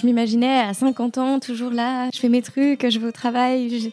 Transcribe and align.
Je 0.00 0.06
m'imaginais 0.06 0.60
à 0.60 0.72
50 0.72 1.18
ans, 1.18 1.40
toujours 1.40 1.70
là, 1.70 2.08
je 2.14 2.18
fais 2.18 2.30
mes 2.30 2.40
trucs, 2.40 2.88
je 2.88 2.98
vais 2.98 3.08
au 3.08 3.12
travail. 3.12 3.68
Je, 3.68 3.90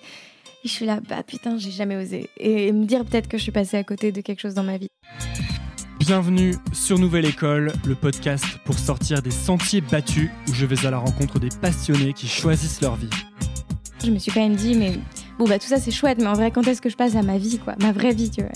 je 0.64 0.70
suis 0.70 0.86
là, 0.86 1.02
bah 1.10 1.22
putain, 1.22 1.58
j'ai 1.58 1.72
jamais 1.72 1.98
osé. 1.98 2.30
Et 2.38 2.72
me 2.72 2.86
dire 2.86 3.04
peut-être 3.04 3.28
que 3.28 3.38
je 3.38 3.44
suis 3.44 3.52
passée 3.52 3.76
à 3.76 3.84
côté 3.84 4.14
de 4.14 4.22
quelque 4.22 4.40
chose 4.40 4.54
dans 4.54 4.64
ma 4.64 4.78
vie. 4.78 4.88
Bienvenue 6.00 6.56
sur 6.72 6.98
Nouvelle 6.98 7.26
École, 7.26 7.74
le 7.86 7.96
podcast 7.96 8.46
pour 8.64 8.80
sortir 8.80 9.22
des 9.22 9.32
sentiers 9.32 9.82
battus 9.82 10.30
où 10.48 10.54
je 10.54 10.66
vais 10.66 10.86
à 10.86 10.92
la 10.92 10.98
rencontre 10.98 11.40
des 11.40 11.50
passionnés 11.62 12.14
qui 12.14 12.28
choisissent 12.28 12.80
leur 12.80 12.96
vie. 12.96 13.10
Je 14.02 14.10
me 14.10 14.18
suis 14.18 14.32
quand 14.32 14.40
même 14.40 14.56
dit, 14.56 14.76
mais 14.76 14.94
bon, 15.38 15.46
bah 15.46 15.60
tout 15.60 15.68
ça 15.68 15.78
c'est 15.78 15.92
chouette, 15.92 16.20
mais 16.20 16.28
en 16.28 16.34
vrai, 16.34 16.52
quand 16.52 16.66
est-ce 16.68 16.82
que 16.82 16.90
je 16.90 16.96
passe 16.96 17.18
à 17.18 17.22
ma 17.22 17.38
vie, 17.38 17.60
quoi? 17.60 17.76
Ma 17.82 17.92
vraie 17.92 18.14
vie, 18.14 18.32
tu 18.32 18.42
vois. 18.42 18.54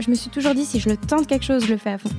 Je 0.00 0.10
me 0.10 0.14
suis 0.14 0.28
toujours 0.28 0.52
dit, 0.52 0.66
si 0.66 0.80
je 0.80 0.90
le 0.90 0.98
tente 0.98 1.26
quelque 1.26 1.46
chose, 1.46 1.64
je 1.64 1.72
le 1.72 1.78
fais 1.78 1.92
à 1.92 1.98
fond. 1.98 2.10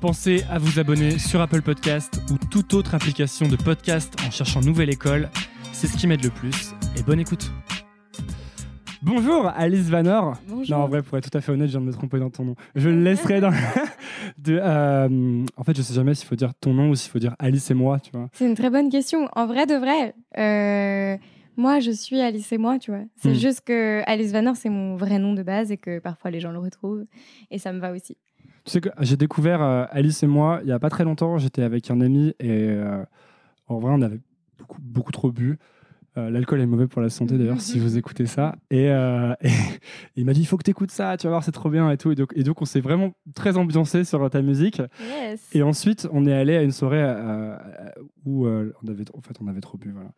Pensez 0.00 0.44
à 0.50 0.58
vous 0.58 0.78
abonner 0.78 1.18
sur 1.18 1.40
Apple 1.40 1.62
Podcast 1.62 2.20
ou 2.30 2.36
toute 2.50 2.74
autre 2.74 2.94
application 2.94 3.48
de 3.48 3.56
podcast 3.56 4.14
en 4.26 4.30
cherchant 4.30 4.60
Nouvelle 4.60 4.90
École. 4.90 5.28
C'est 5.72 5.86
ce 5.86 5.96
qui 5.96 6.06
m'aide 6.06 6.22
le 6.22 6.30
plus. 6.30 6.74
Et 6.98 7.02
bonne 7.02 7.18
écoute. 7.20 7.50
Bonjour 9.02 9.48
Alice 9.56 9.88
Vanor. 9.88 10.36
Bonjour. 10.48 10.76
Non, 10.76 10.84
en 10.84 10.88
vrai, 10.88 11.02
pour 11.02 11.16
être 11.18 11.30
tout 11.30 11.36
à 11.36 11.40
fait 11.40 11.52
honnête, 11.52 11.68
je 11.68 11.72
viens 11.72 11.80
de 11.80 11.86
me 11.86 11.92
tromper 11.92 12.18
dans 12.18 12.30
ton 12.30 12.44
nom. 12.44 12.54
Je 12.74 12.88
le 12.88 13.02
laisserai 13.02 13.40
dans. 13.40 13.50
de, 14.38 14.58
euh, 14.62 15.44
En 15.56 15.64
fait, 15.64 15.76
je 15.76 15.82
sais 15.82 15.94
jamais 15.94 16.14
s'il 16.14 16.26
faut 16.28 16.36
dire 16.36 16.52
ton 16.60 16.72
nom 16.74 16.90
ou 16.90 16.94
s'il 16.94 17.10
faut 17.10 17.18
dire 17.18 17.34
Alice 17.38 17.70
et 17.70 17.74
moi, 17.74 17.98
tu 18.00 18.10
vois. 18.12 18.28
C'est 18.32 18.46
une 18.46 18.54
très 18.54 18.70
bonne 18.70 18.90
question. 18.90 19.28
En 19.34 19.46
vrai 19.46 19.66
de 19.66 19.74
vrai, 19.74 20.14
euh, 20.38 21.16
moi 21.56 21.80
je 21.80 21.90
suis 21.90 22.20
Alice 22.20 22.52
et 22.52 22.58
moi, 22.58 22.78
tu 22.78 22.90
vois. 22.90 23.02
C'est 23.16 23.30
Hmm. 23.30 23.34
juste 23.34 23.60
que 23.62 24.02
Alice 24.06 24.32
Vanor, 24.32 24.56
c'est 24.56 24.70
mon 24.70 24.96
vrai 24.96 25.18
nom 25.18 25.34
de 25.34 25.42
base 25.42 25.70
et 25.72 25.76
que 25.78 25.98
parfois 26.00 26.30
les 26.30 26.40
gens 26.40 26.50
le 26.52 26.58
retrouvent. 26.58 27.04
Et 27.50 27.58
ça 27.58 27.72
me 27.72 27.78
va 27.80 27.92
aussi. 27.92 28.16
Tu 28.66 28.72
sais 28.72 28.80
que 28.80 28.88
j'ai 28.98 29.16
découvert 29.16 29.62
euh, 29.62 29.84
Alice 29.90 30.24
et 30.24 30.26
moi 30.26 30.58
il 30.62 30.68
y 30.68 30.72
a 30.72 30.78
pas 30.80 30.90
très 30.90 31.04
longtemps. 31.04 31.38
J'étais 31.38 31.62
avec 31.62 31.90
un 31.90 32.00
ami 32.00 32.34
et 32.40 32.68
euh, 32.68 33.04
en 33.68 33.78
vrai, 33.78 33.92
on 33.94 34.02
avait 34.02 34.20
beaucoup, 34.58 34.80
beaucoup 34.80 35.12
trop 35.12 35.30
bu. 35.30 35.58
Euh, 36.18 36.30
L'alcool 36.30 36.60
est 36.60 36.66
mauvais 36.66 36.86
pour 36.86 37.02
la 37.02 37.10
santé 37.10 37.36
d'ailleurs, 37.36 37.60
si 37.60 37.78
vous 37.78 37.98
écoutez 37.98 38.26
ça. 38.26 38.56
Et, 38.70 38.88
euh, 38.90 39.34
et 39.42 39.50
il 40.16 40.24
m'a 40.24 40.32
dit 40.32 40.40
il 40.40 40.46
faut 40.46 40.56
que 40.56 40.62
tu 40.64 40.70
écoutes 40.70 40.90
ça, 40.90 41.16
tu 41.16 41.26
vas 41.26 41.30
voir, 41.30 41.44
c'est 41.44 41.52
trop 41.52 41.68
bien 41.68 41.90
et 41.90 41.98
tout. 41.98 42.10
Et 42.10 42.14
donc, 42.14 42.32
et 42.34 42.42
donc, 42.42 42.62
on 42.62 42.64
s'est 42.64 42.80
vraiment 42.80 43.12
très 43.34 43.56
ambiancé 43.56 44.04
sur 44.04 44.28
ta 44.30 44.40
musique. 44.40 44.80
Yes. 45.00 45.46
Et 45.52 45.62
ensuite, 45.62 46.08
on 46.12 46.26
est 46.26 46.32
allé 46.32 46.56
à 46.56 46.62
une 46.62 46.72
soirée 46.72 47.02
euh, 47.02 47.56
où 48.24 48.46
on 48.46 48.88
avait, 48.88 49.04
en 49.14 49.20
fait, 49.20 49.36
on 49.40 49.46
avait 49.46 49.60
trop 49.60 49.76
bu. 49.76 49.92
Voilà. 49.92 50.10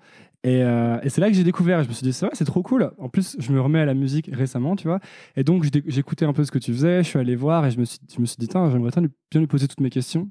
Et, 0.44 0.60
et 1.05 1.10
c'est 1.10 1.20
là 1.20 1.28
que 1.28 1.34
j'ai 1.34 1.44
découvert. 1.44 1.80
et 1.80 1.84
Je 1.84 1.88
me 1.88 1.94
suis 1.94 2.05
dit, 2.05 2.12
c'est 2.12 2.27
vrai, 2.27 2.34
c'est 2.36 2.44
trop 2.44 2.62
cool. 2.62 2.92
En 2.98 3.08
plus, 3.08 3.36
je 3.38 3.52
me 3.52 3.60
remets 3.60 3.80
à 3.80 3.86
la 3.86 3.94
musique 3.94 4.30
récemment, 4.33 4.77
tu 4.77 4.86
vois. 4.86 5.00
Et 5.36 5.42
donc, 5.42 5.64
j'écoutais 5.86 6.24
un 6.24 6.33
peu 6.33 6.44
ce 6.44 6.50
que 6.50 6.58
tu 6.58 6.72
faisais. 6.72 7.02
Je 7.02 7.08
suis 7.08 7.18
allé 7.18 7.34
voir 7.34 7.66
et 7.66 7.70
je 7.70 7.78
me 7.78 7.84
suis, 7.84 7.98
je 8.14 8.20
me 8.20 8.27
suis 8.27 8.36
dit, 8.38 8.48
Tain, 8.48 8.70
j'aimerais 8.70 8.90
bien 8.90 9.40
lui 9.40 9.46
poser 9.46 9.66
toutes 9.66 9.80
mes 9.80 9.90
questions. 9.90 10.30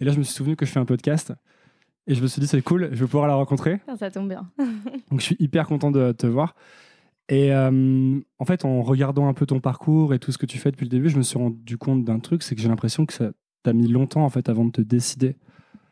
Et 0.00 0.04
là, 0.04 0.12
je 0.12 0.18
me 0.18 0.22
suis 0.22 0.34
souvenu 0.34 0.54
que 0.54 0.64
je 0.64 0.70
fais 0.70 0.78
un 0.80 0.84
podcast. 0.84 1.32
Et 2.08 2.14
je 2.14 2.22
me 2.22 2.26
suis 2.26 2.40
dit, 2.40 2.46
c'est 2.46 2.62
cool, 2.62 2.88
je 2.92 3.04
vais 3.04 3.06
pouvoir 3.06 3.28
la 3.28 3.34
rencontrer. 3.34 3.80
Ça, 3.86 3.96
ça 3.96 4.10
tombe 4.10 4.28
bien. 4.28 4.50
Donc, 5.10 5.20
je 5.20 5.24
suis 5.24 5.36
hyper 5.38 5.66
content 5.66 5.90
de 5.90 6.12
te 6.12 6.26
voir. 6.26 6.54
Et 7.28 7.52
euh, 7.52 8.18
en 8.38 8.44
fait, 8.46 8.64
en 8.64 8.80
regardant 8.80 9.28
un 9.28 9.34
peu 9.34 9.44
ton 9.44 9.60
parcours 9.60 10.14
et 10.14 10.18
tout 10.18 10.32
ce 10.32 10.38
que 10.38 10.46
tu 10.46 10.56
fais 10.56 10.70
depuis 10.70 10.86
le 10.86 10.90
début, 10.90 11.10
je 11.10 11.18
me 11.18 11.22
suis 11.22 11.38
rendu 11.38 11.76
compte 11.76 12.04
d'un 12.04 12.18
truc, 12.18 12.42
c'est 12.42 12.54
que 12.54 12.62
j'ai 12.62 12.68
l'impression 12.68 13.04
que 13.04 13.12
ça 13.12 13.30
t'a 13.62 13.74
mis 13.74 13.88
longtemps 13.88 14.24
en 14.24 14.30
fait 14.30 14.48
avant 14.48 14.64
de 14.64 14.70
te 14.70 14.80
décider. 14.80 15.36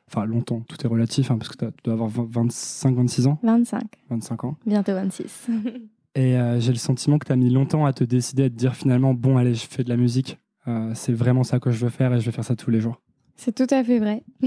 Enfin, 0.09 0.25
longtemps, 0.25 0.61
tout 0.61 0.77
est 0.83 0.89
relatif, 0.89 1.31
hein, 1.31 1.37
parce 1.37 1.55
que 1.55 1.67
tu 1.67 1.73
dois 1.85 1.95
avoir 1.95 2.09
25-26 2.11 3.27
ans, 3.27 3.39
25, 3.43 3.83
25 4.09 4.45
ans. 4.45 4.57
bientôt 4.65 4.93
26. 4.95 5.49
Et 6.15 6.39
euh, 6.39 6.59
j'ai 6.61 6.73
le 6.73 6.79
sentiment 6.79 7.19
que 7.19 7.27
tu 7.27 7.33
as 7.33 7.37
mis 7.37 7.51
longtemps 7.51 7.85
à 7.85 7.93
te 7.93 8.05
décider, 8.05 8.45
à 8.45 8.49
te 8.49 8.55
dire 8.55 8.75
finalement, 8.75 9.13
bon, 9.13 9.37
allez, 9.37 9.55
je 9.55 9.67
fais 9.67 9.85
de 9.85 9.91
la 9.91 9.99
musique. 9.99 10.39
Euh, 10.67 10.93
c'est 10.95 11.13
vraiment 11.13 11.45
ça 11.45 11.61
que 11.61 11.71
je 11.71 11.85
veux 11.85 11.91
faire 11.91 12.15
et 12.15 12.21
je 12.21 12.25
vais 12.25 12.33
faire 12.33 12.45
ça 12.45 12.57
tous 12.57 12.71
les 12.71 12.81
jours. 12.81 13.03
C'est 13.37 13.55
tout 13.55 13.67
à 13.71 13.85
fait 13.85 13.99
vrai. 13.99 14.23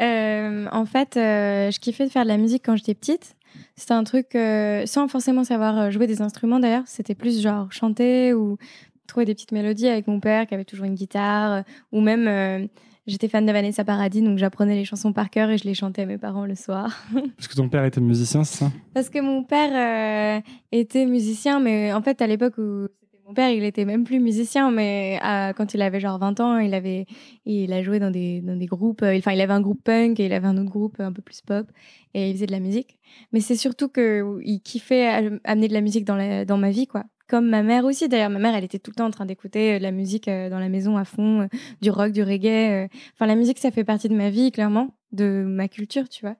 Euh, 0.00 0.66
en 0.72 0.86
fait, 0.86 1.16
euh, 1.16 1.70
je 1.70 1.78
kiffais 1.78 2.04
de 2.04 2.10
faire 2.10 2.24
de 2.24 2.28
la 2.28 2.36
musique 2.36 2.64
quand 2.66 2.74
j'étais 2.74 2.94
petite. 2.94 3.36
C'était 3.76 3.92
un 3.92 4.02
truc 4.02 4.34
euh, 4.34 4.86
sans 4.86 5.06
forcément 5.06 5.44
savoir 5.44 5.92
jouer 5.92 6.08
des 6.08 6.20
instruments 6.20 6.58
d'ailleurs. 6.58 6.82
C'était 6.86 7.14
plus 7.14 7.40
genre 7.40 7.70
chanter 7.70 8.34
ou 8.34 8.58
trouver 9.06 9.24
des 9.24 9.34
petites 9.34 9.52
mélodies 9.52 9.86
avec 9.86 10.08
mon 10.08 10.18
père 10.18 10.48
qui 10.48 10.54
avait 10.54 10.64
toujours 10.64 10.86
une 10.86 10.96
guitare. 10.96 11.62
ou 11.92 12.00
même, 12.00 12.68
j'étais 13.06 13.28
fan 13.28 13.46
de 13.46 13.52
Vanessa 13.52 13.84
Paradis, 13.84 14.20
donc 14.20 14.36
j'apprenais 14.38 14.74
les 14.74 14.84
chansons 14.84 15.12
par 15.12 15.30
cœur 15.30 15.48
et 15.50 15.58
je 15.58 15.64
les 15.64 15.74
chantais 15.74 16.02
à 16.02 16.06
mes 16.06 16.18
parents 16.18 16.44
le 16.44 16.56
soir. 16.56 17.04
Parce 17.36 17.46
que 17.46 17.54
ton 17.54 17.68
père 17.68 17.84
était 17.84 18.00
musicien, 18.00 18.42
c'est 18.42 18.64
ça? 18.64 18.72
Parce 18.94 19.10
que 19.10 19.20
mon 19.20 19.44
père 19.44 20.42
était 20.72 21.06
musicien, 21.06 21.60
mais 21.60 21.92
en 21.92 22.02
fait, 22.02 22.20
à 22.20 22.26
l'époque 22.26 22.58
où 22.58 22.88
mon 23.26 23.32
père, 23.32 23.48
il 23.50 23.64
était 23.64 23.84
même 23.86 24.04
plus 24.04 24.20
musicien, 24.20 24.70
mais 24.70 25.18
euh, 25.24 25.52
quand 25.54 25.72
il 25.72 25.80
avait 25.80 25.98
genre 26.00 26.18
20 26.18 26.38
ans, 26.40 26.58
il, 26.58 26.74
avait, 26.74 27.06
il 27.46 27.72
a 27.72 27.82
joué 27.82 27.98
dans 27.98 28.10
des, 28.10 28.42
dans 28.42 28.56
des 28.56 28.66
groupes. 28.66 29.02
euh, 29.02 29.16
Enfin, 29.16 29.32
il 29.32 29.40
avait 29.40 29.52
un 29.54 29.62
groupe 29.62 29.82
punk 29.82 30.20
et 30.20 30.26
il 30.26 30.32
avait 30.34 30.46
un 30.46 30.58
autre 30.58 30.70
groupe 30.70 31.00
un 31.00 31.12
peu 31.12 31.22
plus 31.22 31.40
pop 31.40 31.66
et 32.12 32.28
il 32.30 32.34
faisait 32.34 32.46
de 32.46 32.52
la 32.52 32.60
musique. 32.60 32.98
Mais 33.32 33.40
c'est 33.40 33.56
surtout 33.56 33.88
qu'il 33.88 34.60
kiffait 34.62 35.06
amener 35.44 35.68
de 35.68 35.72
la 35.72 35.80
musique 35.80 36.04
dans, 36.04 36.16
la, 36.16 36.44
dans 36.44 36.58
ma 36.58 36.70
vie, 36.70 36.86
quoi. 36.86 37.04
Comme 37.26 37.48
ma 37.48 37.62
mère 37.62 37.86
aussi, 37.86 38.08
d'ailleurs. 38.10 38.28
Ma 38.28 38.38
mère, 38.38 38.54
elle 38.54 38.64
était 38.64 38.78
tout 38.78 38.90
le 38.90 38.96
temps 38.96 39.06
en 39.06 39.10
train 39.10 39.24
d'écouter 39.24 39.74
euh, 39.74 39.78
de 39.78 39.82
la 39.82 39.92
musique 39.92 40.28
euh, 40.28 40.50
dans 40.50 40.58
la 40.58 40.68
maison 40.68 40.98
à 40.98 41.06
fond, 41.06 41.40
euh, 41.42 41.46
du 41.80 41.90
rock, 41.90 42.12
du 42.12 42.22
reggae. 42.22 42.84
euh. 42.84 42.88
Enfin, 43.14 43.24
la 43.26 43.34
musique, 43.36 43.58
ça 43.58 43.70
fait 43.70 43.84
partie 43.84 44.10
de 44.10 44.14
ma 44.14 44.28
vie, 44.28 44.52
clairement, 44.52 44.90
de 45.12 45.42
ma 45.46 45.68
culture, 45.68 46.08
tu 46.10 46.20
vois. 46.20 46.36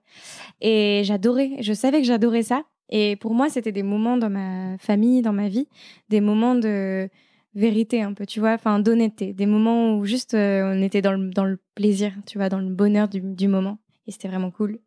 Et 0.61 1.01
j'adorais, 1.05 1.51
je 1.61 1.73
savais 1.73 1.99
que 2.01 2.07
j'adorais 2.07 2.43
ça. 2.43 2.63
Et 2.89 3.15
pour 3.15 3.33
moi, 3.33 3.49
c'était 3.49 3.71
des 3.71 3.83
moments 3.83 4.17
dans 4.17 4.29
ma 4.29 4.77
famille, 4.77 5.21
dans 5.21 5.33
ma 5.33 5.47
vie, 5.49 5.67
des 6.09 6.21
moments 6.21 6.55
de 6.55 7.09
vérité 7.55 8.01
un 8.01 8.13
peu, 8.13 8.25
tu 8.25 8.39
vois, 8.39 8.51
enfin 8.53 8.79
d'honnêteté, 8.79 9.33
des 9.33 9.45
moments 9.45 9.97
où 9.97 10.05
juste 10.05 10.33
euh, 10.33 10.73
on 10.75 10.81
était 10.81 11.01
dans 11.01 11.13
le, 11.13 11.29
dans 11.29 11.45
le 11.45 11.57
plaisir, 11.73 12.11
tu 12.25 12.37
vois, 12.37 12.49
dans 12.49 12.59
le 12.59 12.69
bonheur 12.69 13.07
du, 13.07 13.21
du 13.21 13.47
moment. 13.47 13.77
Et 14.07 14.11
c'était 14.11 14.27
vraiment 14.27 14.51
cool. 14.51 14.77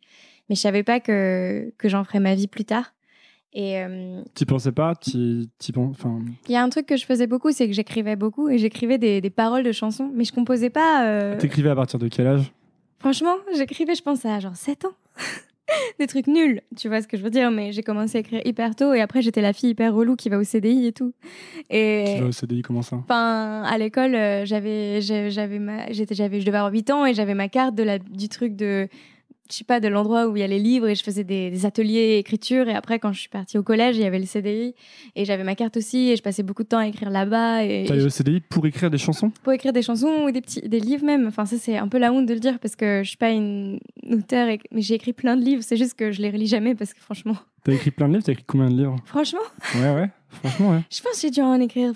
Mais 0.48 0.54
je 0.54 0.60
savais 0.60 0.82
pas 0.82 1.00
que, 1.00 1.72
que 1.78 1.88
j'en 1.88 2.04
ferais 2.04 2.20
ma 2.20 2.34
vie 2.34 2.47
plus 2.47 2.64
tard. 2.64 2.94
Et 3.54 3.78
euh, 3.82 4.22
Tu 4.34 4.44
pensais 4.47 4.72
pas? 4.72 4.94
Tu, 4.94 5.47
enfin, 5.78 6.20
il 6.47 6.53
y 6.53 6.56
a 6.56 6.62
un 6.62 6.69
truc 6.69 6.84
que 6.86 6.97
je 6.97 7.04
faisais 7.06 7.26
beaucoup, 7.26 7.50
c'est 7.50 7.66
que 7.66 7.72
j'écrivais 7.72 8.15
beaucoup 8.16 8.48
et 8.50 8.59
j'écrivais 8.59 8.98
des, 8.98 9.20
des 9.22 9.30
paroles 9.30 9.62
de 9.65 9.72
chansons, 9.72 10.10
mais 10.15 10.25
je 10.25 10.32
composais 10.32 10.70
pas. 10.70 11.06
euh, 11.06 11.36
T'écrivais 11.38 11.70
à 11.70 11.75
partir 11.75 11.98
de 11.98 12.09
quel 12.09 12.26
âge? 12.26 12.53
Franchement, 12.98 13.34
j'écrivais, 13.56 13.94
je 13.94 14.03
pense, 14.03 14.25
à 14.26 14.38
genre 14.41 14.54
7 14.56 14.84
ans. 14.84 14.92
Des 15.99 16.06
trucs 16.06 16.27
nuls, 16.27 16.62
tu 16.77 16.89
vois 16.89 17.03
ce 17.03 17.09
que 17.09 17.17
je 17.17 17.23
veux 17.23 17.31
dire, 17.31 17.51
mais 17.51 17.73
j'ai 17.73 17.83
commencé 17.83 18.19
à 18.19 18.21
écrire 18.21 18.41
hyper 18.45 18.75
tôt 18.75 18.95
et 18.95 19.01
après 19.01 19.21
j'étais 19.23 19.41
la 19.43 19.53
fille 19.53 19.71
hyper 19.71 19.95
relou 19.95 20.17
qui 20.17 20.29
va 20.29 20.39
au 20.39 20.45
CDI 20.45 20.87
et 20.87 20.93
tout. 20.93 21.12
Tu 21.69 21.77
Et 21.77 22.21
vas 22.21 22.27
au 22.27 22.33
CDI, 22.33 22.62
comment 22.62 22.83
ça? 22.83 22.97
enfin, 22.97 23.62
à 23.65 23.77
l'école, 23.78 24.15
euh, 24.15 24.45
j'avais, 24.47 25.01
j'avais 25.03 25.59
ma, 25.59 25.91
j'étais, 25.93 26.15
j'avais, 26.15 26.41
je 26.41 26.47
devais 26.47 26.59
avoir 26.59 26.73
8 26.73 26.91
ans 26.91 27.05
et 27.07 27.15
j'avais 27.15 27.34
ma 27.34 27.49
carte 27.49 27.75
de 27.75 27.83
la, 27.83 27.99
du 27.99 28.28
truc 28.28 28.57
de, 28.57 28.89
je 29.50 29.56
sais 29.56 29.64
pas, 29.64 29.81
de 29.81 29.88
l'endroit 29.88 30.26
où 30.28 30.36
il 30.36 30.41
y 30.41 30.42
a 30.42 30.47
les 30.47 30.59
livres 30.59 30.88
et 30.88 30.94
je 30.94 31.03
faisais 31.03 31.25
des, 31.25 31.50
des 31.50 31.66
ateliers 31.66 32.19
écriture. 32.19 32.69
Et 32.69 32.75
après 32.75 32.98
quand 32.98 33.12
je 33.12 33.20
suis 33.20 33.28
partie 33.28 33.59
au 33.59 33.62
collège, 33.62 33.97
il 33.97 34.03
y 34.03 34.06
avait 34.06 34.19
le 34.19 34.26
CDI 34.26 34.75
et 35.16 35.25
j'avais 35.25 35.44
ma 35.44 35.54
carte 35.54 35.76
aussi 35.76 36.10
et 36.10 36.16
je 36.16 36.22
passais 36.22 36.42
beaucoup 36.42 36.62
de 36.62 36.69
temps 36.69 36.78
à 36.78 36.86
écrire 36.86 37.10
là-bas 37.10 37.64
et 37.64 37.84
T'allais 37.86 38.04
au 38.04 38.09
CDI 38.10 38.41
pour 38.41 38.66
écrire 38.66 38.91
des 38.91 38.98
chansons? 38.98 39.31
Pour 39.42 39.53
écrire 39.53 39.72
des 39.72 39.82
chansons 39.82 40.25
ou 40.26 40.31
des 40.31 40.41
petits 40.41 40.60
des 40.60 40.81
livres 40.81 41.04
même. 41.04 41.26
Enfin 41.28 41.44
ça 41.47 41.56
c'est 41.59 41.76
un 41.76 41.88
peu 41.88 41.98
la 41.98 42.12
honte 42.12 42.26
de 42.26 42.34
le 42.34 42.41
dire 42.41 42.59
parce 42.59 42.76
que 42.76 43.03
je 43.03 43.09
suis 43.09 43.16
pas 43.16 43.31
une 43.31 43.78
auteure 44.10 44.48
et- 44.48 44.60
mais 44.72 44.82
j'ai 44.82 44.94
écrit 44.94 45.12
plein 45.12 45.36
de 45.36 45.42
livres. 45.44 45.62
C'est 45.62 45.76
juste 45.76 45.94
que 45.94 46.12
je 46.12 46.20
les 46.22 46.30
relis 46.30 46.47
jamais 46.47 46.75
parce 46.75 46.94
que 46.94 47.00
franchement. 47.00 47.36
T'as 47.65 47.72
écrit 47.72 47.91
plein 47.91 48.09
de 48.09 48.12
livres 48.15 48.25
T'as 48.25 48.32
écrit 48.32 48.44
combien 48.47 48.70
de 48.70 48.76
livres? 48.76 48.97
Franchement? 49.04 49.41
Ouais, 49.75 49.94
ouais, 49.94 50.10
franchement, 50.30 50.70
ouais. 50.70 50.80
je 50.91 51.00
pense 51.03 51.12
que 51.15 51.20
j'ai 51.22 51.30
dû 51.30 51.41
en 51.41 51.60
écrire 51.60 51.92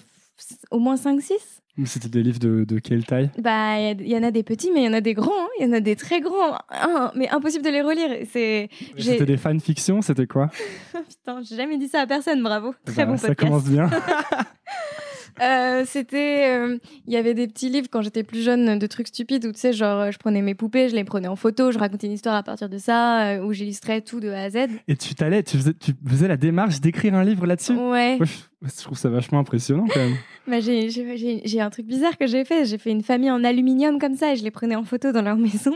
au 0.70 0.78
moins 0.78 0.96
5 0.96 1.20
6 1.20 1.32
Mais 1.34 1.61
C'était 1.86 2.08
des 2.10 2.22
livres 2.22 2.38
de, 2.38 2.64
de 2.64 2.78
quelle 2.78 3.04
taille? 3.06 3.30
Bah 3.38 3.78
il 3.80 4.06
y 4.06 4.14
en 4.16 4.22
a 4.22 4.30
des 4.30 4.42
petits 4.42 4.70
mais 4.72 4.82
il 4.82 4.84
y 4.84 4.88
en 4.88 4.92
a 4.92 5.00
des 5.00 5.14
grands 5.14 5.30
hein. 5.32 5.48
il 5.58 5.66
y 5.66 5.68
en 5.70 5.72
a 5.72 5.80
des 5.80 5.96
très 5.96 6.20
grands. 6.20 6.58
Hein, 6.70 7.10
mais 7.14 7.28
impossible 7.30 7.64
de 7.64 7.70
les 7.70 7.80
relire. 7.80 8.26
C'est 8.30 8.68
C'était 8.98 9.24
des 9.24 9.38
fanfictions, 9.38 10.02
c'était 10.02 10.26
quoi? 10.26 10.50
Putain 11.08 11.40
j'ai 11.42 11.56
jamais 11.56 11.78
dit 11.78 11.88
ça 11.88 12.00
à 12.02 12.06
personne 12.06 12.42
bravo. 12.42 12.74
Très 12.84 13.04
Bah, 13.06 13.12
bon 13.12 13.16
Ça 13.16 13.28
podcast. 13.28 13.48
commence 13.48 13.64
bien. 13.64 13.88
Euh, 15.40 15.84
c'était 15.86 16.46
euh, 16.58 16.78
il 17.06 17.12
y 17.12 17.16
avait 17.16 17.32
des 17.34 17.46
petits 17.48 17.68
livres 17.70 17.88
quand 17.90 18.02
j'étais 18.02 18.22
plus 18.22 18.42
jeune 18.42 18.78
de 18.78 18.86
trucs 18.86 19.08
stupides 19.08 19.46
où 19.46 19.52
tu 19.52 19.58
sais 19.58 19.72
genre 19.72 20.10
je 20.12 20.18
prenais 20.18 20.42
mes 20.42 20.54
poupées 20.54 20.88
je 20.90 20.94
les 20.94 21.04
prenais 21.04 21.28
en 21.28 21.36
photo 21.36 21.72
je 21.72 21.78
racontais 21.78 22.06
une 22.06 22.12
histoire 22.12 22.34
à 22.34 22.42
partir 22.42 22.68
de 22.68 22.76
ça 22.78 23.28
euh, 23.28 23.44
où 23.44 23.52
j'illustrais 23.52 24.02
tout 24.02 24.20
de 24.20 24.28
A 24.28 24.42
à 24.42 24.50
Z 24.50 24.56
Et 24.88 24.96
tu 24.96 25.14
t'allais, 25.14 25.42
tu 25.42 25.56
faisais, 25.56 25.72
tu 25.74 25.92
faisais 26.06 26.28
la 26.28 26.36
démarche 26.36 26.80
d'écrire 26.80 27.14
un 27.14 27.24
livre 27.24 27.46
là-dessus? 27.46 27.72
Ouais 27.72 28.18
je, 28.20 28.68
je 28.68 28.82
trouve 28.82 28.98
ça 28.98 29.08
vachement 29.08 29.38
impressionnant 29.38 29.86
quand 29.92 30.00
même. 30.00 30.16
Bah, 30.44 30.58
j'ai- 30.58 30.90
j'ai 30.90 31.40
j'ai- 31.44 31.60
un 31.60 31.70
truc 31.70 31.86
bizarre 31.86 32.18
que 32.18 32.26
j'ai 32.26 32.44
fait. 32.44 32.64
J'ai 32.64 32.76
fait 32.76 32.90
une 32.90 33.04
famille 33.04 33.30
en 33.30 33.44
aluminium 33.44 34.00
comme 34.00 34.16
ça 34.16 34.32
et 34.32 34.36
je 34.36 34.42
les 34.42 34.50
prenais 34.50 34.74
en 34.74 34.82
photo 34.82 35.12
dans 35.12 35.22
leur 35.22 35.36
maison 35.48 35.72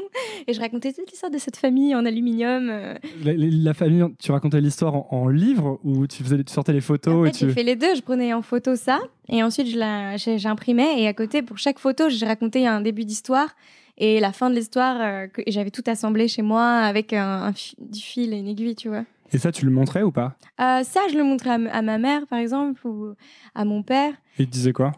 et 0.48 0.52
je 0.52 0.58
racontais 0.60 0.92
toute 0.92 1.08
l'histoire 1.08 1.30
de 1.30 1.38
cette 1.38 1.56
famille 1.56 1.94
en 1.94 2.04
aluminium. 2.04 2.72
La, 3.24 3.74
famille, 3.74 4.02
tu 4.20 4.32
racontais 4.32 4.60
l'histoire 4.60 4.96
en, 4.96 5.06
en 5.12 5.28
livre 5.28 5.78
ou 5.84 6.08
tu, 6.08 6.24
faisais, 6.24 6.42
tu 6.42 6.52
sortais 6.52 6.72
les 6.72 6.80
photos 6.80 7.14
en 7.14 7.24
et 7.24 7.28
fait, 7.32 7.38
tu... 7.38 7.46
j'ai 7.46 7.52
fait 7.52 7.62
les 7.62 7.76
deux. 7.76 7.94
Je 7.94 8.00
prenais 8.02 8.32
en 8.32 8.42
photo 8.42 8.74
ça 8.74 8.98
et 9.28 9.42
ensuite 9.42 9.66
je 9.68 10.34
j'imprimais 10.38 11.00
et 11.02 11.06
à 11.08 11.14
côté, 11.14 11.42
pour 11.42 11.58
chaque 11.58 11.78
photo, 11.78 12.08
j'ai 12.08 12.26
raconté 12.26 12.66
un 12.66 12.80
début 12.80 13.04
d'histoire 13.04 13.48
et 13.98 14.20
la 14.20 14.32
fin 14.32 14.50
de 14.50 14.54
l'histoire. 14.54 14.96
euh, 15.00 15.26
j'avais 15.46 15.70
tout 15.70 15.84
assemblé 15.86 16.28
chez 16.28 16.42
moi 16.42 16.64
avec 16.80 17.12
un, 17.12 17.42
un 17.44 17.52
fi- 17.52 17.76
du 17.78 18.00
fil 18.00 18.32
et 18.34 18.38
une 18.38 18.48
aiguille, 18.48 18.74
tu 18.76 18.88
vois. 18.88 19.04
Et 19.32 19.38
ça, 19.38 19.50
tu 19.50 19.64
le 19.64 19.70
montrais 19.72 20.02
ou 20.02 20.12
pas? 20.12 20.36
Euh, 20.60 20.82
ça, 20.84 21.00
je 21.10 21.16
le 21.16 21.24
montrais 21.24 21.50
à, 21.50 21.82
ma 21.82 21.98
mère, 21.98 22.26
par 22.28 22.38
exemple, 22.38 22.86
ou 22.86 23.14
à 23.54 23.64
mon 23.64 23.82
père. 23.82 24.12
Et 24.38 24.42
il 24.42 24.46
te 24.46 24.52
disait 24.52 24.72
quoi? 24.72 24.92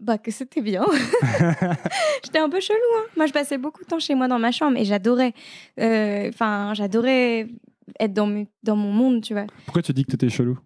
Bah, 0.00 0.16
que 0.16 0.30
c'était 0.30 0.62
bien. 0.62 0.84
J'étais 2.24 2.38
un 2.38 2.48
peu 2.48 2.60
chelou. 2.60 2.78
Hein. 2.98 3.02
Moi, 3.16 3.26
je 3.26 3.32
passais 3.32 3.58
beaucoup 3.58 3.82
de 3.82 3.86
temps 3.88 3.98
chez 3.98 4.14
moi 4.14 4.28
dans 4.28 4.38
ma 4.38 4.50
chambre 4.52 4.76
et 4.78 4.84
j'adorais. 4.84 5.34
euh, 5.78 6.28
Enfin, 6.28 6.72
j'adorais 6.74 7.48
être 7.98 8.12
dans, 8.14 8.44
dans 8.62 8.76
mon 8.76 8.92
monde, 8.92 9.22
tu 9.22 9.34
vois. 9.34 9.46
Pourquoi 9.66 9.82
tu 9.82 9.92
dis 9.92 10.04
que 10.04 10.12
t'étais 10.12 10.30
chelou? 10.30 10.58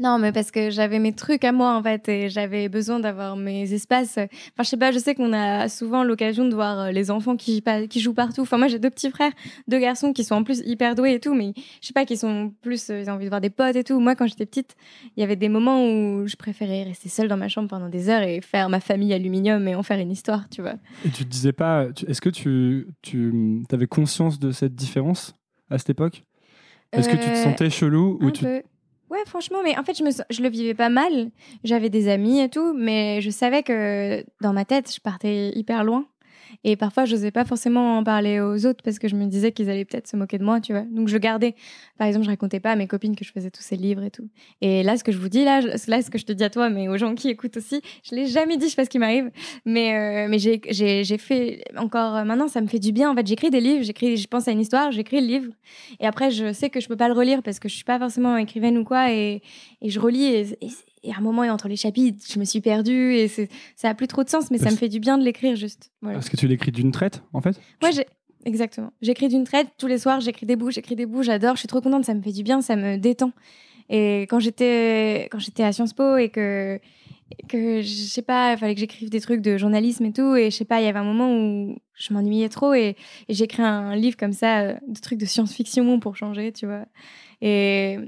Non, 0.00 0.18
mais 0.18 0.30
parce 0.30 0.52
que 0.52 0.70
j'avais 0.70 1.00
mes 1.00 1.12
trucs 1.12 1.42
à 1.44 1.50
moi, 1.50 1.74
en 1.74 1.82
fait, 1.82 2.08
et 2.08 2.28
j'avais 2.28 2.68
besoin 2.68 3.00
d'avoir 3.00 3.36
mes 3.36 3.72
espaces. 3.72 4.16
Enfin, 4.18 4.28
je 4.60 4.64
sais 4.64 4.76
pas, 4.76 4.92
je 4.92 4.98
sais 4.98 5.14
qu'on 5.16 5.32
a 5.32 5.68
souvent 5.68 6.04
l'occasion 6.04 6.46
de 6.46 6.54
voir 6.54 6.78
euh, 6.78 6.90
les 6.92 7.10
enfants 7.10 7.36
qui, 7.36 7.62
jouent 7.96 8.14
partout. 8.14 8.42
Enfin, 8.42 8.58
moi, 8.58 8.68
j'ai 8.68 8.78
deux 8.78 8.90
petits 8.90 9.10
frères, 9.10 9.32
deux 9.66 9.80
garçons 9.80 10.12
qui 10.12 10.22
sont 10.22 10.36
en 10.36 10.44
plus 10.44 10.62
hyper 10.64 10.94
doués 10.94 11.14
et 11.14 11.20
tout, 11.20 11.34
mais 11.34 11.52
je 11.80 11.86
sais 11.88 11.92
pas, 11.92 12.04
qui 12.04 12.16
sont 12.16 12.52
plus, 12.62 12.90
euh, 12.90 13.00
ils 13.00 13.10
ont 13.10 13.14
envie 13.14 13.24
de 13.24 13.30
voir 13.30 13.40
des 13.40 13.50
potes 13.50 13.74
et 13.74 13.82
tout. 13.82 13.98
Moi, 13.98 14.14
quand 14.14 14.28
j'étais 14.28 14.46
petite, 14.46 14.76
il 15.16 15.20
y 15.20 15.24
avait 15.24 15.34
des 15.36 15.48
moments 15.48 15.84
où 15.84 16.28
je 16.28 16.36
préférais 16.36 16.84
rester 16.84 17.08
seule 17.08 17.26
dans 17.26 17.36
ma 17.36 17.48
chambre 17.48 17.68
pendant 17.68 17.88
des 17.88 18.08
heures 18.08 18.22
et 18.22 18.40
faire 18.40 18.68
ma 18.68 18.78
famille 18.78 19.12
aluminium 19.12 19.66
et 19.66 19.74
en 19.74 19.82
faire 19.82 19.98
une 19.98 20.12
histoire, 20.12 20.48
tu 20.48 20.62
vois. 20.62 20.74
Et 21.04 21.10
tu 21.10 21.24
te 21.24 21.28
disais 21.28 21.52
pas. 21.52 21.86
Est-ce 22.06 22.20
que 22.20 22.30
tu, 22.30 22.86
tu 23.02 23.64
avais 23.72 23.86
conscience 23.88 24.38
de 24.38 24.52
cette 24.52 24.76
différence 24.76 25.34
à 25.70 25.78
cette 25.78 25.90
époque? 25.90 26.22
Est-ce 26.92 27.08
que 27.08 27.16
tu 27.16 27.24
te 27.24 27.30
Euh, 27.30 27.42
sentais 27.42 27.68
chelou 27.68 28.18
ou 28.22 28.30
tu... 28.30 28.44
peu. 28.44 28.62
Ouais, 29.10 29.22
franchement, 29.26 29.58
mais 29.64 29.78
en 29.78 29.84
fait, 29.84 29.96
je, 29.96 30.04
me, 30.04 30.10
je 30.10 30.42
le 30.42 30.48
vivais 30.50 30.74
pas 30.74 30.90
mal. 30.90 31.30
J'avais 31.64 31.88
des 31.88 32.08
amis 32.08 32.40
et 32.40 32.48
tout, 32.50 32.74
mais 32.74 33.20
je 33.22 33.30
savais 33.30 33.62
que 33.62 34.22
dans 34.42 34.52
ma 34.52 34.64
tête, 34.64 34.92
je 34.94 35.00
partais 35.00 35.50
hyper 35.54 35.82
loin. 35.82 36.06
Et 36.64 36.76
parfois, 36.76 37.04
je 37.04 37.14
n'osais 37.14 37.30
pas 37.30 37.44
forcément 37.44 37.98
en 37.98 38.04
parler 38.04 38.40
aux 38.40 38.66
autres 38.66 38.82
parce 38.82 38.98
que 38.98 39.06
je 39.08 39.14
me 39.14 39.26
disais 39.26 39.52
qu'ils 39.52 39.70
allaient 39.70 39.84
peut-être 39.84 40.08
se 40.08 40.16
moquer 40.16 40.38
de 40.38 40.44
moi, 40.44 40.60
tu 40.60 40.72
vois. 40.72 40.82
Donc, 40.90 41.08
je 41.08 41.16
gardais. 41.16 41.54
Par 41.98 42.06
exemple, 42.06 42.24
je 42.24 42.30
racontais 42.30 42.60
pas 42.60 42.72
à 42.72 42.76
mes 42.76 42.86
copines 42.86 43.14
que 43.16 43.24
je 43.24 43.32
faisais 43.32 43.50
tous 43.50 43.62
ces 43.62 43.76
livres 43.76 44.02
et 44.02 44.10
tout. 44.10 44.28
Et 44.60 44.82
là, 44.82 44.96
ce 44.96 45.04
que 45.04 45.12
je 45.12 45.18
vous 45.18 45.28
dis, 45.28 45.44
là, 45.44 45.60
là, 45.60 46.02
ce 46.02 46.10
que 46.10 46.18
je 46.18 46.26
te 46.26 46.32
dis 46.32 46.44
à 46.44 46.50
toi, 46.50 46.68
mais 46.68 46.88
aux 46.88 46.96
gens 46.98 47.14
qui 47.14 47.28
écoutent 47.28 47.56
aussi, 47.56 47.80
je 48.02 48.14
l'ai 48.14 48.26
jamais 48.26 48.56
dit, 48.56 48.64
je 48.66 48.70
sais 48.70 48.76
pas 48.76 48.84
ce 48.84 48.90
qui 48.90 48.98
m'arrive. 48.98 49.30
Mais, 49.64 49.94
euh, 49.94 50.28
mais 50.28 50.38
j'ai- 50.38 51.18
fait 51.18 51.64
encore 51.76 52.16
euh, 52.16 52.24
maintenant, 52.24 52.48
ça 52.48 52.60
me 52.60 52.66
fait 52.66 52.78
du 52.78 52.92
bien. 52.92 53.10
En 53.10 53.14
fait, 53.14 53.26
j'écris 53.26 53.50
des 53.50 53.60
livres, 53.60 53.82
j'écris, 53.82 54.16
je 54.16 54.26
pense 54.28 54.46
à 54.48 54.52
une 54.52 54.60
histoire, 54.60 54.92
j'écris 54.92 55.20
le 55.20 55.26
livre. 55.26 55.52
Et 56.00 56.06
après, 56.06 56.30
je 56.30 56.52
sais 56.52 56.70
que 56.70 56.80
je 56.80 56.88
peux 56.88 56.96
pas 56.96 57.08
le 57.08 57.14
relire 57.14 57.42
parce 57.42 57.58
que 57.58 57.68
je 57.68 57.74
suis 57.74 57.84
pas 57.84 57.98
forcément 57.98 58.36
écrivaine 58.36 58.78
ou 58.78 58.84
quoi. 58.84 59.12
Et, 59.12 59.42
et 59.80 59.90
je 59.90 60.00
relis. 60.00 60.54
Et 61.02 61.12
à 61.12 61.18
un 61.18 61.20
moment, 61.20 61.42
entre 61.42 61.68
les 61.68 61.76
chapitres, 61.76 62.24
je 62.32 62.38
me 62.38 62.44
suis 62.44 62.60
perdue. 62.60 63.14
Et 63.14 63.28
ça 63.76 63.88
a 63.90 63.94
plus 63.94 64.08
trop 64.08 64.24
de 64.24 64.28
sens, 64.28 64.50
mais 64.50 64.58
ça 64.58 64.64
Parce- 64.64 64.74
me 64.74 64.78
fait 64.78 64.88
du 64.88 65.00
bien 65.00 65.18
de 65.18 65.24
l'écrire 65.24 65.56
juste. 65.56 65.90
Voilà. 66.02 66.18
Est-ce 66.18 66.30
que 66.30 66.36
tu 66.36 66.48
l'écris 66.48 66.72
d'une 66.72 66.90
traite, 66.92 67.22
en 67.32 67.40
fait? 67.40 67.60
Ouais, 67.82 67.92
j'ai. 67.92 68.06
Exactement. 68.44 68.92
J'écris 69.02 69.28
d'une 69.28 69.44
traite 69.44 69.68
tous 69.78 69.88
les 69.88 69.98
soirs, 69.98 70.20
j'écris 70.20 70.46
des 70.46 70.54
bouts, 70.56 70.70
j'écris 70.70 70.94
des 70.96 71.06
bouts, 71.06 71.22
j'adore, 71.22 71.54
je 71.56 71.58
suis 71.58 71.68
trop 71.68 71.80
contente, 71.80 72.04
ça 72.04 72.14
me 72.14 72.22
fait 72.22 72.32
du 72.32 72.42
bien, 72.44 72.60
ça 72.62 72.76
me 72.76 72.96
détend. 72.96 73.32
Et 73.90 74.22
quand 74.22 74.38
j'étais 74.38 75.28
quand 75.32 75.38
j'étais 75.40 75.64
à 75.64 75.72
Sciences 75.72 75.92
Po 75.92 76.16
et 76.16 76.28
que 76.28 76.78
que 77.48 77.82
je 77.82 77.86
sais 77.88 78.22
pas, 78.22 78.52
il 78.52 78.58
fallait 78.58 78.74
que 78.74 78.80
j'écrive 78.80 79.10
des 79.10 79.20
trucs 79.20 79.42
de 79.42 79.58
journalisme 79.58 80.04
et 80.06 80.12
tout 80.12 80.34
et 80.36 80.50
je 80.50 80.56
sais 80.56 80.64
pas, 80.64 80.80
il 80.80 80.84
y 80.84 80.88
avait 80.88 80.98
un 81.00 81.04
moment 81.04 81.34
où 81.34 81.76
je 81.94 82.14
m'ennuyais 82.14 82.48
trop 82.48 82.72
et, 82.74 82.96
et 83.28 83.34
j'ai 83.34 83.44
écrit 83.44 83.62
un 83.62 83.96
livre 83.96 84.16
comme 84.16 84.32
ça 84.32 84.60
euh, 84.60 84.74
de 84.86 84.98
trucs 85.00 85.18
de 85.18 85.26
science-fiction 85.26 85.98
pour 86.00 86.16
changer, 86.16 86.52
tu 86.52 86.64
vois. 86.66 86.86
Et 87.42 87.98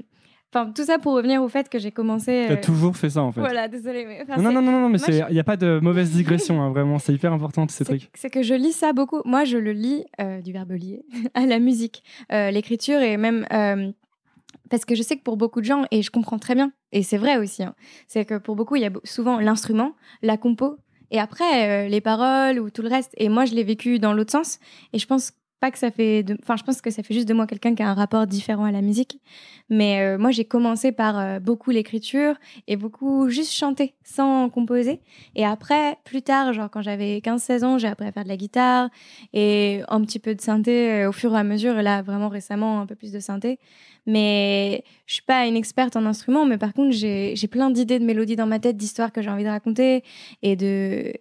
enfin 0.53 0.71
tout 0.71 0.83
ça 0.83 0.99
pour 0.99 1.13
revenir 1.13 1.41
au 1.41 1.47
fait 1.47 1.69
que 1.69 1.79
j'ai 1.79 1.91
commencé 1.91 2.45
T'as 2.47 2.55
euh, 2.55 2.61
toujours 2.61 2.95
fait 2.95 3.09
ça, 3.09 3.23
en 3.23 3.31
fait. 3.31 3.39
Voilà, 3.39 3.67
mais 3.67 4.21
enfin, 4.23 4.41
Non, 4.41 4.51
non, 4.51 4.61
non, 4.61 4.81
non, 4.81 4.89
mais 4.89 4.99
il 5.07 5.33
n'y 5.33 5.39
a 5.39 5.43
pas 5.43 5.57
de 5.57 5.79
mauvaise 5.81 6.11
digression, 6.11 6.61
hein, 6.61 6.69
vraiment. 6.69 6.99
C'est 6.99 7.13
hyper 7.13 7.33
important, 7.33 7.67
ces 7.67 7.77
C'est 7.77 7.85
trucs. 7.85 8.09
c'est 8.13 8.29
que 8.29 8.43
je 8.43 8.53
lis 8.53 8.73
ça 8.73 8.93
beaucoup. 8.93 9.21
Moi, 9.25 9.45
je 9.45 9.57
le 9.57 9.71
lis 9.71 10.05
euh, 10.19 10.41
du 10.41 10.51
verbe 10.51 10.71
lier 10.71 11.03
à 11.33 11.45
la 11.45 11.59
musique, 11.59 12.03
euh, 12.31 12.51
l'écriture 12.51 13.01
et 13.01 13.17
même 13.17 13.45
euh, 13.53 13.91
parce 14.69 14.85
que 14.85 14.95
je 14.95 15.03
sais 15.03 15.17
que 15.17 15.23
pour 15.23 15.37
beaucoup 15.37 15.61
de 15.61 15.65
gens 15.65 15.85
et 15.91 16.01
je 16.01 16.11
comprends 16.11 16.39
très 16.39 16.55
bien 16.55 16.71
et 16.91 17.03
c'est 17.03 17.17
vrai 17.17 17.37
aussi, 17.37 17.63
hein, 17.63 17.75
c'est 18.07 18.25
que 18.25 18.37
pour 18.37 18.55
beaucoup 18.55 18.75
il 18.75 18.81
y 18.81 18.85
a 18.85 18.91
souvent 19.03 19.39
l'instrument, 19.39 19.93
la 20.21 20.37
compo 20.37 20.77
et 21.11 21.19
après 21.19 21.89
les 21.89 21.99
paroles 21.99 22.59
ou 22.59 22.69
tout 22.69 22.81
le 22.81 22.87
reste. 22.87 23.11
Et 23.17 23.27
moi, 23.27 23.43
je 23.43 23.53
l'ai 23.53 23.65
vécu 23.65 23.99
dans 23.99 24.13
l'autre 24.13 24.31
sens 24.31 24.59
et 24.93 24.99
je 24.99 25.05
pense 25.05 25.33
pas 25.61 25.71
que 25.71 25.77
ça 25.77 25.91
fait, 25.91 26.23
de- 26.23 26.37
enfin 26.41 26.57
je 26.57 26.63
pense 26.63 26.81
que 26.81 26.89
ça 26.89 27.03
fait 27.03 27.13
juste 27.13 27.27
de 27.29 27.33
moi 27.33 27.47
quelqu'un 27.47 27.75
qui 27.75 27.83
a 27.83 27.89
un 27.89 27.93
rapport 27.93 28.27
différent 28.27 28.65
à 28.65 28.71
la 28.71 28.81
musique. 28.81 29.19
Mais 29.69 30.01
euh, 30.01 30.17
moi, 30.17 30.31
j'ai 30.31 30.43
commencé 30.43 30.91
par 30.91 31.17
euh, 31.17 31.39
beaucoup 31.39 31.69
l'écriture 31.71 32.35
et 32.67 32.75
beaucoup 32.75 33.29
juste 33.29 33.53
chanter 33.53 33.93
sans 34.03 34.49
composer. 34.49 34.99
Et 35.35 35.45
après, 35.45 35.97
plus 36.03 36.23
tard, 36.23 36.51
genre 36.51 36.69
quand 36.69 36.81
j'avais 36.81 37.19
15-16 37.19 37.63
ans, 37.63 37.77
j'ai 37.77 37.87
appris 37.87 38.07
à 38.07 38.11
faire 38.11 38.23
de 38.23 38.27
la 38.29 38.37
guitare 38.37 38.89
et 39.33 39.81
un 39.87 40.01
petit 40.01 40.19
peu 40.19 40.35
de 40.35 40.41
synthé 40.41 40.91
euh, 41.03 41.09
au 41.09 41.11
fur 41.13 41.33
et 41.35 41.39
à 41.39 41.43
mesure. 41.43 41.77
Et 41.79 41.83
là, 41.83 42.01
vraiment 42.01 42.27
récemment, 42.29 42.81
un 42.81 42.85
peu 42.87 42.95
plus 42.95 43.11
de 43.11 43.19
synthé. 43.19 43.59
Mais 44.07 44.83
je 45.05 45.13
suis 45.13 45.23
pas 45.23 45.45
une 45.45 45.55
experte 45.55 45.95
en 45.95 46.05
instruments, 46.07 46.45
mais 46.45 46.57
par 46.57 46.73
contre, 46.73 46.91
j'ai 46.95 47.35
j'ai 47.35 47.47
plein 47.47 47.69
d'idées 47.69 47.99
de 47.99 48.03
mélodies 48.05 48.35
dans 48.35 48.47
ma 48.47 48.59
tête, 48.59 48.75
d'histoires 48.77 49.11
que 49.11 49.21
j'ai 49.21 49.29
envie 49.29 49.43
de 49.43 49.49
raconter. 49.49 50.03
Et, 50.41 50.55
de... 50.55 51.13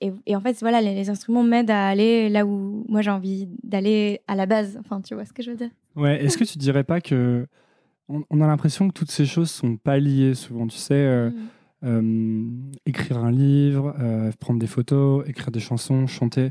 et, 0.00 0.12
et 0.26 0.36
en 0.36 0.40
fait, 0.40 0.58
voilà, 0.60 0.80
les, 0.80 0.94
les 0.94 1.10
instruments 1.10 1.42
m'aident 1.42 1.70
à 1.70 1.88
aller 1.88 2.28
là 2.28 2.46
où 2.46 2.84
moi 2.88 3.02
j'ai 3.02 3.10
envie 3.10 3.48
d'aller 3.62 4.20
à 4.26 4.34
la 4.34 4.46
base. 4.46 4.78
Enfin, 4.80 5.00
tu 5.00 5.14
vois 5.14 5.24
ce 5.24 5.32
que 5.32 5.42
je 5.42 5.50
veux 5.50 5.56
dire? 5.56 5.70
Ouais, 5.96 6.24
est-ce 6.24 6.38
que 6.38 6.44
tu 6.44 6.58
dirais 6.58 6.84
pas 6.84 7.00
que. 7.00 7.46
On, 8.08 8.24
on 8.30 8.40
a 8.40 8.46
l'impression 8.46 8.88
que 8.88 8.92
toutes 8.94 9.10
ces 9.10 9.26
choses 9.26 9.50
sont 9.50 9.76
pas 9.76 9.98
liées 9.98 10.34
souvent? 10.34 10.66
Tu 10.66 10.76
sais, 10.78 10.94
euh, 10.94 11.30
Mm. 11.82 11.86
euh, 11.86 12.42
écrire 12.86 13.18
un 13.18 13.30
livre, 13.30 13.94
euh, 14.00 14.30
prendre 14.38 14.58
des 14.60 14.66
photos, 14.66 15.26
écrire 15.28 15.50
des 15.50 15.60
chansons, 15.60 16.06
chanter. 16.06 16.50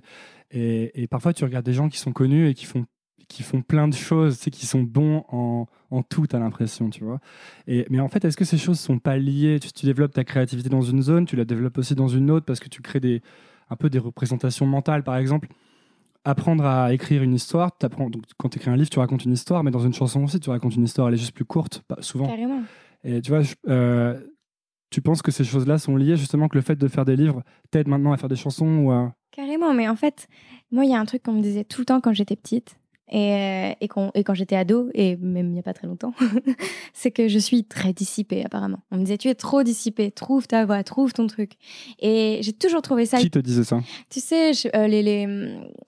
Et, 0.51 1.03
et 1.03 1.07
parfois, 1.07 1.33
tu 1.33 1.43
regardes 1.43 1.65
des 1.65 1.73
gens 1.73 1.89
qui 1.89 1.99
sont 1.99 2.11
connus 2.13 2.47
et 2.49 2.53
qui 2.53 2.65
font, 2.65 2.85
qui 3.29 3.43
font 3.43 3.61
plein 3.61 3.87
de 3.87 3.93
choses, 3.93 4.37
tu 4.37 4.43
sais, 4.45 4.51
qui 4.51 4.65
sont 4.65 4.81
bons 4.81 5.23
en, 5.29 5.67
en 5.91 6.01
tout, 6.03 6.27
tu 6.27 6.35
as 6.35 6.39
l'impression, 6.39 6.89
tu 6.89 7.03
vois. 7.05 7.19
Et, 7.67 7.85
mais 7.89 7.99
en 8.01 8.09
fait, 8.09 8.25
est-ce 8.25 8.35
que 8.35 8.43
ces 8.43 8.57
choses 8.57 8.79
sont 8.79 8.99
pas 8.99 9.17
liées? 9.17 9.59
Tu, 9.61 9.71
tu 9.71 9.85
développes 9.85 10.11
ta 10.13 10.23
créativité 10.25 10.67
dans 10.67 10.81
une 10.81 11.01
zone, 11.01 11.25
tu 11.25 11.35
la 11.37 11.45
développes 11.45 11.77
aussi 11.77 11.95
dans 11.95 12.07
une 12.09 12.29
autre 12.31 12.45
parce 12.45 12.59
que 12.59 12.67
tu 12.67 12.81
crées 12.81 12.99
des, 12.99 13.21
un 13.69 13.75
peu 13.77 13.89
des 13.89 13.99
représentations 13.99 14.65
mentales, 14.65 15.03
par 15.03 15.15
exemple. 15.15 15.47
Apprendre 16.25 16.65
à 16.65 16.91
écrire 16.93 17.23
une 17.23 17.33
histoire, 17.33 17.75
t'apprends- 17.77 18.09
donc 18.09 18.23
quand 18.37 18.49
tu 18.49 18.57
écris 18.59 18.69
un 18.69 18.75
livre, 18.75 18.89
tu 18.89 18.99
racontes 18.99 19.23
une 19.23 19.31
histoire, 19.31 19.63
mais 19.63 19.71
dans 19.71 19.79
une 19.79 19.93
chanson 19.93 20.23
aussi, 20.25 20.39
tu 20.39 20.49
racontes 20.49 20.75
une 20.75 20.83
histoire, 20.83 21.07
elle 21.07 21.13
est 21.13 21.17
juste 21.17 21.31
plus 21.33 21.45
courte, 21.45 21.81
pas 21.87 22.01
souvent. 22.01 22.25
Carrément. 22.27 22.61
Et 23.05 23.21
tu 23.21 23.29
vois, 23.29 23.41
je- 23.41 23.55
euh, 23.69 24.19
tu 24.89 25.01
penses 25.01 25.21
que 25.21 25.31
ces 25.31 25.43
choses-là 25.45 25.77
sont 25.77 25.95
liées 25.95 26.17
justement 26.17 26.49
que 26.49 26.57
le 26.57 26.61
fait 26.61 26.75
de 26.75 26.87
faire 26.87 27.05
des 27.05 27.15
livres 27.15 27.43
t'aide 27.71 27.87
maintenant 27.87 28.11
à 28.11 28.17
faire 28.17 28.27
des 28.27 28.35
chansons 28.35 28.79
ou 28.79 28.91
à... 28.91 29.13
Carrément, 29.31 29.73
mais 29.73 29.87
en 29.87 29.95
fait, 29.95 30.27
moi, 30.71 30.83
il 30.83 30.91
y 30.91 30.95
a 30.95 30.99
un 30.99 31.05
truc 31.05 31.23
qu'on 31.23 31.33
me 31.33 31.41
disait 31.41 31.63
tout 31.63 31.81
le 31.81 31.85
temps 31.85 32.01
quand 32.01 32.11
j'étais 32.11 32.35
petite 32.35 32.75
et, 33.11 33.33
euh, 33.33 33.71
et 34.15 34.23
quand 34.23 34.33
j'étais 34.33 34.55
ado, 34.55 34.89
et 34.93 35.15
même 35.17 35.47
il 35.47 35.53
n'y 35.53 35.59
a 35.59 35.63
pas 35.63 35.73
très 35.73 35.87
longtemps, 35.87 36.13
c'est 36.93 37.11
que 37.11 37.27
je 37.27 37.39
suis 37.39 37.63
très 37.63 37.93
dissipée, 37.93 38.43
apparemment. 38.45 38.79
On 38.91 38.97
me 38.97 39.01
disait, 39.03 39.17
tu 39.17 39.27
es 39.29 39.35
trop 39.35 39.63
dissipée, 39.63 40.11
trouve 40.11 40.47
ta 40.47 40.65
voix, 40.65 40.83
trouve 40.83 41.13
ton 41.13 41.27
truc. 41.27 41.53
Et 41.99 42.39
j'ai 42.41 42.53
toujours 42.53 42.81
trouvé 42.81 43.05
ça 43.05 43.17
Qui 43.19 43.29
te 43.31 43.39
disait 43.39 43.63
ça? 43.63 43.79
Tu 44.09 44.19
sais, 44.19 44.53
je- 44.53 44.67
euh, 44.75 44.87
les, 44.87 45.01
les, 45.03 45.27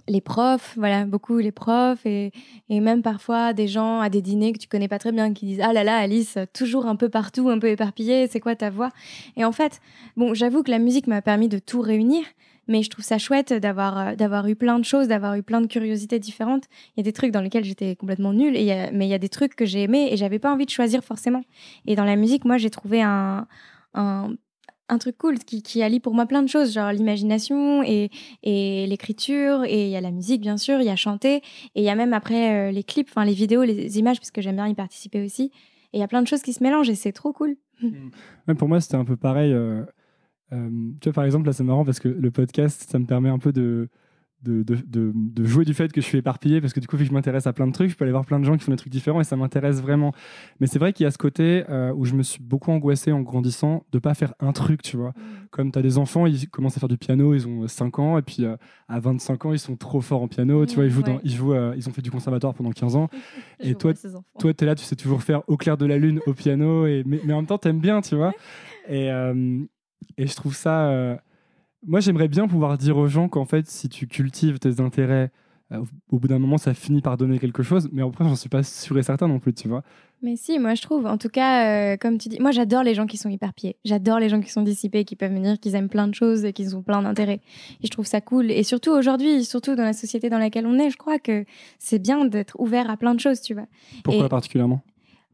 les 0.07 0.21
profs, 0.21 0.73
voilà, 0.77 1.05
beaucoup 1.05 1.37
les 1.37 1.51
profs, 1.51 2.05
et, 2.05 2.31
et 2.69 2.79
même 2.79 3.01
parfois 3.01 3.53
des 3.53 3.67
gens 3.67 3.99
à 3.99 4.09
des 4.09 4.21
dîners 4.21 4.53
que 4.53 4.59
tu 4.59 4.67
connais 4.67 4.87
pas 4.87 4.99
très 4.99 5.11
bien 5.11 5.33
qui 5.33 5.45
disent 5.45 5.61
Ah 5.63 5.73
là 5.73 5.83
là, 5.83 5.97
Alice, 5.97 6.37
toujours 6.53 6.85
un 6.85 6.95
peu 6.95 7.09
partout, 7.09 7.49
un 7.49 7.59
peu 7.59 7.67
éparpillée, 7.69 8.27
c'est 8.27 8.39
quoi 8.39 8.55
ta 8.55 8.69
voix? 8.69 8.89
Et 9.37 9.45
en 9.45 9.51
fait, 9.51 9.79
bon, 10.17 10.33
j'avoue 10.33 10.63
que 10.63 10.71
la 10.71 10.79
musique 10.79 11.07
m'a 11.07 11.21
permis 11.21 11.47
de 11.49 11.59
tout 11.59 11.81
réunir, 11.81 12.23
mais 12.71 12.81
je 12.83 12.89
trouve 12.89 13.05
ça 13.05 13.17
chouette 13.17 13.53
d'avoir 13.53 13.97
euh, 13.97 14.15
d'avoir 14.15 14.47
eu 14.47 14.55
plein 14.55 14.79
de 14.79 14.85
choses, 14.85 15.07
d'avoir 15.07 15.35
eu 15.35 15.43
plein 15.43 15.61
de 15.61 15.67
curiosités 15.67 16.17
différentes. 16.19 16.65
Il 16.95 16.99
y 16.99 17.01
a 17.01 17.03
des 17.03 17.13
trucs 17.13 17.31
dans 17.31 17.41
lesquels 17.41 17.65
j'étais 17.65 17.95
complètement 17.95 18.33
nulle, 18.33 18.53
mais 18.53 19.05
il 19.05 19.09
y 19.09 19.13
a 19.13 19.19
des 19.19 19.29
trucs 19.29 19.55
que 19.55 19.65
j'ai 19.65 19.83
aimés 19.83 20.09
et 20.11 20.17
j'avais 20.17 20.39
pas 20.39 20.51
envie 20.51 20.65
de 20.65 20.71
choisir 20.71 21.03
forcément. 21.03 21.43
Et 21.85 21.95
dans 21.95 22.05
la 22.05 22.15
musique, 22.15 22.45
moi, 22.45 22.57
j'ai 22.57 22.69
trouvé 22.69 23.01
un. 23.01 23.47
un 23.93 24.97
truc 24.99 25.17
cool 25.17 25.39
qui, 25.39 25.63
qui 25.63 25.81
allie 25.83 26.01
pour 26.01 26.13
moi 26.13 26.25
plein 26.25 26.43
de 26.43 26.49
choses, 26.49 26.73
genre 26.73 26.91
l'imagination 26.91 27.81
et, 27.81 28.09
et 28.43 28.85
l'écriture, 28.87 29.63
et 29.63 29.85
il 29.85 29.89
y 29.89 29.95
a 29.95 30.01
la 30.01 30.11
musique 30.11 30.41
bien 30.41 30.57
sûr, 30.57 30.81
il 30.81 30.85
y 30.85 30.89
a 30.89 30.97
chanter, 30.97 31.35
et 31.35 31.41
il 31.75 31.83
y 31.83 31.89
a 31.89 31.95
même 31.95 32.11
après 32.11 32.43
euh, 32.51 32.71
les 32.71 32.83
clips, 32.83 33.07
enfin 33.09 33.23
les 33.23 33.33
vidéos, 33.33 33.63
les 33.63 33.99
images, 33.99 34.19
parce 34.19 34.31
que 34.31 34.41
j'aime 34.41 34.57
bien 34.57 34.67
y 34.67 34.73
participer 34.73 35.23
aussi. 35.23 35.43
Et 35.93 35.97
il 35.97 35.99
y 36.01 36.03
a 36.03 36.09
plein 36.09 36.21
de 36.21 36.27
choses 36.27 36.41
qui 36.41 36.51
se 36.51 36.61
mélangent 36.61 36.89
et 36.89 36.95
c'est 36.95 37.13
trop 37.13 37.31
cool. 37.31 37.55
Pour 38.57 38.67
moi, 38.67 38.81
c'était 38.81 38.95
un 38.95 39.05
peu 39.05 39.15
pareil. 39.15 39.53
euh, 39.53 39.83
euh, 40.53 40.69
tu 40.99 41.09
vois, 41.09 41.13
par 41.13 41.23
exemple, 41.25 41.45
là, 41.47 41.53
c'est 41.53 41.63
marrant 41.63 41.85
parce 41.85 41.99
que 41.99 42.07
le 42.09 42.31
podcast, 42.31 42.85
ça 42.89 42.99
me 42.99 43.05
permet 43.05 43.29
un 43.29 43.39
peu 43.39 43.51
de, 43.51 43.87
de, 44.43 44.63
de, 44.63 44.75
de- 44.87 45.11
de 45.15 45.43
jouer 45.45 45.65
du 45.65 45.73
fait 45.75 45.91
que 45.93 46.01
je 46.01 46.05
suis 46.07 46.17
éparpillé 46.17 46.61
parce 46.61 46.73
que 46.73 46.79
du 46.79 46.87
coup, 46.87 46.97
vu 46.97 47.03
que 47.03 47.09
je 47.09 47.13
m'intéresse 47.13 47.45
à 47.45 47.53
plein 47.53 47.67
de 47.67 47.71
trucs, 47.73 47.91
je 47.91 47.95
peux 47.95 48.03
aller 48.05 48.11
voir 48.11 48.25
plein 48.25 48.39
de 48.39 48.43
gens 48.43 48.57
qui 48.57 48.63
font 48.65 48.71
des 48.71 48.77
trucs 48.77 48.91
différents 48.91 49.21
et 49.21 49.23
ça 49.23 49.35
m'intéresse 49.35 49.81
vraiment. 49.81 50.13
Mais 50.59 50.65
c'est 50.65 50.79
vrai 50.79 50.93
qu'il 50.93 51.03
y 51.03 51.07
a 51.07 51.11
ce 51.11 51.19
côté 51.19 51.63
euh, 51.69 51.93
où 51.95 52.05
je 52.05 52.15
me 52.15 52.23
suis 52.23 52.41
beaucoup 52.41 52.71
angoissé 52.71 53.11
en 53.11 53.21
grandissant 53.21 53.85
de 53.91 53.99
pas 53.99 54.15
faire 54.15 54.33
un 54.39 54.51
truc, 54.51 54.81
tu 54.81 54.97
vois. 54.97 55.13
Comme 55.51 55.71
tu 55.71 55.77
as 55.77 55.83
des 55.83 55.99
enfants, 55.99 56.25
ils 56.25 56.49
commencent 56.49 56.75
à 56.75 56.79
faire 56.79 56.89
du 56.89 56.97
piano, 56.97 57.35
ils 57.35 57.47
ont 57.47 57.67
5 57.67 57.99
ans, 57.99 58.17
et 58.17 58.23
puis 58.23 58.43
euh, 58.45 58.55
à 58.89 58.99
25 58.99 59.45
ans, 59.45 59.53
ils 59.53 59.59
sont 59.59 59.75
trop 59.75 60.01
forts 60.01 60.23
en 60.23 60.27
piano. 60.27 60.65
tu 60.65 60.73
vois, 60.75 60.85
ils, 60.85 60.89
jouent 60.89 61.03
dans- 61.03 61.13
Ouais. 61.15 61.21
ils, 61.23 61.35
jouent, 61.35 61.53
euh, 61.53 61.73
ils 61.77 61.87
ont 61.87 61.91
fait 61.93 62.01
du 62.01 62.09
conservatoire 62.09 62.55
pendant 62.55 62.71
15 62.71 62.95
ans. 62.95 63.09
Et 63.59 63.75
toi- 63.75 63.93
tu 63.93 64.47
es 64.49 64.65
là, 64.65 64.73
tu 64.73 64.83
sais 64.83 64.95
toujours 64.95 65.21
faire 65.21 65.43
au 65.47 65.55
clair 65.55 65.77
de 65.77 65.85
la 65.85 65.97
lune 65.99 66.19
au 66.25 66.33
piano, 66.33 66.87
et, 66.87 67.03
mais, 67.05 67.21
mais 67.23 67.33
en 67.33 67.37
même 67.37 67.45
temps, 67.45 67.59
tu 67.59 67.67
aimes 67.67 67.79
bien, 67.79 68.01
tu 68.01 68.15
vois. 68.15 68.33
Et, 68.89 69.11
euh, 69.11 69.59
et 70.17 70.27
je 70.27 70.35
trouve 70.35 70.55
ça. 70.55 70.89
euh, 70.89 71.15
Moi, 71.85 71.99
j'aimerais 71.99 72.27
bien 72.27 72.47
pouvoir 72.47 72.77
dire 72.77 72.97
aux 72.97 73.07
gens 73.07 73.27
qu'en 73.29 73.45
fait, 73.45 73.67
si 73.67 73.89
tu 73.89 74.07
cultives 74.07 74.59
tes 74.59 74.79
intérêts 74.79 75.31
euh, 75.71 75.83
au 76.09 76.19
bout 76.19 76.27
d'un 76.27 76.39
moment, 76.39 76.57
ça 76.57 76.73
finit 76.73 77.01
par 77.01 77.17
donner 77.17 77.39
quelque 77.39 77.63
chose. 77.63 77.89
Mais 77.91 78.01
après, 78.03 78.23
j'en 78.25 78.35
suis 78.35 78.49
pas 78.49 78.61
sûr 78.63 78.97
et 78.97 79.03
certain 79.03 79.27
non 79.27 79.39
plus, 79.39 79.53
tu 79.53 79.67
vois. 79.67 79.83
Mais 80.23 80.35
si, 80.35 80.59
moi 80.59 80.75
je 80.75 80.81
trouve. 80.83 81.07
En 81.07 81.17
tout 81.17 81.29
cas, 81.29 81.93
euh, 81.93 81.97
comme 81.97 82.19
tu 82.19 82.29
dis, 82.29 82.39
moi 82.39 82.51
j'adore 82.51 82.83
les 82.83 82.93
gens 82.93 83.07
qui 83.07 83.17
sont 83.17 83.29
hyper 83.29 83.55
pieds. 83.55 83.77
J'adore 83.83 84.19
les 84.19 84.29
gens 84.29 84.39
qui 84.39 84.51
sont 84.51 84.61
dissipés, 84.61 85.03
qui 85.03 85.15
peuvent 85.15 85.31
me 85.31 85.39
dire 85.39 85.59
qu'ils 85.59 85.73
aiment 85.73 85.89
plein 85.89 86.07
de 86.07 86.13
choses 86.13 86.45
et 86.45 86.53
qu'ils 86.53 86.75
ont 86.75 86.83
plein 86.83 87.01
d'intérêts. 87.01 87.41
Et 87.81 87.87
je 87.87 87.89
trouve 87.89 88.05
ça 88.05 88.21
cool. 88.21 88.51
Et 88.51 88.61
surtout 88.61 88.91
aujourd'hui, 88.91 89.43
surtout 89.45 89.73
dans 89.73 89.83
la 89.83 89.93
société 89.93 90.29
dans 90.29 90.37
laquelle 90.37 90.67
on 90.67 90.77
est, 90.77 90.91
je 90.91 90.97
crois 90.97 91.17
que 91.17 91.43
c'est 91.79 91.97
bien 91.97 92.23
d'être 92.25 92.55
ouvert 92.59 92.87
à 92.91 92.97
plein 92.97 93.15
de 93.15 93.19
choses, 93.19 93.41
tu 93.41 93.55
vois. 93.55 93.65
Pourquoi 94.03 94.29
particulièrement? 94.29 94.81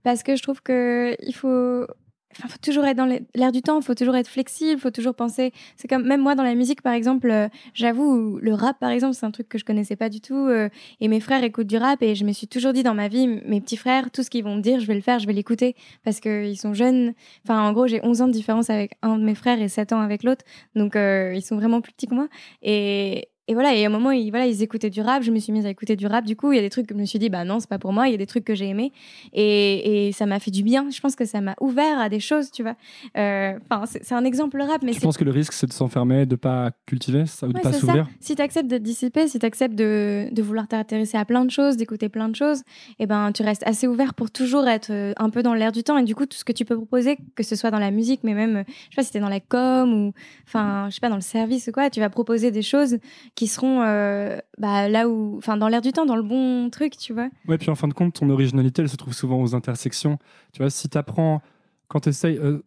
Parce 0.04 0.24
que 0.24 0.38
je 0.38 0.44
trouve 0.44 0.62
que 0.62 1.18
il 1.22 1.34
faut 1.34 1.86
Faut 2.34 2.58
toujours 2.62 2.86
être 2.86 2.98
dans 2.98 3.06
l'air 3.06 3.52
du 3.52 3.62
temps, 3.62 3.82
faut 3.82 3.96
toujours 3.96 4.16
être 4.16 4.28
flexible, 4.28 4.80
faut 4.80 4.92
toujours 4.92 5.16
penser. 5.16 5.54
C'est 5.76 5.88
comme 5.88 6.06
même 6.06 6.22
moi 6.22 6.36
dans 6.36 6.44
la 6.44 6.56
musique, 6.56 6.82
par 6.82 6.94
exemple, 6.94 7.32
euh, 7.32 7.48
j'avoue, 7.74 8.38
le 8.42 8.54
rap, 8.54 8.78
par 8.80 8.92
exemple, 8.92 9.16
c'est 9.16 9.26
un 9.26 9.32
truc 9.32 9.50
que 9.50 9.58
je 9.58 9.66
connaissais 9.66 9.96
pas 9.96 10.10
du 10.10 10.22
tout. 10.22 10.36
Euh, 10.36 10.70
et 11.00 11.08
mes 11.08 11.20
frères 11.20 11.44
écoutent 11.44 11.68
du 11.68 11.78
rap 11.78 12.04
et 12.04 12.16
je 12.16 12.26
me 12.26 12.34
suis 12.34 12.48
toujours 12.48 12.74
dit 12.74 12.84
dans 12.84 12.94
ma 12.94 13.08
vie, 13.08 13.28
mes 13.28 13.62
petits 13.62 13.78
frères, 13.78 14.12
tout 14.12 14.24
ce 14.24 14.30
qu'ils 14.30 14.44
vont 14.44 14.56
me 14.56 14.62
dire, 14.62 14.80
je 14.80 14.86
vais 14.86 14.96
le 14.96 15.02
faire, 15.02 15.20
je 15.20 15.26
vais 15.26 15.34
l'écouter 15.34 15.76
parce 16.04 16.20
qu'ils 16.20 16.58
sont 16.58 16.74
jeunes. 16.74 17.14
Enfin, 17.44 17.62
en 17.62 17.74
gros, 17.74 17.88
j'ai 17.88 18.04
11 18.04 18.22
ans 18.22 18.28
de 18.28 18.34
différence 18.34 18.70
avec 18.70 18.98
un 19.02 19.18
de 19.18 19.24
mes 19.24 19.36
frères 19.36 19.62
et 19.62 19.70
7 19.70 19.94
ans 19.94 20.02
avec 20.02 20.24
l'autre. 20.24 20.46
Donc, 20.76 20.96
euh, 20.96 21.34
ils 21.36 21.42
sont 21.42 21.56
vraiment 21.56 21.82
plus 21.82 21.94
petits 21.94 22.08
que 22.08 22.16
moi. 22.16 22.28
Et, 22.62 23.30
et 23.50 23.54
voilà, 23.54 23.74
et 23.74 23.86
à 23.86 23.88
un 23.88 23.92
moment, 23.92 24.12
ils, 24.12 24.30
voilà, 24.30 24.46
ils 24.46 24.62
écoutaient 24.62 24.90
du 24.90 25.00
rap, 25.00 25.24
je 25.24 25.32
me 25.32 25.40
suis 25.40 25.54
mise 25.54 25.66
à 25.66 25.70
écouter 25.70 25.96
du 25.96 26.06
rap. 26.06 26.26
Du 26.26 26.36
coup, 26.36 26.52
il 26.52 26.58
y 26.58 26.60
a 26.60 26.62
des 26.62 26.70
trucs 26.70 26.86
que 26.86 26.94
je 26.94 27.00
me 27.00 27.06
suis 27.06 27.18
dit, 27.18 27.30
bah 27.30 27.46
non, 27.46 27.62
c'est 27.62 27.70
pas 27.70 27.80
pour 27.80 27.94
moi. 27.94 28.10
Il 28.10 28.12
y 28.12 28.14
a 28.14 28.18
des 28.18 28.26
trucs 28.26 28.44
que 28.44 28.56
j'ai 28.56 28.68
aimés. 28.68 28.92
Et, 29.32 30.08
et, 30.08 30.12
ça 30.12 30.26
m'a 30.26 30.40
fait 30.40 30.52
du 30.52 30.64
bien. 30.64 30.90
Je 30.90 31.00
pense 31.00 31.16
que 31.16 31.24
ça 31.24 31.40
m'a 31.40 31.56
ouvert 31.62 31.98
à 31.98 32.10
des 32.10 32.20
choses, 32.20 32.52
tu 32.52 32.62
vois. 32.62 32.76
Euh, 33.16 33.58
enfin, 33.70 33.86
c'est 33.86 34.14
un 34.14 34.26
exemple 34.26 34.62
rap. 34.62 34.82
Mais 34.84 34.92
tu 34.92 35.00
penses 35.00 35.16
que 35.16 35.24
le 35.24 35.32
risque, 35.32 35.54
c'est 35.54 35.68
de 35.68 35.72
s'enfermer, 35.72 36.26
de 36.26 36.36
pas 36.36 36.72
cultiver, 36.86 37.26
ça, 37.26 37.48
ou 37.48 37.54
de 37.54 37.60
pas 37.60 37.72
s'ouvrir? 37.72 38.08
Si 38.20 38.36
tu 38.36 38.42
acceptes 38.42 38.68
d'être 38.68 38.84
dissipé, 38.84 39.30
si 39.30 39.40
tu 39.40 39.46
acceptes 39.46 39.76
de, 39.76 40.28
de, 40.30 40.42
vouloir 40.42 40.68
t'intéresser 40.68 41.18
à 41.18 41.24
plein 41.24 41.46
de 41.46 41.52
choses, 41.52 41.78
d'écouter 41.78 42.10
plein 42.10 42.28
de 42.28 42.36
choses, 42.36 42.60
et 43.00 43.04
eh 43.04 43.06
ben, 43.06 43.32
tu 43.32 43.44
restes 43.44 43.66
assez 43.66 43.88
ouvert 43.88 44.14
pour 44.14 44.30
toujours 44.30 44.68
être 44.68 44.92
euh, 44.92 45.14
un 45.16 45.30
peu 45.30 45.42
dans 45.42 45.54
l'air 45.54 45.72
du 45.72 45.84
temps. 45.84 45.98
Et 45.98 46.04
du 46.04 46.16
coup, 46.16 46.26
tout 46.26 46.38
ce 46.38 46.44
que 46.44 46.52
tu 46.52 46.66
peux 46.66 46.76
proposer, 46.76 47.18
que 47.36 47.44
ce 47.44 47.56
soit 47.56 47.72
dans 47.72 47.80
la 47.80 47.92
musique, 47.92 48.22
mais 48.24 48.34
même, 48.34 48.66
je 48.68 48.74
sais 48.74 48.96
pas 48.98 49.04
si 49.04 49.12
t'es 49.14 49.22
dans 49.22 49.30
la 49.30 49.40
com 49.40 49.94
ou, 49.94 50.14
enfin, 50.46 50.88
je 50.90 50.96
sais 50.96 51.00
pas, 51.00 51.10
dans 51.10 51.16
le 51.16 51.22
service 51.22 51.68
ou 51.68 51.72
quoi, 51.72 51.90
tu 51.90 52.02
vas 52.02 52.10
proposer 52.10 52.52
des 52.52 52.62
choses 52.62 52.98
qui 53.38 53.48
seront. 53.48 53.84
Euh, 53.84 54.40
bah, 54.58 54.90
là 54.90 55.08
où, 55.08 55.38
enfin, 55.38 55.58
dans 55.58 55.68
l'air 55.68 55.82
du 55.82 55.92
temps, 55.92 56.08
dans 56.08 56.16
le 56.16 56.24
bon 56.24 56.70
truc, 56.72 56.98
tu 56.98 57.14
vois. 57.14 57.30
Ouais, 57.48 57.60
puis 57.60 57.70
en 57.70 57.76
fin 57.76 57.88
de 57.88 57.94
compte, 57.94 58.16
ton 58.16 58.30
originalité, 58.32 58.82
elle 58.82 58.90
se 58.90 58.98
trouve 58.98 59.14
souvent 59.14 59.40
aux 59.40 59.54
intersections. 59.54 60.18
Tu 60.52 60.62
vois, 60.62 60.72
si 60.72 60.90
tu 60.90 60.98
apprends, 60.98 61.42
quand 61.88 62.02
tu 62.02 62.10
essayes. 62.10 62.38
Euh, 62.40 62.64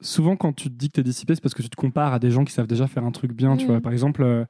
souvent, 0.00 0.36
quand 0.36 0.52
tu 0.52 0.70
te 0.70 0.74
dis 0.74 0.88
que 0.88 0.94
tu 0.94 1.00
es 1.00 1.02
dissipé, 1.02 1.34
c'est 1.34 1.40
parce 1.40 1.54
que 1.54 1.62
tu 1.62 1.68
te 1.68 1.76
compares 1.76 2.14
à 2.14 2.20
des 2.20 2.30
gens 2.30 2.44
qui 2.44 2.52
savent 2.52 2.68
déjà 2.68 2.86
faire 2.86 3.04
un 3.04 3.10
truc 3.10 3.32
bien, 3.32 3.56
tu 3.56 3.66
vois. 3.66 3.78
Mm. 3.78 3.82
Par 3.82 3.92
exemple, 3.92 4.22
euh, 4.22 4.44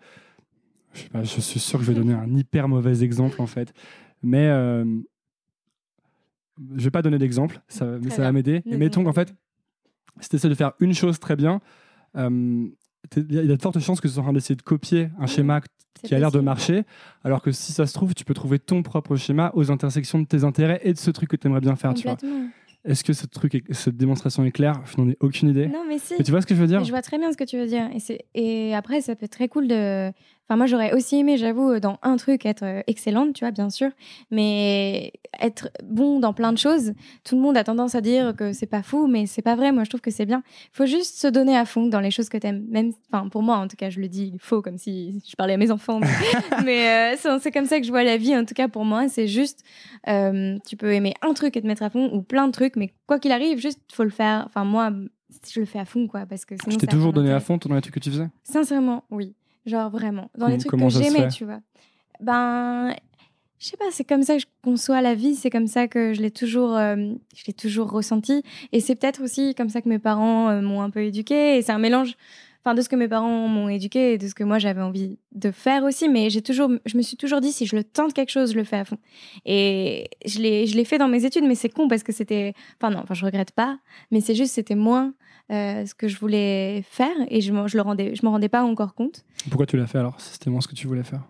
je, 0.92 1.00
sais 1.00 1.08
pas, 1.08 1.22
je, 1.22 1.40
suis 1.40 1.58
sûr 1.58 1.78
que 1.78 1.86
je 1.86 1.90
vais 1.90 1.98
donner 1.98 2.12
un 2.12 2.30
hyper 2.36 2.68
mauvais 2.68 3.02
exemple, 3.02 3.40
en 3.40 3.46
fait. 3.46 3.72
Mais 4.22 4.48
je 6.74 6.84
vais 6.84 6.90
pas 6.90 7.02
donner 7.02 7.18
d'exemple, 7.18 7.62
ça, 7.68 7.86
mais 8.02 8.10
ça 8.10 8.22
va 8.22 8.32
m'aider. 8.32 8.60
Et 8.66 8.76
mettons 8.76 9.04
qu'en 9.04 9.12
fait, 9.14 9.34
si 10.20 10.28
tu 10.28 10.36
essaies 10.36 10.50
de 10.50 10.54
faire 10.54 10.72
une 10.80 10.92
chose 10.92 11.18
très 11.18 11.36
bien, 11.36 11.62
il 13.16 13.34
y 13.34 13.38
a 13.38 13.56
de 13.56 13.62
fortes 13.62 13.78
chances 13.80 14.00
que 14.00 14.08
tu 14.08 14.14
sois 14.14 14.22
en 14.22 14.26
train 14.26 14.32
d'essayer 14.32 14.56
de 14.56 14.62
copier 14.62 15.10
un 15.18 15.26
schéma 15.26 15.60
qui 16.02 16.14
a 16.14 16.18
l'air 16.18 16.30
de 16.30 16.40
marcher, 16.40 16.84
alors 17.24 17.42
que 17.42 17.52
si 17.52 17.72
ça 17.72 17.86
se 17.86 17.94
trouve, 17.94 18.14
tu 18.14 18.24
peux 18.24 18.34
trouver 18.34 18.58
ton 18.58 18.82
propre 18.82 19.16
schéma 19.16 19.50
aux 19.54 19.70
intersections 19.70 20.18
de 20.18 20.26
tes 20.26 20.44
intérêts 20.44 20.80
et 20.82 20.92
de 20.92 20.98
ce 20.98 21.10
truc 21.10 21.30
que 21.30 21.36
tu 21.36 21.46
aimerais 21.46 21.60
bien 21.60 21.76
faire. 21.76 21.94
Tu 21.94 22.06
vois. 22.06 22.16
Est-ce 22.84 23.02
que 23.02 23.12
ce 23.12 23.26
truc, 23.26 23.64
cette 23.70 23.96
démonstration 23.96 24.44
est 24.44 24.52
claire? 24.52 24.80
Je 24.84 25.00
n'en 25.00 25.08
ai 25.08 25.16
aucune 25.20 25.48
idée. 25.48 25.66
Non, 25.66 25.84
mais 25.88 25.98
si. 25.98 26.14
tu 26.22 26.30
vois 26.30 26.40
ce 26.40 26.46
que 26.46 26.54
je 26.54 26.60
veux 26.60 26.68
dire? 26.68 26.84
Je 26.84 26.90
vois 26.90 27.02
très 27.02 27.18
bien 27.18 27.32
ce 27.32 27.36
que 27.36 27.42
tu 27.44 27.58
veux 27.58 27.66
dire. 27.66 27.88
Et, 27.92 28.68
et 28.68 28.74
après, 28.76 29.00
ça 29.00 29.16
peut 29.16 29.24
être 29.24 29.32
très 29.32 29.48
cool 29.48 29.66
de. 29.66 30.12
Enfin, 30.48 30.56
moi, 30.56 30.66
j'aurais 30.66 30.92
aussi 30.94 31.16
aimé, 31.16 31.36
j'avoue, 31.36 31.80
dans 31.80 31.98
un 32.02 32.16
truc, 32.16 32.46
être 32.46 32.62
euh, 32.62 32.82
excellente, 32.86 33.34
tu 33.34 33.44
vois, 33.44 33.50
bien 33.50 33.68
sûr. 33.68 33.90
Mais 34.30 35.12
être 35.40 35.70
bon 35.82 36.20
dans 36.20 36.32
plein 36.32 36.52
de 36.52 36.58
choses, 36.58 36.92
tout 37.24 37.34
le 37.34 37.42
monde 37.42 37.56
a 37.56 37.64
tendance 37.64 37.96
à 37.96 38.00
dire 38.00 38.34
que 38.36 38.52
c'est 38.52 38.66
pas 38.66 38.82
fou, 38.82 39.08
mais 39.08 39.26
c'est 39.26 39.42
pas 39.42 39.56
vrai. 39.56 39.72
Moi, 39.72 39.82
je 39.82 39.90
trouve 39.90 40.00
que 40.00 40.12
c'est 40.12 40.24
bien. 40.24 40.44
Il 40.72 40.76
faut 40.76 40.86
juste 40.86 41.18
se 41.18 41.26
donner 41.26 41.56
à 41.56 41.64
fond 41.64 41.86
dans 41.86 41.98
les 41.98 42.12
choses 42.12 42.28
que 42.28 42.38
tu 42.38 42.46
aimes. 42.46 42.64
Même, 42.68 42.92
enfin, 43.12 43.28
pour 43.28 43.42
moi, 43.42 43.56
en 43.56 43.66
tout 43.66 43.76
cas, 43.76 43.90
je 43.90 44.00
le 44.00 44.06
dis 44.06 44.34
faux, 44.38 44.62
comme 44.62 44.78
si 44.78 45.20
je 45.28 45.34
parlais 45.34 45.54
à 45.54 45.56
mes 45.56 45.72
enfants. 45.72 45.98
Mais, 46.64 47.16
euh, 47.24 47.38
c'est 47.40 47.50
comme 47.50 47.66
ça 47.66 47.80
que 47.80 47.86
je 47.86 47.90
vois 47.90 48.04
la 48.04 48.16
vie. 48.16 48.36
En 48.36 48.44
tout 48.44 48.54
cas, 48.54 48.68
pour 48.68 48.84
moi, 48.84 49.08
c'est 49.08 49.26
juste, 49.26 49.64
euh, 50.06 50.58
tu 50.64 50.76
peux 50.76 50.92
aimer 50.92 51.14
un 51.22 51.34
truc 51.34 51.56
et 51.56 51.62
te 51.62 51.66
mettre 51.66 51.82
à 51.82 51.90
fond, 51.90 52.08
ou 52.12 52.22
plein 52.22 52.46
de 52.46 52.52
trucs, 52.52 52.76
mais 52.76 52.92
quoi 53.06 53.18
qu'il 53.18 53.32
arrive, 53.32 53.58
juste, 53.58 53.80
faut 53.92 54.04
le 54.04 54.10
faire. 54.10 54.44
Enfin, 54.46 54.64
moi, 54.64 54.92
je 55.52 55.60
le 55.60 55.66
fais 55.66 55.80
à 55.80 55.84
fond, 55.84 56.06
quoi, 56.06 56.24
parce 56.26 56.44
que 56.44 56.54
Tu 56.54 56.76
t'es 56.76 56.86
toujours 56.86 57.12
donné 57.12 57.32
à 57.32 57.40
fond 57.40 57.56
dans 57.56 57.74
les 57.74 57.80
trucs 57.80 57.94
que 57.94 58.00
tu 58.00 58.10
faisais? 58.10 58.28
Sincèrement, 58.44 59.04
oui. 59.10 59.34
Genre 59.66 59.90
vraiment. 59.90 60.30
Dans 60.38 60.46
les 60.46 60.58
trucs 60.58 60.80
que 60.80 60.88
j'aimais, 60.88 61.28
tu 61.28 61.44
vois. 61.44 61.60
Ben, 62.20 62.94
je 63.58 63.66
sais 63.66 63.76
pas, 63.76 63.86
c'est 63.90 64.04
comme 64.04 64.22
ça 64.22 64.34
que 64.36 64.42
je 64.42 64.46
conçois 64.62 65.00
la 65.02 65.14
vie, 65.14 65.34
c'est 65.34 65.50
comme 65.50 65.66
ça 65.66 65.88
que 65.88 66.14
je 66.14 66.22
l'ai 66.22 66.30
toujours, 66.30 66.76
euh, 66.76 66.96
je 67.34 67.44
l'ai 67.46 67.52
toujours 67.52 67.90
ressenti. 67.90 68.42
Et 68.72 68.80
c'est 68.80 68.94
peut-être 68.94 69.22
aussi 69.22 69.54
comme 69.54 69.68
ça 69.68 69.82
que 69.82 69.88
mes 69.88 69.98
parents 69.98 70.48
euh, 70.48 70.60
m'ont 70.60 70.82
un 70.82 70.90
peu 70.90 71.02
éduqué. 71.02 71.58
Et 71.58 71.62
c'est 71.62 71.72
un 71.72 71.78
mélange 71.78 72.16
enfin 72.66 72.74
de 72.74 72.82
ce 72.82 72.88
que 72.88 72.96
mes 72.96 73.06
parents 73.06 73.46
m'ont 73.46 73.68
éduqué 73.68 74.14
et 74.14 74.18
de 74.18 74.26
ce 74.26 74.34
que 74.34 74.42
moi 74.42 74.58
j'avais 74.58 74.82
envie 74.82 75.18
de 75.30 75.52
faire 75.52 75.84
aussi 75.84 76.08
mais 76.08 76.30
j'ai 76.30 76.42
toujours 76.42 76.68
je 76.84 76.96
me 76.96 77.02
suis 77.02 77.16
toujours 77.16 77.40
dit 77.40 77.52
si 77.52 77.64
je 77.64 77.76
le 77.76 77.84
tente 77.84 78.12
quelque 78.12 78.30
chose 78.30 78.50
je 78.50 78.56
le 78.56 78.64
fais 78.64 78.78
à 78.78 78.84
fond 78.84 78.98
et 79.44 80.10
je 80.26 80.40
l'ai 80.40 80.66
je 80.66 80.74
l'ai 80.74 80.84
fait 80.84 80.98
dans 80.98 81.06
mes 81.06 81.24
études 81.24 81.44
mais 81.44 81.54
c'est 81.54 81.68
con 81.68 81.86
parce 81.86 82.02
que 82.02 82.10
c'était 82.12 82.54
enfin 82.80 82.92
non 82.92 83.02
enfin 83.04 83.14
je 83.14 83.24
regrette 83.24 83.52
pas 83.52 83.78
mais 84.10 84.20
c'est 84.20 84.34
juste 84.34 84.52
c'était 84.52 84.74
moins 84.74 85.14
ce 85.50 85.94
que 85.94 86.08
je 86.08 86.18
voulais 86.18 86.82
faire 86.88 87.14
et 87.28 87.40
je 87.40 87.52
je 87.66 87.76
le 87.76 87.82
rendais 87.82 88.14
je 88.14 88.24
me 88.24 88.30
rendais 88.30 88.48
pas 88.48 88.62
encore 88.62 88.94
compte. 88.94 89.24
Pourquoi 89.48 89.66
tu 89.66 89.76
l'as 89.76 89.86
fait 89.86 89.98
alors? 89.98 90.20
C'était 90.20 90.50
moins 90.50 90.60
ce 90.60 90.68
que 90.68 90.74
tu 90.74 90.86
voulais 90.86 91.04
faire? 91.04 91.22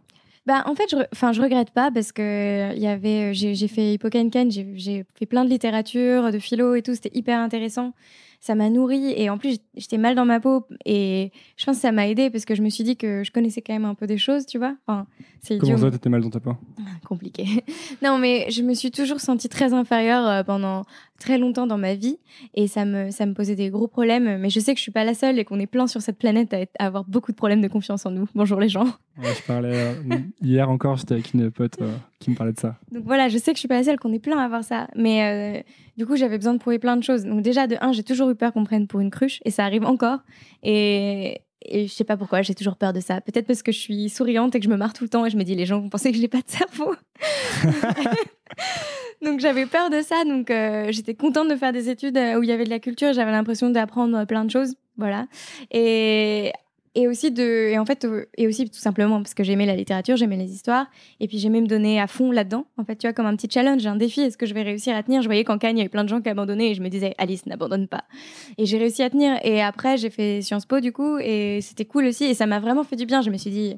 Bah, 0.46 0.62
en 0.66 0.76
fait, 0.76 0.84
je, 0.88 0.96
enfin, 1.12 1.32
je 1.32 1.42
regrette 1.42 1.70
pas 1.70 1.90
parce 1.90 2.12
que 2.12 2.72
il 2.74 2.80
y 2.80 2.86
avait, 2.86 3.34
j'ai 3.34 3.68
fait 3.68 3.94
Hippocaine, 3.94 4.30
j'ai 4.50 5.04
fait 5.16 5.26
plein 5.26 5.44
de 5.44 5.50
littérature, 5.50 6.30
de 6.30 6.38
philo 6.38 6.76
et 6.76 6.82
tout, 6.82 6.94
c'était 6.94 7.10
hyper 7.14 7.40
intéressant. 7.40 7.94
Ça 8.38 8.54
m'a 8.54 8.70
nourri 8.70 9.12
et 9.16 9.28
en 9.28 9.38
plus 9.38 9.58
j'étais 9.74 9.98
mal 9.98 10.14
dans 10.14 10.26
ma 10.26 10.38
peau 10.38 10.66
et 10.84 11.32
je 11.56 11.64
pense 11.64 11.76
que 11.76 11.82
ça 11.82 11.90
m'a 11.90 12.06
aidé 12.06 12.30
parce 12.30 12.44
que 12.44 12.54
je 12.54 12.62
me 12.62 12.68
suis 12.68 12.84
dit 12.84 12.96
que 12.96 13.24
je 13.24 13.32
connaissais 13.32 13.60
quand 13.60 13.72
même 13.72 13.86
un 13.86 13.94
peu 13.94 14.06
des 14.06 14.18
choses, 14.18 14.46
tu 14.46 14.58
vois? 14.58 14.76
Enfin, 14.86 15.06
c'est 15.42 15.58
Comment 15.58 15.78
ça, 15.78 15.90
t'étais 15.90 16.10
mal 16.10 16.20
dans 16.22 16.30
ta 16.30 16.38
peau? 16.38 16.52
Compliqué. 17.08 17.64
non, 18.02 18.18
mais 18.18 18.48
je 18.50 18.62
me 18.62 18.74
suis 18.74 18.92
toujours 18.92 19.20
sentie 19.20 19.48
très 19.48 19.72
inférieure 19.72 20.28
euh, 20.28 20.42
pendant 20.44 20.84
très 21.16 21.38
longtemps 21.38 21.66
dans 21.66 21.78
ma 21.78 21.94
vie 21.94 22.18
et 22.54 22.66
ça 22.66 22.84
me, 22.84 23.10
ça 23.10 23.26
me 23.26 23.34
posait 23.34 23.54
des 23.54 23.70
gros 23.70 23.88
problèmes. 23.88 24.38
Mais 24.38 24.50
je 24.50 24.60
sais 24.60 24.72
que 24.72 24.78
je 24.78 24.82
suis 24.82 24.92
pas 24.92 25.04
la 25.04 25.14
seule 25.14 25.38
et 25.38 25.44
qu'on 25.44 25.58
est 25.58 25.66
plein 25.66 25.86
sur 25.86 26.02
cette 26.02 26.18
planète 26.18 26.54
à, 26.54 26.84
avoir 26.84 27.04
beaucoup 27.04 27.32
de 27.32 27.36
problèmes 27.36 27.60
de 27.60 27.68
confiance 27.68 28.06
en 28.06 28.10
nous. 28.10 28.26
Bonjour 28.34 28.60
les 28.60 28.68
gens. 28.68 28.86
je 29.20 29.42
parlais 29.46 29.74
euh, 29.74 30.18
hier 30.42 30.68
encore, 30.68 30.96
j'étais 30.96 31.14
avec 31.14 31.34
une 31.34 31.50
pote 31.50 31.76
euh, 31.80 31.94
qui 32.18 32.30
me 32.30 32.36
parlait 32.36 32.52
de 32.52 32.60
ça. 32.60 32.76
Donc 32.92 33.04
voilà, 33.04 33.28
je 33.28 33.38
sais 33.38 33.52
que 33.52 33.56
je 33.56 33.60
suis 33.60 33.68
pas 33.68 33.76
la 33.76 33.84
seule, 33.84 33.98
qu'on 33.98 34.12
est 34.12 34.18
plein 34.18 34.38
à 34.38 34.44
avoir 34.44 34.64
ça. 34.64 34.88
Mais 34.94 35.64
du 35.96 36.06
coup, 36.06 36.16
j'avais 36.16 36.36
besoin 36.36 36.54
de 36.54 36.58
prouver 36.58 36.78
plein 36.78 36.96
de 36.96 37.02
choses. 37.02 37.24
Donc 37.24 37.42
déjà, 37.42 37.66
de 37.66 37.76
un, 37.80 37.92
j'ai 37.92 38.02
toujours 38.02 38.30
eu 38.30 38.34
peur 38.34 38.52
qu'on 38.52 38.64
prenne 38.64 38.86
pour 38.86 39.00
une 39.00 39.10
cruche 39.10 39.40
et 39.44 39.50
ça 39.50 39.64
arrive 39.64 39.84
encore. 39.84 40.18
Et, 40.62 41.40
et 41.62 41.86
je 41.86 41.92
sais 41.92 42.04
pas 42.04 42.16
pourquoi, 42.16 42.42
j'ai 42.42 42.54
toujours 42.54 42.76
peur 42.76 42.92
de 42.92 43.00
ça. 43.00 43.20
Peut-être 43.20 43.46
parce 43.46 43.62
que 43.62 43.72
je 43.72 43.78
suis 43.78 44.08
souriante 44.08 44.54
et 44.54 44.60
que 44.60 44.64
je 44.64 44.70
me 44.70 44.76
marre 44.76 44.92
tout 44.92 45.04
le 45.04 45.10
temps 45.10 45.26
et 45.26 45.30
je 45.30 45.36
me 45.36 45.42
dis 45.44 45.54
les 45.54 45.66
gens 45.66 45.80
vont 45.80 45.88
penser 45.88 46.12
que 46.12 46.18
j'ai 46.18 46.28
pas 46.28 46.38
de 46.38 46.48
cerveau. 46.48 46.94
donc 49.22 49.40
j'avais 49.40 49.66
peur 49.66 49.90
de 49.90 50.00
ça. 50.00 50.24
Donc 50.24 50.50
euh, 50.50 50.88
j'étais 50.90 51.14
contente 51.14 51.48
de 51.48 51.56
faire 51.56 51.72
des 51.72 51.88
études 51.88 52.16
euh, 52.16 52.38
où 52.38 52.42
il 52.42 52.48
y 52.48 52.52
avait 52.52 52.64
de 52.64 52.70
la 52.70 52.78
culture. 52.78 53.12
J'avais 53.12 53.32
l'impression 53.32 53.70
d'apprendre 53.70 54.24
plein 54.24 54.44
de 54.44 54.50
choses. 54.50 54.74
Voilà. 54.96 55.26
Et 55.70 56.52
et 56.94 57.08
aussi 57.08 57.30
de 57.30 57.68
et 57.70 57.78
en 57.78 57.84
fait 57.84 58.06
euh, 58.06 58.24
et 58.38 58.46
aussi 58.46 58.70
tout 58.70 58.78
simplement 58.78 59.18
parce 59.18 59.34
que 59.34 59.44
j'aimais 59.44 59.66
la 59.66 59.76
littérature 59.76 60.16
j'aimais 60.16 60.36
les 60.36 60.52
histoires. 60.52 60.86
Et 61.20 61.28
puis 61.28 61.38
j'aimais 61.38 61.60
me 61.60 61.66
donner 61.66 62.00
à 62.00 62.06
fond 62.06 62.32
là-dedans. 62.32 62.64
En 62.78 62.84
fait 62.84 62.96
tu 62.96 63.06
vois 63.06 63.12
comme 63.12 63.26
un 63.26 63.36
petit 63.36 63.48
challenge 63.50 63.86
un 63.86 63.96
défi. 63.96 64.22
Est-ce 64.22 64.38
que 64.38 64.46
je 64.46 64.54
vais 64.54 64.62
réussir 64.62 64.96
à 64.96 65.02
tenir? 65.02 65.22
Je 65.22 65.28
voyais 65.28 65.44
qu'en 65.44 65.58
Cagne 65.58 65.76
il 65.76 65.80
y 65.80 65.82
avait 65.82 65.90
plein 65.90 66.04
de 66.04 66.08
gens 66.08 66.20
qui 66.20 66.28
abandonnaient 66.28 66.70
et 66.70 66.74
je 66.74 66.82
me 66.82 66.88
disais 66.88 67.14
Alice 67.18 67.46
n'abandonne 67.46 67.86
pas. 67.86 68.04
Et 68.56 68.64
j'ai 68.64 68.78
réussi 68.78 69.02
à 69.02 69.10
tenir. 69.10 69.38
Et 69.44 69.62
après 69.62 69.98
j'ai 69.98 70.10
fait 70.10 70.40
Sciences 70.40 70.66
Po 70.66 70.80
du 70.80 70.92
coup. 70.92 71.18
Et 71.18 71.60
c'était 71.60 71.84
cool 71.84 72.06
aussi. 72.06 72.24
Et 72.24 72.34
ça 72.34 72.46
m'a 72.46 72.60
vraiment 72.60 72.84
fait 72.84 72.96
du 72.96 73.04
bien. 73.04 73.20
Je 73.20 73.30
me 73.30 73.36
suis 73.36 73.50
dit 73.50 73.76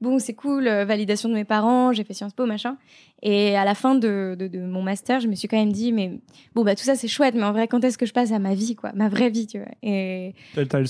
bon 0.00 0.18
c'est 0.18 0.34
cool 0.34 0.66
euh, 0.68 0.84
validation 0.84 1.28
de 1.28 1.34
mes 1.34 1.44
parents 1.44 1.92
j'ai 1.92 2.04
fait 2.04 2.14
Sciences 2.14 2.34
Po 2.34 2.46
machin 2.46 2.76
et 3.22 3.56
à 3.56 3.64
la 3.64 3.74
fin 3.74 3.94
de, 3.94 4.36
de, 4.38 4.58
mon 4.58 4.82
master 4.82 5.20
je 5.20 5.28
me 5.28 5.34
suis 5.34 5.48
quand 5.48 5.56
même 5.56 5.72
dit 5.72 5.92
mais 5.92 6.20
bon 6.54 6.64
bah 6.64 6.74
tout 6.74 6.84
ça 6.84 6.94
c'est 6.94 7.08
chouette 7.08 7.34
mais 7.34 7.44
en 7.44 7.52
vrai 7.52 7.68
quand 7.68 7.82
est-ce 7.84 7.98
que 7.98 8.06
je 8.06 8.12
passe 8.12 8.32
à 8.32 8.38
ma 8.38 8.54
vie 8.54 8.76
quoi? 8.76 8.92
Ma 8.94 9.08
vraie 9.08 9.30
vie 9.30 9.46
tu 9.46 9.58
vois 9.58 9.68
et 9.82 10.34
t'as 10.54 10.80
le 10.80 10.86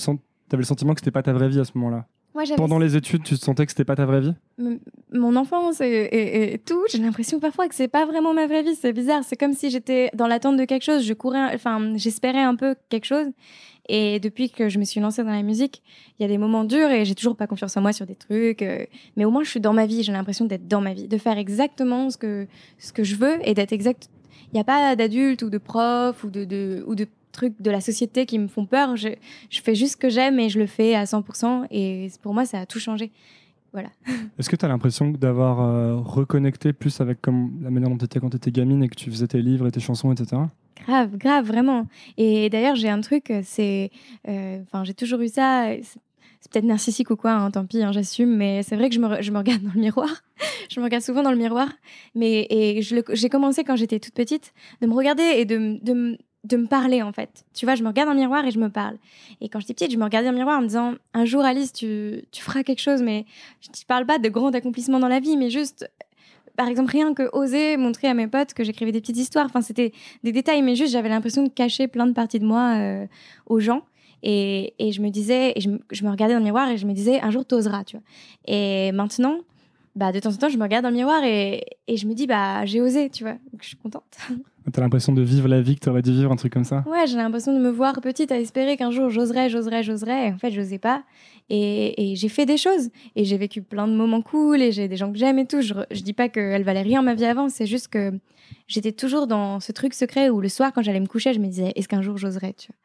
tu 0.49 0.55
avais 0.55 0.61
le 0.61 0.65
sentiment 0.65 0.93
que 0.93 1.01
c'était 1.01 1.11
pas 1.11 1.23
ta 1.23 1.33
vraie 1.33 1.49
vie 1.49 1.59
à 1.59 1.65
ce 1.65 1.71
moment-là? 1.75 2.05
Pendant 2.55 2.77
les 2.77 2.95
études, 2.95 3.23
tu 3.23 3.35
te 3.37 3.43
sentais 3.43 3.65
que 3.65 3.71
c'était 3.71 3.83
pas 3.83 3.95
ta 3.95 4.05
vraie 4.05 4.21
vie? 4.21 4.33
Mon 5.11 5.35
enfance 5.35 5.81
et, 5.81 6.61
tout, 6.65 6.83
j'ai 6.91 6.99
l'impression 6.99 7.39
parfois 7.39 7.67
que 7.67 7.73
c'est 7.73 7.87
pas 7.87 8.05
vraiment 8.05 8.33
ma 8.33 8.45
vraie 8.45 8.63
vie. 8.63 8.75
C'est 8.75 8.93
bizarre. 8.93 9.23
C'est 9.23 9.35
comme 9.35 9.53
si 9.53 9.69
j'étais 9.69 10.11
dans 10.13 10.27
l'attente 10.27 10.57
de 10.57 10.65
quelque 10.65 10.83
chose. 10.83 11.03
Je 11.03 11.13
courais, 11.13 11.53
enfin, 11.55 11.93
j'espérais 11.95 12.43
un 12.43 12.55
peu 12.55 12.75
quelque 12.89 13.05
chose. 13.05 13.27
Et 13.89 14.19
depuis 14.19 14.49
que 14.49 14.69
je 14.69 14.79
me 14.79 14.83
suis 14.83 14.99
lancée 14.99 15.23
dans 15.23 15.31
la 15.31 15.43
musique, 15.43 15.81
il 16.19 16.23
y 16.23 16.25
a 16.25 16.27
des 16.27 16.37
moments 16.37 16.63
durs 16.63 16.91
et 16.91 17.05
j'ai 17.05 17.15
toujours 17.15 17.35
pas 17.35 17.47
confiance 17.47 17.77
en 17.77 17.81
moi 17.81 17.93
sur 17.93 18.05
des 18.05 18.15
trucs. 18.15 18.61
Euh, 18.61 18.85
mais 19.15 19.25
au 19.25 19.31
moins, 19.31 19.43
je 19.43 19.49
suis 19.49 19.59
dans 19.59 19.73
ma 19.73 19.85
vie. 19.85 20.03
J'ai 20.03 20.11
l'impression 20.11 20.45
d'être 20.45 20.67
dans 20.67 20.81
ma 20.81 20.93
vie, 20.93 21.07
de 21.07 21.17
faire 21.17 21.37
exactement 21.37 22.09
ce 22.09 22.17
que 22.17 22.47
ce 22.77 22.91
que 22.91 23.03
je 23.03 23.15
veux 23.15 23.37
et 23.47 23.53
d'être 23.53 23.73
exact. 23.73 24.09
Il 24.51 24.55
n'y 24.55 24.59
a 24.59 24.63
pas 24.63 24.95
d'adulte 24.95 25.41
ou 25.41 25.49
de 25.49 25.57
prof 25.57 26.23
ou 26.23 26.29
de, 26.29 26.45
de 26.45 26.83
ou 26.87 26.95
de 26.95 27.07
trucs 27.31 27.61
de 27.61 27.71
la 27.71 27.81
société 27.81 28.25
qui 28.25 28.39
me 28.39 28.47
font 28.47 28.65
peur. 28.65 28.95
Je, 28.95 29.09
je 29.49 29.61
fais 29.61 29.75
juste 29.75 29.93
ce 29.93 29.97
que 29.97 30.09
j'aime 30.09 30.39
et 30.39 30.49
je 30.49 30.59
le 30.59 30.67
fais 30.67 30.95
à 30.95 31.03
100%. 31.05 31.67
Et 31.71 32.07
pour 32.21 32.33
moi, 32.33 32.45
ça 32.45 32.59
a 32.59 32.65
tout 32.65 32.79
changé. 32.79 33.11
Voilà. 33.77 33.89
Est-ce 34.39 34.49
que 34.49 34.55
tu 34.55 34.65
as 34.65 34.67
l'impression 34.67 35.09
d'avoir 35.11 35.61
euh, 35.61 35.95
reconnecté 35.97 36.73
plus 36.73 36.99
avec 37.01 37.21
comme, 37.21 37.59
la 37.61 37.69
manière 37.69 37.89
dont 37.89 37.97
tu 37.97 38.05
étais 38.05 38.19
quand 38.19 38.29
tu 38.29 38.37
étais 38.37 38.51
gamine 38.51 38.83
et 38.83 38.89
que 38.89 38.95
tu 38.95 39.09
faisais 39.11 39.27
tes 39.27 39.41
livres 39.41 39.67
et 39.67 39.71
tes 39.71 39.79
chansons, 39.79 40.11
etc. 40.11 40.41
Grave, 40.85 41.17
grave, 41.17 41.45
vraiment. 41.45 41.87
Et 42.17 42.49
d'ailleurs, 42.49 42.75
j'ai 42.75 42.89
un 42.89 43.01
truc, 43.01 43.31
c'est. 43.43 43.91
euh, 44.27 44.59
Enfin, 44.63 44.83
j'ai 44.83 44.93
toujours 44.93 45.19
eu 45.21 45.27
ça. 45.27 45.67
C'est 46.39 46.51
peut-être 46.51 46.65
narcissique 46.65 47.09
ou 47.09 47.15
quoi, 47.15 47.31
hein, 47.33 47.49
tant 47.51 47.65
pis, 47.65 47.81
hein, 47.81 47.91
j'assume, 47.91 48.35
mais 48.35 48.61
c'est 48.61 48.75
vrai 48.75 48.89
que 48.89 48.95
je 48.95 48.99
me, 48.99 49.07
re- 49.07 49.21
je 49.23 49.31
me 49.31 49.39
regarde 49.39 49.61
dans 49.63 49.73
le 49.73 49.79
miroir. 49.81 50.09
je 50.69 50.79
me 50.79 50.85
regarde 50.85 51.03
souvent 51.03 51.23
dans 51.23 51.31
le 51.31 51.37
miroir. 51.37 51.67
Mais, 52.15 52.45
et 52.51 52.81
j'ai 52.81 53.29
commencé 53.29 53.63
quand 53.63 53.75
j'étais 53.75 53.99
toute 53.99 54.13
petite 54.13 54.53
de 54.81 54.87
me 54.87 54.93
regarder 54.93 55.23
et 55.23 55.45
de, 55.45 55.79
de, 55.83 56.17
de 56.43 56.57
me 56.57 56.67
parler, 56.67 57.01
en 57.01 57.11
fait. 57.11 57.45
Tu 57.53 57.65
vois, 57.65 57.75
je 57.75 57.83
me 57.83 57.87
regarde 57.89 58.07
dans 58.09 58.13
le 58.13 58.19
miroir 58.19 58.45
et 58.45 58.51
je 58.51 58.59
me 58.59 58.69
parle. 58.69 58.97
Et 59.41 59.49
quand 59.49 59.59
j'étais 59.59 59.73
petite, 59.73 59.91
je 59.91 59.97
me 59.97 60.03
regardais 60.03 60.27
dans 60.27 60.31
le 60.33 60.37
miroir 60.37 60.59
en 60.59 60.61
me 60.61 60.67
disant 60.67 60.93
Un 61.13 61.25
jour, 61.25 61.43
Alice, 61.43 61.73
tu, 61.73 62.23
tu 62.31 62.41
feras 62.41 62.63
quelque 62.63 62.79
chose, 62.81 63.01
mais 63.01 63.25
je 63.61 63.69
ne 63.69 63.85
parle 63.87 64.05
pas 64.05 64.19
de 64.19 64.29
grands 64.29 64.51
accomplissements 64.51 64.99
dans 64.99 65.07
la 65.09 65.19
vie, 65.19 65.37
mais 65.37 65.49
juste. 65.49 65.89
Par 66.55 66.67
exemple, 66.67 66.89
rien 66.91 67.13
que 67.13 67.29
oser 67.33 67.77
montrer 67.77 68.07
à 68.07 68.15
mes 68.15 68.25
potes 68.27 68.55
que 68.55 68.63
j'écrivais 68.63 68.91
des 68.91 68.99
petites 69.01 69.17
histoires. 69.17 69.45
Enfin, 69.45 69.61
c'était 69.61 69.91
des 70.23 70.31
détails, 70.31 70.63
mais 70.63 70.75
juste 70.75 70.91
j'avais 70.91 71.09
l'impression 71.09 71.43
de 71.43 71.49
cacher 71.49 71.87
plein 71.87 72.07
de 72.07 72.13
parties 72.13 72.39
de 72.39 72.45
moi 72.45 72.73
euh, 72.77 73.05
aux 73.45 73.59
gens. 73.59 73.83
Et, 74.23 74.73
et 74.79 74.91
je 74.91 75.01
me 75.01 75.09
disais, 75.09 75.53
et 75.55 75.61
je, 75.61 75.69
me- 75.69 76.09
regardais 76.09 76.33
dans 76.33 76.39
miroir 76.41 76.67
et 76.69 76.77
je 76.77 76.87
me 76.87 76.93
disais, 76.93 77.21
un 77.21 77.29
jour 77.29 77.45
t'oseras, 77.45 77.83
tu 77.83 77.97
vois. 77.97 78.03
Et 78.47 78.91
maintenant, 78.91 79.37
bah, 79.95 80.11
de 80.11 80.19
temps 80.19 80.31
en 80.31 80.35
temps, 80.37 80.49
je 80.49 80.57
me 80.57 80.63
regarde 80.63 80.83
dans 80.83 80.91
miroir 80.91 81.23
et, 81.23 81.63
et 81.87 81.95
je 81.97 82.07
me 82.07 82.15
dis, 82.15 82.25
bah, 82.25 82.65
j'ai 82.65 82.81
osé, 82.81 83.11
tu 83.11 83.23
vois. 83.23 83.33
Donc, 83.51 83.61
je 83.61 83.67
suis 83.67 83.77
contente. 83.77 84.17
Tu 84.73 84.79
as 84.79 84.83
l'impression 84.83 85.13
de 85.13 85.21
vivre 85.21 85.47
la 85.47 85.61
vie 85.61 85.75
que 85.75 85.79
tu 85.81 85.89
aurais 85.89 86.01
dû 86.01 86.11
vivre, 86.11 86.31
un 86.31 86.35
truc 86.35 86.51
comme 86.51 86.65
ça 86.65 86.83
Ouais, 86.87 87.07
j'ai 87.07 87.15
l'impression 87.15 87.53
de 87.57 87.63
me 87.63 87.69
voir 87.69 88.01
petite 88.01 88.31
à 88.31 88.39
espérer 88.39 88.75
qu'un 88.75 88.91
jour 88.91 89.09
j'oserais, 89.09 89.49
j'oserais, 89.49 89.81
j'oserais. 89.81 90.31
En 90.31 90.37
fait, 90.37 90.51
j'osais 90.51 90.77
pas. 90.77 91.03
Et, 91.49 92.11
et 92.11 92.15
j'ai 92.15 92.27
fait 92.27 92.45
des 92.45 92.57
choses. 92.57 92.89
Et 93.15 93.23
j'ai 93.23 93.37
vécu 93.37 93.61
plein 93.61 93.87
de 93.87 93.93
moments 93.93 94.21
cool. 94.21 94.61
Et 94.61 94.71
j'ai 94.73 94.87
des 94.89 94.97
gens 94.97 95.11
que 95.11 95.17
j'aime 95.17 95.39
et 95.39 95.45
tout. 95.47 95.61
Je, 95.61 95.73
je 95.91 96.01
dis 96.01 96.13
pas 96.13 96.27
qu'elle 96.27 96.63
valait 96.63 96.81
rien 96.81 97.01
ma 97.01 97.13
vie 97.13 97.25
avant. 97.25 97.47
C'est 97.47 97.65
juste 97.65 97.87
que 97.87 98.11
j'étais 98.67 98.91
toujours 98.91 99.27
dans 99.27 99.59
ce 99.61 99.71
truc 99.71 99.93
secret 99.93 100.29
où 100.29 100.41
le 100.41 100.49
soir, 100.49 100.73
quand 100.73 100.81
j'allais 100.81 100.99
me 100.99 101.07
coucher, 101.07 101.33
je 101.33 101.39
me 101.39 101.45
disais, 101.47 101.71
est-ce 101.75 101.87
qu'un 101.87 102.01
jour 102.01 102.17
j'oserais, 102.17 102.53
tu 102.53 102.67
vois. 102.67 102.75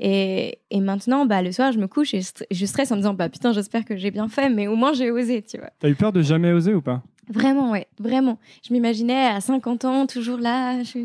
Et, 0.00 0.58
et 0.70 0.80
maintenant, 0.80 1.24
bah, 1.24 1.40
le 1.40 1.52
soir, 1.52 1.72
je 1.72 1.78
me 1.78 1.86
couche 1.86 2.14
et 2.14 2.20
je 2.20 2.30
je 2.50 2.66
stresse 2.66 2.90
en 2.92 2.96
me 2.96 3.00
disant, 3.00 3.14
bah 3.14 3.28
putain, 3.28 3.52
j'espère 3.52 3.84
que 3.84 3.96
j'ai 3.96 4.10
bien 4.10 4.28
fait, 4.28 4.50
mais 4.50 4.66
au 4.66 4.74
moins 4.76 4.92
j'ai 4.92 5.10
osé, 5.10 5.40
tu 5.42 5.56
vois. 5.58 5.70
T'as 5.78 5.88
eu 5.88 5.94
peur 5.94 6.12
de 6.12 6.20
jamais 6.20 6.52
oser 6.52 6.74
ou 6.74 6.82
pas? 6.82 7.02
Vraiment, 7.28 7.70
ouais, 7.70 7.86
vraiment. 7.98 8.38
Je 8.66 8.72
m'imaginais 8.72 9.26
à 9.26 9.40
50 9.40 9.84
ans, 9.84 10.06
toujours 10.06 10.38
là, 10.38 10.82
je, 10.82 10.98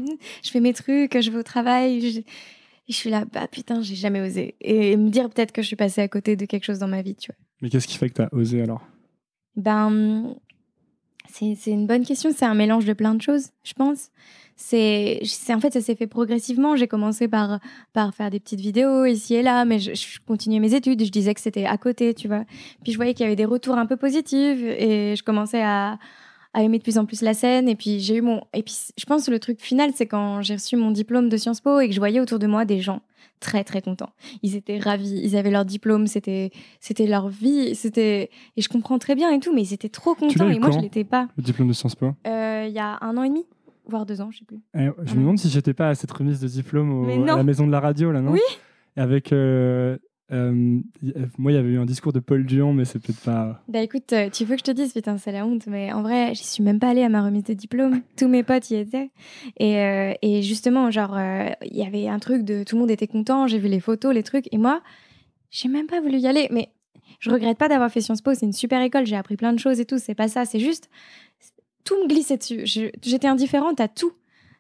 je 0.44 0.50
fais 0.50 0.60
mes 0.60 0.74
trucs, 0.74 1.20
je 1.20 1.30
vais 1.30 1.38
au 1.38 1.44
travail. 1.44 2.02
Je, 2.02 2.20
et 2.20 2.94
je 2.94 2.96
suis 2.96 3.10
là, 3.10 3.26
bah 3.26 3.48
putain, 3.48 3.82
j'ai 3.82 3.96
jamais 3.96 4.22
osé. 4.22 4.56
Et 4.62 4.96
me 4.96 5.10
dire 5.10 5.30
peut-être 5.30 5.52
que 5.52 5.62
je 5.62 5.68
suis 5.68 5.76
passée 5.76 6.02
à 6.02 6.08
côté 6.08 6.36
de 6.36 6.46
quelque 6.46 6.64
chose 6.64 6.80
dans 6.80 6.88
ma 6.88 7.02
vie, 7.02 7.16
tu 7.16 7.32
vois. 7.32 7.38
Mais 7.62 7.70
qu'est-ce 7.70 7.88
qui 7.88 7.98
fait 7.98 8.10
que 8.10 8.16
tu 8.16 8.22
as 8.22 8.34
osé 8.34 8.62
alors? 8.62 8.82
Ben, 9.56 10.36
c'est 11.30 11.56
c'est 11.56 11.72
une 11.72 11.86
bonne 11.86 12.06
question. 12.06 12.32
C'est 12.36 12.46
un 12.46 12.54
mélange 12.54 12.86
de 12.86 12.94
plein 12.94 13.14
de 13.14 13.22
choses, 13.22 13.50
je 13.64 13.74
pense. 13.74 14.10
C'est 14.60 15.22
en 15.52 15.60
fait, 15.60 15.72
ça 15.72 15.82
s'est 15.82 15.96
fait 15.96 16.08
progressivement. 16.08 16.76
J'ai 16.76 16.88
commencé 16.88 17.28
par, 17.28 17.60
par 17.94 18.14
faire 18.16 18.32
des 18.32 18.40
petites 18.40 18.60
vidéos 18.60 19.06
ici 19.06 19.36
et 19.36 19.44
là, 19.44 19.64
mais 19.66 19.78
je, 19.78 19.94
je 19.94 20.20
continuais 20.26 20.60
mes 20.60 20.74
études. 20.74 21.04
Je 21.06 21.12
disais 21.12 21.34
que 21.36 21.40
c'était 21.42 21.66
à 21.66 21.78
côté, 21.78 22.14
tu 22.16 22.28
vois. 22.28 22.44
Puis 22.84 22.92
je 22.92 22.98
voyais 22.98 23.14
qu'il 23.14 23.24
y 23.24 23.28
avait 23.28 23.36
des 23.36 23.46
retours 23.46 23.78
un 23.78 23.86
peu 23.86 23.98
positifs 23.98 24.60
et 24.62 25.16
je 25.16 25.24
commençais 25.24 25.62
à, 25.62 26.00
à 26.56 26.64
aimer 26.64 26.80
de 26.80 26.84
plus 26.84 26.98
en 26.98 27.06
plus 27.06 27.22
la 27.22 27.36
scène. 27.36 27.70
Et 27.70 27.76
puis 27.76 28.00
j'ai 28.00 28.16
eu 28.16 28.22
mon. 28.22 28.42
Et 28.54 28.64
puis 28.64 28.76
je 28.98 29.06
pense 29.06 29.28
que 29.28 29.32
le 29.32 29.40
truc 29.40 29.62
final, 29.62 29.92
c'est 29.94 30.08
quand 30.08 30.42
j'ai 30.42 30.56
reçu 30.56 30.76
mon 30.76 30.90
diplôme 30.90 31.30
de 31.30 31.38
Sciences 31.38 31.62
Po 31.62 31.80
et 31.80 31.88
que 31.88 31.94
je 31.94 32.00
voyais 32.00 32.20
autour 32.20 32.40
de 32.40 32.48
moi 32.48 32.66
des 32.66 32.82
gens 32.82 33.02
très 33.40 33.64
très 33.64 33.84
contents. 33.84 34.10
Ils 34.42 34.56
étaient 34.56 34.80
ravis, 34.80 35.22
ils 35.24 35.38
avaient 35.38 35.52
leur 35.52 35.66
diplôme, 35.66 36.08
c'était 36.08 36.50
c'était 36.80 37.06
leur 37.06 37.28
vie, 37.30 37.76
c'était 37.76 38.32
et 38.58 38.62
je 38.64 38.68
comprends 38.70 38.98
très 38.98 39.14
bien 39.14 39.30
et 39.32 39.40
tout, 39.40 39.54
mais 39.54 39.62
ils 39.62 39.74
étaient 39.74 39.90
trop 39.90 40.16
contents 40.16 40.50
et 40.50 40.58
moi 40.58 40.72
je 40.72 40.80
l'étais 40.80 41.04
pas. 41.04 41.28
Le 41.38 41.44
diplôme 41.44 41.68
de 41.68 41.74
Sciences 41.74 41.94
Po? 41.94 42.08
Euh, 42.26 42.66
Il 42.68 42.74
y 42.74 42.80
a 42.80 42.98
un 43.02 43.16
an 43.16 43.22
et 43.22 43.30
demi, 43.30 43.46
voire 43.90 44.06
deux 44.06 44.22
ans, 44.22 44.30
je 44.32 44.40
sais 44.40 44.46
plus. 44.46 44.60
Eh, 44.78 44.88
Je 45.06 45.16
me 45.16 45.22
demande 45.22 45.38
si 45.40 45.50
j'étais 45.50 45.74
pas 45.74 45.90
à 45.90 45.96
cette 45.96 46.12
remise 46.12 46.40
de 46.40 46.48
diplôme 46.48 46.92
au- 46.92 47.24
à 47.24 47.36
la 47.36 47.44
maison 47.44 47.66
de 47.68 47.72
la 47.72 47.80
radio, 47.80 48.12
là, 48.12 48.22
non 48.22 48.32
Oui. 48.32 48.40
Avec. 48.96 49.32
euh, 49.32 49.98
euh, 50.34 50.80
euh, 51.06 51.26
moi, 51.38 51.52
il 51.54 51.56
y 51.56 51.58
avait 51.58 51.70
eu 51.70 51.80
un 51.80 51.86
discours 51.86 52.12
de 52.12 52.20
Paul 52.20 52.46
Duhan, 52.46 52.74
mais 52.74 52.84
c'est 52.84 53.00
peut-être 53.00 53.22
pas. 53.22 53.64
Bah 53.70 53.80
écoute, 53.82 54.12
euh, 54.12 54.30
tu 54.30 54.44
veux 54.44 54.56
que 54.56 54.60
je 54.60 54.64
te 54.66 54.72
dise, 54.72 54.92
putain, 54.92 55.18
c'est 55.18 55.32
la 55.32 55.46
honte, 55.46 55.68
mais 55.68 55.94
en 55.94 56.02
vrai, 56.02 56.36
j'y 56.36 56.44
suis 56.44 56.64
même 56.64 56.80
pas 56.80 56.90
allée 56.90 57.04
à 57.04 57.08
ma 57.10 57.24
remise 57.24 57.46
de 57.46 57.54
diplôme. 57.54 58.02
Tous 58.18 58.28
mes 58.28 58.44
potes 58.44 58.70
y 58.70 58.76
étaient. 58.76 59.10
Et, 59.58 59.78
euh, 59.78 60.14
et 60.22 60.42
justement, 60.42 60.92
genre, 60.92 61.16
euh, 61.18 61.50
il 61.66 61.78
y 61.78 61.84
avait 61.86 62.10
un 62.10 62.20
truc 62.20 62.44
de 62.44 62.64
tout 62.64 62.76
le 62.76 62.82
monde 62.82 62.92
était 62.92 63.08
content, 63.08 63.48
j'ai 63.48 63.58
vu 63.60 63.70
les 63.70 63.80
photos, 63.80 64.14
les 64.14 64.24
trucs, 64.24 64.54
et 64.54 64.58
moi, 64.58 64.82
j'ai 65.50 65.70
même 65.70 65.88
pas 65.88 66.02
voulu 66.02 66.18
y 66.18 66.28
aller. 66.28 66.50
Mais 66.52 66.68
je 67.22 67.30
regrette 67.32 67.58
pas 67.58 67.70
d'avoir 67.70 67.90
fait 67.90 68.02
Sciences 68.02 68.22
Po, 68.22 68.34
c'est 68.34 68.46
une 68.46 68.52
super 68.54 68.82
école, 68.82 69.06
j'ai 69.06 69.16
appris 69.16 69.38
plein 69.38 69.54
de 69.54 69.60
choses 69.60 69.80
et 69.80 69.86
tout, 69.86 69.98
c'est 69.98 70.14
pas 70.16 70.28
ça, 70.28 70.44
c'est 70.44 70.60
juste. 70.60 70.90
Tout 71.88 71.96
me 72.04 72.08
glissait 72.10 72.36
dessus. 72.38 72.66
J'étais 72.66 73.28
indifférente 73.28 73.80
à 73.80 73.88
tout. 73.88 74.12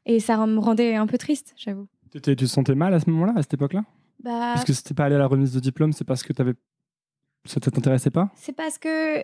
Et 0.05 0.21
ça 0.21 0.37
me 0.47 0.59
rendait 0.59 0.95
un 0.95 1.05
peu 1.05 1.17
triste, 1.17 1.53
j'avoue. 1.57 1.87
Tu 2.13 2.21
te 2.21 2.45
sentais 2.45 2.73
mal 2.73 2.93
à 2.93 3.01
ce 3.01 3.09
moment-là, 3.09 3.33
à 3.35 3.41
cette 3.41 3.55
époque-là? 3.55 3.83
Bah, 4.23 4.53
Parce 4.53 4.63
que 4.63 4.71
si 4.71 4.81
t'es 4.81 4.93
pas 4.93 5.03
allé 5.05 5.15
à 5.15 5.17
la 5.17 5.27
remise 5.27 5.51
de 5.51 5.59
diplôme, 5.59 5.91
c'est 5.91 6.05
parce 6.05 6.23
que 6.23 6.31
t'avais. 6.31 6.53
ça 7.43 7.59
t'intéressait 7.59 8.11
pas? 8.11 8.31
C'est 8.35 8.53
parce 8.55 8.77
que 8.77 9.21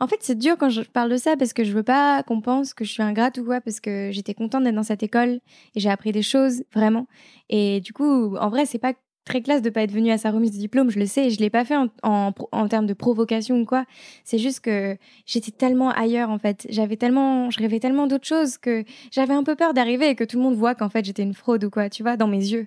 en 0.00 0.06
fait 0.08 0.16
c'est 0.20 0.36
dur 0.36 0.56
quand 0.58 0.68
je 0.68 0.82
parle 0.82 1.10
de 1.10 1.16
ça 1.16 1.36
parce 1.36 1.52
que 1.52 1.62
je 1.62 1.72
veux 1.72 1.84
pas 1.84 2.22
qu'on 2.24 2.40
pense 2.40 2.74
que 2.74 2.84
je 2.84 2.90
suis 2.90 3.02
ingrate 3.02 3.38
ou 3.38 3.44
quoi 3.44 3.60
parce 3.60 3.78
que 3.78 4.10
j'étais 4.10 4.34
contente 4.34 4.64
d'être 4.64 4.74
dans 4.74 4.82
cette 4.82 5.04
école 5.04 5.40
et 5.74 5.80
j'ai 5.80 5.88
appris 5.88 6.10
des 6.10 6.22
choses 6.22 6.64
vraiment 6.74 7.06
et 7.48 7.80
du 7.80 7.92
coup 7.92 8.36
en 8.36 8.48
vrai 8.50 8.66
c'est 8.66 8.80
pas 8.80 8.94
très 9.24 9.42
classe 9.42 9.62
de 9.62 9.70
pas 9.70 9.82
être 9.82 9.92
venue 9.92 10.10
à 10.10 10.18
sa 10.18 10.30
remise 10.30 10.52
de 10.52 10.58
diplôme 10.58 10.90
je 10.90 10.98
le 10.98 11.06
sais 11.06 11.26
et 11.26 11.30
je 11.30 11.38
l'ai 11.38 11.50
pas 11.50 11.64
fait 11.64 11.76
en, 11.76 11.88
en, 12.02 12.68
termes 12.68 12.86
de 12.86 12.94
provocation 12.94 13.60
ou 13.60 13.64
quoi 13.64 13.84
c'est 14.24 14.38
juste 14.38 14.60
que 14.60 14.96
j'étais 15.26 15.52
tellement 15.52 15.90
ailleurs 15.90 16.30
en 16.30 16.38
fait 16.38 16.66
j'avais 16.70 16.96
tellement 16.96 17.50
je 17.50 17.58
rêvais 17.58 17.80
tellement 17.80 18.06
d'autres 18.06 18.26
choses 18.26 18.58
que 18.58 18.84
j'avais 19.10 19.34
un 19.34 19.44
peu 19.44 19.54
peur 19.54 19.74
d'arriver 19.74 20.08
et 20.08 20.14
que 20.14 20.24
tout 20.24 20.36
le 20.36 20.42
monde 20.42 20.56
voit 20.56 20.74
qu'en 20.74 20.88
fait 20.88 21.04
j'étais 21.04 21.22
une 21.22 21.34
fraude 21.34 21.64
ou 21.64 21.70
quoi 21.70 21.88
tu 21.88 22.02
vois 22.02 22.16
dans 22.16 22.28
mes 22.28 22.38
yeux 22.52 22.66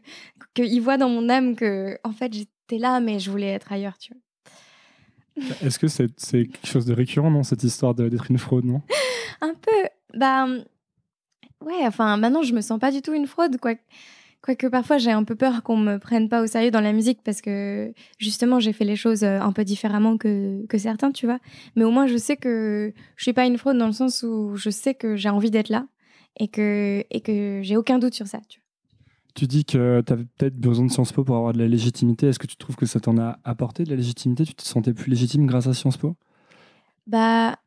qu'ils 0.54 0.82
voient 0.82 0.98
dans 0.98 1.10
mon 1.10 1.30
âme 1.30 1.56
que 1.56 1.98
en 2.04 2.12
fait 2.12 2.34
j'étais 2.34 2.78
là 2.78 3.00
mais 3.00 3.20
je 3.20 3.30
voulais 3.30 3.50
être 3.50 3.72
ailleurs 3.72 3.98
tu 3.98 4.13
vois 4.13 4.22
Est-ce 5.62 5.80
que 5.80 5.88
c'est 5.88 6.08
quelque 6.18 6.68
chose 6.68 6.86
de 6.86 6.94
récurrent, 6.94 7.30
non, 7.30 7.44
cette 7.44 7.63
histoire 7.63 7.94
d'être 7.94 8.32
une 8.32 8.38
fraude, 8.38 8.65
non? 8.65 8.82
Un 9.41 9.54
peu. 9.54 10.18
Bah. 10.18 10.48
Ouais, 11.62 11.86
enfin, 11.86 12.18
maintenant, 12.18 12.44
je 12.44 12.54
me 12.54 12.62
sens 12.62 12.80
pas 12.80 12.91
du 12.91 13.02
tout 13.02 13.13
une 13.13 13.28
fraude, 13.28 13.58
quoi. 13.58 13.74
Quoique 14.46 14.68
parfois, 14.68 15.00
j'ai 15.00 15.10
un 15.10 15.24
peu 15.24 15.34
peur 15.34 15.64
qu'on 15.64 15.76
me 15.76 15.98
prenne 15.98 16.30
pas 16.30 16.44
au 16.44 16.46
sérieux 16.46 16.70
dans 16.70 16.80
la 16.80 16.94
musique 16.94 17.24
parce 17.24 17.42
que 17.42 17.92
justement, 18.20 18.60
j'ai 18.60 18.74
fait 18.74 18.86
les 18.86 18.96
choses 18.96 19.24
euh, 19.24 19.40
un 19.40 19.52
peu 19.52 19.64
différemment 19.64 20.20
que, 20.20 20.64
que 20.68 20.78
certains, 20.78 21.12
tu 21.12 21.26
vois. 21.26 21.40
Mais 21.76 21.84
au 21.84 21.90
moins, 21.90 22.06
je 22.06 22.16
sais 22.16 22.38
que 22.38 22.94
je 23.16 23.24
suis 23.24 23.34
pas 23.34 23.48
une 23.48 23.58
fraude 23.58 23.80
dans 23.80 23.88
le 23.88 23.92
sens 23.92 24.22
où 24.22 24.56
je 24.56 24.70
sais 24.70 24.94
que 24.94 25.16
j'ai 25.16 25.30
envie 25.30 25.50
d'être 25.50 25.70
là 25.70 25.88
et 26.40 26.48
que, 26.48 27.04
et 27.10 27.22
que 27.22 27.62
j'ai 27.64 27.76
aucun 27.76 27.98
doute 27.98 28.14
sur 28.14 28.28
ça, 28.28 28.40
tu 28.48 28.60
vois. 28.60 28.66
Tu 29.34 29.48
dis 29.48 29.66
que 29.66 30.02
tu 30.02 30.14
avais 30.14 30.26
peut-être 30.38 30.58
besoin 30.58 30.86
de 30.86 30.92
Sciences 30.92 31.12
Po 31.12 31.24
pour 31.24 31.38
avoir 31.38 31.52
de 31.52 31.58
la 31.58 31.68
légitimité. 31.68 32.28
Est-ce 32.28 32.38
que 32.38 32.46
tu 32.46 32.56
trouves 32.56 32.76
que 32.76 32.86
ça 32.86 33.00
t'en 33.00 33.18
a 33.18 33.40
apporté 33.46 33.84
de 33.84 33.90
la 33.90 33.96
légitimité? 33.96 34.46
Tu 34.46 34.54
te 34.54 34.62
sentais 34.62 34.94
plus 34.94 35.10
légitime 35.10 35.48
grâce 35.48 35.66
à 35.66 35.74
Sciences 35.74 35.98
Po? 35.98 36.18
Bah, 37.08 37.58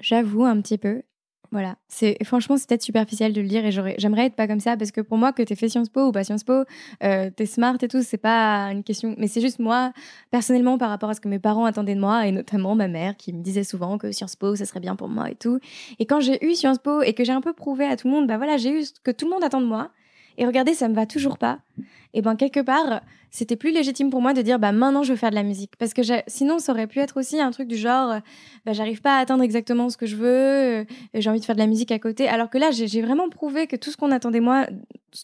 j'avoue 0.00 0.44
un 0.44 0.60
petit 0.60 0.78
peu. 0.78 1.02
Voilà. 1.50 1.76
C'est 1.88 2.22
franchement, 2.24 2.58
c'est 2.58 2.68
peut-être 2.68 2.82
superficiel 2.82 3.32
de 3.32 3.40
le 3.40 3.48
dire 3.48 3.64
et 3.64 3.70
j'aimerais 3.70 4.26
être 4.26 4.34
pas 4.34 4.46
comme 4.46 4.60
ça 4.60 4.76
parce 4.76 4.90
que 4.90 5.00
pour 5.00 5.16
moi, 5.16 5.32
que 5.32 5.42
t'aies 5.42 5.54
fait 5.54 5.68
Sciences 5.68 5.88
Po 5.88 6.08
ou 6.08 6.12
pas 6.12 6.22
Sciences 6.22 6.44
Po, 6.44 6.64
euh, 7.02 7.30
t'es 7.34 7.46
smart 7.46 7.76
et 7.80 7.88
tout, 7.88 8.02
c'est 8.02 8.18
pas 8.18 8.70
une 8.72 8.84
question. 8.84 9.14
Mais 9.16 9.28
c'est 9.28 9.40
juste 9.40 9.58
moi, 9.58 9.92
personnellement, 10.30 10.76
par 10.76 10.90
rapport 10.90 11.08
à 11.08 11.14
ce 11.14 11.20
que 11.20 11.28
mes 11.28 11.38
parents 11.38 11.64
attendaient 11.64 11.94
de 11.94 12.00
moi 12.00 12.26
et 12.26 12.32
notamment 12.32 12.74
ma 12.74 12.88
mère 12.88 13.16
qui 13.16 13.32
me 13.32 13.42
disait 13.42 13.64
souvent 13.64 13.96
que 13.96 14.12
Sciences 14.12 14.36
Po, 14.36 14.56
ça 14.56 14.66
serait 14.66 14.80
bien 14.80 14.94
pour 14.94 15.08
moi 15.08 15.30
et 15.30 15.36
tout. 15.36 15.58
Et 15.98 16.04
quand 16.04 16.20
j'ai 16.20 16.44
eu 16.46 16.54
Sciences 16.54 16.78
Po 16.78 17.00
et 17.00 17.14
que 17.14 17.24
j'ai 17.24 17.32
un 17.32 17.40
peu 17.40 17.54
prouvé 17.54 17.86
à 17.86 17.96
tout 17.96 18.08
le 18.08 18.12
monde, 18.12 18.26
bah 18.26 18.36
voilà, 18.36 18.58
j'ai 18.58 18.80
eu 18.80 18.84
ce 18.84 18.92
que 19.02 19.10
tout 19.10 19.24
le 19.24 19.30
monde 19.30 19.44
attend 19.44 19.62
de 19.62 19.66
moi. 19.66 19.90
Et 20.38 20.46
regardez, 20.46 20.72
ça 20.72 20.88
me 20.88 20.94
va 20.94 21.04
toujours 21.04 21.36
pas. 21.36 21.58
Et 22.14 22.22
ben 22.22 22.36
quelque 22.36 22.60
part, 22.60 23.02
c'était 23.30 23.56
plus 23.56 23.72
légitime 23.72 24.08
pour 24.08 24.22
moi 24.22 24.32
de 24.32 24.40
dire 24.40 24.58
bah 24.58 24.72
maintenant 24.72 25.02
je 25.02 25.12
veux 25.12 25.18
faire 25.18 25.30
de 25.30 25.34
la 25.34 25.42
musique 25.42 25.72
parce 25.78 25.92
que 25.92 26.00
sinon 26.26 26.58
ça 26.58 26.72
aurait 26.72 26.86
pu 26.86 27.00
être 27.00 27.18
aussi 27.18 27.38
un 27.40 27.50
truc 27.50 27.68
du 27.68 27.76
genre 27.76 28.10
euh, 28.12 28.20
bah, 28.64 28.72
j'arrive 28.72 29.02
pas 29.02 29.18
à 29.18 29.20
atteindre 29.20 29.42
exactement 29.42 29.90
ce 29.90 29.98
que 29.98 30.06
je 30.06 30.16
veux, 30.16 30.26
euh, 30.26 30.84
j'ai 31.12 31.28
envie 31.28 31.40
de 31.40 31.44
faire 31.44 31.56
de 31.56 31.60
la 31.60 31.66
musique 31.66 31.90
à 31.92 31.98
côté. 31.98 32.28
Alors 32.28 32.48
que 32.48 32.56
là, 32.56 32.70
j'ai 32.70 33.02
vraiment 33.02 33.28
prouvé 33.28 33.66
que 33.66 33.76
tout 33.76 33.90
ce 33.90 33.96
qu'on 33.96 34.10
attendait 34.12 34.40
moi, 34.40 34.66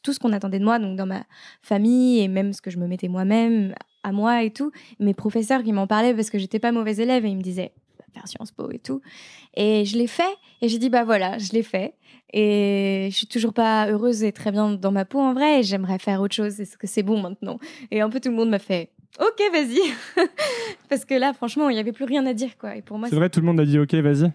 tout 0.02 0.12
ce 0.12 0.18
qu'on 0.18 0.32
attendait 0.32 0.58
de 0.58 0.64
moi, 0.64 0.78
donc 0.78 0.96
dans 0.96 1.06
ma 1.06 1.22
famille 1.62 2.20
et 2.20 2.28
même 2.28 2.52
ce 2.52 2.60
que 2.60 2.70
je 2.70 2.78
me 2.78 2.86
mettais 2.86 3.08
moi-même 3.08 3.74
à 4.02 4.12
moi 4.12 4.42
et 4.42 4.50
tout, 4.50 4.72
mes 4.98 5.14
professeurs 5.14 5.62
qui 5.62 5.72
m'en 5.72 5.86
parlaient 5.86 6.12
parce 6.14 6.28
que 6.28 6.38
j'étais 6.38 6.58
pas 6.58 6.72
mauvaise 6.72 7.00
élève 7.00 7.24
et 7.24 7.30
ils 7.30 7.36
me 7.36 7.42
disaient 7.42 7.72
faire 8.14 8.26
Sciences 8.28 8.52
Po 8.52 8.70
et 8.70 8.78
tout. 8.78 9.00
Et 9.54 9.84
je 9.84 9.98
l'ai 9.98 10.06
fait 10.06 10.22
et 10.62 10.68
j'ai 10.68 10.78
dit 10.78 10.88
bah 10.90 11.04
voilà, 11.04 11.38
je 11.38 11.52
l'ai 11.52 11.62
fait. 11.62 11.94
Et 12.32 13.08
je 13.10 13.16
suis 13.16 13.26
toujours 13.26 13.52
pas 13.52 13.88
heureuse 13.88 14.24
et 14.24 14.32
très 14.32 14.50
bien 14.50 14.70
dans 14.72 14.90
ma 14.92 15.04
peau 15.04 15.20
en 15.20 15.34
vrai. 15.34 15.60
Et 15.60 15.62
j'aimerais 15.62 15.98
faire 15.98 16.20
autre 16.20 16.34
chose. 16.34 16.60
Est-ce 16.60 16.76
que 16.76 16.86
c'est 16.86 17.02
bon 17.02 17.20
maintenant 17.20 17.58
Et 17.90 18.00
un 18.00 18.10
peu 18.10 18.20
tout 18.20 18.30
le 18.30 18.36
monde 18.36 18.50
m'a 18.50 18.58
fait 18.58 18.90
Ok, 19.20 19.40
vas-y. 19.52 19.78
Parce 20.88 21.04
que 21.04 21.14
là, 21.14 21.32
franchement, 21.32 21.68
il 21.68 21.76
y 21.76 21.78
avait 21.78 21.92
plus 21.92 22.04
rien 22.04 22.26
à 22.26 22.34
dire 22.34 22.58
quoi. 22.58 22.76
Et 22.76 22.82
pour 22.82 22.98
moi, 22.98 23.08
C'est 23.08 23.14
vrai, 23.16 23.30
tout 23.30 23.40
le 23.40 23.46
monde 23.46 23.60
a 23.60 23.64
dit 23.64 23.78
OK, 23.78 23.94
vas-y. 23.94 24.32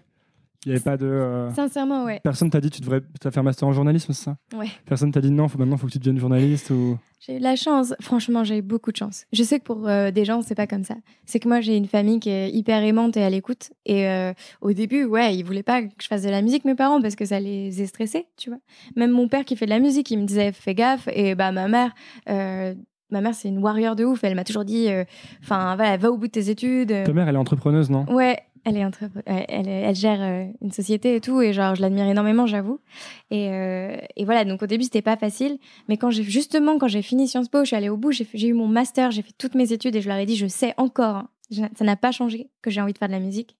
Il 0.66 0.68
n'y 0.70 0.74
avait 0.74 0.84
pas 0.84 0.96
de. 0.98 1.06
euh, 1.06 1.50
Sincèrement, 1.54 2.04
ouais. 2.04 2.20
Personne 2.22 2.50
t'a 2.50 2.60
dit 2.60 2.68
tu 2.68 2.80
devrais 2.82 3.00
t'as 3.18 3.30
fait 3.30 3.40
un 3.40 3.42
master 3.42 3.66
en 3.66 3.72
journalisme, 3.72 4.12
c'est 4.12 4.24
ça? 4.24 4.36
Ouais. 4.54 4.68
Personne 4.84 5.10
t'a 5.10 5.20
dit 5.22 5.30
non, 5.30 5.48
faut, 5.48 5.58
maintenant 5.58 5.76
faut 5.78 5.86
que 5.86 5.92
tu 5.92 5.98
deviennes 5.98 6.18
journaliste 6.18 6.68
ou? 6.70 6.98
J'ai 7.20 7.36
eu 7.36 7.38
la 7.38 7.56
chance. 7.56 7.94
Franchement, 8.00 8.44
j'ai 8.44 8.58
eu 8.58 8.62
beaucoup 8.62 8.92
de 8.92 8.96
chance. 8.96 9.24
Je 9.32 9.42
sais 9.42 9.58
que 9.58 9.64
pour 9.64 9.88
euh, 9.88 10.10
des 10.10 10.24
gens, 10.24 10.42
c'est 10.42 10.54
pas 10.54 10.66
comme 10.66 10.84
ça. 10.84 10.96
C'est 11.26 11.38
que 11.38 11.48
moi, 11.48 11.60
j'ai 11.60 11.76
une 11.76 11.86
famille 11.86 12.18
qui 12.20 12.30
est 12.30 12.50
hyper 12.50 12.82
aimante 12.82 13.16
et 13.16 13.22
à 13.22 13.30
l'écoute. 13.30 13.70
Et 13.86 14.06
euh, 14.08 14.32
au 14.60 14.72
début, 14.72 15.04
ouais, 15.04 15.34
ils 15.36 15.42
voulaient 15.42 15.62
pas 15.62 15.82
que 15.82 15.88
je 16.00 16.06
fasse 16.06 16.22
de 16.22 16.30
la 16.30 16.40
musique, 16.42 16.64
mes 16.64 16.74
parents, 16.74 17.00
parce 17.00 17.16
que 17.16 17.24
ça 17.24 17.40
les 17.40 17.86
stresser, 17.86 18.26
tu 18.36 18.50
vois. 18.50 18.58
Même 18.96 19.10
mon 19.10 19.28
père 19.28 19.44
qui 19.44 19.56
fait 19.56 19.66
de 19.66 19.70
la 19.70 19.80
musique, 19.80 20.10
il 20.10 20.18
me 20.18 20.24
disait 20.26 20.52
fais 20.52 20.74
gaffe. 20.74 21.08
Et 21.12 21.34
bah, 21.34 21.52
ma 21.52 21.68
mère. 21.68 21.92
Ma 23.12 23.20
mère, 23.20 23.34
c'est 23.34 23.48
une 23.48 23.58
warrior 23.58 23.96
de 23.96 24.04
ouf. 24.04 24.22
Elle 24.22 24.36
m'a 24.36 24.44
toujours 24.44 24.64
dit, 24.64 24.88
euh, 24.88 25.04
enfin, 25.42 25.74
voilà, 25.74 25.96
va 25.96 26.12
au 26.12 26.16
bout 26.16 26.28
de 26.28 26.30
tes 26.32 26.48
études. 26.48 26.94
Ta 27.04 27.12
mère, 27.12 27.28
elle 27.28 27.34
est 27.34 27.38
entrepreneuse, 27.38 27.90
non? 27.90 28.04
Ouais, 28.08 28.38
elle 28.64 28.76
est 28.76 28.86
elle, 29.26 29.94
gère 29.94 30.20
euh, 30.20 30.44
une 30.60 30.72
société 30.72 31.16
et 31.16 31.20
tout, 31.20 31.40
et 31.40 31.52
genre 31.52 31.74
je 31.74 31.82
l'admire 31.82 32.06
énormément, 32.06 32.46
j'avoue. 32.46 32.80
Et, 33.30 33.48
euh, 33.50 33.96
et 34.16 34.24
voilà, 34.24 34.44
donc 34.44 34.62
au 34.62 34.66
début 34.66 34.84
c'était 34.84 35.02
pas 35.02 35.16
facile, 35.16 35.58
mais 35.88 35.96
quand 35.96 36.10
j'ai 36.10 36.22
justement 36.22 36.78
quand 36.78 36.88
j'ai 36.88 37.02
fini 37.02 37.26
Sciences 37.28 37.48
Po, 37.48 37.60
je 37.60 37.66
suis 37.66 37.76
allée 37.76 37.88
au 37.88 37.96
bout, 37.96 38.12
j'ai 38.12 38.48
eu 38.48 38.52
mon 38.52 38.66
master, 38.66 39.10
j'ai 39.10 39.22
fait 39.22 39.34
toutes 39.38 39.54
mes 39.54 39.72
études 39.72 39.96
et 39.96 40.00
je 40.00 40.08
leur 40.08 40.18
ai 40.18 40.26
dit 40.26 40.36
je 40.36 40.46
sais 40.46 40.74
encore, 40.76 41.16
hein, 41.16 41.28
ça 41.50 41.84
n'a 41.84 41.96
pas 41.96 42.12
changé 42.12 42.50
que 42.62 42.70
j'ai 42.70 42.80
envie 42.80 42.92
de 42.92 42.98
faire 42.98 43.08
de 43.08 43.14
la 43.14 43.20
musique. 43.20 43.56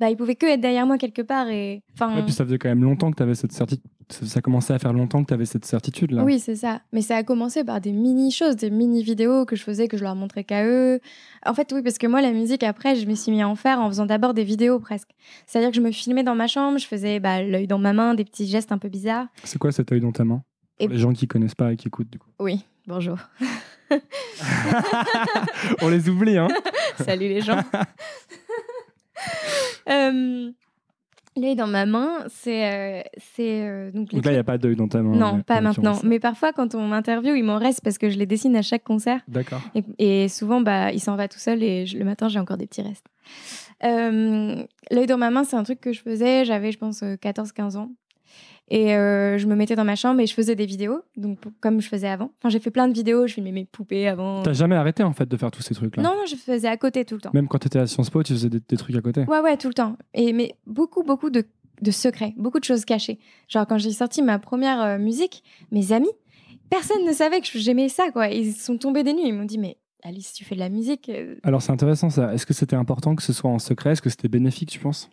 Bah 0.00 0.10
ils 0.10 0.16
pouvaient 0.16 0.36
que 0.36 0.46
être 0.46 0.60
derrière 0.60 0.86
moi 0.86 0.96
quelque 0.96 1.22
part 1.22 1.48
et 1.48 1.82
enfin. 1.94 2.22
Puis 2.22 2.32
ça 2.32 2.44
faisait 2.44 2.58
quand 2.58 2.68
même 2.68 2.84
longtemps 2.84 3.10
que 3.10 3.16
tu 3.16 3.22
avais 3.22 3.34
cette 3.34 3.52
certitude. 3.52 3.82
Ça, 4.10 4.26
ça 4.26 4.40
commençait 4.40 4.72
à 4.72 4.78
faire 4.78 4.92
longtemps 4.92 5.22
que 5.22 5.28
tu 5.28 5.34
avais 5.34 5.44
cette 5.44 5.64
certitude 5.64 6.12
là. 6.12 6.24
Oui, 6.24 6.38
c'est 6.38 6.56
ça. 6.56 6.80
Mais 6.92 7.02
ça 7.02 7.16
a 7.16 7.22
commencé 7.22 7.64
par 7.64 7.80
des 7.80 7.92
mini-choses, 7.92 8.56
des 8.56 8.70
mini-vidéos 8.70 9.44
que 9.44 9.54
je 9.54 9.62
faisais, 9.62 9.88
que 9.88 9.96
je 9.96 10.02
leur 10.02 10.14
montrais 10.14 10.44
qu'à 10.44 10.66
eux. 10.66 11.00
En 11.44 11.54
fait, 11.54 11.70
oui, 11.72 11.82
parce 11.82 11.98
que 11.98 12.06
moi, 12.06 12.22
la 12.22 12.32
musique, 12.32 12.62
après, 12.62 12.96
je 12.96 13.06
me 13.06 13.14
suis 13.14 13.32
mis 13.32 13.42
à 13.42 13.48
en 13.48 13.54
faire 13.54 13.80
en 13.80 13.88
faisant 13.88 14.06
d'abord 14.06 14.34
des 14.34 14.44
vidéos 14.44 14.80
presque. 14.80 15.10
C'est-à-dire 15.46 15.70
que 15.70 15.76
je 15.76 15.82
me 15.82 15.90
filmais 15.90 16.22
dans 16.22 16.34
ma 16.34 16.46
chambre, 16.46 16.78
je 16.78 16.86
faisais 16.86 17.20
bah, 17.20 17.42
l'œil 17.42 17.66
dans 17.66 17.78
ma 17.78 17.92
main, 17.92 18.14
des 18.14 18.24
petits 18.24 18.46
gestes 18.46 18.72
un 18.72 18.78
peu 18.78 18.88
bizarres. 18.88 19.26
C'est 19.44 19.58
quoi 19.58 19.72
cet 19.72 19.92
œil 19.92 20.00
dans 20.00 20.12
ta 20.12 20.24
main? 20.24 20.42
Pour 20.78 20.88
les 20.88 20.98
gens 20.98 21.12
qui 21.12 21.26
connaissent 21.26 21.54
pas 21.54 21.72
et 21.72 21.76
qui 21.76 21.88
écoutent 21.88 22.10
du 22.10 22.18
coup. 22.18 22.28
Oui, 22.38 22.64
bonjour. 22.86 23.18
On 25.82 25.88
les 25.88 26.08
oublie, 26.08 26.38
hein 26.38 26.48
Salut 26.98 27.28
les 27.28 27.40
gens. 27.40 27.58
euh, 29.88 30.50
l'œil 31.40 31.56
dans 31.56 31.66
ma 31.66 31.86
main, 31.86 32.24
c'est. 32.28 33.00
euh, 33.00 33.02
euh, 33.40 33.90
donc 33.92 34.12
là, 34.12 34.20
il 34.24 34.30
n'y 34.32 34.36
a 34.36 34.44
pas 34.44 34.58
d'œil 34.58 34.76
dans 34.76 34.88
ta 34.88 35.02
main. 35.02 35.14
Non, 35.16 35.36
ouais, 35.36 35.42
pas 35.42 35.58
en 35.58 35.62
maintenant. 35.62 35.98
Mais 36.04 36.18
parfois, 36.18 36.52
quand 36.52 36.74
on 36.74 36.86
m'interviewe, 36.86 37.36
il 37.36 37.44
m'en 37.44 37.58
reste 37.58 37.80
parce 37.82 37.98
que 37.98 38.10
je 38.10 38.18
les 38.18 38.26
dessine 38.26 38.54
à 38.56 38.62
chaque 38.62 38.84
concert. 38.84 39.20
D'accord. 39.28 39.60
Et, 39.74 40.24
et 40.24 40.28
souvent, 40.28 40.60
bah, 40.60 40.92
il 40.92 41.00
s'en 41.00 41.16
va 41.16 41.28
tout 41.28 41.38
seul 41.38 41.62
et 41.62 41.86
je- 41.86 41.98
le 41.98 42.04
matin, 42.04 42.28
j'ai 42.28 42.38
encore 42.38 42.56
des 42.56 42.66
petits 42.66 42.82
restes. 42.82 43.06
Euh, 43.84 44.64
L'œil 44.90 45.06
dans 45.06 45.18
ma 45.18 45.30
main, 45.30 45.44
c'est 45.44 45.56
un 45.56 45.62
truc 45.62 45.80
que 45.80 45.92
je 45.92 46.00
faisais, 46.00 46.44
j'avais, 46.44 46.72
je 46.72 46.78
pense, 46.78 47.02
euh, 47.02 47.16
14-15 47.16 47.76
ans. 47.76 47.90
Et 48.70 48.94
euh, 48.94 49.38
je 49.38 49.46
me 49.46 49.54
mettais 49.54 49.76
dans 49.76 49.84
ma 49.84 49.96
chambre 49.96 50.20
et 50.20 50.26
je 50.26 50.34
faisais 50.34 50.54
des 50.54 50.66
vidéos, 50.66 51.00
donc 51.16 51.38
comme 51.60 51.80
je 51.80 51.88
faisais 51.88 52.08
avant. 52.08 52.30
Enfin, 52.38 52.50
j'ai 52.50 52.60
fait 52.60 52.70
plein 52.70 52.86
de 52.86 52.92
vidéos, 52.92 53.26
je 53.26 53.34
filmais 53.34 53.52
mes 53.52 53.64
poupées 53.64 54.06
avant. 54.08 54.42
T'as 54.42 54.52
jamais 54.52 54.76
arrêté 54.76 55.02
en 55.02 55.12
fait 55.14 55.26
de 55.26 55.36
faire 55.38 55.50
tous 55.50 55.62
ces 55.62 55.74
trucs 55.74 55.96
là 55.96 56.02
Non, 56.02 56.10
non, 56.10 56.26
je 56.28 56.36
faisais 56.36 56.68
à 56.68 56.76
côté 56.76 57.04
tout 57.06 57.14
le 57.14 57.22
temps. 57.22 57.30
Même 57.32 57.48
quand 57.48 57.58
tu 57.58 57.66
étais 57.68 57.78
à 57.78 57.86
Sciences 57.86 58.10
Po, 58.10 58.22
tu 58.22 58.34
faisais 58.34 58.50
des, 58.50 58.60
des 58.60 58.76
trucs 58.76 58.94
à 58.94 59.00
côté? 59.00 59.24
Ouais, 59.24 59.40
ouais, 59.40 59.56
tout 59.56 59.68
le 59.68 59.74
temps. 59.74 59.96
Et, 60.12 60.34
mais 60.34 60.54
beaucoup, 60.66 61.02
beaucoup 61.02 61.30
de, 61.30 61.44
de 61.80 61.90
secrets, 61.90 62.34
beaucoup 62.36 62.58
de 62.58 62.64
choses 62.64 62.84
cachées. 62.84 63.18
Genre, 63.48 63.66
quand 63.66 63.78
j'ai 63.78 63.90
sorti 63.90 64.20
ma 64.20 64.38
première 64.38 64.82
euh, 64.82 64.98
musique, 64.98 65.42
mes 65.72 65.92
amis, 65.92 66.10
personne 66.68 67.06
ne 67.06 67.12
savait 67.12 67.40
que 67.40 67.46
j'aimais 67.54 67.88
ça, 67.88 68.10
quoi. 68.10 68.28
Ils 68.28 68.52
sont 68.52 68.76
tombés 68.76 69.02
des 69.02 69.14
nues. 69.14 69.22
Ils 69.24 69.32
m'ont 69.34 69.44
dit, 69.46 69.56
mais 69.58 69.78
Alice, 70.02 70.34
tu 70.34 70.44
fais 70.44 70.54
de 70.56 70.60
la 70.60 70.68
musique 70.68 71.08
euh, 71.08 71.36
Alors 71.42 71.62
c'est 71.62 71.72
intéressant 71.72 72.10
ça. 72.10 72.34
Est-ce 72.34 72.44
que 72.44 72.52
c'était 72.54 72.76
important 72.76 73.16
que 73.16 73.22
ce 73.22 73.32
soit 73.32 73.50
en 73.50 73.58
secret? 73.58 73.92
Est-ce 73.92 74.02
que 74.02 74.10
c'était 74.10 74.28
bénéfique, 74.28 74.68
tu 74.68 74.78
penses? 74.78 75.08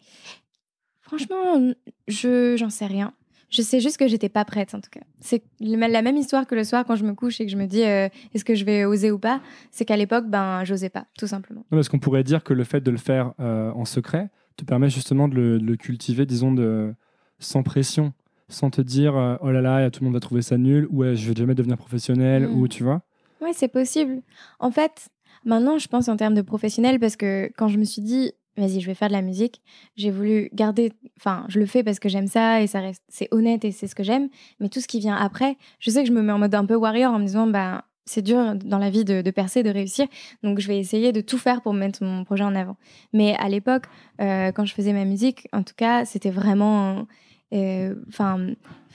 Franchement, 1.02 1.72
je 2.08 2.56
j'en 2.58 2.70
sais 2.70 2.86
rien. 2.88 3.13
Je 3.49 3.62
sais 3.62 3.79
juste 3.79 3.97
que 3.97 4.08
j'étais 4.08 4.29
pas 4.29 4.43
prête, 4.45 4.73
en 4.73 4.81
tout 4.81 4.89
cas. 4.91 5.01
C'est 5.21 5.43
la 5.60 6.01
même 6.01 6.17
histoire 6.17 6.47
que 6.47 6.55
le 6.55 6.63
soir 6.63 6.84
quand 6.86 6.95
je 6.95 7.05
me 7.05 7.13
couche 7.13 7.39
et 7.39 7.45
que 7.45 7.51
je 7.51 7.58
me 7.58 7.65
dis, 7.65 7.84
euh, 7.84 8.10
est-ce 8.34 8.43
que 8.43 8.55
je 8.55 8.65
vais 8.65 8.86
oser 8.86 9.12
ou 9.12 9.19
pas? 9.19 9.41
C'est 9.71 9.86
qu'à 9.86 9.97
l'époque, 9.97 10.25
ben, 10.27 10.63
j'osais 10.63 10.89
pas, 10.89 11.05
tout 11.17 11.27
simplement. 11.27 11.62
Non, 11.71 11.77
Parce 11.77 11.89
qu'on 11.89 11.99
pourrait 11.99 12.23
dire 12.23 12.43
que 12.43 12.53
le 12.53 12.63
fait 12.63 12.81
de 12.81 12.91
le 12.91 12.97
faire 12.97 13.34
euh, 13.39 13.71
en 13.71 13.86
secret 13.86 14.29
te 14.58 14.65
permet 14.65 14.89
justement 14.89 15.27
de 15.27 15.36
le, 15.36 15.60
de 15.60 15.65
le 15.65 15.75
cultiver, 15.75 16.25
disons, 16.25 16.53
de, 16.53 16.93
sans 17.39 17.63
pression, 17.63 18.13
sans 18.49 18.69
te 18.69 18.81
dire 18.81 19.15
euh, 19.15 19.36
oh 19.41 19.51
là 19.51 19.62
là, 19.62 19.89
tout 19.89 20.01
le 20.01 20.05
monde 20.05 20.15
va 20.15 20.19
trouver 20.19 20.41
ça 20.41 20.58
nul, 20.58 20.88
ou 20.89 21.03
je 21.03 21.27
vais 21.27 21.36
jamais 21.36 21.55
devenir 21.55 21.77
professionnel, 21.77 22.47
ou 22.47 22.67
tu 22.67 22.84
vois. 22.84 23.01
Ouais, 23.41 23.51
c'est 23.53 23.67
possible. 23.67 24.21
En 24.60 24.71
fait, 24.71 25.10
maintenant, 25.43 25.77
je 25.77 25.88
pense 25.88 26.08
en 26.08 26.17
termes 26.17 26.34
de 26.34 26.41
professionnel 26.41 26.99
parce 26.99 27.15
que 27.15 27.51
quand 27.58 27.67
je 27.67 27.77
me 27.77 27.84
suis 27.84 28.01
dit, 28.01 28.31
vas-y, 28.58 28.80
je 28.82 28.88
vais 28.88 28.94
faire 28.96 29.08
de 29.08 29.13
la 29.13 29.22
musique, 29.22 29.62
j'ai 29.96 30.12
voulu 30.12 30.50
garder. 30.54 30.94
Enfin, 31.18 31.46
je 31.50 31.60
le 31.60 31.65
fais 31.65 31.84
parce 31.84 32.00
que 32.00 32.10
j'aime 32.10 32.28
ça 32.28 32.62
et 32.62 32.68
ça 32.68 32.80
reste, 32.80 33.04
c'est 33.08 33.28
honnête 33.32 33.65
et 33.65 33.72
c'est 33.72 33.88
ce 33.88 33.96
que 33.96 34.04
j'aime. 34.04 34.30
Mais 34.60 34.70
tout 34.70 34.80
ce 34.82 34.88
qui 34.88 35.00
vient 35.00 35.15
après, 35.15 35.58
je 35.80 35.89
sais 35.89 36.04
que 36.04 36.08
je 36.10 36.13
me 36.13 36.22
mets 36.22 36.32
en 36.32 36.39
mode 36.39 36.56
un 36.56 36.65
peu 36.65 36.76
warrior 36.76 37.13
en 37.13 37.20
me 37.20 37.26
disant, 37.26 37.48
bah, 37.48 37.86
c'est 38.06 38.22
dur 38.22 38.56
dans 38.56 38.78
la 38.78 38.89
vie 38.89 39.04
de, 39.04 39.30
percer, 39.32 39.63
de 39.63 39.70
réussir. 39.70 40.08
Donc, 40.44 40.60
je 40.60 40.68
vais 40.68 40.78
essayer 40.78 41.12
de 41.12 41.22
tout 41.22 41.38
faire 41.38 41.62
pour 41.62 41.74
mettre 41.74 42.04
mon 42.04 42.24
projet 42.24 42.44
en 42.44 42.56
avant. 42.56 42.78
Mais 43.13 43.36
à 43.38 43.50
l'époque, 43.50 43.86
euh, 44.22 44.52
quand 44.52 44.65
je 44.65 44.74
faisais 44.74 44.94
ma 44.94 45.06
musique, 45.06 45.48
en 45.54 45.63
tout 45.63 45.74
cas, 45.76 46.06
c'était 46.06 46.30
vraiment. 46.30 47.08
euh, 47.54 47.96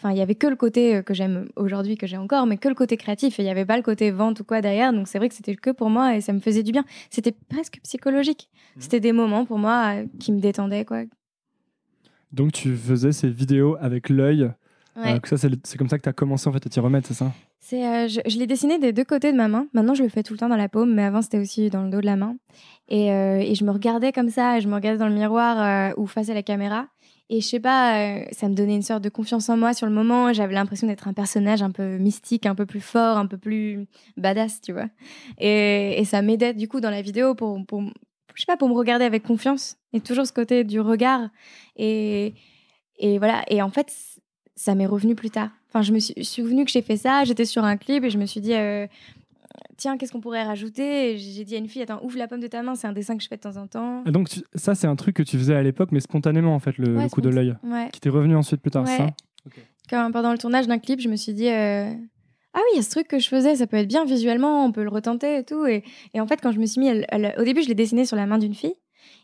Enfin, 0.03 0.13
il 0.13 0.19
y 0.19 0.23
avait 0.23 0.35
que 0.35 0.47
le 0.47 0.57
côté 0.57 0.97
euh, 0.97 1.03
que 1.03 1.13
j'aime 1.13 1.49
aujourd'hui, 1.57 1.99
que 1.99 2.07
j'ai 2.07 2.17
encore, 2.17 2.47
mais 2.47 2.57
que 2.57 2.69
le 2.69 2.75
côté 2.75 2.97
créatif. 2.97 3.39
Et 3.39 3.43
il 3.43 3.45
n'y 3.45 3.51
avait 3.51 3.67
pas 3.67 3.77
le 3.77 3.83
côté 3.83 4.11
vente 4.11 4.41
ou 4.41 4.45
quoi 4.45 4.63
derrière. 4.63 4.95
Donc 4.95 5.09
c'est 5.09 5.19
vrai 5.19 5.29
que 5.29 5.35
c'était 5.35 5.55
que 5.55 5.71
pour 5.71 5.91
moi 5.91 6.17
et 6.17 6.23
ça 6.23 6.33
me 6.33 6.41
faisait 6.41 6.63
du 6.63 6.73
bien. 6.73 6.85
C'était 7.11 7.33
presque 7.33 7.81
psychologique. 7.83 8.49
Mhm. 8.77 8.83
C'était 8.83 9.01
des 9.01 9.13
moments 9.13 9.45
pour 9.45 9.59
moi 9.59 9.97
euh, 9.97 10.07
qui 10.19 10.33
me 10.33 10.41
détendaient, 10.41 10.87
quoi. 10.87 11.03
Donc 12.33 12.53
tu 12.53 12.75
faisais 12.75 13.13
ces 13.13 13.29
vidéos 13.29 13.77
avec 13.79 14.09
l'œil. 14.09 14.51
Ouais. 14.97 15.15
euh, 15.15 15.19
ça, 15.25 15.37
c'est 15.37 15.77
comme 15.79 15.89
ça 15.89 15.99
que 15.99 16.03
tu 16.03 16.09
as 16.09 16.13
commencé 16.15 16.49
en 16.49 16.53
fait 16.53 16.67
à 16.67 16.71
t'y 16.71 16.81
remettre, 16.81 17.07
c'est 17.07 17.15
ça? 17.15 17.33
C'est, 17.61 17.87
euh, 17.87 18.09
je, 18.09 18.21
je 18.27 18.39
l'ai 18.39 18.47
dessiné 18.47 18.79
des 18.79 18.93
deux 18.93 19.05
côtés 19.05 19.33
de 19.33 19.37
ma 19.37 19.47
main. 19.47 19.67
Maintenant, 19.75 19.95
je 19.95 20.03
le 20.03 20.09
fais 20.09 20.23
tout 20.23 20.33
le 20.33 20.39
temps 20.39 20.49
dans 20.49 20.57
la 20.57 20.69
paume, 20.69 20.95
mais 20.95 21.05
avant, 21.05 21.23
c'était 21.23 21.39
aussi 21.39 21.69
dans 21.71 21.83
le 21.83 21.91
dos 21.91 22.01
de 22.01 22.07
la 22.07 22.17
main. 22.17 22.37
Et, 22.89 23.13
euh, 23.13 23.39
et 23.39 23.55
je 23.55 23.65
me 23.65 23.71
regardais 23.71 24.13
comme 24.13 24.31
ça, 24.31 24.57
et 24.57 24.61
je 24.61 24.69
me 24.69 24.75
regardais 24.75 24.99
dans 24.99 25.09
le 25.09 25.15
miroir 25.15 25.61
euh, 25.61 25.95
ou 25.97 26.07
face 26.07 26.31
à 26.31 26.35
la 26.35 26.43
caméra. 26.43 26.87
Et 27.33 27.41
je 27.41 27.47
sais 27.47 27.61
pas, 27.61 28.01
euh, 28.01 28.25
ça 28.33 28.49
me 28.49 28.55
donnait 28.55 28.75
une 28.75 28.83
sorte 28.83 29.05
de 29.05 29.09
confiance 29.09 29.49
en 29.49 29.57
moi 29.57 29.73
sur 29.73 29.87
le 29.87 29.93
moment. 29.93 30.33
J'avais 30.33 30.55
l'impression 30.55 30.89
d'être 30.89 31.07
un 31.07 31.13
personnage 31.13 31.63
un 31.63 31.71
peu 31.71 31.97
mystique, 31.97 32.45
un 32.45 32.57
peu 32.57 32.67
plus 32.67 32.81
fort, 32.81 33.19
un 33.19 33.27
peu 33.27 33.39
plus 33.39 33.87
badass, 34.17 34.61
tu 34.61 34.73
vois. 34.73 34.89
Et, 35.39 36.03
ça 36.07 36.23
m'aidait 36.23 36.55
du 36.55 36.67
coup 36.67 36.81
dans 36.81 36.91
la 36.91 37.03
vidéo 37.03 37.37
pour, 37.37 37.65
pour, 37.65 37.83
je 38.35 38.41
sais 38.41 38.47
pas, 38.47 38.57
pour 38.57 38.69
me 38.69 38.75
regarder 38.75 39.05
avec 39.05 39.23
confiance. 39.23 39.77
Et 39.93 40.01
toujours 40.01 40.27
ce 40.27 40.33
côté 40.33 40.65
du 40.65 40.81
regard. 40.81 41.29
Et, 41.77 42.35
et 42.99 43.19
voilà. 43.19 43.45
Et 43.47 43.63
en 43.63 43.71
fait, 43.71 43.95
ça 44.57 44.75
m'est 44.75 44.87
revenu 44.87 45.15
plus 45.15 45.31
tard. 45.31 45.51
Enfin, 45.69 45.83
je 45.83 45.93
me 45.93 46.01
suis 46.01 46.25
souvenu 46.25 46.65
que 46.65 46.73
j'ai 46.73 46.83
fait 46.83 46.97
ça, 46.97 47.23
j'étais 47.23 47.45
sur 47.45 47.63
un 47.63 47.77
clip 47.77 48.03
et 48.03 48.11
je 48.11 48.19
me 48.19 48.27
suis 48.27 48.41
dit, 48.41 48.55
euh, 48.55 48.89
tiens, 49.81 49.97
qu'est-ce 49.99 50.13
qu'on 50.13 50.21
pourrait 50.21 50.45
rajouter 50.45 51.17
J'ai 51.19 51.45
dit 51.45 51.55
à 51.57 51.59
une 51.59 51.69
fille, 51.69 51.83
attends, 51.83 52.01
ouvre 52.05 52.17
la 52.19 52.29
pomme 52.29 52.41
de 52.41 52.47
ta 52.47 52.63
main, 52.63 52.75
c'est 52.77 52.87
un 52.87 52.93
dessin 52.93 53.17
que 53.17 53.23
je 53.23 53.29
fais 53.29 53.37
de 53.37 53.41
temps 53.41 53.57
en 53.57 53.67
temps. 53.67 54.05
Et 54.07 54.13
donc 54.13 54.29
tu- 54.29 54.43
ça, 54.55 54.75
c'est 54.75 54.87
un 54.87 54.95
truc 54.97 55.17
que 55.17 55.23
tu 55.23 55.37
faisais 55.39 55.55
à 55.57 55.63
l'époque, 55.63 55.89
mais 55.93 56.01
spontanément 56.01 56.55
en 56.55 56.59
fait, 56.61 56.77
le, 56.79 56.97
Ouais, 56.97 57.05
le 57.05 57.09
coup 57.09 57.21
de 57.21 57.29
l'œil, 57.31 57.57
Ouais. 57.65 57.89
qui 57.93 58.01
t'est 58.01 58.11
revenu 58.11 58.37
ensuite 58.37 58.61
plus 58.61 58.71
tard, 58.71 58.87
ça. 58.87 59.07
Quand, 59.89 60.13
pendant 60.13 60.31
le 60.33 60.39
tournage 60.39 60.69
d'un 60.69 60.79
clip, 60.79 61.01
je 61.01 61.09
me 61.09 61.17
suis 61.17 61.33
dit, 61.35 61.49
euh, 61.49 61.91
ah 62.53 62.59
oui, 62.59 62.65
il 62.75 62.77
y 62.77 62.79
a 62.79 62.83
ce 62.83 62.91
truc 62.91 63.09
que 63.09 63.19
je 63.19 63.29
faisais, 63.29 63.57
ça 63.57 63.67
peut 63.67 63.77
être 63.79 63.89
bien 63.89 64.05
visuellement, 64.05 64.65
on 64.65 64.71
peut 64.73 64.83
le 64.85 64.89
retenter 64.91 65.39
et 65.39 65.45
tout. 65.45 65.67
Et, 65.67 65.83
et 66.15 66.21
en 66.21 66.27
fait, 66.27 66.41
quand 66.41 66.53
je 66.53 66.61
me 66.61 66.67
suis 66.67 66.81
mis, 66.81 66.91
au 66.91 67.45
début, 67.45 67.63
je 67.63 67.69
l'ai 67.69 67.75
dessiné 67.75 68.05
sur 68.05 68.17
la 68.17 68.27
main 68.27 68.39
d'une 68.39 68.55
fille 68.55 68.75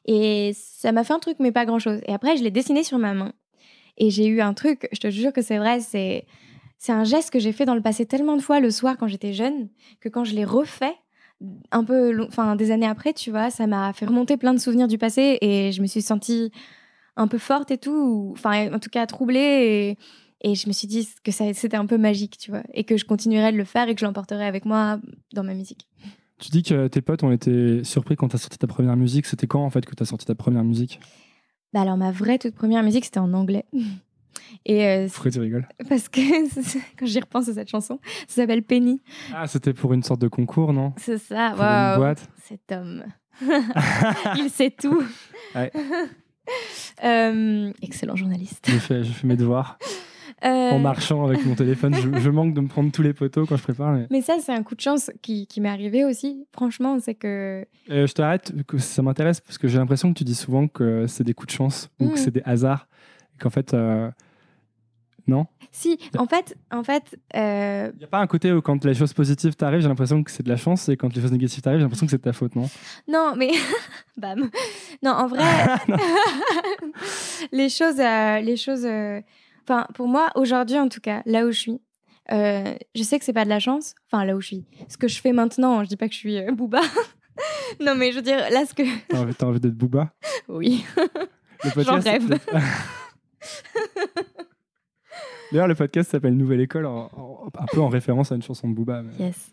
et 0.06 0.52
ça 0.54 0.90
m'a 0.92 1.04
fait 1.04 1.12
un 1.12 1.18
truc, 1.18 1.36
mais 1.40 1.52
pas 1.52 1.66
grand 1.66 1.78
chose. 1.78 2.00
Et 2.06 2.12
après, 2.12 2.36
je 2.36 2.42
l'ai 2.42 2.50
dessiné 2.50 2.82
sur 2.82 2.98
ma 2.98 3.12
main. 3.14 3.32
Et 3.98 4.10
j'ai 4.10 4.26
eu 4.26 4.40
un 4.40 4.54
truc, 4.54 4.88
je 4.92 4.98
te 5.00 5.10
jure 5.10 5.32
que 5.32 5.42
c'est 5.42 5.58
vrai, 5.58 5.80
c'est 5.80 6.26
c'est 6.78 6.92
un 6.92 7.04
geste 7.04 7.30
que 7.30 7.38
j'ai 7.38 7.52
fait 7.52 7.64
dans 7.64 7.74
le 7.74 7.80
passé 7.82 8.06
tellement 8.06 8.36
de 8.36 8.42
fois 8.42 8.60
le 8.60 8.70
soir 8.70 8.96
quand 8.98 9.06
j'étais 9.08 9.32
jeune 9.32 9.68
que 10.00 10.08
quand 10.08 10.24
je 10.24 10.34
l'ai 10.34 10.44
refait 10.44 10.94
un 11.70 11.84
peu 11.84 12.24
enfin 12.26 12.56
des 12.56 12.70
années 12.70 12.86
après 12.86 13.12
tu 13.12 13.30
vois 13.30 13.50
ça 13.50 13.66
m'a 13.66 13.92
fait 13.92 14.06
remonter 14.06 14.36
plein 14.36 14.54
de 14.54 14.58
souvenirs 14.58 14.88
du 14.88 14.98
passé 14.98 15.38
et 15.40 15.72
je 15.72 15.82
me 15.82 15.86
suis 15.86 16.02
sentie 16.02 16.50
un 17.16 17.28
peu 17.28 17.38
forte 17.38 17.70
et 17.70 17.78
tout 17.78 17.90
ou- 17.92 18.32
enfin 18.32 18.72
en 18.72 18.78
tout 18.78 18.90
cas 18.90 19.06
troublée 19.06 19.96
et, 20.42 20.50
et 20.50 20.54
je 20.54 20.66
me 20.68 20.72
suis 20.72 20.86
dit 20.88 21.08
que 21.24 21.30
c'était 21.32 21.76
un 21.76 21.86
peu 21.86 21.98
magique 21.98 22.38
tu 22.38 22.50
vois 22.50 22.62
et 22.72 22.84
que 22.84 22.96
je 22.96 23.04
continuerais 23.04 23.52
de 23.52 23.56
le 23.58 23.64
faire 23.64 23.88
et 23.88 23.94
que 23.94 24.00
je 24.00 24.06
l'emporterais 24.06 24.46
avec 24.46 24.64
moi 24.64 24.98
dans 25.34 25.42
ma 25.44 25.54
musique. 25.54 25.88
Tu 26.38 26.50
dis 26.50 26.62
que 26.62 26.86
tes 26.88 27.00
potes 27.00 27.22
ont 27.22 27.32
été 27.32 27.82
surpris 27.84 28.14
quand 28.16 28.28
tu 28.28 28.36
as 28.36 28.38
sorti 28.38 28.58
ta 28.58 28.66
première 28.66 28.94
musique. 28.96 29.24
C'était 29.24 29.46
quand 29.46 29.64
en 29.64 29.70
fait 29.70 29.86
que 29.86 29.94
tu 29.94 30.02
as 30.02 30.06
sorti 30.06 30.26
ta 30.26 30.34
première 30.34 30.64
musique? 30.64 31.00
Bah 31.72 31.80
alors 31.80 31.96
ma 31.96 32.10
vraie 32.12 32.38
toute 32.38 32.54
première 32.54 32.82
musique 32.82 33.06
c'était 33.06 33.18
en 33.20 33.32
anglais 33.32 33.64
et 34.64 34.86
euh, 34.86 35.08
Pourquoi 35.12 35.30
tu 35.30 35.40
rigoles 35.40 35.66
parce 35.88 36.08
que 36.08 36.20
quand 36.98 37.06
j'y 37.06 37.20
repense 37.20 37.48
à 37.48 37.54
cette 37.54 37.68
chanson 37.70 37.98
ça 38.28 38.42
s'appelle 38.42 38.62
Penny 38.62 39.00
Ah, 39.34 39.46
c'était 39.46 39.72
pour 39.74 39.92
une 39.92 40.02
sorte 40.02 40.20
de 40.20 40.28
concours, 40.28 40.72
non? 40.72 40.92
C'est 40.96 41.18
ça 41.18 41.50
Pour 41.54 41.60
une 41.64 41.68
waouh 41.70 41.96
boîte? 41.98 42.28
Cet 42.44 42.72
homme 42.72 43.04
il 44.38 44.48
sait 44.50 44.70
tout 44.70 45.02
Ouais. 45.54 45.70
Euh, 47.04 47.72
excellent 47.82 48.16
journaliste 48.16 48.64
J'ai 48.68 48.78
fait, 48.78 49.02
j'ai 49.04 49.12
fait 49.12 49.26
mes 49.26 49.36
devoirs. 49.36 49.78
Euh, 50.44 50.70
en 50.70 50.78
marchant 50.78 51.24
avec 51.26 51.44
mon 51.46 51.54
téléphone. 51.54 51.94
Je, 51.94 52.18
je 52.20 52.30
manque 52.30 52.52
de 52.54 52.60
me 52.60 52.68
prendre 52.68 52.92
tous 52.92 53.02
les 53.02 53.14
poteaux 53.14 53.46
quand 53.46 53.56
je 53.56 53.62
prépare. 53.62 53.94
mais- 53.94 54.06
Mais 54.10 54.20
ça, 54.20 54.36
c'est 54.40 54.52
un 54.52 54.62
coup 54.62 54.74
de 54.74 54.80
chance 54.80 55.10
qui, 55.22 55.46
qui 55.46 55.60
m'est 55.62 55.68
arrivé 55.70 56.04
aussi. 56.04 56.46
Franchement, 56.52 56.98
c'est 57.00 57.14
que. 57.14 57.64
Euh, 57.90 58.06
je 58.06 58.12
t'arrête, 58.12 58.52
ça 58.78 59.02
m'intéresse 59.02 59.40
parce 59.40 59.56
que 59.58 59.66
j'ai 59.66 59.78
l'impression 59.78 60.12
que 60.12 60.18
tu 60.18 60.24
dis 60.24 60.34
souvent 60.34 60.68
que 60.68 61.06
c'est 61.06 61.24
des 61.24 61.32
coups 61.32 61.52
de 61.52 61.56
chance 61.56 61.88
ou 62.00 62.08
que 62.08 62.14
Mm. 62.14 62.16
c'est 62.16 62.30
des 62.32 62.42
hasards. 62.44 62.86
Et 63.34 63.38
qu'en 63.38 63.50
fait, 63.50 63.72
euh, 63.72 64.10
non 65.28 65.46
Si, 65.72 65.98
en 66.18 66.26
fait, 66.26 66.56
en 66.70 66.82
fait 66.84 67.18
euh, 67.34 67.90
Il 67.94 67.98
n'y 67.98 68.04
a 68.04 68.08
pas 68.08 68.20
un 68.20 68.26
côté 68.26 68.52
où 68.52 68.60
quand 68.62 68.84
les 68.84 68.94
choses 68.94 69.12
positives 69.12 69.54
t'arrivent, 69.56 69.80
j'ai 69.80 69.88
l'impression 69.88 70.22
que 70.22 70.30
c'est 70.30 70.42
de 70.42 70.48
la 70.48 70.56
chance 70.56 70.88
et 70.88 70.96
quand 70.96 71.14
les 71.14 71.20
choses 71.20 71.32
négatives 71.32 71.60
t'arrivent, 71.62 71.80
j'ai 71.80 71.84
l'impression 71.84 72.06
que 72.06 72.10
c'est 72.10 72.18
de 72.18 72.22
ta 72.22 72.32
faute, 72.32 72.54
non 72.56 72.68
non, 73.08 73.34
mais. 73.36 73.50
Bam. 74.16 74.50
Non, 75.02 75.10
en 75.12 75.26
vrai, 75.26 75.42
les 77.52 77.68
choses. 77.68 78.00
euh, 78.00 78.40
les 78.40 78.56
choses 78.56 78.84
euh, 78.86 79.20
Enfin, 79.68 79.86
pour 79.94 80.06
moi, 80.06 80.28
aujourd'hui, 80.36 80.78
en 80.78 80.88
tout 80.88 81.00
cas, 81.00 81.22
là 81.26 81.44
où 81.44 81.50
je 81.50 81.58
suis, 81.58 81.80
euh, 82.32 82.74
je 82.94 83.02
sais 83.02 83.18
que 83.18 83.24
c'est 83.24 83.32
pas 83.32 83.44
de 83.44 83.48
la 83.50 83.58
chance. 83.58 83.94
Enfin, 84.10 84.24
là 84.24 84.36
où 84.36 84.40
je 84.40 84.46
suis. 84.46 84.64
Ce 84.88 84.96
que 84.96 85.08
je 85.08 85.20
fais 85.20 85.32
maintenant, 85.32 85.82
je 85.82 85.88
dis 85.88 85.96
pas 85.96 86.06
que 86.08 86.14
je 86.14 86.18
suis 86.18 86.38
euh, 86.38 86.52
Booba. 86.52 86.80
non, 87.80 87.94
mais 87.96 88.12
je 88.12 88.16
veux 88.16 88.22
dire, 88.22 88.38
là, 88.50 88.64
ce 88.64 88.74
que. 88.74 88.82
T'as 89.08 89.18
envie, 89.18 89.34
envie 89.42 89.60
d'être 89.60 89.74
Booba 89.76 90.12
Oui. 90.48 90.84
J'en 91.78 91.98
rêve. 92.00 92.38
Le- 95.50 95.52
D'ailleurs, 95.52 95.68
le 95.68 95.74
podcast 95.74 96.10
s'appelle 96.10 96.36
Nouvelle 96.36 96.60
École, 96.60 96.86
un 96.86 97.08
peu 97.72 97.80
en 97.80 97.88
référence 97.88 98.32
à 98.32 98.34
une 98.36 98.42
chanson 98.42 98.68
de 98.68 98.74
Booba. 98.74 99.02
mais- 99.02 99.26
Yes. 99.26 99.50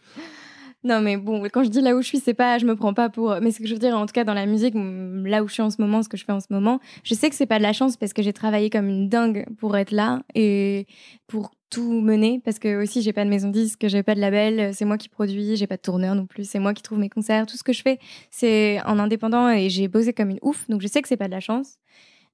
Non, 0.86 0.99
mais 0.99 1.15
bon, 1.15 1.41
quand 1.43 1.63
je 1.63 1.69
dis 1.69 1.79
là 1.79 1.95
où 1.95 2.01
je 2.01 2.08
suis, 2.08 2.19
c'est 2.19 2.34
pas, 2.34 2.58
je 2.58 2.65
me 2.65 2.75
prends 2.75 2.93
pas 2.93 3.08
pour. 3.10 3.34
Mais 3.41 3.51
ce 3.51 3.60
que 3.60 3.67
je 3.67 3.71
veux 3.73 3.79
dire, 3.79 3.95
en 3.97 4.06
tout 4.06 4.12
cas, 4.12 4.25
dans 4.25 4.34
la 4.34 4.45
musique, 4.45 4.73
là 4.75 5.41
où 5.41 5.47
je 5.47 5.53
suis 5.53 5.62
en 5.62 5.69
ce 5.69 5.82
moment, 5.82 6.03
ce 6.03 6.10
que 6.10 6.17
je 6.17 6.25
fais 6.25 6.34
en 6.34 6.41
ce 6.41 6.47
moment, 6.49 6.82
je 7.06 7.13
sais 7.13 7.29
que 7.29 7.36
c'est 7.38 7.45
pas 7.45 7.58
de 7.58 7.63
la 7.63 7.71
chance 7.71 7.95
parce 7.95 8.12
que 8.12 8.21
j'ai 8.21 8.34
travaillé 8.34 8.69
comme 8.69 8.89
une 8.89 9.08
dingue 9.08 9.45
pour 9.60 9.77
être 9.77 9.91
là 9.91 10.23
et 10.36 10.86
pour 11.27 11.51
tout 11.69 12.01
mener. 12.01 12.41
Parce 12.43 12.60
que 12.60 12.84
aussi, 12.84 13.01
j'ai 13.01 13.13
pas 13.13 13.23
de 13.23 13.29
maison 13.29 13.47
disque, 13.49 13.88
j'ai 13.88 14.03
pas 14.03 14.13
de 14.13 14.19
label, 14.19 14.73
c'est 14.75 14.84
moi 14.84 14.97
qui 14.97 15.08
produis, 15.08 15.56
j'ai 15.56 15.67
pas 15.67 15.77
de 15.77 15.82
tourneur 15.82 16.15
non 16.15 16.25
plus, 16.25 16.43
c'est 16.43 16.60
moi 16.60 16.73
qui 16.73 16.84
trouve 16.84 16.99
mes 16.99 17.08
concerts. 17.10 17.45
Tout 17.45 17.56
ce 17.56 17.63
que 17.63 17.71
je 17.71 17.82
fais, 17.82 17.97
c'est 18.29 18.82
en 18.86 18.99
indépendant 18.99 19.47
et 19.49 19.69
j'ai 19.69 19.88
bossé 19.88 20.12
comme 20.12 20.32
une 20.32 20.39
ouf. 20.41 20.67
Donc 20.67 20.82
je 20.82 20.88
sais 20.88 21.01
que 21.01 21.08
c'est 21.08 21.15
pas 21.15 21.27
de 21.27 21.32
la 21.32 21.39
chance. 21.39 21.77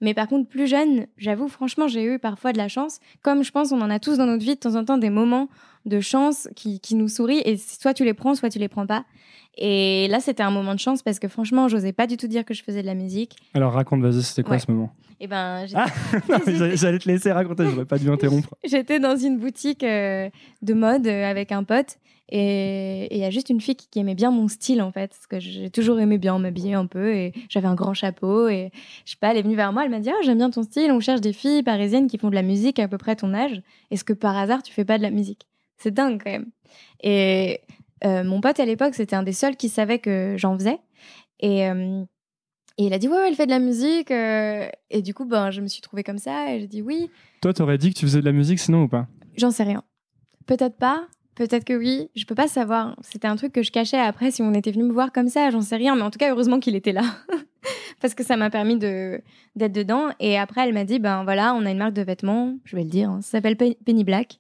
Mais 0.01 0.13
par 0.13 0.27
contre, 0.27 0.47
plus 0.49 0.67
jeune, 0.67 1.07
j'avoue, 1.17 1.47
franchement, 1.49 1.87
j'ai 1.87 2.03
eu 2.03 2.19
parfois 2.19 2.53
de 2.53 2.57
la 2.57 2.67
chance. 2.69 2.99
Comme 3.21 3.43
je 3.43 3.51
pense, 3.51 3.71
on 3.71 3.81
en 3.81 3.89
a 3.89 3.99
tous 3.99 4.17
dans 4.17 4.25
notre 4.25 4.43
vie 4.43 4.55
de 4.55 4.59
temps 4.59 4.75
en 4.75 4.85
temps 4.85 4.97
des 4.97 5.09
moments 5.09 5.49
de 5.85 5.99
chance 5.99 6.47
qui, 6.55 6.79
qui 6.79 6.95
nous 6.95 7.07
sourient. 7.09 7.41
Et 7.45 7.57
soit 7.57 7.93
tu 7.93 8.05
les 8.05 8.13
prends, 8.13 8.35
soit 8.35 8.49
tu 8.49 8.59
les 8.59 8.67
prends 8.69 8.85
pas. 8.87 9.03
Et 9.57 10.07
là, 10.09 10.19
c'était 10.21 10.43
un 10.43 10.51
moment 10.51 10.73
de 10.73 10.79
chance 10.79 11.01
parce 11.03 11.19
que 11.19 11.27
franchement, 11.27 11.67
j'osais 11.67 11.91
pas 11.91 12.07
du 12.07 12.15
tout 12.15 12.27
dire 12.27 12.45
que 12.45 12.53
je 12.53 12.63
faisais 12.63 12.81
de 12.81 12.87
la 12.87 12.93
musique. 12.95 13.35
Alors 13.53 13.73
raconte, 13.73 14.01
vas-y, 14.01 14.23
c'était 14.23 14.43
quoi 14.43 14.53
Ouais. 14.53 14.59
ce 14.59 14.71
moment? 14.71 14.93
Et 15.19 15.27
ben, 15.27 15.65
Ah 15.75 15.87
J'allais 16.75 16.99
te 16.99 17.09
laisser 17.09 17.31
raconter, 17.33 17.65
j'aurais 17.69 17.83
pas 17.85 17.97
dû 17.97 18.09
interrompre. 18.11 18.55
j'étais 18.63 18.99
dans 19.01 19.17
une 19.17 19.37
boutique 19.37 19.83
euh, 19.83 20.29
de 20.61 20.73
mode 20.73 21.07
euh, 21.07 21.29
avec 21.29 21.51
un 21.51 21.63
pote. 21.65 21.97
Et 22.31 23.07
il 23.15 23.19
y 23.19 23.25
a 23.25 23.31
juste 23.31 23.49
une 23.49 23.59
fille 23.59 23.75
qui, 23.75 23.87
qui 23.89 23.99
aimait 23.99 24.13
bien 24.13 24.29
mon 24.29 24.47
style 24.47 24.83
en 24.83 24.91
fait, 24.91 25.09
parce 25.09 25.25
que 25.25 25.39
j'ai 25.39 25.71
toujours 25.71 25.99
aimé 25.99 26.19
bien 26.19 26.37
m'habiller 26.37 26.75
un 26.75 26.85
peu 26.85 27.11
et 27.15 27.33
j'avais 27.49 27.67
un 27.67 27.73
grand 27.73 27.95
chapeau 27.95 28.47
et 28.47 28.71
je 29.05 29.11
sais 29.11 29.17
pas, 29.19 29.31
elle 29.31 29.37
est 29.37 29.41
venue 29.41 29.55
vers 29.55 29.73
moi, 29.73 29.83
elle 29.83 29.89
m'a 29.89 29.99
dit 29.99 30.11
ah 30.11 30.21
j'aime 30.23 30.37
bien 30.37 30.51
ton 30.51 30.61
style, 30.61 30.91
on 30.91 30.99
cherche 30.99 31.21
des 31.21 31.33
filles 31.33 31.63
parisiennes 31.63 32.07
qui 32.07 32.19
font 32.19 32.29
de 32.29 32.35
la 32.35 32.43
musique 32.43 32.77
à 32.77 32.87
peu 32.87 32.99
près 32.99 33.15
ton 33.15 33.33
âge. 33.33 33.61
Est-ce 33.89 34.03
que 34.03 34.13
par 34.13 34.37
hasard 34.37 34.61
tu 34.61 34.71
fais 34.71 34.85
pas 34.85 34.99
de 34.99 35.03
la 35.03 35.09
musique? 35.09 35.47
C'est 35.77 35.91
dingue 35.91 36.21
quand 36.23 36.31
même. 36.31 36.51
Et 37.01 37.61
euh, 38.05 38.23
mon 38.23 38.41
pote 38.41 38.59
à 38.59 38.65
l'époque 38.65 38.93
c'était 38.93 39.15
un 39.15 39.23
des 39.23 39.33
seuls 39.33 39.55
qui 39.55 39.67
savait 39.67 39.97
que 39.97 40.35
j'en 40.37 40.55
faisais 40.55 40.79
et 41.39 41.67
euh, 41.67 42.03
et 42.77 42.85
il 42.85 42.93
a 42.93 42.99
dit 42.99 43.09
ouais, 43.09 43.17
ouais, 43.17 43.27
elle 43.27 43.35
fait 43.35 43.45
de 43.45 43.51
la 43.51 43.59
musique 43.59 44.11
euh, 44.11 44.69
et 44.91 45.01
du 45.01 45.15
coup 45.15 45.25
ben 45.25 45.49
je 45.49 45.61
me 45.61 45.67
suis 45.67 45.81
trouvée 45.81 46.03
comme 46.03 46.19
ça 46.19 46.53
et 46.53 46.59
j'ai 46.61 46.67
dit 46.67 46.81
oui 46.83 47.09
Toi, 47.41 47.53
t'aurais 47.53 47.79
dit 47.79 47.91
que 47.91 47.99
tu 47.99 48.05
faisais 48.05 48.21
de 48.21 48.25
la 48.25 48.31
musique 48.31 48.59
sinon 48.59 48.83
ou 48.83 48.87
pas? 48.87 49.07
J'en 49.35 49.51
sais 49.51 49.63
rien. 49.63 49.83
Peut-être 50.45 50.77
pas, 50.77 51.07
peut-être 51.47 51.65
que 51.65 51.73
oui. 51.73 52.09
Je 52.15 52.25
peux 52.25 52.35
pas 52.35 52.47
savoir. 52.47 52.95
C'était 53.01 53.27
un 53.27 53.35
truc 53.35 53.53
que 53.53 53.63
je 53.63 53.71
cachais 53.71 53.97
après 53.97 54.31
si 54.31 54.41
on 54.41 54.53
était 54.53 54.71
venu 54.71 54.83
me 54.83 54.91
voir 54.93 55.11
comme 55.11 55.29
ça. 55.29 55.49
J'en 55.49 55.61
sais 55.61 55.75
rien. 55.75 55.95
Mais 55.95 56.01
en 56.03 56.11
tout 56.11 56.19
cas, 56.19 56.31
heureusement 56.31 56.59
qu'il 56.59 56.75
était 56.75 56.91
là. 56.91 57.03
Parce 58.01 58.13
que 58.13 58.23
ça 58.23 58.37
m'a 58.37 58.49
permis 58.49 58.77
de 58.77 59.21
d'être 59.55 59.73
dedans. 59.73 60.09
Et 60.19 60.37
après, 60.37 60.65
elle 60.67 60.73
m'a 60.73 60.85
dit, 60.85 60.99
ben 60.99 61.23
voilà, 61.23 61.53
on 61.53 61.65
a 61.65 61.71
une 61.71 61.77
marque 61.77 61.93
de 61.93 62.01
vêtements, 62.01 62.55
je 62.63 62.75
vais 62.77 62.83
le 62.83 62.89
dire, 62.89 63.09
hein, 63.09 63.19
ça 63.21 63.31
s'appelle 63.31 63.57
Pe- 63.57 63.75
Penny 63.85 64.05
Black. 64.05 64.39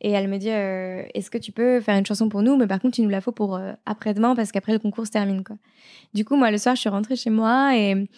Et 0.00 0.10
elle 0.12 0.28
me 0.28 0.38
dit, 0.38 0.50
euh, 0.50 1.02
est-ce 1.14 1.30
que 1.30 1.38
tu 1.38 1.50
peux 1.50 1.80
faire 1.80 1.96
une 1.96 2.06
chanson 2.06 2.28
pour 2.28 2.42
nous? 2.42 2.56
Mais 2.56 2.68
par 2.68 2.78
contre, 2.78 2.94
tu 2.94 3.02
nous 3.02 3.08
la 3.08 3.20
faut 3.20 3.32
pour 3.32 3.56
euh, 3.56 3.72
après-demain, 3.86 4.36
parce 4.36 4.52
qu'après, 4.52 4.72
le 4.72 4.78
concours 4.78 5.06
se 5.06 5.10
termine. 5.10 5.42
Quoi. 5.42 5.56
Du 6.14 6.24
coup, 6.24 6.36
moi, 6.36 6.52
le 6.52 6.58
soir, 6.58 6.76
je 6.76 6.80
suis 6.80 6.88
rentrée 6.90 7.16
chez 7.16 7.30
moi 7.30 7.76
et... 7.76 8.08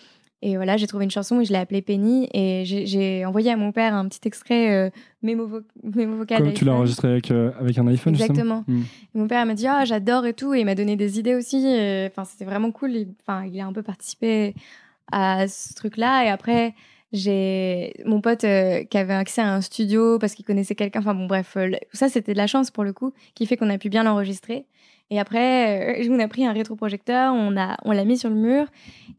Et 0.45 0.57
voilà, 0.57 0.77
j'ai 0.77 0.89
trouvé 0.89 1.05
une 1.05 1.11
chanson 1.11 1.41
et 1.41 1.45
je 1.45 1.53
l'ai 1.53 1.59
appelée 1.59 1.83
Penny. 1.83 2.29
Et 2.35 2.65
j'ai- 2.65 3.25
envoyé 3.25 3.51
à 3.53 3.57
mon 3.57 3.71
père 3.71 3.95
un 3.95 4.07
petit 4.09 4.21
extrait 4.25 4.73
euh, 4.73 4.91
mémo, 5.23 5.47
vo- 5.47 5.61
mémo 5.83 6.17
vocal. 6.17 6.43
Comme 6.43 6.53
tu 6.53 6.65
l'as 6.65 6.73
enregistré 6.75 7.09
avec, 7.09 7.31
euh, 7.31 7.53
avec 7.61 7.79
un 7.79 7.87
iPhone, 7.87 8.15
Exactement. 8.15 8.65
Hmm. 8.67 8.83
Et 9.15 9.19
mon 9.19 9.29
père 9.29 9.47
m'a 9.47 9.55
dit 9.55 9.67
ah 9.69 9.85
j'adore 9.85 10.27
et 10.27 10.35
tout 10.35 10.53
et 10.53 10.61
il 10.61 10.65
m'a 10.67 10.75
donné 10.75 10.97
des 10.97 11.19
idées 11.21 11.37
aussi. 11.37 11.59
Enfin 12.09 12.25
c'était 12.25 12.45
vraiment 12.45 12.73
cool. 12.73 12.91
Il- 12.93 13.15
Enfin 13.25 13.45
il 13.47 13.59
a 13.61 13.67
un 13.67 13.73
peu 13.73 13.83
participé 13.85 14.55
à 15.13 15.47
ce 15.47 15.75
truc 15.75 15.97
là 15.97 16.25
et 16.25 16.29
après 16.29 16.75
j'ai 17.13 17.95
mon 18.07 18.21
pote 18.21 18.45
euh, 18.45 18.85
qui 18.85 18.97
avait 18.99 19.13
accès 19.15 19.43
à 19.43 19.53
un 19.55 19.61
studio 19.61 20.19
parce 20.19 20.35
qu'il 20.35 20.45
connaissait 20.45 20.75
quelqu'un. 20.75 21.01
Enfin 21.01 21.15
bon 21.15 21.27
bref 21.27 21.57
euh, 21.57 21.71
ça 21.93 22.09
c'était 22.09 22.33
de 22.33 22.39
la 22.39 22.47
chance 22.47 22.71
pour 22.71 22.85
le 22.85 22.93
coup 22.93 23.13
qui 23.35 23.47
fait 23.47 23.57
qu'on 23.57 23.71
a 23.71 23.79
pu 23.79 23.89
bien 23.91 24.03
l'enregistrer. 24.03 24.65
Et 25.15 25.21
après 25.21 26.01
euh, 26.01 26.09
on 26.11 26.19
a 26.21 26.27
pris 26.27 26.47
un 26.47 26.53
rétroprojecteur, 26.55 27.35
on 27.35 27.55
a 27.57 27.77
on 27.85 27.93
l'a 27.93 28.05
mis 28.07 28.17
sur 28.17 28.31
le 28.31 28.37
mur 28.37 28.65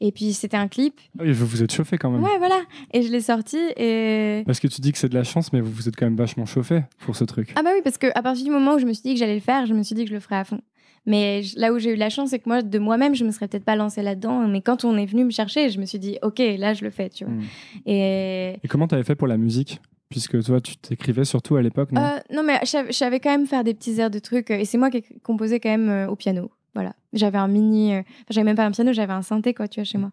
et 0.01 0.11
puis 0.11 0.33
c'était 0.33 0.57
un 0.57 0.67
clip. 0.67 0.99
Ah 1.19 1.23
oui, 1.23 1.31
vous 1.33 1.45
vous 1.45 1.61
êtes 1.61 1.71
chauffé 1.71 1.97
quand 1.99 2.09
même. 2.09 2.23
Ouais 2.23 2.37
voilà 2.39 2.59
et 2.93 3.03
je 3.03 3.11
l'ai 3.11 3.21
sorti 3.21 3.57
et 3.77 4.41
Parce 4.47 4.59
que 4.59 4.67
tu 4.67 4.81
dis 4.81 4.91
que 4.91 4.97
c'est 4.97 5.09
de 5.09 5.13
la 5.13 5.23
chance, 5.23 5.53
mais 5.53 5.61
vous 5.61 5.71
vous 5.71 5.87
êtes 5.87 5.95
quand 5.95 6.07
même 6.07 6.15
vachement 6.15 6.45
chauffé 6.47 6.81
pour 7.05 7.15
ce 7.15 7.23
truc. 7.25 7.53
Ah 7.55 7.61
bah 7.61 7.69
oui, 7.75 7.81
parce 7.83 7.99
que 7.99 8.07
à 8.15 8.23
partir 8.23 8.43
du 8.43 8.49
moment 8.51 8.73
où 8.73 8.79
je 8.79 8.85
me 8.85 8.93
suis 8.93 9.03
dit 9.03 9.13
que 9.13 9.19
j'allais 9.19 9.35
le 9.35 9.39
faire, 9.41 9.67
je 9.67 9.73
me 9.75 9.83
suis 9.83 9.93
dit 9.93 10.03
que 10.05 10.09
je 10.09 10.15
le 10.15 10.19
ferais 10.19 10.37
à 10.37 10.43
fond. 10.45 10.61
Mais 11.05 11.43
je- 11.43 11.59
là 11.59 11.73
où 11.73 11.79
j'ai 11.79 11.91
eu 11.91 11.95
la 11.95 12.09
chance, 12.09 12.29
c'est 12.29 12.39
que 12.39 12.47
moi, 12.49 12.61
de 12.61 12.79
moi-même, 12.79 13.13
je 13.13 13.25
me 13.25 13.31
serais 13.31 13.47
peut-être 13.49 13.65
pas 13.65 13.75
lancée 13.75 14.01
là-dedans. 14.01 14.47
Mais 14.47 14.61
quand 14.61 14.85
on 14.85 14.97
est 14.97 15.05
venu 15.05 15.25
me 15.25 15.31
chercher, 15.31 15.69
je 15.69 15.77
me 15.79 15.85
suis 15.85 15.99
dit, 15.99 16.17
ok, 16.21 16.39
là, 16.57 16.73
je 16.73 16.83
le 16.85 16.89
fais, 16.91 17.09
tu 17.09 17.25
vois. 17.25 17.33
Hmm. 17.33 17.41
Et 17.85 18.53
Et 18.63 18.67
comment 18.69 18.87
t'avais 18.87 19.03
fait 19.03 19.15
pour 19.15 19.27
la 19.27 19.37
musique? 19.37 19.79
Puisque 20.13 20.43
toi, 20.43 20.61
tu 20.61 20.77
t'écrivais 20.77 21.25
surtout 21.25 21.55
à 21.55 21.61
l'époque, 21.63 21.91
non? 21.91 22.01
Euh, 22.03 22.19
non, 22.31 22.43
mais 22.43 22.59
je 22.61 22.91
savais- 22.93 23.19
quand 23.19 23.31
même 23.31 23.47
faire 23.47 23.63
des 23.63 23.73
petits 23.73 23.99
airs 23.99 24.11
de 24.11 24.19
trucs. 24.19 24.51
Et 24.51 24.63
c'est 24.63 24.77
moi 24.77 24.91
qui 24.91 24.97
ai 24.97 25.03
composé 25.23 25.59
quand 25.59 25.69
même 25.69 25.89
euh, 25.89 26.07
au 26.07 26.15
piano. 26.15 26.51
Voilà. 26.75 26.93
J'avais 27.13 27.39
un 27.39 27.47
mini. 27.47 27.93
euh, 27.95 27.99
Enfin, 28.01 28.05
j'avais 28.29 28.45
même 28.45 28.55
pas 28.55 28.65
un 28.65 28.69
piano, 28.71 28.93
j'avais 28.93 29.11
un 29.13 29.23
synthé, 29.23 29.55
quoi, 29.55 29.67
tu 29.67 29.79
vois, 29.79 29.85
chez 29.85 29.97
moi. 29.97 30.11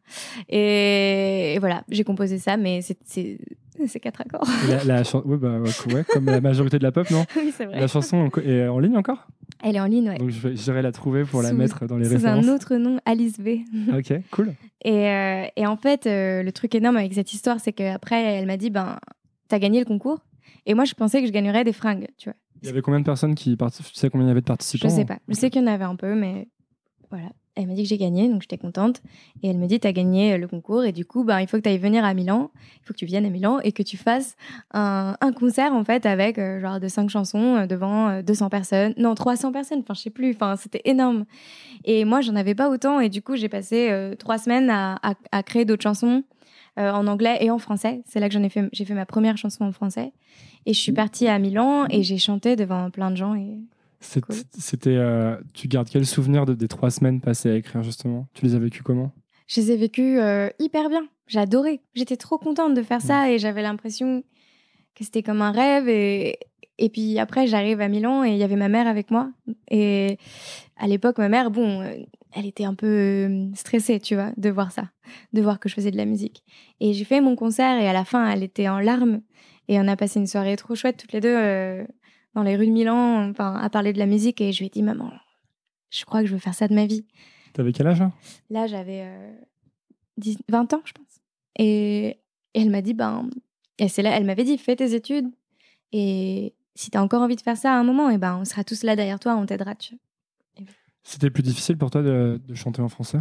Et, 0.48 1.54
et 1.54 1.58
voilà, 1.58 1.84
j'ai 1.90 2.02
composé 2.04 2.38
ça, 2.38 2.56
mais 2.56 2.80
c'est- 2.82 2.96
c'est 3.86 4.00
quatre 4.00 4.20
accords. 4.22 4.46
La, 4.68 4.84
la 4.84 5.02
ouais, 5.02 5.36
bah, 5.36 5.58
ouais, 5.58 5.94
ouais, 5.94 6.04
comme 6.04 6.26
la 6.26 6.40
majorité 6.40 6.78
de 6.78 6.82
la 6.82 6.92
pop, 6.92 7.10
non? 7.10 7.24
Oui, 7.36 7.52
c'est 7.56 7.66
vrai. 7.66 7.78
La 7.80 7.86
chanson 7.86 8.28
est 8.44 8.66
en 8.68 8.78
ligne 8.78 8.96
encore? 8.96 9.26
Elle 9.62 9.76
est 9.76 9.80
en 9.80 9.86
ligne, 9.86 10.08
ouais. 10.10 10.18
Donc 10.18 10.30
j'irai 10.30 10.80
la 10.82 10.92
trouver 10.92 11.24
pour 11.24 11.42
la 11.42 11.52
mettre 11.52 11.86
dans 11.86 11.96
les 11.98 12.06
Sous 12.06 12.14
références. 12.14 12.46
un 12.46 12.54
autre 12.54 12.76
nom, 12.76 12.98
Alice 13.04 13.38
V. 13.38 13.64
Ok, 13.94 14.12
cool. 14.30 14.54
Et, 14.82 15.08
euh, 15.08 15.44
et 15.56 15.66
en 15.66 15.76
fait, 15.76 16.06
euh, 16.06 16.42
le 16.42 16.52
truc 16.52 16.74
énorme 16.74 16.96
avec 16.96 17.12
cette 17.14 17.32
histoire, 17.34 17.58
c'est 17.60 17.72
qu'après, 17.72 18.22
elle 18.22 18.46
m'a 18.46 18.56
dit, 18.56 18.70
ben, 18.70 18.98
t'as 19.50 19.58
gagné 19.58 19.78
le 19.80 19.84
concours. 19.84 20.20
Et 20.66 20.74
moi, 20.74 20.84
je 20.84 20.94
pensais 20.94 21.20
que 21.20 21.26
je 21.26 21.32
gagnerais 21.32 21.64
des 21.64 21.72
fringues, 21.72 22.08
tu 22.16 22.28
vois. 22.30 22.36
Il 22.62 22.66
y 22.66 22.70
avait 22.70 22.82
combien 22.82 23.00
de 23.00 23.04
personnes 23.04 23.34
qui 23.34 23.56
participent 23.56 23.86
Tu 23.92 23.98
sais 23.98 24.10
combien 24.10 24.26
il 24.26 24.28
y 24.28 24.32
avait 24.32 24.40
de 24.40 24.44
Je 24.46 24.48
participants 24.48 24.88
sais 24.90 25.04
pas. 25.04 25.18
Je 25.28 25.34
sais 25.34 25.50
qu'il 25.50 25.62
y 25.62 25.64
en 25.64 25.68
avait 25.68 25.84
un 25.84 25.96
peu, 25.96 26.14
mais 26.14 26.48
voilà. 27.10 27.28
Elle 27.56 27.66
m'a 27.66 27.74
dit 27.74 27.82
que 27.82 27.88
j'ai 27.88 27.98
gagné, 27.98 28.28
donc 28.28 28.42
j'étais 28.42 28.56
contente. 28.58 29.02
Et 29.42 29.48
elle 29.48 29.58
me 29.58 29.66
dit, 29.66 29.80
t'as 29.80 29.92
gagné 29.92 30.34
euh, 30.34 30.38
le 30.38 30.46
concours, 30.46 30.84
et 30.84 30.92
du 30.92 31.04
coup, 31.04 31.24
ben, 31.24 31.40
il 31.40 31.48
faut 31.48 31.56
que 31.56 31.62
tu 31.62 31.68
ailles 31.68 31.78
venir 31.78 32.04
à 32.04 32.14
Milan. 32.14 32.50
Il 32.80 32.86
faut 32.86 32.92
que 32.94 32.98
tu 32.98 33.06
viennes 33.06 33.26
à 33.26 33.30
Milan 33.30 33.58
et 33.64 33.72
que 33.72 33.82
tu 33.82 33.96
fasses 33.96 34.36
un, 34.72 35.16
un 35.20 35.32
concert, 35.32 35.72
en 35.72 35.84
fait, 35.84 36.06
avec 36.06 36.38
euh, 36.38 36.60
genre 36.60 36.78
de 36.80 36.88
cinq 36.88 37.10
chansons 37.10 37.56
euh, 37.56 37.66
devant 37.66 38.08
euh, 38.08 38.22
200 38.22 38.50
personnes. 38.50 38.94
Non, 38.98 39.14
300 39.14 39.50
personnes, 39.52 39.80
enfin, 39.80 39.94
je 39.94 40.00
sais 40.02 40.10
plus. 40.10 40.30
Enfin, 40.30 40.56
c'était 40.56 40.82
énorme. 40.84 41.24
Et 41.84 42.04
moi, 42.04 42.20
j'en 42.20 42.36
avais 42.36 42.54
pas 42.54 42.70
autant. 42.70 43.00
Et 43.00 43.08
du 43.08 43.20
coup, 43.20 43.36
j'ai 43.36 43.48
passé 43.48 44.12
trois 44.18 44.38
semaines 44.38 44.70
à, 44.70 44.98
à- 45.02 45.14
à 45.32 45.42
créer 45.42 45.64
d'autres 45.64 45.82
chansons 45.82 46.22
euh, 46.80 46.92
en 46.92 47.06
anglais 47.06 47.38
et 47.40 47.50
en 47.50 47.58
français. 47.58 48.02
C'est 48.06 48.18
là 48.18 48.28
que 48.28 48.34
j'en 48.34 48.42
ai 48.42 48.48
fait, 48.48 48.68
j'ai 48.72 48.84
fait 48.84 48.94
ma 48.94 49.06
première 49.06 49.36
chanson 49.36 49.64
en 49.64 49.72
français. 49.72 50.12
Et 50.66 50.72
je 50.72 50.80
suis 50.80 50.92
partie 50.92 51.28
à 51.28 51.38
Milan 51.38 51.86
et 51.88 52.02
j'ai 52.02 52.18
chanté 52.18 52.56
devant 52.56 52.90
plein 52.90 53.10
de 53.10 53.16
gens. 53.16 53.34
Et 53.34 53.58
Cool. 54.22 54.36
C'était. 54.58 54.96
euh, 54.96 55.36
tu 55.52 55.68
gardes 55.68 55.88
quel 55.90 56.06
souvenir 56.06 56.46
de, 56.46 56.54
des 56.54 56.68
trois 56.68 56.90
semaines 56.90 57.20
passées 57.20 57.50
à 57.50 57.54
écrire 57.56 57.82
justement? 57.82 58.26
Tu 58.32 58.46
les 58.46 58.54
as 58.54 58.58
vécues 58.58 58.82
comment? 58.82 59.12
Je 59.46 59.60
les 59.60 59.72
ai 59.72 59.76
vécues 59.76 60.18
euh, 60.18 60.48
hyper 60.58 60.88
bien. 60.88 61.06
J'ai 61.26 61.40
adoré. 61.40 61.80
J'étais 61.94 62.16
trop 62.16 62.38
contente 62.38 62.74
de 62.74 62.82
faire 62.82 63.02
ça 63.02 63.30
et 63.30 63.38
j'avais 63.38 63.62
l'impression 63.62 64.22
que 64.94 65.04
c'était 65.04 65.22
comme 65.22 65.42
un 65.42 65.52
rêve. 65.52 65.88
Et, 65.88 66.38
et 66.80 66.88
puis 66.88 67.18
après, 67.18 67.46
j'arrive 67.46 67.82
à 67.82 67.88
Milan 67.88 68.24
et 68.24 68.30
il 68.30 68.38
y 68.38 68.42
avait 68.42 68.56
ma 68.56 68.68
mère 68.68 68.86
avec 68.86 69.10
moi. 69.10 69.30
Et 69.70 70.16
à 70.78 70.88
l'époque, 70.88 71.18
ma 71.18 71.28
mère, 71.28 71.50
bon, 71.50 71.82
euh, 71.82 71.92
elle 72.32 72.46
était 72.46 72.64
un 72.64 72.74
peu 72.74 72.86
euh, 72.86 73.54
stressée, 73.54 74.00
tu 74.00 74.14
vois, 74.14 74.32
de 74.38 74.48
voir 74.48 74.72
ça, 74.72 74.90
de 75.34 75.42
voir 75.42 75.60
que 75.60 75.68
je 75.68 75.74
faisais 75.74 75.90
de 75.90 75.98
la 75.98 76.06
musique. 76.06 76.42
Et 76.80 76.94
j'ai 76.94 77.04
fait 77.04 77.20
mon 77.20 77.36
concert 77.36 77.78
et 77.78 77.86
à 77.86 77.92
la 77.92 78.06
fin, 78.06 78.30
elle 78.30 78.42
était 78.42 78.66
en 78.70 78.80
larmes. 78.80 79.20
Et 79.68 79.78
on 79.78 79.86
a 79.88 79.94
passé 79.94 80.20
une 80.20 80.26
soirée 80.26 80.56
trop 80.56 80.74
chouette 80.74 80.96
toutes 80.96 81.12
les 81.12 81.20
deux 81.20 81.36
euh, 81.36 81.84
dans 82.34 82.42
les 82.42 82.56
rues 82.56 82.66
de 82.66 82.72
Milan, 82.72 83.28
enfin, 83.28 83.54
à 83.56 83.68
parler 83.68 83.92
de 83.92 83.98
la 83.98 84.06
musique. 84.06 84.40
Et 84.40 84.50
je 84.50 84.60
lui 84.60 84.68
ai 84.68 84.70
dit, 84.70 84.82
maman, 84.82 85.12
je 85.90 86.06
crois 86.06 86.22
que 86.22 86.28
je 86.28 86.32
veux 86.32 86.40
faire 86.40 86.54
ça 86.54 86.66
de 86.66 86.74
ma 86.74 86.86
vie. 86.86 87.04
T'avais 87.52 87.72
quel 87.72 87.88
âge 87.88 88.00
là 88.00 88.10
Là, 88.48 88.66
j'avais 88.66 89.02
euh, 89.02 89.32
10 90.16 90.38
20 90.48 90.72
ans, 90.72 90.82
je 90.86 90.92
pense. 90.92 91.20
Et, 91.58 92.06
et 92.54 92.62
elle 92.62 92.70
m'a 92.70 92.80
dit, 92.80 92.94
ben, 92.94 93.28
et 93.78 93.88
c'est 93.88 94.00
là, 94.00 94.16
elle 94.16 94.24
m'avait 94.24 94.44
dit, 94.44 94.56
fais 94.56 94.76
tes 94.76 94.94
études 94.94 95.30
Et 95.92 96.54
si 96.74 96.90
tu 96.90 96.98
as 96.98 97.02
encore 97.02 97.22
envie 97.22 97.36
de 97.36 97.40
faire 97.40 97.56
ça 97.56 97.72
à 97.72 97.76
un 97.76 97.84
moment, 97.84 98.10
et 98.10 98.18
ben, 98.18 98.38
on 98.40 98.44
sera 98.44 98.64
tous 98.64 98.82
là 98.82 98.96
derrière 98.96 99.18
toi, 99.18 99.36
on 99.36 99.46
t'aidera. 99.46 99.74
Tu... 99.74 99.94
C'était 101.02 101.30
plus 101.30 101.42
difficile 101.42 101.76
pour 101.76 101.90
toi 101.90 102.02
de, 102.02 102.40
de 102.46 102.54
chanter 102.54 102.82
en 102.82 102.88
français? 102.88 103.20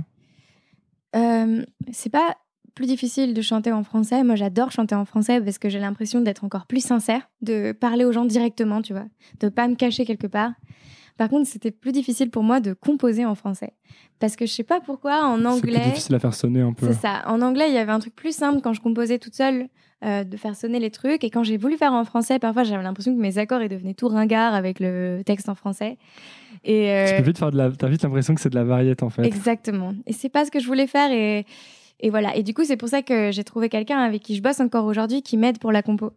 Euh, 1.16 1.66
C'est 1.92 2.12
pas 2.12 2.36
plus 2.76 2.86
difficile 2.86 3.34
de 3.34 3.42
chanter 3.42 3.72
en 3.72 3.84
français. 3.84 4.24
Moi, 4.24 4.36
j'adore 4.36 4.72
chanter 4.72 4.96
en 4.96 5.04
français 5.06 5.42
parce 5.42 5.58
que 5.58 5.70
j'ai 5.70 5.80
l'impression 5.80 6.22
d'être 6.22 6.44
encore 6.44 6.66
plus 6.66 6.84
sincère, 6.84 7.30
de 7.42 7.72
parler 7.72 8.06
aux 8.06 8.12
gens 8.12 8.26
directement, 8.26 8.82
tu 8.82 8.94
vois, 8.94 9.06
de 9.40 9.50
pas 9.50 9.68
me 9.68 9.76
cacher 9.76 10.06
quelque 10.06 10.28
part. 10.28 10.52
Par 11.18 11.28
contre, 11.28 11.50
c'était 11.50 11.72
plus 11.72 11.92
difficile 11.92 12.30
pour 12.30 12.44
moi 12.44 12.62
de 12.62 12.72
composer 12.72 13.26
en 13.26 13.36
français. 13.36 13.74
Parce 14.20 14.38
que 14.38 14.46
je 14.46 14.54
sais 14.54 14.64
pas 14.64 14.80
pourquoi, 14.80 15.26
en 15.26 15.44
anglais. 15.44 15.82
C'est 15.84 15.90
difficile 15.90 16.16
à 16.16 16.20
faire 16.20 16.34
sonner 16.34 16.62
un 16.62 16.72
peu. 16.72 16.88
C'est 16.88 17.02
ça. 17.02 17.24
En 17.28 17.42
anglais, 17.42 17.66
il 17.68 17.74
y 17.74 17.78
avait 17.78 17.92
un 17.92 18.00
truc 18.00 18.16
plus 18.16 18.34
simple 18.34 18.62
quand 18.62 18.72
je 18.72 18.80
composais 18.80 19.20
toute 19.20 19.36
seule, 19.36 19.68
euh, 20.06 20.24
de 20.24 20.38
faire 20.38 20.56
sonner 20.56 20.80
les 20.80 20.92
trucs. 20.92 21.24
Et 21.24 21.30
quand 21.30 21.44
j'ai 21.44 21.58
voulu 21.58 21.78
faire 21.78 21.94
en 21.94 22.06
français, 22.06 22.40
parfois 22.40 22.64
j'avais 22.64 22.84
l'impression 22.84 23.14
que 23.14 23.20
mes 23.20 23.38
accords 23.38 23.62
ils 23.62 23.70
devenaient 23.70 23.94
tout 23.94 24.08
ringards 24.08 24.54
avec 24.54 24.80
le 24.80 25.22
texte 25.26 25.50
en 25.50 25.56
français. 25.56 25.98
Et 26.64 26.92
euh... 26.92 27.08
Tu 27.08 27.16
peux 27.16 27.28
vite 27.28 27.38
faire 27.38 27.52
de 27.52 27.58
la. 27.58 27.72
T'as 27.72 27.88
vite 27.88 28.04
l'impression 28.04 28.36
que 28.36 28.42
c'est 28.42 28.50
de 28.50 28.56
la 28.56 28.64
variété 28.64 29.04
en 29.04 29.10
fait. 29.10 29.24
Exactement. 29.24 29.94
Et 30.06 30.14
c'est 30.14 30.30
pas 30.30 30.46
ce 30.46 30.52
que 30.52 30.60
je 30.60 30.68
voulais 30.68 30.88
faire. 30.88 31.12
Et, 31.12 31.46
et 32.00 32.10
voilà. 32.10 32.36
Et 32.36 32.44
du 32.44 32.54
coup, 32.54 32.64
c'est 32.64 32.78
pour 32.78 32.90
ça 32.90 33.02
que 33.02 33.32
j'ai 33.32 33.44
trouvé 33.44 33.70
quelqu'un 33.70 34.00
avec 34.00 34.22
qui 34.22 34.36
je 34.36 34.42
bosse 34.42 34.60
encore 34.60 34.86
aujourd'hui 34.86 35.22
qui 35.22 35.38
m'aide 35.38 35.60
pour 35.60 35.72
la 35.72 35.82
compo 35.82 36.14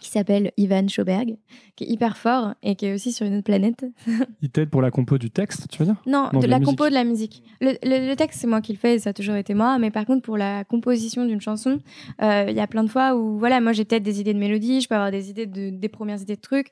qui 0.00 0.10
s'appelle 0.10 0.52
Ivan 0.56 0.86
Schoberg, 0.88 1.36
qui 1.76 1.84
est 1.84 1.88
hyper 1.88 2.16
fort 2.16 2.54
et 2.62 2.74
qui 2.74 2.86
est 2.86 2.94
aussi 2.94 3.12
sur 3.12 3.26
une 3.26 3.34
autre 3.34 3.44
planète. 3.44 3.84
Il 4.42 4.50
t'aide 4.50 4.70
pour 4.70 4.82
la 4.82 4.90
compo 4.90 5.18
du 5.18 5.30
texte, 5.30 5.68
tu 5.70 5.78
veux 5.78 5.86
dire? 5.86 6.02
Non, 6.06 6.28
de, 6.32 6.46
la, 6.46 6.60
compo 6.60 6.88
de 6.88 6.94
la 6.94 7.04
musique. 7.04 7.42
Le, 7.60 8.14
texte, 8.14 8.40
c'est 8.40 8.46
moi 8.46 8.60
qui 8.60 8.72
le 8.72 8.78
fais, 8.78 8.98
ça 8.98 9.10
a 9.10 9.12
toujours 9.12 9.36
été 9.36 9.54
moi. 9.54 9.78
Mais 9.78 9.90
par 9.90 10.06
contre, 10.06 10.22
pour 10.22 10.36
la 10.36 10.64
composition 10.64 11.24
d'une 11.24 11.40
chanson, 11.40 11.78
euh, 12.22 12.46
il 12.48 12.56
y 12.56 12.60
a 12.60 12.66
plein 12.66 12.84
de 12.84 12.90
fois 12.90 13.16
où, 13.16 13.38
voilà, 13.38 13.60
moi 13.60 13.72
j'ai 13.72 13.84
peut-être 13.84 14.02
des 14.02 14.20
idées 14.20 14.34
de 14.34 14.38
mélodie, 14.38 14.80
je 14.80 14.88
peux 14.88 14.94
avoir 14.94 15.10
des 15.10 15.30
idées 15.30 15.46
de, 15.46 15.70
des 15.70 15.88
premières 15.88 16.20
idées 16.20 16.36
de 16.36 16.40
trucs. 16.40 16.68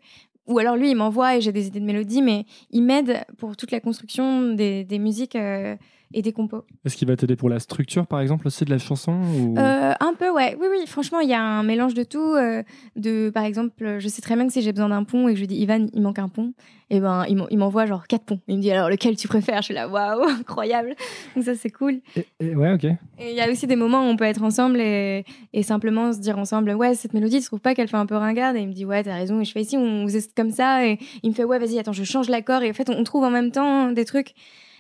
Ou 0.47 0.59
alors 0.59 0.77
lui, 0.77 0.91
il 0.91 0.97
m'envoie 0.97 1.37
et 1.37 1.41
j'ai 1.41 1.53
des 1.53 1.67
idées 1.67 1.81
de 1.81 1.85
mélodie, 1.85 2.23
mais 2.23 2.47
il 2.71 2.83
m'aide 2.83 3.25
pour 3.39 3.57
toute 3.57 3.73
la 3.73 3.81
construction 3.81 4.53
des, 4.55 4.85
des 4.85 4.99
musiques. 4.99 5.37
Euh, 5.37 5.77
et 6.15 6.23
des 6.23 6.33
compos. 6.33 6.65
Est-ce 6.85 6.97
qu'il 6.97 7.09
va 7.09 7.17
t'aider 7.17 7.37
pour 7.37 7.49
la 7.49 7.59
structure, 7.59 8.07
par 8.07 8.21
exemple, 8.21 8.47
aussi 8.47 8.65
de 8.65 8.71
la 8.71 8.79
chanson 8.79 9.21
euh, 9.59 9.93
Un 9.99 10.15
peu, 10.15 10.31
ouais. 10.31 10.57
Oui, 10.61 10.67
oui, 10.71 10.87
franchement, 10.87 11.21
il 11.21 11.29
y 11.29 11.35
a 11.35 11.43
un 11.43 11.63
mélange 11.63 11.95
de 11.95 12.05
tout. 12.05 12.35
Euh, 12.35 12.63
de, 12.95 13.31
par 13.31 13.45
exemple, 13.45 13.97
je 13.99 14.09
sais 14.09 14.23
très 14.23 14.37
bien 14.37 14.47
que 14.47 14.53
si 14.53 14.63
j'ai 14.63 14.73
besoin 14.73 14.89
d'un 14.89 15.05
pont 15.05 15.29
et 15.29 15.33
que 15.33 15.37
je 15.37 15.41
lui 15.41 15.49
dis, 15.49 15.57
Ivan, 15.57 15.87
il 15.93 16.03
manque 16.03 16.19
un 16.19 16.29
pont, 16.29 16.53
et 16.89 16.99
eh 16.99 17.01
ben, 17.01 17.25
il 17.29 17.59
m'envoie 17.59 17.85
genre 17.87 18.07
quatre 18.07 18.25
ponts. 18.25 18.39
Il 18.47 18.59
me 18.59 18.63
dit, 18.63 18.71
alors, 18.71 18.89
lequel 18.89 19.17
tu 19.17 19.27
préfères? 19.27 19.61
Je 19.61 19.67
suis 19.67 19.75
là, 19.75 19.89
waouh, 19.89 20.23
incroyable. 20.41 20.95
Donc 21.35 21.45
ça, 21.45 21.57
c'est 21.57 21.71
cool. 21.71 22.01
Et, 22.39 22.55
ouais, 22.55 22.73
ok. 22.73 22.85
Et 22.85 23.31
il 23.31 23.35
y 23.35 23.41
a 23.41 23.51
aussi 23.51 23.67
des 23.67 23.75
moments 23.75 24.03
où 24.03 24.05
on 24.05 24.17
peut 24.17 24.25
être 24.25 24.45
ensemble 24.45 24.81
et, 24.81 25.25
et 25.53 25.65
simplement 25.65 26.13
se 26.13 26.21
dire 26.21 26.39
ensemble, 26.39 26.71
ouais, 26.73 26.95
cette 26.95 27.13
mélodie, 27.13 27.41
tu 27.41 27.47
trouves 27.47 27.61
pas 27.61 27.75
qu'elle 27.75 27.89
fait 27.89 27.97
un 27.97 28.07
peu 28.07 28.17
ringarde? 28.17 28.57
Et 28.57 28.61
il 28.61 28.69
me 28.69 28.73
dit, 28.73 28.85
ouais, 28.85 29.03
t'as 29.03 29.17
raison. 29.17 29.41
Et 29.41 29.45
je 29.45 29.51
fais 29.51 29.63
ici, 29.63 29.77
on 29.77 30.07
faisait 30.07 30.23
comme 30.37 30.53
ça. 30.53 30.87
Et 30.87 30.99
il 31.25 31.31
me 31.31 31.35
fait, 31.35 31.45
ouais, 31.45 31.59
vas-y, 31.59 31.79
attends, 31.81 31.93
je 31.93 32.05
change 32.05 32.29
l'accord. 32.29 32.63
Et 32.63 32.71
en 32.71 32.75
fait, 32.75 32.89
on 32.89 33.03
trouve 33.03 33.25
en 33.25 33.31
même 33.31 33.51
temps 33.51 33.91
des 33.91 34.05
trucs. 34.05 34.35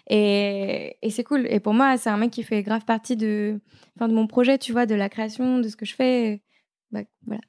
Et, 0.08 0.96
c'est 1.10 1.24
cool. 1.24 1.46
Et 1.50 1.60
pour 1.60 1.74
moi, 1.74 1.96
c'est 1.96 2.10
un 2.10 2.16
mec 2.16 2.30
qui 2.30 2.42
fait 2.42 2.62
grave 2.62 2.84
partie 2.84 3.16
de, 3.16 3.60
enfin, 3.96 4.08
de 4.08 4.14
mon 4.14 4.26
projet, 4.26 4.58
tu 4.58 4.72
vois, 4.72 4.86
de 4.86 4.94
la 4.94 5.08
création, 5.08 5.58
de 5.58 5.68
ce 5.68 5.76
que 5.76 5.86
je 5.86 5.94
fais. 5.94 6.42
Bah, 6.92 7.00
voilà. 7.24 7.40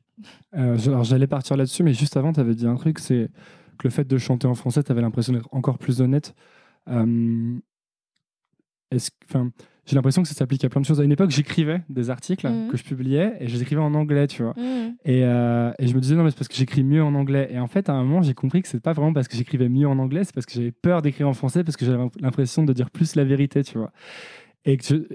Euh, 0.55 0.77
alors 0.87 1.03
j'allais 1.03 1.27
partir 1.27 1.57
là-dessus, 1.57 1.83
mais 1.83 1.93
juste 1.93 2.17
avant, 2.17 2.33
tu 2.33 2.39
avais 2.39 2.55
dit 2.55 2.65
un 2.65 2.75
truc, 2.75 2.97
c'est 2.99 3.29
que 3.77 3.87
le 3.87 3.89
fait 3.91 4.05
de 4.05 4.17
chanter 4.17 4.47
en 4.47 4.55
français, 4.55 4.81
tu 4.83 4.91
avais 4.91 5.01
l'impression 5.01 5.33
d'être 5.33 5.49
encore 5.51 5.77
plus 5.77 6.01
honnête. 6.01 6.33
Euh, 6.89 7.59
est-ce, 8.89 9.11
j'ai 9.87 9.95
l'impression 9.95 10.21
que 10.21 10.27
ça 10.27 10.33
s'applique 10.35 10.65
à 10.65 10.69
plein 10.69 10.81
de 10.81 10.85
choses. 10.85 10.99
À 10.99 11.03
une 11.03 11.13
époque, 11.13 11.31
j'écrivais 11.31 11.81
des 11.87 12.09
articles 12.09 12.45
mhm. 12.45 12.67
que 12.69 12.75
je 12.75 12.83
publiais 12.83 13.37
et 13.39 13.47
je 13.47 13.55
les 13.55 13.61
écrivais 13.61 13.81
en 13.81 13.93
anglais, 13.93 14.27
tu 14.27 14.43
vois. 14.43 14.53
Mhm. 14.57 14.95
Et, 15.05 15.23
euh, 15.23 15.71
et, 15.79 15.87
je 15.87 15.95
me 15.95 16.01
disais, 16.01 16.15
non, 16.15 16.23
mais 16.23 16.29
c'est 16.29 16.37
parce 16.37 16.49
que 16.49 16.55
j'écris 16.55 16.83
mieux 16.83 17.01
en 17.01 17.15
anglais. 17.15 17.47
Et 17.51 17.59
en 17.59 17.67
fait, 17.67 17.87
à 17.87 17.93
un 17.93 18.03
moment, 18.03 18.21
j'ai 18.21 18.33
compris 18.33 18.61
que 18.61 18.67
c'est 18.67 18.81
pas 18.81 18.91
vraiment 18.91 19.13
parce 19.13 19.29
que 19.29 19.37
j'écrivais 19.37 19.69
mieux 19.69 19.87
en 19.87 19.97
anglais, 19.97 20.25
c'est 20.25 20.33
parce 20.33 20.45
que 20.45 20.53
j'avais 20.53 20.73
peur 20.73 21.01
d'écrire 21.01 21.29
en 21.29 21.33
français, 21.33 21.63
parce 21.63 21.77
que 21.77 21.85
j'avais 21.85 22.03
l'impression 22.19 22.65
de 22.65 22.73
dire 22.73 22.91
plus 22.91 23.15
la 23.15 23.23
vérité, 23.23 23.63
tu 23.63 23.77
vois. 23.77 23.91
Et 24.65 24.75
que 24.75 25.07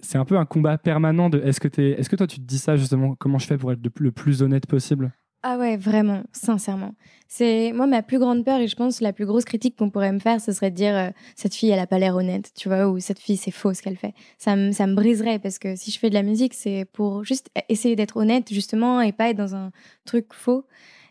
c'est 0.00 0.18
un 0.18 0.24
peu 0.24 0.38
un 0.38 0.46
combat 0.46 0.78
permanent 0.78 1.28
de 1.28 1.38
est-ce 1.40 1.60
que, 1.60 1.68
es... 1.80 1.90
est 1.90 2.02
-ce 2.02 2.08
que 2.08 2.16
toi, 2.16 2.26
tu 2.26 2.38
te 2.40 2.44
dis 2.44 2.58
ça 2.58 2.76
justement 2.76 3.14
Comment 3.16 3.38
je 3.38 3.46
fais 3.46 3.58
pour 3.58 3.70
être 3.70 3.80
le 4.00 4.12
plus 4.12 4.42
honnête 4.42 4.66
possible? 4.66 5.12
Ah 5.42 5.58
ouais, 5.58 5.76
vraiment, 5.76 6.22
sincèrement. 6.32 6.94
C'est 7.28 7.72
moi 7.72 7.86
ma 7.86 8.02
plus 8.02 8.18
grande 8.18 8.44
peur 8.44 8.60
et 8.60 8.68
je 8.68 8.76
pense 8.76 9.00
la 9.00 9.12
plus 9.12 9.26
grosse 9.26 9.44
critique 9.44 9.76
qu'on 9.76 9.90
pourrait 9.90 10.12
me 10.12 10.18
faire, 10.18 10.40
ce 10.40 10.52
serait 10.52 10.70
de 10.70 10.76
dire 10.76 10.96
euh, 10.96 11.10
cette 11.34 11.54
fille 11.54 11.70
elle 11.70 11.78
a 11.78 11.86
pas 11.86 11.98
l'air 11.98 12.14
honnête, 12.14 12.52
tu 12.56 12.68
vois, 12.68 12.88
ou 12.88 13.00
cette 13.00 13.18
fille 13.18 13.36
c'est 13.36 13.50
faux 13.50 13.74
ce 13.74 13.82
qu'elle 13.82 13.96
fait. 13.96 14.14
Ça 14.38 14.56
me 14.56 14.72
ça 14.72 14.86
briserait 14.86 15.38
parce 15.38 15.58
que 15.58 15.76
si 15.76 15.90
je 15.90 15.98
fais 15.98 16.08
de 16.08 16.14
la 16.14 16.22
musique, 16.22 16.54
c'est 16.54 16.84
pour 16.92 17.24
juste 17.24 17.50
essayer 17.68 17.96
d'être 17.96 18.16
honnête 18.16 18.52
justement 18.52 19.00
et 19.00 19.12
pas 19.12 19.30
être 19.30 19.36
dans 19.36 19.54
un 19.54 19.72
truc 20.04 20.32
faux. 20.32 20.64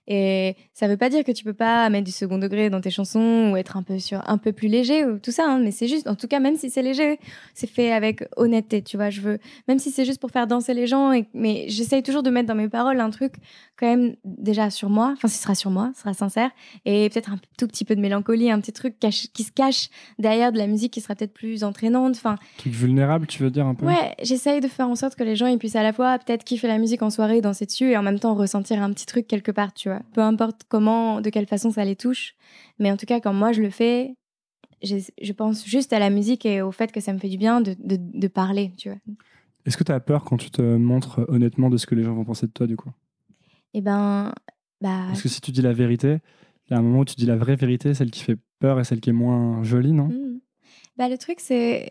Et 0.08 0.56
ça 0.74 0.88
veut 0.88 0.98
pas 0.98 1.10
dire 1.10 1.24
que 1.24 1.32
tu 1.32 1.44
peux 1.44 1.54
pas 1.54 1.90
mettre 1.90 2.04
du 2.06 2.12
second 2.12 2.38
degré 2.38 2.70
dans 2.70 2.80
tes 2.80 2.92
chansons 2.92 3.52
ou 3.52 3.58
être 3.58 3.76
un 3.76 3.82
peu 3.82 3.98
sur 3.98 4.22
un 4.30 4.38
peu 4.38 4.54
plus 4.54 4.68
léger 4.68 5.04
ou 5.04 5.18
tout 5.18 5.32
ça. 5.32 5.48
Hein, 5.48 5.60
mais 5.60 5.72
c'est 5.72 5.88
juste, 5.88 6.08
en 6.08 6.16
tout 6.16 6.28
cas, 6.28 6.40
même 6.40 6.58
si 6.58 6.70
c'est 6.70 6.84
léger, 6.84 7.20
c'est 7.56 7.70
fait 7.70 7.92
avec 7.92 8.24
honnêteté. 8.38 8.84
Tu 8.84 8.98
vois, 8.98 9.10
je 9.10 9.22
veux, 9.22 9.40
même 9.68 9.80
si 9.80 9.90
c'est 9.90 10.06
juste 10.06 10.22
pour 10.22 10.30
faire 10.30 10.46
danser 10.46 10.76
les 10.76 10.86
gens. 10.86 11.12
Mais 11.34 11.66
j'essaye 11.70 12.04
toujours 12.04 12.22
de 12.22 12.30
mettre 12.30 12.48
dans 12.48 12.56
mes 12.56 12.70
paroles 12.70 13.00
un 13.00 13.10
truc 13.10 13.34
quand 13.78 13.88
même 13.88 14.16
déjà 14.24 14.70
sur 14.70 14.90
moi. 14.90 15.14
Enfin, 15.14 15.28
ce 15.28 15.42
sera 15.42 15.56
sur 15.56 15.72
moi, 15.72 15.92
ce 15.96 16.02
sera 16.02 16.14
sincère 16.14 16.52
et 16.86 17.10
peut-être 17.10 17.32
un 17.32 17.40
tout 17.58 17.68
petit 17.68 17.86
peu 17.86 17.96
de 17.96 18.02
mélancolie, 18.02 18.52
un 18.52 18.60
petit 18.60 18.74
truc 18.74 18.96
qui 19.00 19.44
se 19.44 19.52
cache 19.52 19.90
derrière 20.20 20.52
de 20.52 20.58
la 20.58 20.68
musique 20.68 20.94
qui 20.94 21.02
sera 21.02 21.16
peut-être 21.16 21.34
plus 21.34 21.64
entraînante. 21.64 22.16
Enfin, 22.16 22.38
truc 22.58 22.74
vulnérable, 22.74 23.28
tu 23.28 23.44
veux 23.44 23.52
dire 23.52 23.66
un 23.66 23.76
peu? 23.76 23.86
Ouais, 23.86 24.16
j'essaye 24.22 24.62
de 24.62 24.68
faire 24.68 24.88
en 24.88 24.96
sorte 24.96 25.16
que 25.16 25.24
les 25.24 25.36
gens 25.36 25.48
ils 25.48 25.58
puissent 25.58 25.76
à 25.76 25.84
la 25.84 25.94
fois 25.94 26.18
peut-être 26.20 26.44
kiffer 26.44 26.68
la 26.68 26.78
musique 26.78 27.02
en 27.02 27.10
soirée, 27.10 27.42
danser 27.42 27.66
dessus 27.66 27.92
et 27.92 27.98
en 27.98 28.04
même 28.04 28.20
temps 28.20 28.34
ressentir 28.36 28.82
un 28.82 28.92
petit 28.92 29.06
truc 29.06 29.28
quelque 29.28 29.52
part. 29.52 29.74
Tu 29.74 29.90
vois 29.90 30.02
peu 30.14 30.22
importe 30.22 30.62
comment, 30.68 31.22
de 31.22 31.30
quelle 31.30 31.48
façon 31.48 31.72
ça 31.72 31.86
les 31.86 31.96
touche. 31.96 32.36
Mais 32.80 32.92
en 32.92 32.98
tout 32.98 33.06
cas, 33.06 33.20
quand 33.20 33.34
moi 33.34 33.52
je 33.52 33.62
le 33.62 33.70
fais, 33.70 34.16
je, 34.82 35.32
pense 35.34 35.66
juste 35.66 35.94
à 35.94 36.00
la 36.00 36.10
musique 36.10 36.46
et 36.46 36.62
au 36.62 36.72
fait 36.72 36.92
que 36.92 37.00
ça 37.00 37.14
me 37.14 37.20
fait 37.20 37.30
du 37.30 37.38
bien 37.38 37.62
de, 37.62 37.76
de, 37.80 38.28
parler, 38.28 38.72
tu 38.78 38.90
vois. 38.90 38.98
Est-ce 39.66 39.78
que 39.78 39.84
tu 39.84 39.92
as 39.92 40.00
peur 40.00 40.24
quand 40.24 40.38
tu 40.38 40.52
te 40.52 40.62
montres 40.62 41.22
honnêtement 41.28 41.70
de 41.70 41.78
ce 41.78 41.86
que 41.86 41.96
les 41.96 42.04
gens 42.04 42.14
vont 42.14 42.26
penser 42.26 42.46
de 42.46 42.52
toi, 42.52 42.68
du 42.68 42.76
coup? 42.76 42.92
Eh 43.78 43.82
ben, 43.82 44.34
bah... 44.80 45.04
Parce 45.08 45.22
que 45.22 45.28
si 45.28 45.42
tu 45.42 45.52
dis 45.52 45.62
la 45.62 45.74
vérité, 45.74 46.20
il 46.68 46.72
y 46.72 46.74
a 46.76 46.80
un 46.80 46.82
moment 46.82 47.00
où 47.00 47.06
tu 47.06 47.16
dis 47.16 47.26
la 47.26 47.36
vraie 47.36 47.58
vérité, 47.58 47.94
celle 47.94 48.10
qui 48.10 48.22
fait 48.22 48.38
peur 48.60 48.80
et 48.80 48.86
celle 48.86 49.02
qui 49.02 49.10
est 49.10 49.14
moins 49.14 49.64
jolie, 49.64 49.92
non? 49.92 50.08
Mmh. 50.08 50.40
Bah 50.98 51.10
le 51.10 51.18
truc, 51.18 51.42
c'est... 51.42 51.90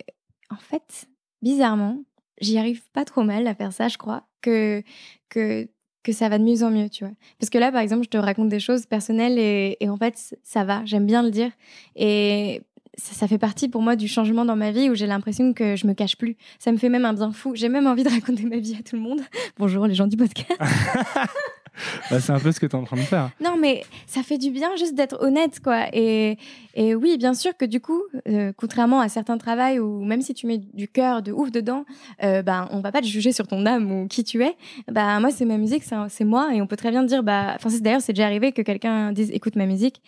En 0.48 0.56
fait, 0.56 1.08
bizarrement, 1.42 2.02
j'y 2.40 2.56
arrive 2.56 2.82
pas 2.92 3.04
trop 3.04 3.22
mal 3.22 3.46
à 3.46 3.54
faire 3.54 3.72
ça, 3.74 3.88
je 3.88 3.98
crois, 3.98 4.26
que, 4.40 4.82
que 5.28 5.68
que 6.02 6.12
ça 6.12 6.28
va 6.28 6.38
de 6.38 6.44
mieux 6.44 6.62
en 6.62 6.70
mieux, 6.70 6.88
tu 6.88 7.04
vois. 7.04 7.14
Parce 7.40 7.50
que 7.50 7.58
là, 7.58 7.72
par 7.72 7.80
exemple, 7.80 8.04
je 8.04 8.10
te 8.10 8.18
raconte 8.18 8.50
des 8.50 8.60
choses 8.60 8.84
personnelles 8.86 9.38
et, 9.38 9.76
en 9.88 9.96
fait, 9.96 10.36
ça 10.42 10.62
va, 10.62 10.84
j'aime 10.84 11.06
bien 11.06 11.22
le 11.22 11.30
dire. 11.30 11.50
Et 11.96 12.60
ça, 12.96 13.26
fait 13.26 13.38
partie 13.38 13.68
pour 13.68 13.80
moi 13.80 13.96
du 13.96 14.06
changement 14.06 14.44
dans 14.44 14.54
ma 14.54 14.70
vie 14.70 14.90
où 14.90 14.94
j'ai 14.94 15.06
l'impression 15.06 15.54
que 15.54 15.76
je 15.76 15.86
me 15.86 15.94
cache 15.94 16.16
plus. 16.16 16.36
Ça 16.58 16.72
me 16.72 16.76
fait 16.76 16.90
même 16.90 17.06
un 17.06 17.14
bien 17.14 17.32
fou. 17.32 17.54
J'ai 17.54 17.70
même 17.70 17.86
envie 17.86 18.04
de 18.04 18.08
raconter 18.10 18.44
ma 18.44 18.58
vie 18.58 18.76
à 18.78 18.82
tout 18.82 18.96
le 18.96 19.02
monde. 19.02 19.20
Bonjour 19.58 19.86
les 19.86 19.94
gens 19.94 20.06
du 20.06 20.16
podcast. 20.16 20.60
Bah, 22.10 22.20
c'est 22.20 22.32
un 22.32 22.38
peu 22.38 22.52
ce 22.52 22.60
que 22.60 22.66
tu 22.66 22.72
es 22.72 22.78
en 22.78 22.84
train 22.84 22.96
de 22.96 23.02
faire. 23.02 23.30
Non, 23.40 23.56
mais 23.60 23.84
ça 24.06 24.22
fait 24.22 24.38
du 24.38 24.50
bien 24.50 24.76
juste 24.76 24.94
d'être 24.94 25.20
honnête, 25.20 25.60
quoi. 25.60 25.86
Et, 25.92 26.38
et, 26.74 26.94
oui, 26.94 27.16
bien 27.18 27.34
sûr 27.34 27.56
que 27.56 27.64
du 27.64 27.80
coup, 27.80 28.02
euh, 28.28 28.52
contrairement 28.56 29.00
à 29.00 29.08
certains 29.08 29.38
travails 29.38 29.78
où 29.78 30.04
même 30.04 30.22
si 30.22 30.34
tu 30.34 30.46
mets 30.46 30.58
du 30.58 30.88
cœur 30.88 31.22
de 31.22 31.32
ouf 31.32 31.50
dedans, 31.50 31.84
euh, 32.22 32.42
bah, 32.42 32.68
on 32.70 32.80
va 32.80 32.92
pas 32.92 33.00
te 33.00 33.06
juger 33.06 33.32
sur 33.32 33.46
ton 33.46 33.66
âme 33.66 33.90
ou 33.90 34.06
qui 34.06 34.24
tu 34.24 34.42
es. 34.42 34.54
Bah, 34.90 35.18
moi, 35.20 35.30
c'est 35.30 35.44
ma 35.44 35.56
musique, 35.56 35.84
c'est 36.08 36.24
moi. 36.24 36.54
Et 36.54 36.62
on 36.62 36.66
peut 36.66 36.76
très 36.76 36.90
bien 36.90 37.02
dire, 37.02 37.22
bah, 37.22 37.56
d'ailleurs, 37.80 38.02
c'est 38.02 38.12
déjà 38.12 38.26
arrivé 38.26 38.52
que 38.52 38.62
quelqu'un 38.62 39.12
dise, 39.12 39.30
écoute 39.32 39.56
ma 39.56 39.66
musique 39.66 40.02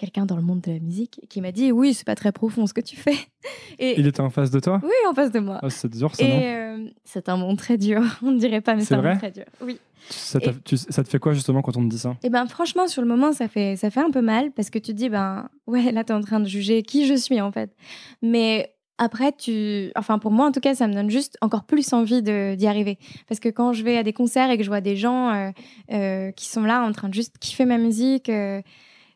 quelqu'un 0.00 0.24
dans 0.24 0.36
le 0.36 0.42
monde 0.42 0.62
de 0.62 0.72
la 0.72 0.78
musique 0.78 1.20
qui 1.28 1.42
m'a 1.42 1.52
dit 1.52 1.72
oui 1.72 1.92
c'est 1.92 2.06
pas 2.06 2.14
très 2.14 2.32
profond 2.32 2.66
ce 2.66 2.72
que 2.72 2.80
tu 2.80 2.96
fais. 2.96 3.16
Et 3.78 4.00
il 4.00 4.06
était 4.06 4.20
en 4.20 4.30
face 4.30 4.50
de 4.50 4.58
toi? 4.58 4.80
Oui 4.82 4.90
en 5.08 5.14
face 5.14 5.30
de 5.30 5.40
moi. 5.40 5.60
Oh, 5.62 5.68
c'est 5.68 5.90
dur 5.90 6.14
ça 6.14 6.24
et 6.24 6.56
euh, 6.56 6.88
c'est 7.04 7.28
un 7.28 7.36
monde 7.36 7.58
très 7.58 7.76
dur 7.76 8.02
on 8.22 8.30
ne 8.30 8.38
dirait 8.38 8.62
pas 8.62 8.74
mais 8.74 8.84
c'est 8.84 8.94
un 8.94 9.02
monde 9.02 9.18
très 9.18 9.30
dur 9.30 9.44
oui. 9.60 9.78
Ça, 10.08 10.40
te 10.40 11.08
fait 11.08 11.18
quoi 11.18 11.34
justement 11.34 11.60
quand 11.60 11.76
on 11.76 11.84
te 11.84 11.90
dit 11.90 11.98
ça? 11.98 12.16
Eh 12.22 12.30
ben 12.30 12.46
franchement 12.46 12.88
sur 12.88 13.02
le 13.02 13.08
moment 13.08 13.32
ça 13.32 13.48
fait 13.48 13.76
ça 13.76 13.90
fait 13.90 14.00
un 14.00 14.10
peu 14.10 14.22
mal 14.22 14.50
parce 14.52 14.70
que 14.70 14.78
tu 14.78 14.92
te 14.92 14.96
dis 14.96 15.10
ben 15.10 15.50
ouais 15.66 15.92
là 15.92 16.02
tu 16.02 16.12
es 16.12 16.16
en 16.16 16.22
train 16.22 16.40
de 16.40 16.48
juger 16.48 16.82
qui 16.82 17.06
je 17.06 17.14
suis 17.14 17.40
en 17.40 17.52
fait. 17.52 17.76
Mais 18.22 18.74
après, 19.00 19.32
tu, 19.32 19.92
enfin 19.96 20.18
pour 20.18 20.30
moi 20.30 20.46
en 20.46 20.52
tout 20.52 20.60
cas, 20.60 20.74
ça 20.74 20.86
me 20.86 20.92
donne 20.92 21.08
juste 21.08 21.38
encore 21.40 21.64
plus 21.64 21.90
envie 21.94 22.22
d'y 22.22 22.66
arriver. 22.66 22.98
Parce 23.28 23.40
que 23.40 23.48
quand 23.48 23.72
je 23.72 23.82
vais 23.82 23.96
à 23.96 24.02
des 24.02 24.12
concerts 24.12 24.50
et 24.50 24.58
que 24.58 24.62
je 24.62 24.68
vois 24.68 24.82
des 24.82 24.94
gens 24.94 25.30
euh, 25.30 25.50
euh, 25.90 26.30
qui 26.32 26.46
sont 26.46 26.64
là 26.64 26.82
en 26.82 26.92
train 26.92 27.08
de 27.08 27.14
juste 27.14 27.38
kiffer 27.38 27.64
ma 27.64 27.78
musique, 27.78 28.30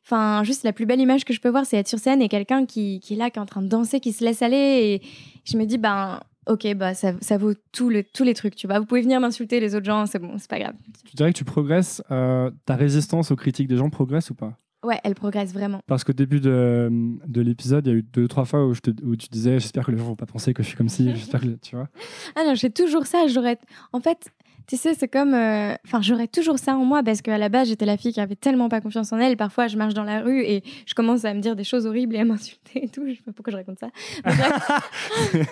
Enfin, 0.05 0.45
juste 0.45 0.65
la 0.65 0.73
plus 0.73 0.85
belle 0.85 1.01
image 1.01 1.25
que 1.25 1.33
je 1.33 1.41
peux 1.41 1.49
voir, 1.49 1.65
c'est 1.65 1.79
être 1.79 1.89
sur 1.89 1.99
scène 1.99 2.21
et 2.21 2.29
quelqu'un 2.29 2.67
qui, 2.67 3.01
qui, 3.01 3.15
est 3.15 3.17
là, 3.17 3.31
qui 3.31 3.39
est 3.39 3.43
en 3.43 3.47
train 3.47 3.63
de 3.63 3.69
danser, 3.69 4.01
qui 4.01 4.13
se 4.13 4.23
laisse 4.23 4.43
aller. 4.43 4.57
Et 4.57 5.03
je 5.45 5.57
me 5.57 5.65
dis, 5.65 5.79
ben, 5.79 6.21
ok, 6.47 6.75
bah, 6.75 6.95
ça, 6.95 7.15
ça 7.21 7.39
vaut 7.39 7.55
tout 7.73 7.89
le, 7.89 8.05
tous 8.05 8.25
les 8.25 8.35
trucs. 8.35 8.55
Tu 8.55 8.67
vois, 8.67 8.79
vous 8.79 8.87
pouvez 8.87 9.01
venir 9.01 9.19
m'insulter 9.21 9.61
les 9.61 9.75
autres 9.75 9.87
gens, 9.87 10.05
c'est 10.07 10.19
bon, 10.19 10.35
c'est 10.39 10.51
pas 10.51 10.59
grave. 10.59 10.75
Tu 11.09 11.17
dirais 11.17 11.33
que 11.33 11.39
tu 11.39 11.45
progresses, 11.45 12.03
euh, 12.11 12.51
ta 12.67 12.77
résistance 12.77 13.31
aux 13.31 13.37
critiques 13.37 13.69
des 13.69 13.77
gens 13.77 13.89
progresse 13.89 14.31
ou 14.31 14.35
pas? 14.35 14.59
Ouais, 14.85 15.01
elle 15.03 15.15
progresse 15.15 15.55
vraiment. 15.55 15.81
Parce 15.87 16.05
qu'au 16.05 16.13
début 16.13 16.41
de, 16.41 16.91
de 17.27 17.41
l'épisode, 17.41 17.87
il 17.87 17.91
y 17.91 17.93
a 17.95 17.97
eu 17.97 18.03
deux, 18.03 18.29
trois 18.29 18.45
fois 18.45 18.67
où, 18.67 18.75
je 18.75 18.81
te, 18.81 18.91
où 19.03 19.17
tu 19.17 19.29
disais 19.31 19.59
J'espère 19.59 19.87
que 19.87 19.91
les 19.91 19.97
gens 19.97 20.05
vont 20.05 20.15
pas 20.15 20.27
penser 20.27 20.53
que 20.53 20.63
je 20.63 20.69
suis 20.69 20.77
comme 20.77 20.91
si, 20.91 21.11
j'espère 21.15 21.41
que. 21.41 21.57
Tu 21.63 21.75
vois 21.75 21.89
Ah 22.37 22.43
non, 22.47 22.55
j'ai 22.55 22.69
toujours 22.69 23.07
ça. 23.07 23.27
J'aurais. 23.27 23.59
En 23.95 24.01
fait, 24.01 24.31
Tu 24.67 24.77
sais, 24.77 24.95
c'est 24.95 25.09
comme. 25.09 25.35
euh, 25.35 25.75
Enfin, 25.87 26.01
j'aurais 26.01 26.27
toujours 26.27 26.59
ça 26.59 26.75
en 26.77 26.85
moi 26.85 27.03
parce 27.03 27.21
qu'à 27.23 27.37
la 27.39 27.49
base, 27.49 27.69
j'étais 27.69 27.85
la 27.87 27.97
fille 27.97 28.13
qui 28.13 28.21
avait 28.21 28.35
tellement 28.37 28.69
pas 28.69 28.81
confiance 28.81 29.13
en 29.13 29.19
elle. 29.19 29.37
Parfois, 29.37 29.69
je 29.69 29.77
marche 29.77 29.93
dans 29.95 30.05
la 30.05 30.21
rue 30.21 30.43
et 30.43 30.63
je 30.87 30.95
commence 30.95 31.25
à 31.25 31.35
me 31.35 31.41
dire 31.41 31.55
des 31.57 31.65
choses 31.65 31.87
horribles 31.87 32.17
et 32.17 32.21
à 32.21 32.25
m'insulter 32.25 32.85
et 32.85 32.89
tout. 32.89 33.03
Je 33.07 33.13
sais 33.15 33.23
pas 33.25 33.33
pourquoi 33.33 33.51
je 33.53 33.57
raconte 33.59 33.79
ça. 33.79 33.89
Mais 34.25 34.33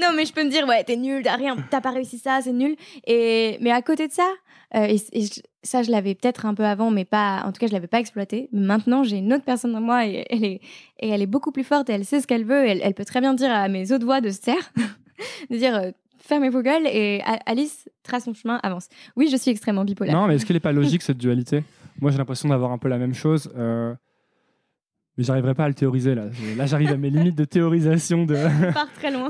non, 0.00 0.08
mais 0.16 0.24
je 0.24 0.32
peux 0.32 0.44
me 0.44 0.50
dire, 0.50 0.66
ouais, 0.66 0.84
t'es 0.84 0.96
nul, 0.96 1.22
t'as 1.22 1.36
rien, 1.36 1.56
t'as 1.70 1.80
pas 1.80 1.90
réussi 1.90 2.18
ça, 2.18 2.40
c'est 2.42 2.52
nul. 2.52 2.76
Et... 3.06 3.58
Mais 3.60 3.70
à 3.70 3.82
côté 3.82 4.06
de 4.08 4.12
ça, 4.12 4.28
euh, 4.76 4.86
et, 4.86 4.96
et 5.12 5.22
je- 5.26 5.40
ça, 5.62 5.82
je 5.82 5.90
l'avais 5.90 6.14
peut-être 6.14 6.46
un 6.46 6.54
peu 6.54 6.64
avant, 6.64 6.90
mais 6.90 7.04
pas. 7.04 7.42
En 7.46 7.52
tout 7.52 7.58
cas, 7.58 7.66
je 7.66 7.72
l'avais 7.72 7.86
pas 7.86 7.98
exploité. 8.00 8.48
Maintenant, 8.52 9.02
j'ai 9.02 9.16
une 9.16 9.32
autre 9.32 9.44
personne 9.44 9.72
dans 9.72 9.80
moi 9.80 10.06
et 10.06 10.26
elle 10.30 10.44
est, 10.44 10.60
et 11.00 11.08
elle 11.08 11.22
est 11.22 11.26
beaucoup 11.26 11.52
plus 11.52 11.64
forte 11.64 11.88
et 11.90 11.94
elle 11.94 12.04
sait 12.04 12.20
ce 12.20 12.26
qu'elle 12.26 12.44
veut. 12.44 12.66
Elle, 12.66 12.80
elle 12.82 12.94
peut 12.94 13.04
très 13.06 13.20
bien 13.20 13.32
dire 13.34 13.50
à 13.50 13.68
mes 13.68 13.90
autres 13.92 14.04
voix 14.04 14.20
de 14.20 14.30
se 14.30 14.40
taire, 14.40 14.72
de 15.50 15.56
dire. 15.56 15.74
euh, 15.76 15.90
Fermez 16.26 16.48
vos 16.48 16.62
gueules 16.62 16.86
et 16.86 17.20
Alice 17.44 17.88
trace 18.02 18.24
son 18.24 18.32
chemin, 18.32 18.58
avance. 18.62 18.88
Oui, 19.14 19.28
je 19.30 19.36
suis 19.36 19.50
extrêmement 19.50 19.84
bipolaire. 19.84 20.14
Non, 20.14 20.26
mais 20.26 20.36
est-ce 20.36 20.46
qu'elle 20.46 20.56
n'est 20.56 20.60
pas 20.60 20.72
logique 20.72 21.02
cette 21.08 21.18
dualité? 21.18 21.62
Moi, 22.00 22.10
j'ai 22.10 22.16
l'impression 22.18 22.48
d'avoir 22.48 22.72
un 22.72 22.78
peu 22.78 22.88
la 22.88 22.96
même 22.96 23.12
chose. 23.14 23.52
euh, 23.56 23.94
Mais 25.18 25.24
j'arriverai 25.24 25.54
pas 25.54 25.64
à 25.64 25.68
le 25.68 25.74
théoriser 25.74 26.14
là. 26.14 26.24
Là, 26.56 26.64
j'arrive 26.64 26.90
à 26.92 26.96
mes 26.96 27.10
limites 27.10 27.36
de 27.36 27.44
théorisation 27.44 28.24
de. 28.24 28.36
Je 28.36 28.72
pars 28.72 28.90
très 28.94 29.10
loin. 29.10 29.28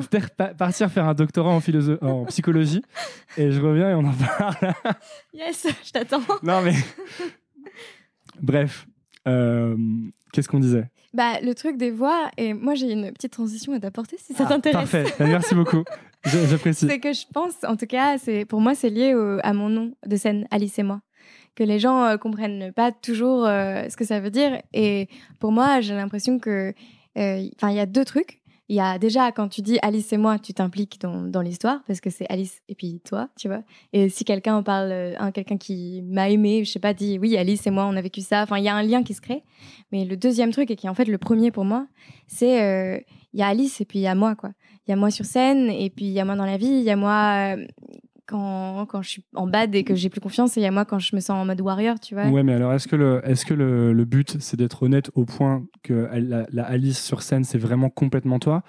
Partir 0.56 0.88
faire 0.88 1.06
un 1.08 1.14
doctorat 1.14 1.50
en, 1.50 1.60
philosophe, 1.60 2.00
en 2.00 2.26
psychologie 2.26 2.82
et 3.36 3.50
je 3.50 3.60
reviens 3.60 3.90
et 3.90 3.94
on 3.94 4.04
en 4.06 4.12
parle. 4.12 4.72
Yes, 5.32 5.66
je 5.84 5.90
t'attends. 5.90 6.22
non 6.44 6.62
mais 6.62 6.74
bref, 8.40 8.86
euh, 9.26 9.76
qu'est-ce 10.32 10.48
qu'on 10.48 10.60
disait? 10.60 10.88
Bah, 11.14 11.40
le 11.40 11.54
truc 11.54 11.76
des 11.76 11.90
voix, 11.90 12.28
et 12.36 12.52
moi 12.54 12.74
j'ai 12.74 12.90
une 12.92 13.10
petite 13.12 13.32
transition 13.32 13.72
à 13.72 13.80
t'apporter 13.80 14.16
si 14.18 14.34
ça 14.34 14.44
Ah, 14.46 14.48
t'intéresse. 14.48 14.90
Parfait, 14.90 15.04
Bah, 15.18 15.26
merci 15.26 15.54
beaucoup. 15.54 15.84
J'apprécie. 16.24 16.86
C'est 16.88 16.98
que 17.00 17.12
je 17.12 17.24
pense, 17.32 17.52
en 17.66 17.76
tout 17.76 17.86
cas, 17.86 18.18
c'est 18.18 18.44
pour 18.44 18.60
moi 18.60 18.74
c'est 18.74 18.90
lié 18.90 19.14
au- 19.14 19.38
à 19.42 19.52
mon 19.52 19.68
nom 19.68 19.92
de 20.06 20.16
scène, 20.16 20.46
Alice 20.50 20.78
et 20.78 20.82
moi. 20.82 21.00
Que 21.54 21.62
les 21.62 21.78
gens 21.78 22.02
euh, 22.04 22.16
comprennent 22.16 22.72
pas 22.72 22.90
toujours 22.90 23.46
euh, 23.46 23.88
ce 23.88 23.96
que 23.96 24.04
ça 24.04 24.18
veut 24.18 24.30
dire. 24.30 24.60
Et 24.72 25.08
pour 25.38 25.52
moi, 25.52 25.80
j'ai 25.80 25.94
l'impression 25.94 26.38
que. 26.40 26.72
euh, 27.16 27.48
Enfin, 27.56 27.70
il 27.70 27.76
y 27.76 27.80
a 27.80 27.86
deux 27.86 28.04
trucs. 28.04 28.40
Il 28.68 28.76
y 28.76 28.80
a 28.80 28.98
déjà, 28.98 29.30
quand 29.30 29.48
tu 29.48 29.60
dis 29.60 29.78
Alice 29.82 30.10
et 30.12 30.16
moi, 30.16 30.38
tu 30.38 30.54
t'impliques 30.54 30.98
dans, 31.00 31.40
l'histoire, 31.42 31.82
parce 31.86 32.00
que 32.00 32.08
c'est 32.08 32.26
Alice 32.30 32.62
et 32.68 32.74
puis 32.74 33.00
toi, 33.04 33.28
tu 33.36 33.48
vois. 33.48 33.62
Et 33.92 34.08
si 34.08 34.24
quelqu'un 34.24 34.56
en 34.56 34.62
parle, 34.62 35.14
un 35.18 35.32
quelqu'un 35.32 35.58
qui 35.58 36.02
m'a 36.02 36.30
aimé, 36.30 36.64
je 36.64 36.72
sais 36.72 36.78
pas, 36.78 36.94
dit 36.94 37.18
oui, 37.18 37.36
Alice 37.36 37.66
et 37.66 37.70
moi, 37.70 37.84
on 37.84 37.94
a 37.94 38.00
vécu 38.00 38.22
ça. 38.22 38.42
Enfin, 38.42 38.56
il 38.58 38.64
y 38.64 38.68
a 38.68 38.74
un 38.74 38.82
lien 38.82 39.02
qui 39.02 39.12
se 39.12 39.20
crée. 39.20 39.42
Mais 39.92 40.06
le 40.06 40.16
deuxième 40.16 40.50
truc, 40.50 40.70
et 40.70 40.76
qui 40.76 40.86
est 40.86 40.90
en 40.90 40.94
fait 40.94 41.04
le 41.04 41.18
premier 41.18 41.50
pour 41.50 41.66
moi, 41.66 41.86
c'est 42.26 42.62
euh, 42.62 42.98
il 43.34 43.40
y 43.40 43.42
a 43.42 43.48
Alice 43.48 43.80
et 43.80 43.84
puis 43.84 43.98
il 43.98 44.02
y 44.02 44.06
a 44.06 44.14
moi, 44.14 44.34
quoi. 44.34 44.50
Il 44.86 44.90
y 44.90 44.94
a 44.94 44.96
moi 44.96 45.10
sur 45.10 45.24
scène, 45.24 45.70
et 45.70 45.90
puis 45.90 46.06
il 46.06 46.12
y 46.12 46.20
a 46.20 46.24
moi 46.24 46.36
dans 46.36 46.46
la 46.46 46.56
vie, 46.56 46.66
il 46.66 46.82
y 46.82 46.90
a 46.90 46.96
moi 46.96 47.56
euh, 47.56 47.66
quand, 48.26 48.86
quand 48.86 49.02
je 49.02 49.08
suis 49.10 49.24
en 49.34 49.46
bad 49.46 49.74
et 49.74 49.84
que 49.84 49.94
j'ai 49.94 50.08
plus 50.10 50.20
confiance, 50.20 50.56
et 50.56 50.60
il 50.60 50.64
y 50.64 50.66
a 50.66 50.70
moi 50.70 50.84
quand 50.84 50.98
je 50.98 51.14
me 51.14 51.20
sens 51.20 51.30
en 51.30 51.44
mode 51.44 51.60
warrior, 51.60 51.98
tu 52.00 52.14
vois. 52.14 52.28
Ouais, 52.30 52.42
mais 52.42 52.54
alors 52.54 52.72
est-ce 52.72 52.88
que 52.88 52.96
le, 52.96 53.20
est-ce 53.24 53.44
que 53.44 53.54
le, 53.54 53.92
le 53.92 54.04
but 54.04 54.36
c'est 54.40 54.56
d'être 54.56 54.82
honnête 54.82 55.10
au 55.14 55.24
point 55.24 55.64
que 55.82 56.08
la, 56.14 56.46
la 56.50 56.64
Alice 56.64 57.02
sur 57.02 57.22
scène 57.22 57.44
c'est 57.44 57.58
vraiment 57.58 57.90
complètement 57.90 58.38
toi? 58.38 58.62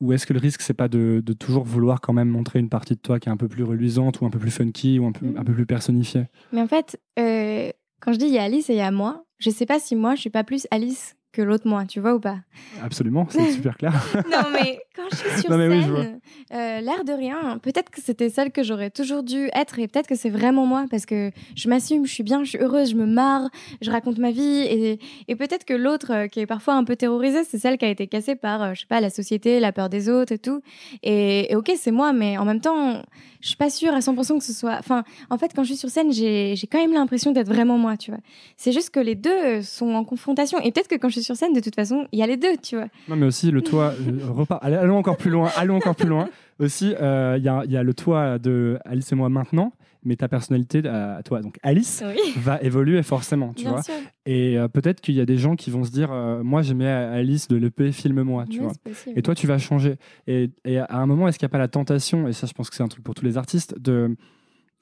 Ou 0.00 0.12
est-ce 0.12 0.26
que 0.26 0.32
le 0.32 0.40
risque 0.40 0.62
c'est 0.62 0.74
pas 0.74 0.88
de, 0.88 1.22
de 1.24 1.32
toujours 1.32 1.64
vouloir 1.64 2.00
quand 2.00 2.12
même 2.12 2.28
montrer 2.28 2.58
une 2.58 2.68
partie 2.68 2.94
de 2.94 3.00
toi 3.00 3.20
qui 3.20 3.28
est 3.28 3.32
un 3.32 3.36
peu 3.36 3.46
plus 3.48 3.62
reluisante 3.62 4.20
ou 4.20 4.26
un 4.26 4.30
peu 4.30 4.38
plus 4.38 4.50
funky 4.50 4.98
ou 4.98 5.06
un 5.06 5.12
peu, 5.12 5.26
Mhm. 5.26 5.38
un 5.38 5.44
peu 5.44 5.52
plus 5.52 5.66
personnifiée? 5.66 6.24
Mais 6.52 6.60
en 6.60 6.66
fait, 6.66 7.00
euh, 7.18 7.70
quand 8.00 8.12
je 8.12 8.18
dis 8.18 8.26
il 8.26 8.32
y 8.32 8.38
a 8.38 8.42
Alice 8.42 8.68
et 8.68 8.72
il 8.74 8.78
y 8.78 8.80
a 8.80 8.90
moi, 8.90 9.24
je 9.38 9.50
sais 9.50 9.66
pas 9.66 9.78
si 9.78 9.94
moi 9.94 10.14
je 10.16 10.20
suis 10.22 10.30
pas 10.30 10.42
plus 10.44 10.66
Alice 10.72 11.14
que 11.32 11.42
l'autre 11.42 11.66
moi, 11.66 11.84
tu 11.86 12.00
vois 12.00 12.14
ou 12.14 12.20
pas? 12.20 12.38
Absolument, 12.82 13.26
c'est 13.30 13.50
super 13.52 13.76
clair. 13.76 13.92
Non, 14.30 14.50
mais 14.52 14.80
quand 14.94 15.04
je 15.10 15.16
suis 15.16 15.40
sur 15.40 15.50
Non, 15.50 15.56
oui, 15.66 15.82
scène, 15.82 16.20
euh, 16.52 16.80
l'air 16.80 17.04
de 17.04 17.12
rien, 17.12 17.58
peut-être 17.62 17.90
que 17.90 18.00
c'était 18.02 18.28
celle 18.28 18.52
que 18.52 18.62
j'aurais 18.62 18.90
toujours 18.90 19.22
dû 19.22 19.48
être 19.54 19.78
et 19.78 19.88
peut-être 19.88 20.06
que 20.06 20.14
c'est 20.14 20.30
vraiment 20.30 20.66
moi 20.66 20.84
parce 20.90 21.06
que 21.06 21.30
je 21.56 21.68
m'assume, 21.68 22.06
je 22.06 22.12
suis 22.12 22.22
bien, 22.22 22.44
je 22.44 22.50
suis 22.50 22.58
heureuse, 22.58 22.90
je 22.90 22.96
me 22.96 23.06
marre, 23.06 23.48
je 23.80 23.90
raconte 23.90 24.18
ma 24.18 24.30
vie 24.30 24.60
et, 24.60 24.98
et 25.28 25.36
peut-être 25.36 25.64
que 25.64 25.74
l'autre 25.74 26.12
euh, 26.12 26.26
qui 26.28 26.40
est 26.40 26.46
parfois 26.46 26.74
un 26.74 26.84
peu 26.84 26.96
terrorisée, 26.96 27.44
c'est 27.44 27.58
celle 27.58 27.78
qui 27.78 27.84
a 27.84 27.88
été 27.88 28.06
cassée 28.06 28.36
par, 28.36 28.62
euh, 28.62 28.74
je 28.74 28.80
sais 28.80 28.86
pas, 28.86 29.00
la 29.00 29.10
société, 29.10 29.58
la 29.60 29.72
peur 29.72 29.88
des 29.88 30.08
autres 30.08 30.32
et 30.32 30.38
tout. 30.38 30.62
Et, 31.02 31.50
et 31.50 31.56
ok, 31.56 31.72
c'est 31.76 31.90
moi, 31.92 32.12
mais 32.12 32.36
en 32.36 32.44
même 32.44 32.60
temps, 32.60 33.02
je 33.42 33.48
suis 33.48 33.56
pas 33.56 33.68
sûre 33.68 33.92
à 33.92 33.98
100% 33.98 34.38
que 34.38 34.44
ce 34.44 34.54
soit. 34.54 34.76
Enfin, 34.78 35.04
en 35.28 35.36
fait, 35.36 35.52
quand 35.54 35.62
je 35.64 35.68
suis 35.68 35.76
sur 35.76 35.90
scène, 35.90 36.10
j'ai 36.12 36.54
quand 36.70 36.78
même 36.78 36.94
l'impression 36.94 37.32
d'être 37.32 37.48
vraiment 37.48 37.76
moi, 37.76 37.98
tu 37.98 38.10
vois. 38.10 38.20
C'est 38.56 38.72
juste 38.72 38.88
que 38.90 39.00
les 39.00 39.14
deux 39.14 39.30
euh, 39.30 39.62
sont 39.62 39.92
en 39.92 40.04
confrontation 40.04 40.58
et 40.60 40.72
peut-être 40.72 40.88
que 40.88 40.94
quand 40.94 41.08
je 41.08 41.14
suis 41.14 41.22
sur 41.24 41.36
scène, 41.36 41.52
de 41.52 41.60
toute 41.60 41.74
façon, 41.74 42.06
il 42.12 42.18
y 42.18 42.22
a 42.22 42.26
les 42.26 42.38
deux, 42.38 42.56
tu 42.56 42.76
vois. 42.76 42.86
Non, 43.08 43.16
mais 43.16 43.26
aussi 43.26 43.50
le 43.50 43.60
toit. 43.60 43.92
euh, 44.00 44.18
repart- 44.32 44.60
allons 44.64 44.96
encore 44.96 45.18
plus 45.18 45.30
loin. 45.30 45.50
Allons 45.56 45.76
encore 45.76 45.94
plus 45.96 46.08
loin. 46.08 46.28
Aussi, 46.60 46.94
euh, 47.00 47.34
il 47.38 47.44
y, 47.44 47.48
a, 47.48 47.62
il 47.64 47.72
y 47.72 47.76
a 47.76 47.82
le 47.82 47.92
toit 47.92 48.38
de 48.38 48.78
Alice 48.84 49.10
et 49.10 49.16
moi 49.16 49.28
maintenant, 49.28 49.72
mais 50.04 50.16
ta 50.16 50.28
personnalité 50.28 50.86
à 50.88 51.22
toi, 51.24 51.40
donc 51.40 51.58
Alice, 51.62 52.02
Oui, 52.06 52.18
va 52.36 52.60
évoluer 52.62 53.02
forcément, 53.02 53.52
tu 53.54 53.62
bien 53.64 53.72
vois. 53.72 53.82
sûr. 53.82 53.94
Et 54.26 54.58
euh, 54.58 54.68
peut-être 54.68 55.00
qu'il 55.00 55.14
y 55.14 55.20
a 55.20 55.26
des 55.26 55.36
gens 55.38 55.54
qui 55.56 55.70
vont 55.70 55.84
se 55.84 55.90
dire, 55.90 56.10
euh, 56.12 56.42
moi 56.42 56.62
j'aimais 56.62 56.88
Alice 56.88 57.48
de 57.48 57.56
l'EP 57.56 57.92
Filme-moi, 57.92 58.44
tu 58.48 58.58
Oui, 58.58 58.64
vois. 58.64 58.72
possible. 58.84 59.18
Et 59.18 59.22
toi, 59.22 59.34
tu 59.34 59.46
vas 59.46 59.58
changer. 59.58 59.96
Et, 60.26 60.50
et 60.64 60.78
à 60.78 60.96
un 60.96 61.06
moment, 61.06 61.28
est-ce 61.28 61.38
qu'il 61.38 61.46
n'y 61.46 61.50
a 61.50 61.54
pas 61.54 61.58
la 61.58 61.68
tentation, 61.68 62.26
et 62.28 62.32
ça, 62.32 62.46
je 62.46 62.52
pense 62.52 62.68
que 62.70 62.76
c'est 62.76 62.82
un 62.82 62.88
truc 62.88 63.04
pour 63.04 63.14
tous 63.14 63.24
les 63.24 63.36
artistes, 63.36 63.78
de, 63.78 64.16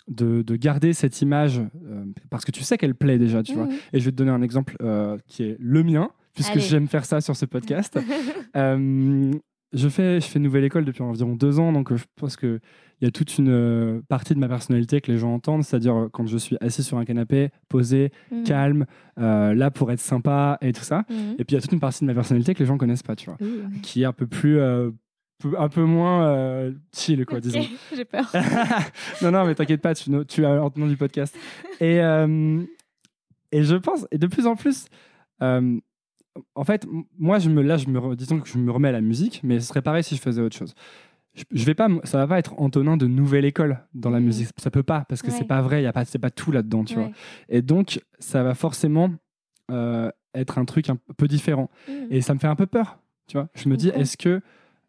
de, 0.09 0.43
de 0.43 0.57
garder 0.57 0.93
cette 0.93 1.21
image, 1.23 1.59
euh, 1.87 2.05
parce 2.31 2.45
que 2.45 2.51
tu 2.51 2.63
sais 2.65 2.77
qu'elle 2.79 2.95
plaît 2.95 3.19
déjà, 3.19 3.43
tu 3.43 3.55
vois. 3.55 3.69
Et 3.93 4.01
je 4.01 4.05
vais 4.05 4.11
te 4.11 4.17
donner 4.17 4.31
un 4.33 4.43
exemple 4.43 4.77
euh, 4.83 5.17
qui 5.27 5.45
est 5.45 5.57
le 5.61 5.83
mien, 5.83 6.11
puisque 6.35 6.59
j'aime 6.59 6.89
faire 6.89 7.05
ça 7.05 7.21
sur 7.21 7.37
ce 7.37 7.45
podcast. 7.47 7.99
Euh, 8.57 9.31
je, 9.73 9.89
fais, 9.89 10.21
je 10.21 10.27
fais 10.27 10.39
Nouvelle 10.39 10.65
École 10.65 10.85
depuis 10.85 11.03
environ 11.03 11.35
deux 11.37 11.59
ans, 11.61 11.73
donc 11.73 11.93
euh, 11.93 11.97
je 11.97 12.05
pense 12.17 12.37
qu'il 12.37 12.61
y 13.03 13.07
a 13.07 13.11
toute 13.11 13.39
une 13.39 13.49
euh, 13.51 14.01
partie 14.09 14.35
de 14.35 14.39
ma 14.39 14.49
personnalité 14.49 15.01
que 15.01 15.11
les 15.13 15.19
gens 15.19 15.33
entendent, 15.35 15.63
c'est-à-dire 15.65 15.95
euh, 15.97 16.09
quand 16.13 16.27
je 16.27 16.37
suis 16.39 16.57
assis 16.61 16.83
sur 16.83 16.99
un 16.99 17.05
canapé, 17.05 17.51
posé, 17.69 18.11
Mhm. 18.31 18.45
calme, 18.45 18.87
euh, 19.19 19.55
là 19.55 19.71
pour 19.71 19.91
être 19.93 20.01
sympa 20.01 20.59
et 20.61 20.73
tout 20.73 20.83
ça. 20.83 21.05
Mhm. 21.09 21.35
Et 21.39 21.45
puis 21.45 21.51
il 21.51 21.55
y 21.55 21.59
a 21.59 21.61
toute 21.61 21.73
une 21.73 21.81
partie 21.81 22.01
de 22.01 22.07
ma 22.07 22.15
personnalité 22.15 22.55
que 22.55 22.59
les 22.61 22.67
gens 22.67 22.79
connaissent 22.79 23.03
pas, 23.03 23.17
tu 23.17 23.27
vois, 23.31 23.39
qui 23.83 24.03
est 24.03 24.07
un 24.07 24.13
peu 24.13 24.27
plus, 24.27 24.59
euh, 24.59 24.91
un 25.57 25.69
peu 25.71 25.85
moins 25.85 26.27
euh, 26.27 26.73
chill, 26.95 27.25
quoi, 27.25 27.41
disons. 27.41 27.61
J'ai 27.97 28.05
peur. 28.05 28.31
non, 29.23 29.31
non, 29.31 29.47
mais 29.47 29.55
t'inquiète 29.55 29.81
pas, 29.81 29.95
tu, 29.95 30.11
tu 30.29 30.45
as 30.45 30.63
entendu 30.63 30.91
du 30.91 30.97
podcast. 30.99 31.35
Et, 31.81 31.97
et 33.53 33.63
je 33.65 33.75
pense, 33.77 34.07
et 34.11 34.19
de 34.19 34.27
plus 34.27 34.47
en 34.47 34.55
plus, 34.57 34.87
en 36.55 36.65
fait, 36.65 36.87
moi, 37.19 37.39
je 37.39 37.49
me, 37.51 37.63
là, 37.63 37.77
je 37.77 37.89
me, 37.89 38.17
disons 38.17 38.41
que 38.41 38.49
je 38.49 38.59
me 38.59 38.71
remets 38.71 38.89
à 38.89 38.93
la 38.93 39.01
musique, 39.01 39.41
mais 39.43 39.61
ce 39.61 39.67
serait 39.69 39.83
pareil 39.83 40.03
si 40.05 40.17
je 40.17 40.21
faisais 40.21 40.41
autre 40.41 40.57
chose. 40.57 40.75
Je, 41.35 41.45
je 41.53 41.65
vais 41.65 41.75
pas, 41.75 41.89
ça 42.05 42.19
va 42.19 42.27
pas 42.27 42.39
être 42.39 42.55
Antonin 42.61 42.97
de 42.97 43.07
nouvelle 43.07 43.45
école 43.45 43.79
dans 43.95 44.11
la 44.11 44.19
Mhm. 44.21 44.27
musique. 44.27 44.49
Ça 44.59 44.71
peut 44.71 44.83
pas, 44.83 45.05
parce 45.09 45.23
que 45.23 45.31
c'est 45.31 45.41
Ouais. 45.43 45.47
pas 45.47 45.61
vrai, 45.63 45.83
y 45.83 45.87
a 45.87 45.93
pas, 45.93 46.05
c'est 46.05 46.19
pas 46.19 46.31
tout 46.31 46.51
là-dedans, 46.53 46.85
tu 46.85 46.97
Ouais. 46.97 47.05
vois. 47.05 47.13
Et 47.49 47.63
donc, 47.63 48.01
ça 48.19 48.43
va 48.43 48.55
forcément 48.55 49.11
euh, 49.71 50.11
être 50.35 50.59
un 50.59 50.65
truc 50.65 50.91
un 50.91 50.99
peu 51.17 51.29
différent. 51.29 51.71
Mhm. 51.89 52.09
Et 52.11 52.21
ça 52.21 52.35
me 52.35 52.41
fait 52.41 52.49
un 52.49 52.57
peu 52.57 52.67
peur, 52.67 52.99
tu 53.29 53.37
vois. 53.37 53.49
Je 53.55 53.69
me 53.69 53.77
dis, 53.77 53.89
est-ce 53.91 54.17
que, 54.17 54.41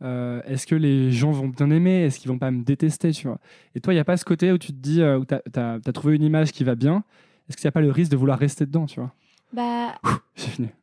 euh, 0.01 0.41
est-ce 0.47 0.65
que 0.65 0.73
les 0.73 1.11
gens 1.11 1.29
vont 1.31 1.47
bien 1.49 1.69
aimer? 1.69 2.03
Est-ce 2.05 2.19
qu'ils 2.19 2.31
vont 2.31 2.39
pas 2.39 2.49
me 2.49 2.63
détester, 2.63 3.11
tu 3.11 3.27
vois? 3.27 3.39
Et 3.75 3.79
toi, 3.79 3.93
il 3.93 3.97
n'y 3.97 3.99
a 4.01 4.03
pas 4.05 4.17
ce 4.17 4.25
côté 4.25 4.51
où 4.51 4.57
tu 4.57 4.69
te 4.73 4.77
dis, 4.79 5.03
euh, 5.03 5.19
où 5.19 5.25
tu 5.25 5.35
as, 5.35 5.79
trouvé 5.93 6.15
une 6.15 6.23
image 6.23 6.51
qui 6.51 6.63
va 6.63 6.73
bien? 6.73 7.03
Est-ce 7.47 7.57
qu'il 7.57 7.65
n'y 7.65 7.69
a 7.69 7.71
pas 7.73 7.81
le 7.81 7.91
risque 7.91 8.11
de 8.11 8.17
vouloir 8.17 8.39
rester 8.39 8.65
dedans, 8.65 8.87
tu 8.87 8.99
vois? 8.99 9.13
Bah, 9.53 9.95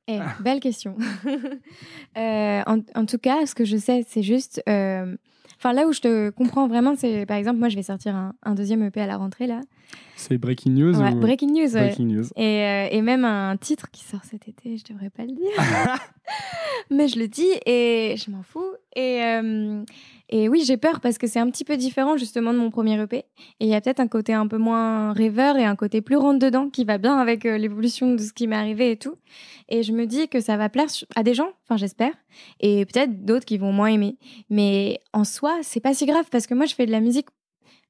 eh, 0.07 0.19
belle 0.41 0.61
question. 0.61 0.97
Euh, 2.17 2.63
en, 2.67 2.79
en 2.97 3.07
tout 3.07 3.19
cas, 3.19 3.47
ce 3.47 3.55
que 3.55 3.65
je 3.65 3.77
sais, 3.77 4.05
c'est 4.09 4.23
juste. 4.23 4.63
euh, 4.69 5.17
Enfin, 5.61 5.73
là 5.73 5.87
où 5.89 5.93
je 5.93 6.01
te 6.01 6.31
comprends 6.31 6.69
vraiment, 6.69 6.95
c'est 6.97 7.27
par 7.27 7.37
exemple, 7.37 7.59
moi, 7.59 7.69
je 7.69 7.75
vais 7.77 7.83
sortir 7.83 8.15
un, 8.15 8.33
un 8.45 8.55
deuxième 8.55 8.83
EP 8.85 9.01
à 9.01 9.07
la 9.07 9.17
rentrée, 9.17 9.47
là. 9.49 9.61
C'est 10.17 10.39
breaking 10.39 10.73
news 10.73 10.97
Ouais, 11.01 11.13
ou... 11.13 11.17
breaking 11.21 11.49
news, 11.53 11.75
ouais. 11.75 11.87
Breaking 11.89 12.07
news. 12.07 12.27
Et, 12.37 12.63
euh, 12.65 12.89
et 12.91 13.03
même 13.03 13.25
un 13.25 13.57
titre 13.57 13.91
qui 13.91 14.05
sort 14.05 14.25
cet 14.25 14.47
été, 14.49 14.77
je 14.79 14.85
devrais 14.93 15.11
pas 15.11 15.23
le 15.25 15.33
dire. 15.33 15.51
Mais 16.91 17.09
je 17.09 17.19
le 17.19 17.27
dis 17.29 17.51
et 17.67 18.15
je 18.17 18.31
m'en 18.31 18.43
fous. 18.45 18.73
Et, 18.95 19.21
et 20.31 20.49
oui, 20.49 20.63
j'ai 20.65 20.77
peur 20.77 21.01
parce 21.01 21.17
que 21.17 21.27
c'est 21.27 21.39
un 21.39 21.51
petit 21.51 21.65
peu 21.65 21.77
différent 21.77 22.17
justement 22.17 22.53
de 22.53 22.59
mon 22.59 22.71
premier 22.71 23.01
EP. 23.01 23.17
Et 23.17 23.25
il 23.61 23.69
y 23.69 23.75
a 23.75 23.81
peut-être 23.81 24.01
un 24.01 24.09
côté 24.09 24.35
un 24.35 24.47
peu 24.47 24.59
moins 24.59 25.13
rêveur 25.13 25.57
et 25.57 25.65
un 25.65 25.77
côté 25.77 26.03
plus 26.03 26.17
rentre-dedans 26.17 26.69
qui 26.69 26.85
va 26.85 26.99
bien 26.99 27.17
avec 27.17 27.47
euh, 27.47 27.57
l'évolution 27.57 28.15
de 28.15 28.19
ce 28.19 28.33
qui 28.33 28.47
m'est 28.47 28.57
arrivé 28.57 28.91
et 28.91 28.97
tout. 28.97 29.15
Et 29.69 29.83
je 29.83 29.93
me 29.93 30.07
dis 30.07 30.29
que 30.29 30.41
ça 30.41 30.57
va 30.57 30.69
plaire 30.69 30.89
à 31.17 31.23
des 31.23 31.35
gens, 31.35 31.51
enfin 31.65 31.77
j'espère, 31.77 32.13
et 32.61 32.85
peut-être 32.87 33.25
d'autres 33.25 33.47
qui 33.47 33.59
vont 33.59 33.73
moins 33.73 33.89
aimer. 33.89 34.17
Mais 34.51 35.01
en 35.13 35.25
soi, 35.25 35.59
c'est 35.63 35.81
pas 35.81 35.95
si 35.95 36.05
grave 36.05 36.27
parce 36.31 36.47
que 36.47 36.55
moi 36.55 36.67
je 36.67 36.75
fais 36.75 36.87
de 36.87 36.93
la 36.93 37.01
musique 37.01 37.29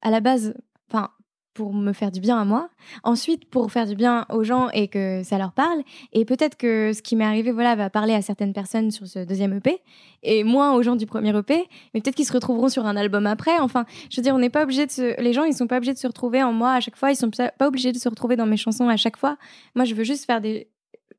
à 0.02 0.10
la 0.10 0.20
base, 0.20 0.54
enfin 0.90 1.10
pour 1.58 1.74
me 1.74 1.92
faire 1.92 2.12
du 2.12 2.20
bien 2.20 2.38
à 2.38 2.44
moi, 2.44 2.68
ensuite 3.02 3.50
pour 3.50 3.72
faire 3.72 3.84
du 3.84 3.96
bien 3.96 4.26
aux 4.30 4.44
gens 4.44 4.70
et 4.70 4.86
que 4.86 5.24
ça 5.24 5.38
leur 5.38 5.50
parle. 5.50 5.82
Et 6.12 6.24
peut-être 6.24 6.56
que 6.56 6.92
ce 6.92 7.02
qui 7.02 7.16
m'est 7.16 7.24
arrivé, 7.24 7.50
voilà, 7.50 7.74
va 7.74 7.90
parler 7.90 8.14
à 8.14 8.22
certaines 8.22 8.52
personnes 8.52 8.92
sur 8.92 9.08
ce 9.08 9.24
deuxième 9.24 9.52
EP 9.54 9.80
et 10.22 10.44
moins 10.44 10.72
aux 10.74 10.82
gens 10.82 10.94
du 10.94 11.04
premier 11.04 11.36
EP. 11.36 11.66
Mais 11.92 12.00
peut-être 12.00 12.14
qu'ils 12.14 12.26
se 12.26 12.32
retrouveront 12.32 12.68
sur 12.68 12.86
un 12.86 12.94
album 12.94 13.26
après. 13.26 13.58
Enfin, 13.58 13.86
je 14.08 14.16
veux 14.18 14.22
dire, 14.22 14.36
on 14.36 14.38
n'est 14.38 14.50
pas 14.50 14.62
obligé 14.62 14.86
de 14.86 14.92
se... 14.92 15.20
les 15.20 15.32
gens, 15.32 15.42
ils 15.42 15.52
sont 15.52 15.66
pas 15.66 15.78
obligés 15.78 15.94
de 15.94 15.98
se 15.98 16.06
retrouver 16.06 16.44
en 16.44 16.52
moi 16.52 16.74
à 16.74 16.80
chaque 16.80 16.96
fois. 16.96 17.10
Ils 17.10 17.16
sont 17.16 17.28
pas 17.28 17.50
pas 17.50 17.66
obligés 17.66 17.90
de 17.90 17.98
se 17.98 18.08
retrouver 18.08 18.36
dans 18.36 18.46
mes 18.46 18.56
chansons 18.56 18.88
à 18.88 18.96
chaque 18.96 19.16
fois. 19.16 19.36
Moi, 19.74 19.84
je 19.84 19.96
veux 19.96 20.04
juste 20.04 20.26
faire 20.26 20.40
des 20.40 20.68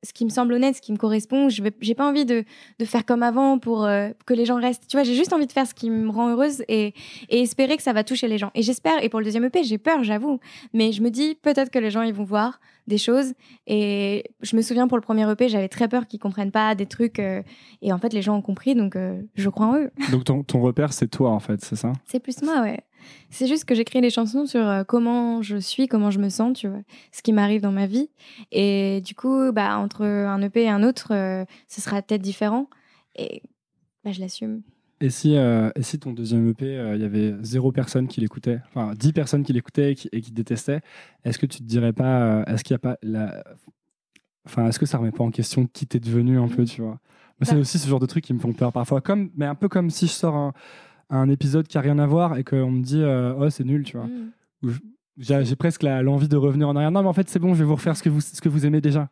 ce 0.04 0.14
qui 0.14 0.26
me 0.26 0.30
semble 0.30 0.54
honnête, 0.54 0.76
ce 0.76 0.82
qui 0.82 0.92
me 0.92 0.98
correspond. 0.98 1.50
Je 1.50 1.62
n'ai 1.62 1.96
pas 1.96 2.08
envie 2.08 2.26
de, 2.26 2.44
de, 2.80 2.86
faire 2.86 3.06
comme 3.06 3.24
avant 3.24 3.60
pour 3.60 3.86
euh, 3.86 4.10
que 4.26 4.34
les 4.34 4.46
gens 4.46 4.56
restent. 4.56 4.88
Tu 4.88 4.96
vois, 4.96 5.04
j'ai 5.04 5.16
juste 5.16 5.34
envie 5.34 5.48
de 5.48 5.52
faire 5.52 5.68
ce 5.68 5.74
qui 5.74 5.90
me 5.90 6.10
rend 6.10 6.30
heureuse 6.30 6.64
et, 6.68 6.94
et 7.30 7.42
espérer 7.42 7.78
que 7.78 7.84
ça 7.84 7.94
va 7.94 8.04
toucher 8.04 8.28
les 8.28 8.38
gens. 8.38 8.52
Et 8.56 8.62
j'espère, 8.62 9.04
et 9.04 9.10
pour 9.10 9.20
le 9.20 9.26
deuxième 9.26 9.44
EP, 9.44 9.64
j'ai 9.64 9.78
peur, 9.78 10.04
j'avoue. 10.04 10.40
Mais 10.74 10.92
je 10.92 11.02
me 11.02 11.10
dis, 11.10 11.36
peut-être 11.36 11.70
que 11.70 11.80
les 11.80 11.92
gens, 11.92 12.02
ils 12.02 12.14
vont 12.14 12.24
voir 12.24 12.60
des 12.88 12.98
choses. 12.98 13.34
Et 13.68 14.24
je 14.42 14.56
me 14.56 14.62
souviens 14.62 14.88
pour 14.88 14.98
le 14.98 15.02
premier 15.02 15.30
EP, 15.30 15.48
j'avais 15.50 15.70
très 15.70 15.88
peur 15.88 16.08
qu'ils 16.08 16.20
comprennent 16.20 16.52
pas 16.52 16.76
des 16.76 16.86
trucs. 16.86 17.20
Euh, 17.20 17.42
et 17.82 17.94
en 17.94 17.98
fait, 17.98 18.14
les 18.14 18.22
gens 18.22 18.36
ont 18.36 18.42
compris, 18.42 18.76
donc 18.76 18.96
euh, 18.96 19.22
je 19.36 19.50
crois 19.50 19.68
en 19.68 19.78
eux. 19.78 19.92
Donc 20.12 20.24
ton, 20.26 20.44
ton 20.44 20.62
repère, 20.62 20.94
c'est 20.94 21.08
toi, 21.08 21.32
en 21.32 21.40
fait, 21.40 21.64
c'est 21.64 21.76
ça? 21.76 21.94
C'est 22.06 22.20
plus 22.20 22.42
moi, 22.42 22.62
ouais. 22.62 22.80
C'est 23.30 23.48
juste 23.48 23.66
que 23.66 23.76
j'écris 23.76 24.02
des 24.02 24.10
chansons 24.10 24.46
sur 24.46 24.68
euh, 24.68 24.84
comment 24.84 25.42
je 25.42 25.58
suis, 25.58 25.88
comment 25.88 26.12
je 26.12 26.20
me 26.20 26.30
sens, 26.30 26.58
tu 26.58 26.68
vois, 26.68 26.82
ce 27.12 27.22
qui 27.22 27.34
m'arrive 27.34 27.62
dans 27.62 27.72
ma 27.72 27.88
vie. 27.88 28.10
Et 28.52 29.02
du 29.02 29.16
coup, 29.16 29.52
bah, 29.52 29.78
entre 29.78 30.06
un 30.06 30.42
EP 30.42 30.64
et 30.64 30.70
un 30.70 30.84
autre, 30.84 31.10
ce 31.68 31.82
sera 31.82 32.02
peut-être 32.02 32.22
différent. 32.22 32.70
Et 33.16 33.42
bah, 34.04 34.12
je 34.12 34.20
l'assume. 34.20 34.62
Et 35.02 35.10
si, 35.10 35.38
euh, 35.38 35.72
et 35.76 35.84
si 35.84 35.98
ton 35.98 36.12
deuxième 36.12 36.50
EP, 36.50 36.66
euh, 36.66 36.96
il 36.96 37.02
y 37.02 37.06
avait 37.06 37.34
zéro 37.42 37.72
personne 37.72 38.08
qui 38.08 38.20
l'écoutait, 38.20 38.60
enfin 38.68 38.94
dix 38.96 39.14
personnes 39.14 39.44
qui 39.44 39.54
l'écoutaient 39.54 39.94
et 39.94 39.96
qui, 39.96 40.10
et 40.12 40.20
qui 40.20 40.32
détestaient, 40.32 40.82
est-ce 41.24 41.40
que 41.40 41.46
tu 41.46 41.60
te 41.60 41.64
dirais 41.64 41.94
pas, 41.94 42.22
euh, 42.22 42.46
est-ce 42.46 42.64
qu'il 42.64 42.74
y 42.74 42.76
a 42.76 42.80
pas 42.80 42.98
la... 43.02 43.44
Enfin, 44.46 44.68
est-ce 44.68 44.80
que 44.80 44.86
ça 44.86 44.98
remet 44.98 45.12
pas 45.12 45.24
en 45.24 45.32
question 45.32 45.68
qui 45.68 45.88
t'es 45.88 46.00
devenu 46.00 46.38
un 46.38 46.48
peu, 46.48 46.66
tu 46.66 46.82
vois? 46.82 47.00
C'est 47.42 47.54
bah. 47.54 47.62
aussi 47.62 47.80
ce 47.80 47.88
genre 47.88 48.00
de 48.00 48.06
trucs 48.06 48.26
qui 48.26 48.34
me 48.34 48.40
font 48.40 48.52
peur 48.52 48.74
parfois, 48.74 49.00
comme, 49.00 49.30
mais 49.38 49.46
un 49.46 49.56
peu 49.56 49.70
comme 49.70 49.90
si 49.90 50.08
je 50.08 50.12
sors 50.12 50.36
un, 50.36 50.54
un 51.10 51.30
épisode 51.30 51.68
qui 51.68 51.78
a 51.78 51.82
rien 51.82 52.00
à 52.00 52.06
voir 52.06 52.38
et 52.38 52.44
qu'on 52.44 52.72
me 52.72 52.84
dit, 52.84 53.04
oh 53.04 53.50
c'est 53.50 53.66
nul, 53.66 53.84
tu 53.84 53.98
vois. 53.98 54.08
Mm. 54.62 54.72
J'ai 55.18 55.56
presque 55.56 55.84
l'envie 55.84 56.30
de 56.30 56.38
revenir 56.38 56.70
en 56.70 56.76
arrière. 56.76 56.92
Non, 56.92 57.02
mais 57.02 57.10
en 57.10 57.14
fait, 57.14 57.30
c'est 57.30 57.40
bon, 57.40 57.54
je 57.54 57.60
vais 57.60 57.66
vous 57.66 57.76
refaire 57.76 57.98
ce 57.98 58.04
que 58.04 58.10
vous, 58.10 58.22
ce 58.22 58.40
que 58.42 58.50
vous 58.50 58.66
aimez 58.66 58.82
déjà. 58.82 59.10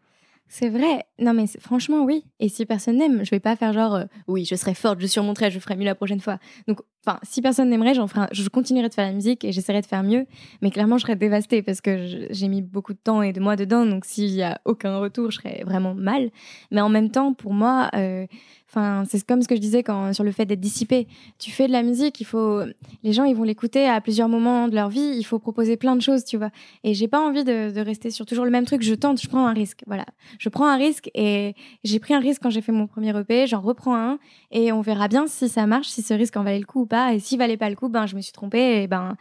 C'est 0.50 0.70
vrai. 0.70 1.06
Non, 1.20 1.34
mais 1.34 1.46
franchement, 1.60 2.04
oui. 2.04 2.24
Et 2.40 2.48
si 2.48 2.66
personne 2.66 2.98
n'aime, 2.98 3.26
je 3.26 3.32
vais 3.32 3.40
pas 3.40 3.56
faire 3.58 3.74
genre, 3.74 3.96
euh, 3.96 4.06
oui, 4.28 4.46
je 4.46 4.56
serai 4.56 4.74
forte, 4.74 5.02
je 5.02 5.08
surmonterai, 5.08 5.52
je 5.52 5.60
ferai 5.60 5.76
mieux 5.76 5.84
la 5.84 5.96
prochaine 5.96 6.22
fois. 6.22 6.40
Donc, 6.68 6.80
enfin, 7.06 7.20
si 7.24 7.42
personne 7.42 7.70
n'aimerait, 7.70 7.94
je 7.94 8.50
continuerai 8.50 8.88
de 8.88 8.94
faire 8.94 9.06
la 9.06 9.12
musique 9.12 9.44
et 9.44 9.52
j'essaierai 9.52 9.82
de 9.82 9.86
faire 9.86 10.04
mieux. 10.04 10.26
Mais 10.62 10.72
clairement, 10.72 10.98
je 10.98 11.04
serais 11.04 11.18
dévastée 11.18 11.62
parce 11.62 11.82
que 11.82 12.28
j'ai 12.30 12.48
mis 12.48 12.62
beaucoup 12.62 12.94
de 12.94 13.00
temps 13.00 13.22
et 13.22 13.34
de 13.34 13.42
mois 13.42 13.58
dedans. 13.58 13.86
Donc, 13.86 14.06
s'il 14.06 14.30
y 14.30 14.44
a 14.44 14.62
aucun 14.64 14.98
retour, 15.00 15.32
je 15.32 15.38
serais 15.38 15.64
vraiment 15.66 15.94
mal. 15.94 16.32
Mais 16.72 16.80
en 16.80 16.90
même 16.90 17.12
temps, 17.12 17.34
pour 17.34 17.54
moi, 17.54 17.90
euh, 17.94 18.26
Enfin, 18.70 19.06
c'est 19.08 19.26
comme 19.26 19.42
ce 19.42 19.48
que 19.48 19.56
je 19.56 19.62
disais 19.62 19.84
sur 20.12 20.24
le 20.26 20.32
fait 20.32 20.46
d'être 20.46 20.60
dissipé. 20.60 21.08
Tu 21.40 21.52
fais 21.52 21.68
de 21.68 21.72
la 21.72 21.84
musique, 21.84 22.20
il 22.20 22.26
faut, 22.26 22.62
les 23.02 23.14
gens, 23.14 23.24
ils 23.24 23.36
vont 23.36 23.44
l'écouter 23.44 23.88
à 23.88 24.02
plusieurs 24.02 24.28
moments 24.28 24.68
de 24.68 24.76
leur 24.76 24.90
vie. 24.90 25.16
Il 25.18 25.24
faut 25.24 25.40
proposer 25.40 25.78
plein 25.78 25.96
de 25.96 26.02
choses, 26.02 26.26
tu 26.26 26.36
vois. 26.38 26.50
Et 26.84 26.94
j'ai 26.94 27.08
pas 27.08 27.20
envie 27.20 27.46
de, 27.46 27.80
rester 27.80 28.12
sur 28.12 28.26
toujours 28.26 28.44
le 28.44 28.52
même 28.52 28.66
truc. 28.66 28.82
Je 28.82 28.94
tente, 28.94 29.22
je 29.22 29.30
prends 29.30 29.48
un 29.48 29.54
risque. 29.54 29.84
Voilà. 29.88 30.06
Je 30.38 30.50
prends 30.50 30.68
un 30.68 30.76
risque 30.76 31.10
et 31.14 31.56
j'ai 31.86 32.00
pris 32.00 32.14
un 32.14 32.20
risque 32.20 32.42
quand 32.44 32.50
j'ai 32.50 32.62
fait 32.62 32.74
mon 32.74 32.88
premier 32.88 33.18
EP. 33.18 33.48
J'en 33.48 33.62
reprends 33.62 33.96
un 33.96 34.20
et 34.52 34.74
on 34.74 34.82
verra 34.82 35.08
bien 35.08 35.28
si 35.28 35.48
ça 35.48 35.66
marche, 35.66 35.88
si 35.88 36.02
ce 36.02 36.14
risque 36.14 36.36
en 36.36 36.44
valait 36.44 36.60
le 36.60 36.66
coup 36.66 36.82
ou 36.82 36.86
pas. 36.86 37.14
Et 37.14 37.20
s'il 37.20 37.38
valait 37.38 37.58
pas 37.58 37.70
le 37.70 37.78
coup, 37.78 37.88
ben, 37.88 38.06
je 38.06 38.18
me 38.18 38.22
suis 38.22 38.34
trompée 38.34 38.84
et 38.84 38.88
ben, 38.88 39.16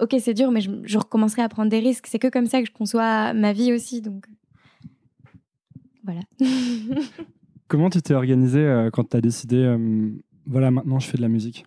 ok, 0.00 0.14
c'est 0.20 0.34
dur, 0.34 0.52
mais 0.52 0.60
je, 0.60 0.70
je 0.84 0.98
recommencerai 0.98 1.42
à 1.42 1.48
prendre 1.48 1.70
des 1.70 1.80
risques. 1.80 2.06
C'est 2.06 2.20
que 2.20 2.28
comme 2.28 2.46
ça 2.46 2.60
que 2.60 2.68
je 2.68 2.72
conçois 2.72 3.32
ma 3.32 3.52
vie 3.52 3.72
aussi. 3.72 4.00
Donc, 4.00 4.26
voilà. 6.04 6.20
Comment 7.68 7.90
tu 7.90 8.02
t'es 8.02 8.14
organisé 8.14 8.60
euh, 8.60 8.90
quand 8.90 9.10
tu 9.10 9.16
as 9.16 9.20
décidé, 9.20 9.56
euh, 9.56 10.10
voilà, 10.46 10.70
maintenant 10.70 10.98
je 10.98 11.08
fais 11.08 11.16
de 11.16 11.22
la 11.22 11.28
musique? 11.28 11.64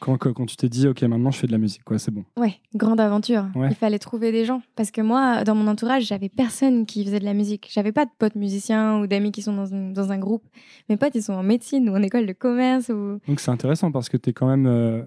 Quand, 0.00 0.18
quand, 0.18 0.44
tu 0.44 0.56
t'es 0.56 0.68
dit, 0.68 0.86
ok, 0.86 1.02
maintenant 1.02 1.30
je 1.30 1.38
fais 1.38 1.46
de 1.46 1.52
la 1.52 1.58
musique, 1.58 1.82
quoi, 1.84 1.98
c'est 1.98 2.10
bon. 2.10 2.24
Ouais, 2.36 2.56
grande 2.74 3.00
aventure. 3.00 3.46
Il 3.54 3.74
fallait 3.74 3.98
trouver 3.98 4.32
des 4.32 4.44
gens. 4.44 4.60
Parce 4.76 4.90
que 4.90 5.00
moi, 5.00 5.44
dans 5.44 5.54
mon 5.54 5.66
entourage, 5.66 6.04
j'avais 6.04 6.28
personne 6.28 6.84
qui 6.84 7.04
faisait 7.04 7.20
de 7.20 7.24
la 7.24 7.32
musique. 7.32 7.70
J'avais 7.72 7.92
pas 7.92 8.04
de 8.04 8.10
potes 8.18 8.34
musiciens 8.34 8.98
ou 9.00 9.06
d'amis 9.06 9.32
qui 9.32 9.40
sont 9.40 9.54
dans, 9.54 9.92
dans, 9.92 10.12
un 10.12 10.18
groupe. 10.18 10.44
Mes 10.90 10.98
potes, 10.98 11.14
ils 11.14 11.22
sont 11.22 11.32
en 11.32 11.42
médecine 11.42 11.88
ou 11.88 11.94
en 11.94 12.02
école 12.02 12.26
de 12.26 12.34
commerce. 12.34 12.90
Ou... 12.90 13.18
Donc 13.26 13.40
c'est 13.40 13.50
intéressant 13.50 13.92
parce 13.92 14.08
que 14.08 14.18
tu 14.18 14.32
quand 14.34 14.46
même. 14.46 14.66
Euh, 14.66 15.02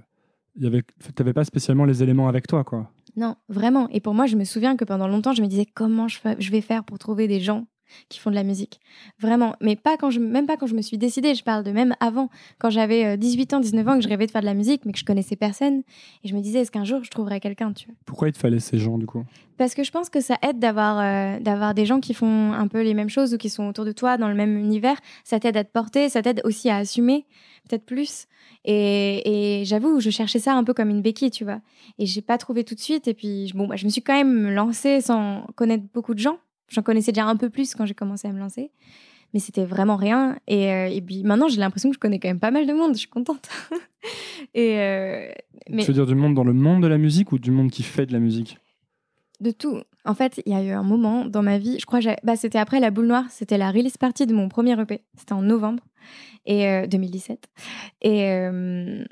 tu 0.59 0.71
n'avais 1.19 1.33
pas 1.33 1.43
spécialement 1.43 1.85
les 1.85 2.01
éléments 2.01 2.27
avec 2.27 2.47
toi, 2.47 2.63
quoi. 2.63 2.89
Non, 3.15 3.35
vraiment. 3.49 3.89
Et 3.89 3.99
pour 3.99 4.15
moi, 4.15 4.25
je 4.25 4.35
me 4.35 4.45
souviens 4.45 4.77
que 4.77 4.85
pendant 4.85 5.07
longtemps, 5.07 5.33
je 5.33 5.43
me 5.43 5.47
disais 5.47 5.65
comment 5.65 6.07
je, 6.07 6.19
je 6.39 6.51
vais 6.51 6.61
faire 6.61 6.83
pour 6.83 6.97
trouver 6.97 7.27
des 7.27 7.39
gens 7.39 7.67
qui 8.09 8.19
font 8.19 8.29
de 8.29 8.35
la 8.35 8.43
musique. 8.43 8.79
Vraiment. 9.19 9.55
Mais 9.61 9.75
pas 9.75 9.97
quand 9.97 10.09
je, 10.09 10.19
même 10.19 10.45
pas 10.45 10.57
quand 10.57 10.67
je 10.67 10.75
me 10.75 10.81
suis 10.81 10.97
décidée. 10.97 11.35
Je 11.35 11.43
parle 11.43 11.63
de 11.63 11.71
même 11.71 11.95
avant, 11.99 12.29
quand 12.59 12.69
j'avais 12.69 13.17
18 13.17 13.53
euh, 13.53 13.57
ans, 13.57 13.59
19 13.59 13.87
ans, 13.87 13.95
que 13.97 14.03
je 14.03 14.09
rêvais 14.09 14.25
de 14.25 14.31
faire 14.31 14.41
de 14.41 14.45
la 14.47 14.53
musique, 14.53 14.85
mais 14.85 14.91
que 14.91 14.99
je 14.99 15.05
connaissais 15.05 15.35
personne. 15.35 15.81
Et 16.23 16.27
je 16.27 16.35
me 16.35 16.41
disais, 16.41 16.59
est-ce 16.59 16.71
qu'un 16.71 16.85
jour 16.85 17.03
je 17.03 17.09
trouverais 17.09 17.39
quelqu'un, 17.39 17.73
tu 17.73 17.87
vois? 17.87 17.95
Pourquoi 18.05 18.29
il 18.29 18.33
te 18.33 18.37
fallait 18.37 18.59
ces 18.59 18.77
gens, 18.77 18.97
du 18.97 19.05
coup? 19.05 19.23
Parce 19.57 19.73
que 19.73 19.83
je 19.83 19.91
pense 19.91 20.09
que 20.09 20.21
ça 20.21 20.37
aide 20.43 20.59
d'avoir 20.59 20.99
euh, 20.99 21.39
d'avoir 21.39 21.73
des 21.73 21.85
gens 21.85 21.99
qui 21.99 22.13
font 22.13 22.53
un 22.53 22.67
peu 22.67 22.83
les 22.83 22.93
mêmes 22.93 23.09
choses 23.09 23.33
ou 23.33 23.37
qui 23.37 23.49
sont 23.49 23.67
autour 23.67 23.85
de 23.85 23.91
toi 23.91 24.17
dans 24.17 24.27
le 24.27 24.35
même 24.35 24.55
univers. 24.55 24.97
Ça 25.23 25.39
t'aide 25.39 25.57
à 25.57 25.63
te 25.63 25.71
porter, 25.71 26.09
ça 26.09 26.21
t'aide 26.21 26.41
aussi 26.43 26.69
à 26.69 26.77
assumer, 26.77 27.25
peut-être 27.67 27.85
plus. 27.85 28.27
Et, 28.65 29.59
et 29.61 29.65
j'avoue, 29.65 29.99
je 29.99 30.09
cherchais 30.11 30.39
ça 30.39 30.53
un 30.53 30.63
peu 30.63 30.73
comme 30.73 30.89
une 30.89 31.01
béquille, 31.01 31.31
tu 31.31 31.43
vois. 31.43 31.59
Et 31.97 32.05
j'ai 32.05 32.21
pas 32.21 32.37
trouvé 32.37 32.63
tout 32.63 32.75
de 32.75 32.79
suite. 32.79 33.07
Et 33.07 33.13
puis, 33.13 33.51
bon, 33.55 33.67
bah, 33.67 33.77
je 33.77 33.85
me 33.85 33.89
suis 33.89 34.01
quand 34.01 34.13
même 34.13 34.49
lancée 34.49 35.01
sans 35.01 35.47
connaître 35.55 35.85
beaucoup 35.93 36.13
de 36.13 36.19
gens 36.19 36.37
J'en 36.69 36.81
connaissais 36.81 37.11
déjà 37.11 37.25
un 37.25 37.35
peu 37.35 37.49
plus 37.49 37.73
quand 37.75 37.85
j'ai 37.85 37.93
commencé 37.93 38.27
à 38.27 38.31
me 38.31 38.39
lancer. 38.39 38.71
Mais 39.33 39.39
c'était 39.39 39.65
vraiment 39.65 39.97
rien. 39.97 40.37
Et, 40.47 40.71
euh, 40.71 40.87
et 40.87 41.01
puis 41.01 41.23
maintenant, 41.23 41.47
j'ai 41.47 41.59
l'impression 41.59 41.89
que 41.89 41.95
je 41.95 41.99
connais 41.99 42.19
quand 42.19 42.29
même 42.29 42.39
pas 42.39 42.51
mal 42.51 42.65
de 42.65 42.73
monde. 42.73 42.93
Je 42.93 42.99
suis 42.99 43.09
contente. 43.09 43.49
et, 44.53 44.79
euh, 44.79 45.31
mais... 45.69 45.83
Tu 45.83 45.87
veux 45.87 45.93
dire 45.93 46.05
du 46.05 46.15
monde 46.15 46.33
dans 46.33 46.43
le 46.43 46.53
monde 46.53 46.81
de 46.81 46.87
la 46.87 46.97
musique 46.97 47.31
ou 47.31 47.39
du 47.39 47.51
monde 47.51 47.69
qui 47.69 47.83
fait 47.83 48.05
de 48.05 48.13
la 48.13 48.19
musique? 48.19 48.57
De 49.41 49.51
tout. 49.51 49.81
En 50.05 50.13
fait, 50.13 50.41
il 50.45 50.53
y 50.53 50.55
a 50.55 50.63
eu 50.63 50.71
un 50.71 50.83
moment 50.83 51.25
dans 51.25 51.43
ma 51.43 51.57
vie, 51.57 51.77
je 51.79 51.85
crois, 51.85 51.99
bah, 52.23 52.37
c'était 52.37 52.57
après 52.57 52.79
la 52.79 52.89
boule 52.89 53.07
noire, 53.07 53.25
c'était 53.29 53.57
la 53.57 53.71
release 53.71 53.97
party 53.97 54.25
de 54.25 54.33
mon 54.33 54.47
premier 54.47 54.79
EP. 54.79 55.01
C'était 55.15 55.33
en 55.33 55.41
novembre 55.41 55.83
et, 56.45 56.87
2017. 56.87 57.47
Euh, 58.05 59.03
et 59.03 59.05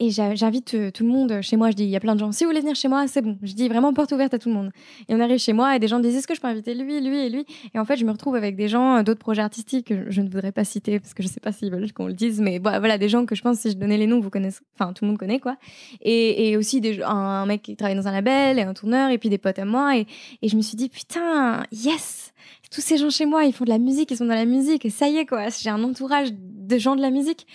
et 0.00 0.10
j'invite 0.10 0.74
euh, 0.74 0.90
tout 0.90 1.04
le 1.04 1.10
monde 1.10 1.40
chez 1.42 1.56
moi. 1.56 1.70
Je 1.70 1.76
dis, 1.76 1.84
il 1.84 1.90
y 1.90 1.96
a 1.96 2.00
plein 2.00 2.14
de 2.14 2.20
gens. 2.20 2.30
Si 2.30 2.44
vous 2.44 2.50
voulez 2.50 2.60
venir 2.60 2.76
chez 2.76 2.86
moi, 2.88 3.08
c'est 3.08 3.20
bon. 3.20 3.36
Je 3.42 3.52
dis 3.52 3.68
vraiment 3.68 3.92
porte 3.92 4.12
ouverte 4.12 4.32
à 4.32 4.38
tout 4.38 4.48
le 4.48 4.54
monde. 4.54 4.70
Et 5.08 5.14
on 5.14 5.20
arrive 5.20 5.38
chez 5.38 5.52
moi 5.52 5.74
et 5.74 5.80
des 5.80 5.88
gens 5.88 5.98
disent, 5.98 6.16
est-ce 6.16 6.28
que 6.28 6.34
je 6.34 6.40
peux 6.40 6.46
inviter 6.46 6.74
lui, 6.74 7.00
lui 7.00 7.18
et 7.18 7.30
lui? 7.30 7.44
Et 7.74 7.78
en 7.78 7.84
fait, 7.84 7.96
je 7.96 8.04
me 8.04 8.12
retrouve 8.12 8.36
avec 8.36 8.54
des 8.54 8.68
gens, 8.68 8.98
euh, 8.98 9.02
d'autres 9.02 9.18
projets 9.18 9.42
artistiques 9.42 9.88
que 9.88 10.10
je 10.10 10.20
ne 10.20 10.28
voudrais 10.28 10.52
pas 10.52 10.64
citer 10.64 11.00
parce 11.00 11.14
que 11.14 11.22
je 11.22 11.28
ne 11.28 11.32
sais 11.32 11.40
pas 11.40 11.50
s'ils 11.50 11.70
veulent 11.70 11.92
qu'on 11.92 12.06
le 12.06 12.12
dise. 12.12 12.40
Mais 12.40 12.58
voilà, 12.58 12.96
des 12.96 13.08
gens 13.08 13.26
que 13.26 13.34
je 13.34 13.42
pense, 13.42 13.58
si 13.58 13.70
je 13.70 13.76
donnais 13.76 13.98
les 13.98 14.06
noms, 14.06 14.20
vous 14.20 14.30
connaissez, 14.30 14.60
enfin, 14.78 14.92
tout 14.92 15.04
le 15.04 15.08
monde 15.08 15.18
connaît, 15.18 15.40
quoi. 15.40 15.56
Et, 16.02 16.56
aussi 16.56 16.80
des, 16.80 17.02
un, 17.02 17.46
mec 17.46 17.62
qui 17.62 17.76
travaille 17.76 17.96
dans 17.96 18.08
un 18.08 18.12
label 18.12 18.58
et 18.58 18.62
un 18.62 18.74
tourneur 18.74 19.10
et 19.10 19.18
puis 19.18 19.28
des 19.28 19.38
potes 19.38 19.58
à 19.58 19.64
moi. 19.64 19.96
Et 19.96 20.06
je 20.48 20.56
me 20.56 20.62
suis 20.62 20.76
dit, 20.76 20.88
putain, 20.88 21.64
yes! 21.72 22.32
Tous 22.70 22.80
ces 22.80 22.96
gens 22.96 23.10
chez 23.10 23.26
moi, 23.26 23.44
ils 23.44 23.52
font 23.52 23.64
de 23.64 23.70
la 23.70 23.78
musique, 23.78 24.10
ils 24.10 24.16
sont 24.16 24.26
dans 24.26 24.34
la 24.34 24.44
musique, 24.44 24.84
et 24.84 24.90
ça 24.90 25.08
y 25.08 25.16
est, 25.16 25.26
quoi, 25.26 25.48
j'ai 25.48 25.70
un 25.70 25.82
entourage 25.82 26.30
de 26.32 26.78
gens 26.78 26.96
de 26.96 27.02
la 27.02 27.10
musique. 27.10 27.46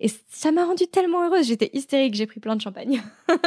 Et 0.00 0.10
ça 0.30 0.52
m'a 0.52 0.64
rendue 0.64 0.86
tellement 0.86 1.26
heureuse, 1.26 1.46
j'étais 1.46 1.70
hystérique, 1.72 2.14
j'ai 2.14 2.26
pris 2.26 2.40
plein 2.40 2.56
de 2.56 2.60
champagne. 2.60 3.02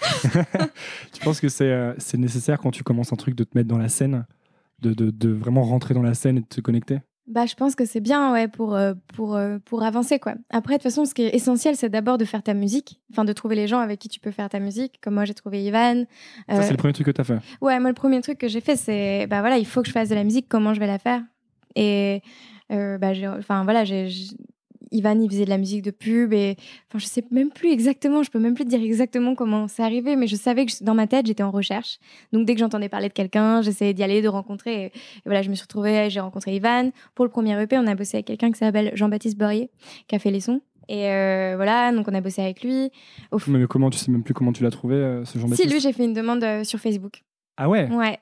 tu 1.12 1.20
penses 1.22 1.40
que 1.40 1.62
euh, 1.62 1.94
c'est 1.98 2.18
nécessaire 2.18 2.58
quand 2.58 2.70
tu 2.70 2.82
commences 2.82 3.12
un 3.12 3.16
truc 3.16 3.34
de 3.34 3.44
te 3.44 3.56
mettre 3.56 3.68
dans 3.68 3.78
la 3.78 3.88
scène, 3.88 4.26
de, 4.80 4.94
de, 4.94 5.10
de 5.10 5.30
vraiment 5.30 5.62
rentrer 5.62 5.94
dans 5.94 6.02
la 6.02 6.14
scène 6.14 6.38
et 6.38 6.40
de 6.40 6.46
te 6.46 6.60
connecter? 6.60 7.00
Bah, 7.30 7.46
je 7.46 7.54
pense 7.54 7.74
que 7.74 7.84
c'est 7.84 8.00
bien 8.00 8.32
ouais, 8.32 8.48
pour, 8.48 8.74
euh, 8.74 8.94
pour, 9.14 9.36
euh, 9.36 9.58
pour 9.64 9.82
avancer. 9.84 10.18
Quoi. 10.18 10.34
Après, 10.50 10.74
de 10.74 10.78
toute 10.78 10.90
façon, 10.90 11.04
ce 11.04 11.14
qui 11.14 11.22
est 11.22 11.34
essentiel, 11.34 11.76
c'est 11.76 11.88
d'abord 11.88 12.18
de 12.18 12.24
faire 12.24 12.42
ta 12.42 12.54
musique, 12.54 13.00
enfin 13.12 13.24
de 13.24 13.32
trouver 13.32 13.54
les 13.54 13.68
gens 13.68 13.78
avec 13.78 14.00
qui 14.00 14.08
tu 14.08 14.18
peux 14.20 14.32
faire 14.32 14.48
ta 14.48 14.58
musique. 14.58 15.00
Comme 15.00 15.14
moi, 15.14 15.24
j'ai 15.24 15.34
trouvé 15.34 15.62
Ivan. 15.62 16.04
Ça, 16.48 16.62
c'est 16.62 16.72
le 16.72 16.76
premier 16.76 16.92
truc 16.92 17.06
que 17.06 17.12
tu 17.12 17.20
as 17.20 17.24
fait 17.24 17.38
Ouais, 17.60 17.78
moi, 17.78 17.88
le 17.88 17.94
premier 17.94 18.20
truc 18.20 18.38
que 18.38 18.48
j'ai 18.48 18.60
fait, 18.60 18.76
c'est 18.76 19.26
bah 19.28 19.40
voilà, 19.40 19.58
il 19.58 19.66
faut 19.66 19.80
que 19.80 19.86
je 19.86 19.92
fasse 19.92 20.08
de 20.08 20.14
la 20.14 20.24
musique, 20.24 20.46
comment 20.48 20.74
je 20.74 20.80
vais 20.80 20.88
la 20.88 20.98
faire? 20.98 21.22
Et 21.76 22.22
bah, 22.68 23.12
enfin, 23.38 23.64
voilà, 23.64 23.84
j'ai 23.84 24.08
Ivan, 24.92 25.20
il 25.20 25.30
faisait 25.30 25.44
de 25.44 25.50
la 25.50 25.58
musique 25.58 25.82
de 25.82 25.90
pub 25.90 26.32
et 26.32 26.56
enfin, 26.88 26.98
je 26.98 27.06
sais 27.06 27.24
même 27.30 27.50
plus 27.50 27.70
exactement, 27.70 28.22
je 28.22 28.30
peux 28.30 28.38
même 28.38 28.54
plus 28.54 28.64
te 28.64 28.70
dire 28.70 28.82
exactement 28.82 29.34
comment 29.34 29.68
c'est 29.68 29.82
arrivé, 29.82 30.16
mais 30.16 30.26
je 30.26 30.36
savais 30.36 30.66
que 30.66 30.72
dans 30.82 30.94
ma 30.94 31.06
tête, 31.06 31.26
j'étais 31.26 31.42
en 31.42 31.50
recherche. 31.50 31.98
Donc, 32.32 32.46
dès 32.46 32.54
que 32.54 32.60
j'entendais 32.60 32.88
parler 32.88 33.08
de 33.08 33.12
quelqu'un, 33.12 33.62
j'essayais 33.62 33.94
d'y 33.94 34.02
aller, 34.02 34.22
de 34.22 34.28
rencontrer. 34.28 34.86
Et, 34.86 34.92
voilà, 35.24 35.42
je 35.42 35.50
me 35.50 35.54
suis 35.54 35.62
retrouvée, 35.62 36.10
j'ai 36.10 36.20
rencontré 36.20 36.54
Ivan. 36.56 36.90
Pour 37.14 37.24
le 37.24 37.30
premier 37.30 37.60
EP, 37.60 37.78
on 37.78 37.86
a 37.86 37.94
bossé 37.94 38.16
avec 38.16 38.26
quelqu'un 38.26 38.50
qui 38.50 38.58
s'appelle 38.58 38.90
Jean-Baptiste 38.94 39.38
Beurrier, 39.38 39.70
qui 40.08 40.16
a 40.16 40.18
fait 40.18 40.30
les 40.30 40.40
sons. 40.40 40.60
Et 40.88 41.08
euh, 41.08 41.52
voilà, 41.54 41.92
donc 41.92 42.08
on 42.08 42.14
a 42.14 42.20
bossé 42.20 42.42
avec 42.42 42.64
lui. 42.64 42.90
Mais 43.46 43.66
comment 43.68 43.90
tu 43.90 43.98
sais 43.98 44.10
même 44.10 44.24
plus 44.24 44.34
comment 44.34 44.52
tu 44.52 44.64
l'as 44.64 44.70
trouvé, 44.70 44.96
euh, 44.96 45.24
ce 45.24 45.38
Jean-Baptiste? 45.38 45.68
Si, 45.68 45.72
lui, 45.72 45.80
j'ai 45.80 45.92
fait 45.92 46.04
une 46.04 46.14
demande 46.14 46.42
euh, 46.42 46.64
sur 46.64 46.80
Facebook. 46.80 47.22
Ah 47.56 47.68
ouais? 47.68 47.88
Ouais. 47.90 48.18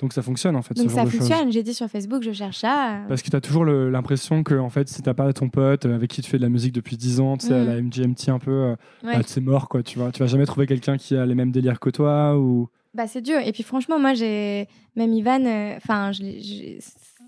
Donc 0.00 0.12
ça 0.14 0.22
fonctionne 0.22 0.56
en 0.56 0.62
fait. 0.62 0.74
Donc 0.74 0.88
ce 0.88 0.94
ça 0.94 1.06
fonctionne. 1.06 1.52
J'ai 1.52 1.62
dit 1.62 1.74
sur 1.74 1.88
Facebook, 1.88 2.22
je 2.22 2.32
cherche 2.32 2.58
ça. 2.58 3.00
Parce 3.08 3.22
que 3.22 3.28
tu 3.28 3.36
as 3.36 3.40
toujours 3.40 3.64
l'impression 3.64 4.42
que 4.42 4.54
en 4.54 4.70
fait, 4.70 4.88
si 4.88 5.02
t'as 5.02 5.14
pas 5.14 5.30
ton 5.32 5.48
pote 5.50 5.84
euh, 5.84 5.94
avec 5.94 6.10
qui 6.10 6.22
tu 6.22 6.30
fais 6.30 6.38
de 6.38 6.42
la 6.42 6.48
musique 6.48 6.72
depuis 6.72 6.96
10 6.96 7.20
ans, 7.20 7.36
tu 7.36 7.48
sais, 7.48 7.54
à 7.54 7.64
la 7.64 7.80
MGMT 7.80 8.28
un 8.28 8.38
peu, 8.38 8.50
euh, 8.50 8.76
bah, 9.02 9.20
c'est 9.26 9.42
mort 9.42 9.68
quoi. 9.68 9.82
Tu 9.82 9.98
vois, 9.98 10.10
tu 10.10 10.20
vas 10.20 10.26
jamais 10.26 10.46
trouver 10.46 10.66
quelqu'un 10.66 10.96
qui 10.96 11.16
a 11.16 11.26
les 11.26 11.34
mêmes 11.34 11.52
délires 11.52 11.80
que 11.80 11.90
toi 11.90 12.38
ou. 12.38 12.68
Bah 12.94 13.06
c'est 13.06 13.20
dur. 13.20 13.38
Et 13.44 13.52
puis 13.52 13.62
franchement, 13.62 13.98
moi 13.98 14.14
j'ai 14.14 14.66
même 14.96 15.12
Ivan. 15.12 15.44
Euh, 15.44 15.76
enfin, 15.76 16.10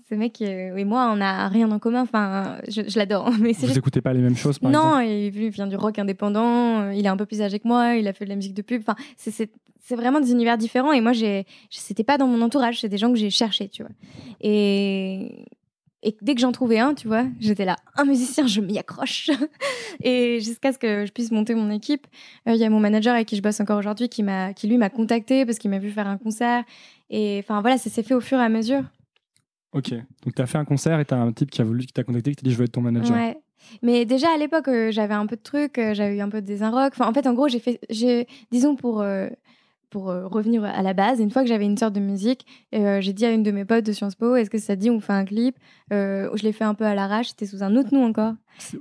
ce 0.09 0.15
mec 0.15 0.41
et 0.41 0.83
moi, 0.83 1.09
on 1.11 1.17
n'a 1.17 1.47
rien 1.47 1.71
en 1.71 1.79
commun. 1.79 2.01
Enfin, 2.01 2.57
je, 2.67 2.97
l'adore. 2.97 3.31
Mais 3.39 3.53
Vous 3.53 3.67
n'écoutez 3.67 4.01
pas 4.01 4.13
les 4.13 4.21
mêmes 4.21 4.35
choses, 4.35 4.59
par 4.59 4.71
non, 4.71 4.99
exemple 4.99 5.39
il 5.39 5.49
vient 5.49 5.67
du 5.67 5.75
rock 5.75 5.99
indépendant. 5.99 6.89
Il 6.91 7.05
est 7.05 7.09
un 7.09 7.17
peu 7.17 7.25
plus 7.25 7.41
âgé 7.41 7.59
que 7.59 7.67
moi. 7.67 7.95
Il 7.95 8.07
a 8.07 8.13
fait 8.13 8.25
de 8.25 8.29
la 8.29 8.35
musique 8.35 8.53
de 8.53 8.61
pub. 8.61 8.81
Enfin, 8.81 8.95
c'est 9.17 9.49
c'est 9.83 9.95
vraiment 9.95 10.21
des 10.21 10.31
univers 10.31 10.57
différents. 10.57 10.93
Et 10.93 11.01
moi, 11.01 11.11
c'était 11.69 12.03
pas 12.03 12.17
dans 12.17 12.27
mon 12.27 12.41
entourage, 12.41 12.79
c'est 12.79 12.89
des 12.89 12.97
gens 12.97 13.11
que 13.11 13.17
j'ai 13.17 13.29
cherchés, 13.29 13.67
tu 13.67 13.83
vois. 13.83 13.91
Et, 14.39 15.45
et 16.01 16.15
dès 16.21 16.35
que 16.35 16.41
j'en 16.41 16.53
trouvais 16.53 16.79
un, 16.79 16.93
tu 16.93 17.07
vois, 17.07 17.25
j'étais 17.39 17.65
là, 17.65 17.75
un 17.97 18.05
musicien, 18.05 18.47
je 18.47 18.61
m'y 18.61 18.79
accroche. 18.79 19.29
et 20.03 20.39
jusqu'à 20.39 20.71
ce 20.71 20.77
que 20.77 21.05
je 21.05 21.11
puisse 21.11 21.31
monter 21.31 21.53
mon 21.53 21.69
équipe, 21.69 22.07
euh, 22.47 22.53
il 22.53 22.59
y 22.59 22.63
a 22.63 22.69
mon 22.69 22.79
manager 22.79 23.13
avec 23.13 23.27
qui 23.27 23.35
je 23.35 23.41
bosse 23.41 23.59
encore 23.59 23.77
aujourd'hui 23.77 24.07
qui, 24.07 24.23
m'a, 24.23 24.53
qui 24.53 24.67
lui 24.67 24.77
m'a 24.77 24.89
contacté 24.89 25.45
parce 25.45 25.59
qu'il 25.59 25.69
m'a 25.69 25.79
vu 25.79 25.91
faire 25.91 26.07
un 26.07 26.17
concert. 26.17 26.63
Et 27.09 27.39
enfin 27.43 27.59
voilà, 27.59 27.77
ça 27.77 27.89
s'est 27.89 28.03
fait 28.03 28.13
au 28.13 28.21
fur 28.21 28.39
et 28.39 28.43
à 28.43 28.49
mesure. 28.49 28.83
Ok, 29.73 29.91
donc 30.23 30.35
tu 30.35 30.41
as 30.41 30.45
fait 30.45 30.57
un 30.57 30.65
concert 30.65 30.99
et 30.99 31.05
tu 31.05 31.13
as 31.13 31.17
un 31.17 31.31
type 31.31 31.49
qui 31.49 31.61
a 31.61 31.63
voulu, 31.63 31.85
qui 31.85 31.93
t'a 31.93 32.03
contacté, 32.03 32.31
qui 32.31 32.37
t'a 32.37 32.43
dit 32.43 32.51
je 32.51 32.57
veux 32.57 32.65
être 32.65 32.73
ton 32.73 32.81
manager. 32.81 33.15
Ouais. 33.15 33.37
Mais 33.81 34.05
déjà 34.05 34.27
à 34.33 34.37
l'époque, 34.37 34.67
euh, 34.67 34.91
j'avais 34.91 35.13
un 35.13 35.25
peu 35.25 35.35
de 35.35 35.41
trucs, 35.41 35.77
euh, 35.77 35.93
j'avais 35.93 36.17
eu 36.17 36.21
un 36.21 36.29
peu 36.29 36.41
des 36.41 36.63
rock. 36.65 36.93
Enfin, 36.93 37.07
en 37.07 37.13
fait, 37.13 37.25
en 37.27 37.33
gros, 37.33 37.47
j'ai 37.47 37.59
fait, 37.59 37.79
disons 38.51 38.75
pour 38.75 39.03
pour 39.93 40.09
euh, 40.09 40.25
revenir 40.25 40.65
à 40.65 40.81
la 40.81 40.93
base, 40.93 41.19
une 41.19 41.29
fois 41.29 41.43
que 41.43 41.47
j'avais 41.47 41.65
une 41.65 41.77
sorte 41.77 41.93
de 41.93 41.99
musique, 41.99 42.47
euh, 42.73 42.99
j'ai 42.99 43.13
dit 43.13 43.27
à 43.27 43.31
une 43.31 43.43
de 43.43 43.51
mes 43.51 43.63
potes 43.63 43.85
de 43.85 43.91
Sciences 43.91 44.15
Po, 44.15 44.35
est-ce 44.35 44.49
que 44.49 44.57
ça 44.57 44.75
dit 44.75 44.89
on 44.89 44.99
fait 44.99 45.13
un 45.13 45.23
clip 45.23 45.55
euh, 45.93 46.31
Je 46.33 46.41
l'ai 46.41 46.51
fait 46.51 46.63
un 46.63 46.73
peu 46.73 46.83
à 46.83 46.95
l'arrache, 46.95 47.27
c'était 47.27 47.45
sous 47.45 47.61
un 47.61 47.75
autre 47.75 47.93
nom 47.93 48.03
encore. 48.03 48.33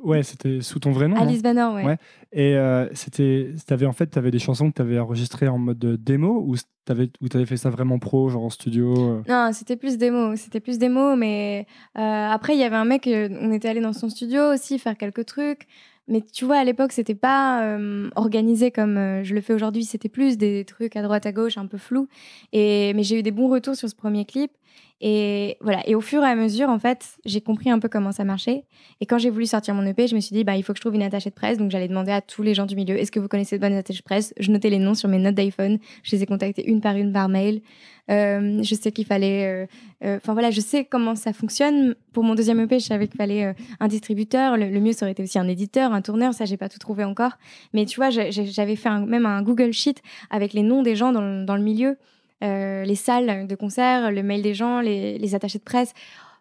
Ouais, 0.03 0.23
c'était 0.23 0.63
sous 0.63 0.79
ton 0.79 0.91
vrai 0.91 1.09
nom. 1.09 1.17
Alice 1.17 1.43
Banner, 1.43 1.69
ouais. 1.75 1.85
ouais. 1.85 1.97
Et 2.33 2.57
c'était, 2.95 3.51
avais 3.69 3.85
en 3.85 3.93
fait, 3.93 4.11
tu 4.11 4.19
avais 4.19 4.31
des 4.31 4.39
chansons 4.39 4.71
que 4.71 4.77
tu 4.77 4.83
avais 4.83 4.99
enregistrées 4.99 5.49
en 5.49 5.59
mode 5.59 5.79
démo 6.03 6.43
ou 6.47 6.57
tu 6.87 7.37
avais 7.37 7.47
fait 7.47 7.59
ça 7.59 7.69
vraiment 7.69 7.99
pro, 7.99 8.31
genre 8.31 8.45
en 8.45 8.51
studio 8.51 9.23
Non, 9.29 9.51
c'était 9.53 9.77
plus 9.77 9.99
démo, 9.99 10.35
c'était 10.37 10.61
plus 10.61 10.79
démo, 10.79 11.15
mais 11.15 11.67
après 11.95 12.55
il 12.55 12.61
y 12.61 12.65
avait 12.65 12.77
un 12.77 12.87
mec, 12.87 13.07
on 13.07 13.53
était 13.53 13.69
allé 13.69 13.83
dans 13.83 13.93
son 13.93 14.09
studio 14.09 14.55
aussi 14.55 14.79
faire 14.79 14.97
quelques 14.97 15.27
trucs. 15.27 15.67
Mais 16.09 16.21
tu 16.21 16.45
vois, 16.45 16.57
à 16.57 16.65
l'époque, 16.65 16.93
c'était 16.93 17.15
pas 17.15 17.65
euh, 17.65 18.11
organisé 18.17 18.71
comme 18.71 18.97
euh, 18.97 19.23
je 19.23 19.35
le 19.35 19.41
fais 19.41 19.53
aujourd'hui. 19.53 19.85
C'était 19.85 20.09
plus 20.09 20.37
des 20.37 20.65
trucs 20.65 20.97
à 20.97 21.03
droite, 21.03 21.27
à 21.27 21.33
gauche, 21.33 21.57
un 21.59 21.67
peu 21.67 21.79
flou. 21.79 22.09
Et, 22.53 22.93
mais 22.95 23.03
j'ai 23.05 23.19
eu 23.19 23.23
des 23.23 23.31
bons 23.31 23.49
retours 23.49 23.77
sur 23.77 23.89
ce 23.89 23.95
premier 23.95 24.25
clip. 24.25 24.51
Et 25.05 25.57
voilà. 25.61 25.87
Et 25.89 25.97
au 25.97 26.01
fur 26.01 26.23
et 26.23 26.29
à 26.29 26.37
mesure, 26.37 26.69
en 26.69 26.79
fait, 26.79 27.17
j'ai 27.25 27.41
compris 27.41 27.71
un 27.71 27.81
peu 27.81 27.89
comment 27.89 28.13
ça 28.13 28.23
marchait. 28.23 28.65
Et 29.01 29.07
quand 29.07 29.19
j'ai 29.19 29.31
voulu 29.31 29.47
sortir 29.47 29.75
mon 29.75 29.85
EP, 29.85 30.07
je 30.07 30.15
me 30.15 30.21
suis 30.21 30.33
dit, 30.33 30.45
bah, 30.45 30.55
il 30.55 30.63
faut 30.63 30.73
que 30.73 30.77
je 30.77 30.81
trouve 30.81 30.95
une 30.95 31.03
attachée 31.03 31.31
de 31.31 31.35
presse. 31.35 31.59
Donc, 31.59 31.73
j'allais 31.73 31.89
demander 31.89 32.13
à 32.13 32.21
tous 32.21 32.43
les 32.43 32.55
gens 32.55 32.67
du 32.67 32.77
milieu, 32.77 32.97
est-ce 32.97 33.11
que 33.11 33.19
vous 33.19 33.27
connaissez 33.27 33.57
de 33.57 33.61
bonnes 33.61 33.75
attachées 33.75 33.99
de 33.99 34.05
presse? 34.05 34.33
Je 34.39 34.53
notais 34.53 34.71
les 34.71 34.79
noms 34.79 34.95
sur 34.95 35.09
mes 35.09 35.19
notes 35.19 35.35
d'iPhone. 35.35 35.79
Je 36.05 36.15
les 36.15 36.23
ai 36.23 36.27
contactés 36.27 36.65
une 36.71 36.81
par 36.81 36.97
une 36.97 37.13
par 37.13 37.29
mail. 37.29 37.63
Euh, 38.11 38.63
je 38.63 38.75
sais 38.77 38.93
qu'il 38.93 39.05
fallait. 39.05 39.47
Euh, 39.47 39.67
euh, 40.05 40.17
enfin 40.19 40.35
voilà, 40.35 40.53
je 40.53 40.61
sais 40.61 40.85
comment 40.85 41.17
ça 41.17 41.33
fonctionne. 41.33 41.97
Pour 42.13 42.23
mon 42.23 42.37
deuxième 42.37 42.61
EP, 42.61 42.79
je 42.79 42.87
savais 42.87 43.09
qu'il 43.09 43.17
fallait 43.17 43.55
un 43.81 43.89
distributeur. 43.89 44.57
Le, 44.57 44.79
mieux, 44.79 44.93
ça 44.93 45.07
aurait 45.07 45.13
été 45.13 45.25
aussi 45.25 45.39
un 45.39 45.49
éditeur, 45.49 45.93
un 45.93 46.03
tourneur. 46.03 46.33
Ça, 46.33 46.45
j'ai 46.45 46.57
pas 46.57 46.69
tout 46.69 46.79
trouvé 46.79 47.03
encore. 47.03 47.33
Mais 47.73 47.87
tu 47.87 47.97
vois, 47.97 48.11
j'avais 48.11 48.77
fait 48.77 48.91
même 49.01 49.27
un 49.27 49.43
Google 49.43 49.73
Sheet 49.73 50.01
avec 50.31 50.53
les 50.53 50.63
noms 50.63 50.83
des 50.83 50.95
gens 50.95 51.11
dans, 51.11 51.45
dans 51.45 51.57
le 51.57 51.63
milieu. 51.63 51.97
Euh, 52.43 52.85
les 52.85 52.97
salles 52.97 53.47
de 53.47 53.55
concert, 53.55 54.11
le 54.11 54.23
mail 54.23 54.43
des 54.43 54.55
gens, 54.55 54.81
les, 54.81 55.35
attachés 55.35 55.59
de 55.59 55.65
presse, 55.65 55.93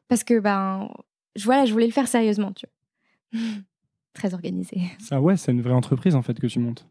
parce 0.08 0.24
que 0.24 0.40
ben, 0.40 0.90
je, 1.36 1.46
voilà, 1.46 1.66
je 1.66 1.74
voulais 1.74 1.86
le 1.86 1.92
faire 1.92 2.08
sérieusement, 2.08 2.52
tu 2.54 2.66
vois. 2.66 3.42
Très 4.14 4.34
organisé. 4.34 4.82
Ça, 5.00 5.22
ouais, 5.22 5.38
c'est 5.38 5.52
une 5.52 5.62
vraie 5.62 5.74
entreprise 5.74 6.16
en 6.16 6.22
fait 6.22 6.38
que 6.40 6.48
tu 6.48 6.60
montes. 6.60 6.86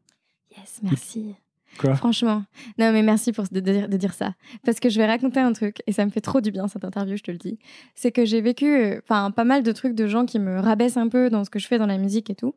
Yes, 0.56 0.80
merci. 0.82 1.34
Quoi? 1.78 1.94
Franchement. 1.94 2.44
Non, 2.78 2.92
mais 2.92 3.02
merci 3.02 3.32
pour 3.32 3.44
de, 3.50 3.60
de, 3.60 3.96
dire 3.96 4.14
ça. 4.14 4.34
Parce 4.64 4.80
que 4.80 4.88
je 4.88 4.98
vais 4.98 5.06
raconter 5.06 5.38
un 5.38 5.52
truc, 5.52 5.82
et 5.86 5.92
ça 5.92 6.04
me 6.04 6.10
fait 6.10 6.20
trop 6.20 6.40
du 6.40 6.50
bien 6.50 6.66
cette 6.66 6.84
interview, 6.84 7.16
je 7.16 7.22
te 7.22 7.30
le 7.30 7.36
dis. 7.36 7.58
C'est 7.94 8.10
que 8.10 8.24
j'ai 8.24 8.40
vécu 8.40 8.74
euh, 8.74 9.00
pas 9.06 9.44
mal 9.44 9.62
de 9.62 9.72
trucs 9.72 9.94
de 9.94 10.06
gens 10.06 10.24
qui 10.24 10.38
me 10.38 10.58
rabaissent 10.58 10.96
un 10.96 11.08
peu 11.08 11.30
dans 11.30 11.44
ce 11.44 11.50
que 11.50 11.58
je 11.58 11.66
fais 11.66 11.78
dans 11.78 11.86
la 11.86 11.98
musique 11.98 12.30
et 12.30 12.34
tout. 12.34 12.54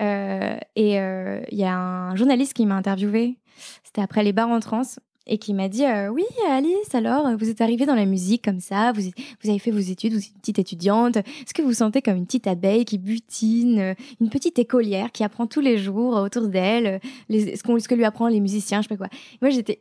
Euh, 0.00 0.56
et 0.76 0.94
il 0.94 1.58
y 1.58 1.64
a 1.64 1.76
un 1.76 2.16
journaliste 2.16 2.54
qui 2.54 2.64
m'a 2.64 2.76
interviewé. 2.76 3.36
C'était 3.82 4.02
après 4.02 4.22
les 4.22 4.32
bars 4.32 4.48
en 4.48 4.60
trance 4.60 5.00
et 5.26 5.38
qui 5.38 5.54
m'a 5.54 5.68
dit 5.68 5.84
euh, 5.84 6.08
Oui, 6.08 6.24
Alice, 6.48 6.94
alors, 6.94 7.36
vous 7.36 7.48
êtes 7.48 7.60
arrivée 7.60 7.86
dans 7.86 7.94
la 7.94 8.06
musique 8.06 8.44
comme 8.44 8.60
ça, 8.60 8.92
vous, 8.92 9.02
vous 9.02 9.50
avez 9.50 9.58
fait 9.58 9.70
vos 9.70 9.78
études, 9.78 10.12
vous 10.12 10.18
êtes 10.18 10.32
une 10.34 10.40
petite 10.40 10.58
étudiante. 10.58 11.16
Est-ce 11.16 11.54
que 11.54 11.62
vous 11.62 11.72
sentez 11.72 12.02
comme 12.02 12.16
une 12.16 12.26
petite 12.26 12.46
abeille 12.46 12.84
qui 12.84 12.98
butine, 12.98 13.78
euh, 13.78 13.94
une 14.20 14.30
petite 14.30 14.58
écolière 14.58 15.12
qui 15.12 15.24
apprend 15.24 15.46
tous 15.46 15.60
les 15.60 15.78
jours 15.78 16.14
autour 16.14 16.48
d'elle 16.48 17.00
euh, 17.30 17.54
ce, 17.56 17.56
ce 17.56 17.88
que 17.88 17.94
lui 17.94 18.04
apprend 18.04 18.28
les 18.28 18.40
musiciens, 18.40 18.82
je 18.82 18.88
sais 18.88 18.96
pas 18.96 19.08
quoi 19.08 19.18
Moi, 19.42 19.50
j'étais 19.50 19.80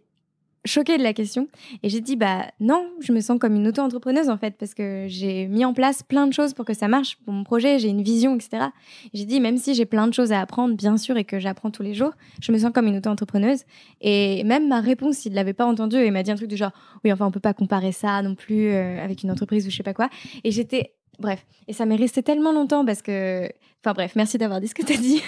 choquée 0.66 0.98
de 0.98 1.04
la 1.04 1.14
question. 1.14 1.48
Et 1.84 1.90
j'ai 1.90 2.02
dit, 2.02 2.16
bah 2.16 2.46
non, 2.60 2.90
je 3.00 3.14
me 3.14 3.22
sens 3.22 3.40
comme 3.40 3.56
une 3.56 3.68
auto-entrepreneuse 3.68 4.30
en 4.30 4.38
fait, 4.38 4.56
parce 4.58 4.74
que 4.74 5.06
j'ai 5.08 5.48
mis 5.48 5.64
en 5.64 5.74
place 5.74 6.04
plein 6.04 6.28
de 6.28 6.34
choses 6.34 6.54
pour 6.54 6.66
que 6.66 6.74
ça 6.74 6.88
marche 6.88 7.18
pour 7.18 7.34
mon 7.34 7.44
projet, 7.44 7.80
j'ai 7.80 7.90
une 7.90 8.04
vision, 8.04 8.36
etc. 8.36 8.68
J'ai 9.14 9.26
dit, 9.26 9.40
même 9.40 9.58
si 9.58 9.74
j'ai 9.74 9.86
plein 9.86 10.08
de 10.08 10.14
choses 10.14 10.32
à 10.32 10.42
apprendre, 10.42 10.76
bien 10.76 10.98
sûr, 10.98 11.18
et 11.18 11.24
que 11.24 11.40
j'apprends 11.40 11.72
tous 11.72 11.84
les 11.84 11.94
jours, 11.94 12.12
je 12.42 12.52
me 12.52 12.58
sens 12.58 12.72
comme 12.74 12.88
une 12.88 12.98
auto-entrepreneuse. 12.98 13.64
Et 14.02 14.44
même 14.44 14.68
ma 14.68 14.82
réponse, 14.82 15.26
il 15.26 15.32
ne 15.32 15.36
l'avait 15.36 15.54
pas 15.54 15.66
entendu, 15.66 15.98
et 15.98 16.08
il 16.08 16.12
m'a 16.12 16.24
dit 16.24 16.32
un 16.32 16.36
truc 16.36 16.50
du 16.50 16.58
genre, 16.58 16.72
oui, 17.04 17.12
enfin, 17.14 17.26
on 17.26 17.32
peut 17.32 17.40
pas 17.40 17.54
comparer 17.54 17.92
ça 17.92 18.22
non 18.22 18.36
plus 18.36 18.70
euh, 18.72 19.04
avec 19.04 19.24
une 19.24 19.32
entreprise 19.32 19.68
ou 19.68 19.70
je 19.70 19.76
sais 19.76 19.84
pas 19.84 19.94
quoi. 19.94 20.10
Et 20.44 20.52
j'étais. 20.52 20.94
Bref, 21.18 21.46
et 21.70 21.74
ça 21.74 21.86
m'est 21.86 21.96
resté 21.96 22.24
tellement 22.24 22.52
longtemps 22.52 22.86
parce 22.86 23.02
que. 23.02 23.50
Enfin 23.82 23.94
bref, 23.94 24.14
merci 24.16 24.38
d'avoir 24.38 24.60
dit 24.60 24.68
ce 24.68 24.76
que 24.76 24.84
tu 24.84 24.94
as 24.94 24.98
dit. 24.98 25.22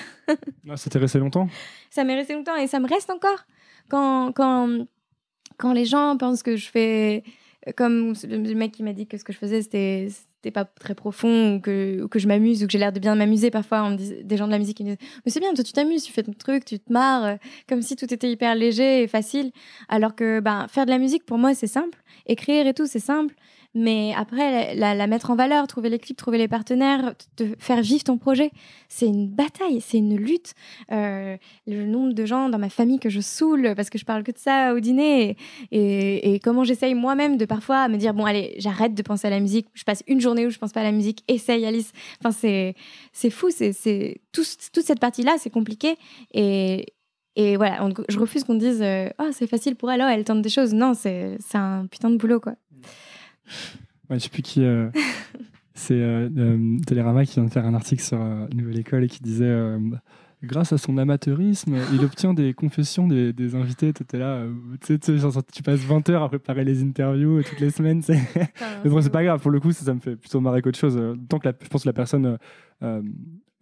ah, 0.70 0.76
ça 0.76 0.90
t'est 0.90 1.00
resté 1.00 1.20
longtemps? 1.20 1.48
Ça 1.90 2.04
m'est 2.04 2.16
resté 2.16 2.34
longtemps 2.34 2.56
et 2.58 2.68
ça 2.68 2.80
me 2.80 2.88
reste 2.90 3.10
encore. 3.10 3.46
Quand, 3.88 4.34
quand, 4.34 4.86
quand 5.58 5.74
les 5.74 5.86
gens 5.86 6.18
pensent 6.18 6.44
que 6.44 6.56
je 6.56 6.70
fais 6.70 7.24
comme 7.76 8.14
le 8.24 8.54
mec 8.54 8.72
qui 8.72 8.84
m'a 8.84 8.94
dit 8.94 9.08
que 9.08 9.18
ce 9.18 9.24
que 9.24 9.34
je 9.34 9.38
faisais 9.38 9.62
c'était 9.62 10.52
pas 10.52 10.64
très 10.64 10.96
profond 10.96 11.56
ou 11.56 11.60
que, 11.60 12.08
que 12.08 12.20
je 12.20 12.28
m'amuse 12.28 12.64
ou 12.64 12.68
que 12.68 12.72
j'ai 12.72 12.78
l'air 12.78 12.94
de 12.94 13.00
bien 13.00 13.16
m'amuser 13.16 13.52
parfois 13.52 13.84
on 13.84 13.92
dit, 13.92 14.24
des 14.24 14.38
gens 14.38 14.46
de 14.46 14.52
la 14.52 14.60
musique 14.60 14.80
me 14.80 14.86
disent 14.86 14.98
mais 15.26 15.32
c'est 15.32 15.40
bien 15.40 15.54
toi 15.54 15.64
tu 15.64 15.74
t'amuses 15.74 16.04
tu 16.04 16.14
fais 16.14 16.24
ton 16.24 16.34
truc 16.34 16.64
tu 16.64 16.80
te 16.80 16.94
marres 16.94 17.26
euh, 17.26 17.36
comme 17.68 17.82
si 17.82 17.96
tout 17.96 18.12
était 18.14 18.32
hyper 18.32 18.56
léger 18.56 19.04
et 19.04 19.08
facile. 19.08 19.52
Alors 19.90 20.16
que 20.16 20.40
ben 20.40 20.68
faire 20.70 20.86
de 20.86 20.92
la 20.92 20.98
musique 20.98 21.26
pour 21.26 21.38
moi 21.38 21.54
c'est 21.54 21.68
simple. 21.68 22.02
Écrire 22.26 22.68
et 22.68 22.74
tout 22.74 22.86
c'est 22.86 23.00
simple 23.00 23.36
mais 23.80 24.12
après, 24.18 24.74
la, 24.74 25.06
mettre 25.06 25.30
en 25.30 25.36
valeur, 25.36 25.68
trouver 25.68 25.90
les 25.90 26.00
clips, 26.00 26.18
trouver 26.18 26.40
les 26.40 26.48
partenaires, 26.48 27.14
te 27.36 27.44
faire 27.60 27.80
vivre 27.82 28.04
ton 28.04 28.18
projet, 28.18 28.50
c'est 28.90 29.06
une 29.06 29.28
bataille, 29.28 29.82
c'est 29.82 30.00
une 30.00 30.16
lutte. 30.18 30.56
Euh, 30.92 31.38
le 31.68 31.86
nombre 31.86 32.14
de 32.14 32.26
gens 32.26 32.50
dans 32.50 32.58
ma 32.58 32.70
famille 32.70 32.98
que 32.98 33.10
je 33.10 33.20
saoule 33.20 33.74
parce 33.76 33.92
que 33.92 34.00
je 34.00 34.06
parle 34.06 34.24
que 34.24 34.32
de 34.32 34.40
ça 34.40 34.74
au 34.74 34.80
dîner 34.80 35.38
et, 35.72 36.40
comment 36.44 36.64
j'essaye 36.64 36.96
moi-même 36.96 37.38
de 37.38 37.46
parfois 37.46 37.88
me 37.88 37.98
dire 37.98 38.16
bon 38.16 38.26
allez 38.26 38.56
j'arrête 38.58 38.96
de 38.96 39.02
penser 39.04 39.28
à 39.28 39.30
la 39.30 39.40
musique, 39.40 39.68
je 39.76 39.84
passe 39.84 40.04
une 40.08 40.22
journée 40.22 40.48
où 40.48 40.50
je 40.50 40.58
pense 40.58 40.72
pas 40.72 40.82
à 40.82 40.84
la 40.84 40.92
musique, 40.92 41.24
essaye 41.28 41.64
Alice. 41.66 41.92
Enfin 42.20 42.32
c'est 43.12 43.30
fou, 43.30 43.50
c'est 43.52 43.74
c'est 43.74 44.22
toute 44.32 44.84
cette 44.84 45.00
partie 45.00 45.22
là 45.22 45.36
c'est 45.38 45.52
compliqué 45.52 45.98
et 46.34 46.94
et 47.36 47.56
voilà, 47.56 47.88
je 48.10 48.18
refuse 48.18 48.44
qu'on 48.44 48.56
dise 48.56 48.84
oh 49.20 49.30
c'est 49.32 49.46
facile 49.46 49.76
pour 49.76 49.92
elle, 49.92 50.02
oh, 50.02 50.10
elle 50.10 50.24
tente 50.24 50.42
des 50.42 50.50
choses. 50.50 50.74
Non 50.74 50.96
c'est 50.96 51.38
un 51.54 51.86
putain 51.86 52.10
de 52.10 52.18
boulot 52.18 52.40
quoi. 52.40 52.56
Ouais, 54.10 54.20
je 54.20 54.24
sais 54.24 54.30
plus 54.30 54.42
qui. 54.42 54.64
Euh, 54.64 54.90
c'est 55.74 55.96
euh, 55.96 56.30
euh, 56.38 56.78
Télérama 56.86 57.26
qui 57.26 57.36
vient 57.36 57.46
de 57.46 57.52
faire 57.52 57.66
un 57.66 57.74
article 57.74 58.02
sur 58.02 58.20
Nouvelle 58.54 58.80
École 58.80 59.04
et 59.04 59.08
qui 59.08 59.22
disait 59.22 59.54
grâce 60.44 60.72
à 60.72 60.78
son 60.78 60.98
amateurisme, 60.98 61.78
il 61.94 62.04
obtient 62.06 62.34
des 62.34 62.54
confessions 62.54 63.08
des, 63.08 63.34
des 63.34 63.56
invités. 63.56 63.92
Tu 63.92 64.04
étais 64.04 64.20
là, 64.20 64.44
tu, 64.86 64.98
sais, 65.02 65.18
genre, 65.18 65.34
tu 65.52 65.64
passes 65.64 65.80
20 65.80 66.10
heures 66.10 66.24
à 66.24 66.30
préparer 66.30 66.64
les 66.64 66.84
interviews 66.84 67.42
toutes 67.44 67.60
les 67.60 67.72
semaines. 67.72 68.02
Mais 68.08 68.90
bon, 68.90 69.02
c'est 69.02 69.10
pas 69.10 69.24
grave, 69.24 69.42
pour 69.42 69.52
le 69.52 69.60
coup, 69.60 69.72
ça, 69.72 69.86
ça 69.86 69.94
me 69.94 70.00
fait 70.00 70.16
plutôt 70.16 70.40
marrer 70.40 70.62
qu'autre 70.62 70.80
chose. 70.80 71.00
Tant 71.28 71.40
que 71.40 71.48
la, 71.48 71.54
je 71.62 71.68
pense 71.68 71.84
que 71.84 71.90
la 71.90 71.94
personne 71.94 72.38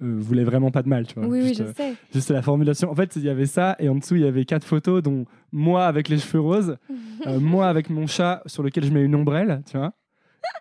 voulait 0.06 0.44
vraiment 0.44 0.72
pas 0.72 0.84
de 0.84 0.90
mal, 0.90 1.08
tu 1.08 1.16
vois. 1.16 1.28
Oui, 1.28 1.48
juste, 1.48 1.62
oui, 1.62 1.68
je 1.68 1.74
sais. 1.74 1.94
Juste 2.14 2.32
la 2.32 2.42
formulation. 2.42 2.90
En 2.92 2.96
fait, 2.96 3.16
il 3.16 3.24
y 3.24 3.30
avait 3.30 3.46
ça, 3.46 3.76
et 3.80 3.90
en 3.90 3.96
dessous, 3.96 4.16
il 4.16 4.22
y 4.22 4.28
avait 4.28 4.46
quatre 4.46 4.66
photos, 4.66 5.02
dont 5.02 5.26
moi 5.52 5.86
avec 5.86 6.10
les 6.10 6.18
cheveux 6.18 6.42
roses, 6.42 6.78
moi 7.40 7.68
avec 7.68 7.90
mon 7.90 8.08
chat 8.08 8.42
sur 8.46 8.64
lequel 8.64 8.86
je 8.86 8.92
mets 8.92 9.04
une 9.04 9.16
ombrelle, 9.16 9.62
tu 9.70 9.78
vois 9.78 9.94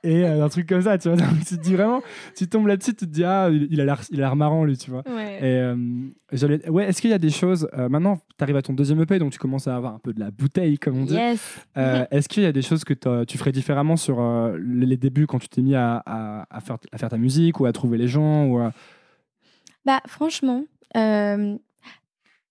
et 0.03 0.24
euh, 0.24 0.45
un 0.45 0.49
truc 0.49 0.68
comme 0.68 0.82
ça, 0.82 0.99
tu 0.99 1.09
vois. 1.09 1.18
tu 1.49 1.57
te 1.57 1.62
dis 1.62 1.74
vraiment, 1.74 2.03
tu 2.36 2.47
tombes 2.47 2.66
là-dessus, 2.66 2.95
tu 2.95 3.07
te 3.07 3.11
dis, 3.11 3.24
ah, 3.24 3.49
il 3.51 3.80
a 3.80 3.84
l'air, 3.84 4.01
il 4.11 4.18
a 4.18 4.26
l'air 4.26 4.36
marrant, 4.36 4.64
lui, 4.64 4.76
tu 4.76 4.90
vois. 4.90 5.03
Ouais. 5.07 5.38
Et 5.38 5.59
euh, 5.61 5.76
ouais, 6.68 6.88
est-ce 6.88 7.01
qu'il 7.01 7.11
y 7.11 7.14
a 7.14 7.18
des 7.18 7.30
choses, 7.30 7.68
euh, 7.76 7.88
maintenant, 7.88 8.16
tu 8.16 8.45
arrives 8.45 8.57
à 8.57 8.62
ton 8.62 8.74
deuxième 8.74 9.01
EP, 9.01 9.18
donc 9.18 9.32
tu 9.32 9.38
commences 9.38 9.66
à 9.66 9.76
avoir 9.76 9.95
un 9.95 9.99
peu 9.99 10.12
de 10.12 10.20
la 10.20 10.30
bouteille, 10.30 10.78
comme 10.78 10.99
on 10.99 11.05
dit. 11.05 11.14
Yes. 11.14 11.59
est-ce 12.11 12.28
qu'il 12.28 12.42
y 12.42 12.47
a 12.47 12.53
des 12.53 12.62
choses 12.62 12.84
que 12.84 13.24
tu 13.24 13.38
ferais 13.38 13.53
différemment 13.53 13.97
sur 13.97 14.22
les 14.59 14.97
débuts 14.97 15.26
quand 15.26 15.38
tu 15.38 15.49
t'es 15.49 15.62
mis 15.62 15.74
à, 15.74 16.03
à, 16.07 16.61
faire, 16.61 16.76
à 16.92 16.99
faire 16.99 17.09
ta 17.09 17.18
musique 17.18 17.61
ou 17.61 17.66
à 17.66 17.72
trouver 17.72 17.99
les 17.99 18.09
gens 18.09 18.47
ou 18.47 18.61
Bah, 19.85 20.01
franchement, 20.07 20.64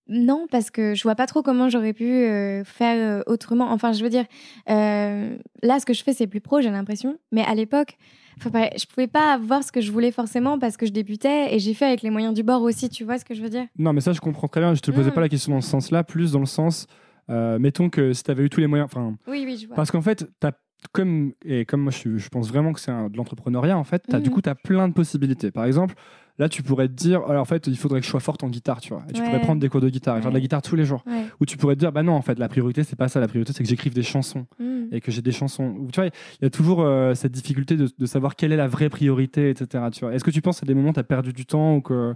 non, 0.09 0.47
parce 0.51 0.69
que 0.69 0.95
je 0.95 1.03
vois 1.03 1.15
pas 1.15 1.27
trop 1.27 1.41
comment 1.41 1.69
j'aurais 1.69 1.93
pu 1.93 2.05
euh, 2.05 2.63
faire 2.65 2.97
euh, 2.97 3.23
autrement. 3.25 3.71
Enfin, 3.71 3.93
je 3.93 4.03
veux 4.03 4.09
dire, 4.09 4.25
euh, 4.69 5.37
là, 5.61 5.79
ce 5.79 5.85
que 5.85 5.93
je 5.93 6.03
fais, 6.03 6.13
c'est 6.13 6.27
plus 6.27 6.41
pro, 6.41 6.59
j'ai 6.59 6.69
l'impression. 6.69 7.17
Mais 7.31 7.41
à 7.43 7.55
l'époque, 7.55 7.97
je 8.41 8.85
pouvais 8.85 9.07
pas 9.07 9.37
voir 9.37 9.63
ce 9.63 9.71
que 9.71 9.79
je 9.79 9.91
voulais 9.91 10.11
forcément 10.11 10.59
parce 10.59 10.75
que 10.75 10.85
je 10.85 10.91
débutais 10.91 11.55
et 11.55 11.59
j'ai 11.59 11.73
fait 11.73 11.85
avec 11.85 12.01
les 12.01 12.09
moyens 12.09 12.33
du 12.33 12.43
bord 12.43 12.61
aussi. 12.63 12.89
Tu 12.89 13.05
vois 13.05 13.17
ce 13.17 13.23
que 13.23 13.33
je 13.33 13.41
veux 13.41 13.49
dire? 13.49 13.65
Non, 13.77 13.93
mais 13.93 14.01
ça, 14.01 14.11
je 14.11 14.19
comprends 14.19 14.49
très 14.49 14.59
bien. 14.59 14.73
Je 14.73 14.81
te 14.81 14.91
posais 14.91 15.09
mm. 15.09 15.13
pas 15.13 15.21
la 15.21 15.29
question 15.29 15.53
dans 15.53 15.61
ce 15.61 15.69
sens-là, 15.69 16.03
plus 16.03 16.33
dans 16.33 16.39
le 16.39 16.45
sens, 16.45 16.87
mettons 17.29 17.89
que 17.89 18.11
si 18.11 18.23
tu 18.23 18.31
avais 18.31 18.43
eu 18.43 18.49
tous 18.49 18.59
les 18.59 18.67
moyens. 18.67 18.89
Enfin, 18.91 19.15
oui, 19.27 19.43
oui, 19.45 19.57
je 19.57 19.67
vois. 19.67 19.75
Parce 19.77 19.89
qu'en 19.89 20.01
fait, 20.01 20.27
as 20.43 20.51
comme, 20.91 21.31
et 21.45 21.63
comme 21.63 21.79
moi 21.79 21.93
je, 21.93 22.27
pense 22.27 22.49
vraiment 22.49 22.73
que 22.73 22.81
c'est 22.81 22.91
de 22.91 23.15
l'entrepreneuriat, 23.15 23.77
en 23.77 23.85
fait, 23.85 24.13
as, 24.13 24.19
du 24.19 24.29
mm. 24.29 24.33
coup, 24.33 24.41
tu 24.41 24.49
as 24.49 24.55
plein 24.55 24.89
de 24.89 24.93
possibilités. 24.93 25.49
Par 25.49 25.63
exemple, 25.63 25.95
là, 26.39 26.49
tu 26.49 26.63
pourrais 26.63 26.87
te 26.87 26.93
dire, 26.93 27.21
alors, 27.27 27.41
en 27.41 27.45
fait, 27.45 27.67
il 27.67 27.77
faudrait 27.77 27.99
que 27.99 28.05
je 28.05 28.11
sois 28.11 28.19
forte 28.19 28.43
en 28.43 28.49
guitare, 28.49 28.81
tu 28.81 28.89
vois. 28.93 29.03
Et 29.09 29.13
tu 29.13 29.21
Ouais. 29.21 29.27
pourrais 29.27 29.41
prendre 29.41 29.61
des 29.61 29.69
cours 29.69 29.81
de 29.81 29.89
guitare 29.89 30.17
et 30.17 30.21
faire 30.21 30.31
de 30.31 30.35
la 30.35 30.41
guitare 30.41 30.61
tous 30.61 30.75
les 30.75 30.85
jours. 30.85 31.03
Ou 31.39 31.45
tu 31.45 31.57
pourrais 31.57 31.75
te 31.75 31.79
dire, 31.79 31.91
bah 31.91 32.03
non, 32.03 32.13
en 32.13 32.21
fait, 32.21 32.39
la 32.39 32.47
priorité, 32.49 32.83
c'est 32.83 32.95
pas 32.95 33.07
ça. 33.07 33.19
La 33.19 33.27
priorité, 33.27 33.53
c'est 33.53 33.63
que 33.63 33.69
j'écrive 33.69 33.93
des 33.93 34.03
chansons 34.03 34.45
Mm. 34.59 34.85
et 34.91 35.01
que 35.01 35.11
j'ai 35.11 35.21
des 35.21 35.31
chansons. 35.31 35.87
Tu 35.91 35.99
vois, 35.99 36.07
il 36.07 36.43
y 36.43 36.45
a 36.45 36.49
toujours 36.49 36.81
euh, 36.81 37.13
cette 37.13 37.31
difficulté 37.31 37.75
de, 37.75 37.87
de 37.97 38.05
savoir 38.05 38.35
quelle 38.35 38.51
est 38.51 38.57
la 38.57 38.67
vraie 38.67 38.89
priorité, 38.89 39.49
etc. 39.49 39.85
Tu 39.91 40.01
vois. 40.01 40.13
Est-ce 40.13 40.23
que 40.23 40.31
tu 40.31 40.41
penses 40.41 40.61
à 40.63 40.65
des 40.65 40.73
moments 40.73 40.89
où 40.89 40.93
tu 40.93 40.99
as 40.99 41.03
perdu 41.03 41.33
du 41.33 41.45
temps 41.45 41.75
ou 41.75 41.81
que. 41.81 42.13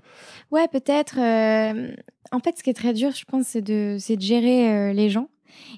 Ouais, 0.51 0.68
peut-être. 0.72 1.18
euh, 1.20 1.91
En 2.32 2.39
fait, 2.39 2.57
ce 2.57 2.63
qui 2.63 2.70
est 2.70 2.74
très 2.74 2.93
dur, 2.93 3.11
je 3.11 3.24
pense, 3.26 3.45
c'est 3.47 3.61
de, 3.61 3.97
c'est 3.99 4.18
de 4.18 4.22
gérer 4.22 4.70
euh, 4.72 4.93
les 4.93 5.09
gens. 5.09 5.30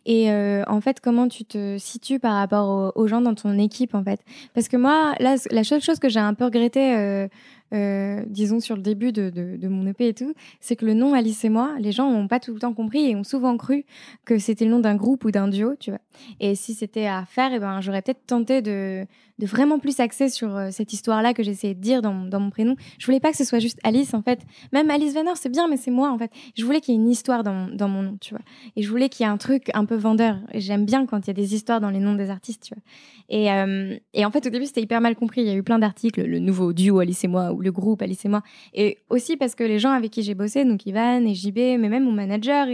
Et 0.06 0.32
euh, 0.32 0.64
en 0.68 0.82
fait, 0.82 1.00
comment 1.00 1.28
tu 1.28 1.46
te 1.46 1.78
situes 1.78 2.20
par 2.20 2.34
rapport 2.36 2.94
aux, 2.96 3.02
aux 3.02 3.08
gens 3.08 3.22
dans 3.22 3.36
ton 3.36 3.58
équipe, 3.60 3.94
en 3.96 4.04
fait. 4.04 4.20
Parce 4.54 4.68
que 4.68 4.76
moi, 4.78 5.14
là, 5.20 5.36
la 5.52 5.64
seule 5.64 5.82
chose 5.82 6.00
que 6.00 6.10
j'ai 6.10 6.20
un 6.20 6.34
peu 6.34 6.46
regretté, 6.46 6.98
euh, 6.98 7.28
euh, 7.74 8.24
disons, 8.28 8.60
sur 8.60 8.76
le 8.76 8.82
début 8.82 9.12
de, 9.12 9.30
de, 9.30 9.58
de 9.58 9.68
mon 9.68 9.86
EP 9.88 10.08
et 10.08 10.14
tout, 10.14 10.34
c'est 10.60 10.76
que 10.76 10.86
le 10.86 10.94
nom 10.94 11.14
Alice 11.14 11.44
et 11.46 11.50
moi, 11.50 11.76
les 11.80 11.92
gens 11.92 12.12
n'ont 12.12 12.28
pas 12.28 12.40
tout 12.40 12.54
le 12.54 12.60
temps 12.60 12.74
compris 12.74 13.10
et 13.10 13.16
ont 13.16 13.24
souvent 13.24 13.58
cru 13.58 13.86
que 14.26 14.38
c'était 14.38 14.66
le 14.66 14.72
nom 14.72 14.80
d'un 14.80 14.96
groupe 14.96 15.26
ou 15.26 15.32
d'un 15.32 15.48
duo, 15.48 15.76
tu 15.80 15.92
vois. 15.92 16.02
Et 16.40 16.56
si 16.56 16.74
c'était 16.74 17.06
à 17.06 17.26
faire, 17.26 17.52
eh 17.54 17.60
ben, 17.60 17.82
j'aurais 17.82 18.02
peut-être 18.02 18.26
tenté 18.26 18.62
de, 18.62 19.06
de 19.40 19.46
vraiment 19.48 19.80
plus 19.80 20.00
axer 20.00 20.30
sur 20.30 20.56
euh, 20.56 20.68
cette 20.70 20.94
histoire-là 20.94 21.34
que 21.34 21.44
j'essayais 21.44 21.74
de 21.74 21.80
dire 21.80 22.02
dans, 22.02 22.14
mon- 22.14 22.50
prénom. 22.50 22.76
Je 22.98 23.06
voulais 23.06 23.20
pas 23.20 23.32
que 23.32 23.38
ce 23.38 23.46
soit 23.46 23.60
juste 23.60 23.80
Alice, 23.84 24.14
en 24.14 24.22
fait. 24.22 24.42
Même 24.74 24.92
Alice 24.92 25.14
Venner, 25.16 25.32
c'est 25.36 25.50
bien, 25.50 25.68
mais 25.68 25.78
c'est 25.78 25.92
moi, 25.92 26.12
en 26.12 26.18
fait. 26.18 26.32
Je 26.58 26.66
voulais 26.66 26.82
qu'il 26.82 26.94
y 26.94 26.98
ait 26.98 27.02
une 27.02 27.10
histoire 27.10 27.44
dans, 27.44 27.54
mon- 27.88 28.04
nom, 28.04 28.18
tu 28.20 28.34
vois. 28.34 28.44
Et 28.76 28.84
je 28.84 28.90
voulais 28.90 29.10
qu'il 29.10 29.26
y 29.26 29.30
ait 29.30 29.32
un 29.32 29.38
truc 29.38 29.72
un 29.74 29.86
peu 29.86 29.96
vendeur. 29.96 30.38
J'aime 30.54 30.86
bien 30.86 31.06
quand 31.06 31.20
il 31.20 31.28
y 31.28 31.32
a 31.32 31.34
des 31.34 31.56
histoires 31.56 31.80
dans 31.80 31.90
les 31.90 32.00
noms 32.00 32.16
des 32.16 32.30
artistes, 32.30 32.64
tu 32.64 32.74
vois. 32.74 32.84
Et, 33.30 33.52
euh, 33.52 33.96
et 34.14 34.26
en 34.26 34.32
fait, 34.32 34.46
au 34.46 34.50
début, 34.50 34.66
c'était 34.66 34.82
hyper 34.82 35.00
mal 35.00 35.16
compris. 35.16 35.42
Il 35.42 35.48
y 35.48 35.52
a 35.52 35.56
eu 35.56 35.64
plein 35.64 35.80
d'articles, 35.80 36.22
le 36.22 36.40
nouveau 36.40 36.74
duo 36.74 37.00
Alice 37.00 37.24
et 37.24 37.28
moi, 37.28 37.54
ou 37.54 37.62
le 37.62 37.72
groupe 37.72 38.02
Alice 38.02 38.26
et 38.26 38.30
moi. 38.30 38.42
Et 38.74 38.98
aussi 39.10 39.38
parce 39.38 39.56
que 39.56 39.64
les 39.64 39.80
gens 39.80 39.92
avec 39.92 40.12
qui 40.12 40.22
j'ai 40.24 40.36
bossé, 40.36 40.66
donc 40.66 40.86
Ivan 40.86 41.26
et 41.26 41.34
JB, 41.34 41.58
mais 41.80 41.90
même 41.90 42.04
mon 42.04 42.12
manager, 42.12 42.68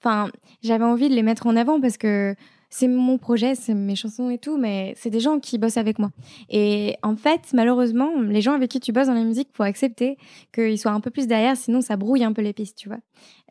enfin, 0.00 0.30
j'avais 0.62 0.84
envie 0.84 1.08
de 1.08 1.14
les 1.14 1.22
mettre 1.22 1.46
en 1.46 1.56
avant 1.56 1.80
parce 1.80 1.96
que 1.96 2.34
c'est 2.74 2.88
mon 2.88 3.18
projet, 3.18 3.54
c'est 3.54 3.74
mes 3.74 3.94
chansons 3.96 4.30
et 4.30 4.38
tout, 4.38 4.56
mais 4.56 4.94
c'est 4.96 5.10
des 5.10 5.20
gens 5.20 5.38
qui 5.40 5.58
bossent 5.58 5.76
avec 5.76 5.98
moi. 5.98 6.10
Et 6.48 6.96
en 7.02 7.16
fait, 7.16 7.50
malheureusement, 7.52 8.18
les 8.22 8.40
gens 8.40 8.54
avec 8.54 8.70
qui 8.70 8.80
tu 8.80 8.92
bosses 8.92 9.08
dans 9.08 9.14
la 9.14 9.24
musique, 9.24 9.50
faut 9.52 9.62
accepter 9.62 10.16
qu'ils 10.54 10.78
soient 10.78 10.92
un 10.92 11.00
peu 11.00 11.10
plus 11.10 11.26
derrière, 11.26 11.54
sinon 11.54 11.82
ça 11.82 11.96
brouille 11.98 12.24
un 12.24 12.32
peu 12.32 12.40
les 12.40 12.54
pistes, 12.54 12.78
tu 12.78 12.88
vois. 12.88 12.96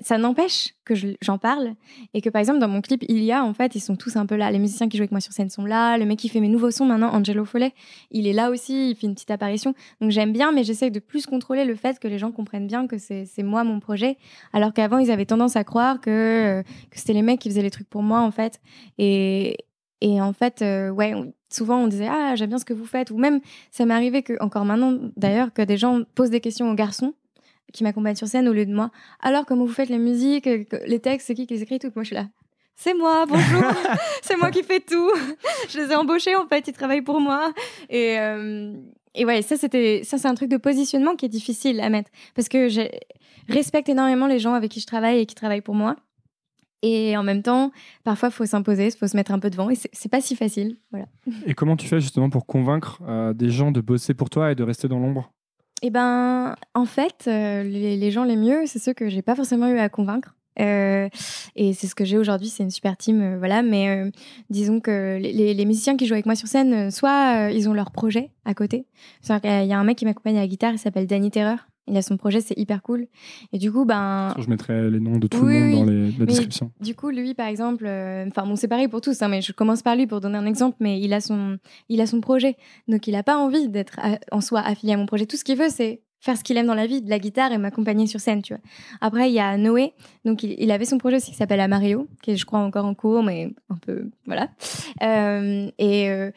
Ça 0.02 0.18
n'empêche 0.18 0.74
que 0.86 0.96
je- 0.96 1.16
j'en 1.22 1.38
parle 1.38 1.76
et 2.16 2.22
que 2.22 2.30
par 2.30 2.40
exemple 2.40 2.60
dans 2.60 2.68
mon 2.68 2.82
clip, 2.82 3.06
il 3.08 3.24
y 3.24 3.32
a 3.32 3.46
en 3.46 3.54
fait, 3.54 3.76
ils 3.76 3.80
sont 3.80 3.96
tous 3.96 4.16
un 4.16 4.26
peu 4.26 4.36
là. 4.36 4.50
Les 4.50 4.58
musiciens 4.60 4.90
qui 4.90 4.98
jouent 4.98 5.04
avec 5.04 5.12
moi 5.12 5.22
sur 5.22 5.32
scène 5.34 5.50
sont 5.52 5.66
là. 5.66 5.98
Le 6.00 6.06
mec 6.06 6.18
qui 6.18 6.28
fait 6.28 6.40
mes 6.40 6.50
nouveaux 6.50 6.72
sons 6.72 6.86
maintenant, 6.86 7.14
Angelo 7.14 7.46
Follet, 7.46 7.74
il 8.10 8.26
est 8.28 8.34
là 8.34 8.50
aussi, 8.50 8.90
il 8.90 8.96
fait 8.96 9.06
une 9.06 9.14
petite 9.14 9.32
apparition. 9.32 9.76
Donc 10.02 10.10
j'aime 10.10 10.34
bien, 10.34 10.52
mais 10.52 10.64
j'essaie 10.64 10.90
de 10.90 11.00
plus 11.00 11.28
contrôler 11.28 11.64
le 11.64 11.76
fait 11.76 12.00
que 12.00 12.08
les 12.08 12.18
gens 12.18 12.32
comprennent 12.32 12.66
bien 12.68 12.88
que 12.88 12.98
c'est 12.98 13.28
moi 13.44 13.64
mon 13.64 13.80
projet, 13.80 14.18
alors 14.52 14.74
qu'avant 14.74 14.98
ils 14.98 15.12
avaient 15.12 15.26
tendance 15.28 15.56
à 15.56 15.64
croire 15.64 16.02
que, 16.02 16.10
euh, 16.10 16.64
que 16.90 16.98
c'était 17.00 17.14
les 17.14 17.22
mecs 17.22 17.40
qui 17.40 17.50
faisaient 17.50 17.62
les 17.62 17.70
trucs 17.72 17.88
pour 17.90 18.02
moi 18.02 18.20
en 18.22 18.32
fait. 18.32 18.60
Et 20.02 20.20
en 20.20 20.34
fait, 20.34 20.62
euh, 20.64 20.90
ouais, 20.90 21.14
souvent 21.50 21.78
on 21.78 21.88
disait 21.88 22.08
ah 22.10 22.36
j'aime 22.36 22.50
bien 22.50 22.58
ce 22.58 22.66
que 22.66 22.74
vous 22.74 22.86
faites, 22.86 23.12
ou 23.12 23.18
même 23.18 23.40
ça 23.70 23.86
m'est 23.86 23.94
arrivé 23.94 24.24
que 24.24 24.34
encore 24.42 24.66
maintenant 24.66 24.98
d'ailleurs 25.16 25.54
que 25.54 25.62
des 25.62 25.78
gens 25.78 26.02
posent 26.16 26.32
des 26.32 26.42
questions 26.42 26.70
aux 26.70 26.76
garçons 26.76 27.14
qui 27.72 27.84
m'accompagnent 27.84 28.16
sur 28.16 28.28
scène 28.28 28.50
au 28.50 28.54
lieu 28.54 28.66
de 28.66 28.74
moi. 28.74 28.90
Alors 29.22 29.46
comment 29.46 29.66
vous 29.66 29.72
faites 29.72 29.90
la 29.90 30.00
musique, 30.00 30.48
euh, 30.48 30.64
les 30.88 31.00
textes, 31.00 31.28
c'est 31.28 31.36
qui 31.36 31.46
qui 31.46 31.54
les 31.54 31.62
écrit 31.62 31.78
tout? 31.78 31.92
Moi 31.96 32.04
je 32.04 32.08
suis 32.08 32.16
là. 32.16 32.28
C'est 32.76 32.96
moi, 32.96 33.26
bonjour. 33.28 33.64
c'est 34.24 34.38
moi 34.38 34.50
qui 34.50 34.64
fais 34.64 34.80
tout. 34.80 35.12
je 35.70 35.80
les 35.80 35.92
ai 35.92 35.96
embauchés 35.96 36.36
en 36.36 36.48
fait, 36.48 36.68
ils 36.68 36.74
travaillent 36.74 37.04
pour 37.04 37.20
moi. 37.20 37.54
Et, 37.90 38.20
euh, 38.20 38.74
et 39.14 39.24
ouais, 39.24 39.44
ça 39.44 39.56
c'était 39.56 40.02
ça 40.04 40.18
c'est 40.18 40.28
un 40.28 40.36
truc 40.36 40.50
de 40.50 40.58
positionnement 40.58 41.16
qui 41.16 41.28
est 41.28 41.30
difficile 41.30 41.80
à 41.80 41.90
mettre 41.90 42.10
parce 42.34 42.50
que 42.50 42.70
je 42.70 42.82
respecte 43.50 43.88
énormément 43.88 44.26
les 44.26 44.40
gens 44.40 44.56
avec 44.56 44.72
qui 44.72 44.80
je 44.80 44.88
travaille 44.88 45.20
et 45.20 45.26
qui 45.28 45.36
travaillent 45.36 45.62
pour 45.62 45.76
moi. 45.76 45.96
Et 46.82 47.16
en 47.16 47.24
même 47.24 47.44
temps, 47.44 47.72
parfois, 48.04 48.30
il 48.30 48.32
faut 48.32 48.46
s'imposer, 48.46 48.88
il 48.88 48.98
faut 48.98 49.08
se 49.08 49.16
mettre 49.16 49.32
un 49.32 49.40
peu 49.40 49.50
devant. 49.50 49.70
Et 49.70 49.76
c'est 49.76 50.10
pas 50.10 50.22
si 50.22 50.36
facile. 50.36 50.78
Voilà. 50.92 51.06
Et 51.46 51.54
comment 51.54 51.76
tu 51.76 51.88
fais 51.88 52.00
justement 52.00 52.30
pour 52.30 52.46
convaincre 52.46 53.00
euh, 53.08 53.34
des 53.34 53.50
gens 53.50 53.72
de 53.72 53.82
bosser 53.82 54.14
pour 54.14 54.30
toi 54.30 54.52
et 54.52 54.56
de 54.56 54.64
rester 54.64 54.88
dans 54.88 55.00
l'ombre? 55.00 55.32
Et 55.84 55.90
ben, 55.90 56.56
en 56.76 56.86
fait, 56.86 57.26
euh, 57.28 57.64
les, 57.64 57.98
les 57.98 58.12
gens 58.12 58.24
les 58.24 58.36
mieux, 58.36 58.66
c'est 58.66 58.80
ceux 58.80 58.94
que 58.94 59.10
j'ai 59.10 59.22
pas 59.22 59.36
forcément 59.36 59.68
eu 59.68 59.80
à 59.80 59.90
convaincre. 59.90 60.36
Euh, 60.60 61.08
et 61.56 61.74
c'est 61.74 61.88
ce 61.88 61.96
que 61.96 62.04
j'ai 62.04 62.18
aujourd'hui, 62.18 62.50
c'est 62.50 62.62
une 62.62 62.72
super 62.72 62.98
team, 62.98 63.38
voilà. 63.38 63.64
Mais 63.64 64.12
disons 64.50 64.80
que 64.80 65.18
les, 65.20 65.54
les 65.54 65.66
musiciens 65.66 65.98
qui 65.98 66.06
jouent 66.06 66.14
avec 66.14 66.26
moi 66.26 66.36
sur 66.36 66.48
scène, 66.48 66.92
soit 66.92 67.50
ils 67.52 67.68
ont 67.70 67.74
leur 67.74 67.92
projet 67.92 68.32
à 68.46 68.54
côté. 68.54 68.86
Qu'il 69.24 69.40
y 69.44 69.74
a 69.74 69.80
un 69.80 69.84
mec 69.84 69.98
qui 69.98 70.06
m'accompagne 70.06 70.38
à 70.38 70.42
la 70.42 70.48
guitare, 70.48 70.74
il 70.74 70.80
s'appelle 70.80 71.08
Danny 71.08 71.32
Terreur. 71.32 71.71
Il 71.92 71.98
a 71.98 72.02
son 72.02 72.16
projet, 72.18 72.40
c'est 72.42 72.58
hyper 72.58 72.82
cool. 72.82 73.08
Et 73.54 73.58
du 73.60 73.72
coup, 73.72 73.84
ben, 73.86 74.34
Je 74.40 74.50
mettrai 74.50 74.90
les 74.90 75.00
noms 75.00 75.18
de 75.18 75.28
tout 75.28 75.40
Oui, 75.46 75.60
le 75.60 75.66
monde 75.66 75.72
oui. 75.72 75.76
dans 75.80 75.92
les- 75.92 76.12
la 76.12 76.18
Mais- 76.20 76.26
description. 76.26 76.72
Du 76.80 76.96
coup, 76.96 77.10
lui, 77.10 77.34
par 77.34 77.48
exemple, 77.48 77.86
euh, 77.86 78.26
enfin 78.28 78.48
bon, 78.48 78.56
c'est 78.56 78.70
pareil 78.70 78.88
pour 78.88 79.02
tous, 79.02 79.22
hein, 79.22 79.28
mais 79.28 79.42
je 79.42 79.52
commence 79.52 79.82
par 79.82 79.96
lui 79.96 80.08
pour 80.08 80.22
donner 80.22 80.38
un 80.38 80.46
exemple. 80.46 80.78
Mais 80.80 81.00
il 81.02 81.12
a 81.14 81.20
son, 81.22 81.58
il 81.90 82.00
a 82.02 82.08
son 82.08 82.22
projet, 82.22 82.56
donc 82.88 83.08
il 83.08 83.12
n'a 83.12 83.24
pas 83.24 83.38
envie 83.38 83.68
d'être 83.70 84.00
a- 84.02 84.18
en 84.32 84.42
soi 84.42 84.62
affilié 84.62 84.94
à 84.94 84.98
mon 84.98 85.06
projet. 85.06 85.26
Tout 85.26 85.36
ce 85.38 85.44
qu'il 85.44 85.58
veut, 85.58 85.70
c'est 85.70 86.02
faire 86.22 86.38
ce 86.38 86.44
qu'il 86.44 86.56
aime 86.56 86.68
dans 86.68 86.76
la 86.76 86.86
vie, 86.86 87.02
de 87.02 87.10
la 87.10 87.18
guitare 87.20 87.52
et 87.52 87.58
m'accompagner 87.58 88.06
sur 88.08 88.20
scène, 88.20 88.42
tu 88.44 88.54
vois. 88.54 88.62
Après, 89.02 89.30
il 89.30 89.34
y 89.34 89.40
a 89.40 89.58
Noé, 89.58 89.94
donc 90.24 90.44
il, 90.44 90.56
il 90.60 90.70
avait 90.72 90.86
son 90.86 90.98
projet 91.00 91.16
aussi 91.18 91.32
qui 91.32 91.38
s'appelle 91.38 91.60
Amario, 91.60 92.08
qui 92.22 92.32
est, 92.32 92.36
je 92.38 92.46
crois, 92.46 92.60
encore 92.60 92.86
en 92.86 92.94
cours, 92.94 93.24
mais 93.24 93.52
un 93.72 93.76
peu, 93.78 94.10
voilà. 94.28 94.50
Euh, 95.02 95.70
et, 95.80 96.10
euh, 96.10 96.32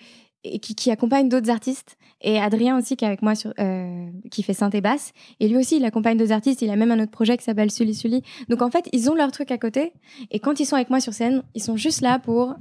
qui, 0.45 0.91
accompagne 0.91 1.29
d'autres 1.29 1.51
artistes. 1.51 1.97
Et 2.21 2.39
Adrien 2.39 2.79
aussi, 2.79 2.97
qui 2.97 3.05
est 3.05 3.09
avec 3.09 3.23
moi, 3.23 3.35
sur, 3.35 3.53
euh, 3.59 4.07
qui 4.31 4.43
fait 4.43 4.55
synthé 4.55 4.81
basse. 4.81 5.13
Et 5.41 5.49
lui 5.49 5.57
aussi, 5.57 5.77
il 5.77 5.85
accompagne 5.85 6.17
d'autres 6.17 6.33
artistes. 6.33 6.63
Il 6.63 6.71
a 6.71 6.77
même 6.77 6.91
un 6.91 7.03
autre 7.03 7.11
projet 7.11 7.37
qui 7.37 7.45
s'appelle 7.45 7.71
Sully 7.71 7.95
Sully. 7.95 8.23
Donc 8.49 8.63
en 8.63 8.71
fait, 8.71 8.89
ils 8.93 9.11
ont 9.11 9.15
leur 9.15 9.31
truc 9.33 9.51
à 9.51 9.59
côté. 9.59 9.93
Et 10.31 10.39
quand 10.41 10.61
ils 10.61 10.67
sont 10.67 10.77
avec 10.77 10.91
moi 10.91 11.01
sur 11.01 11.13
scène, 11.13 11.43
ils 11.55 11.63
sont 11.63 11.77
juste 11.77 12.01
là 12.01 12.19
pour 12.19 12.55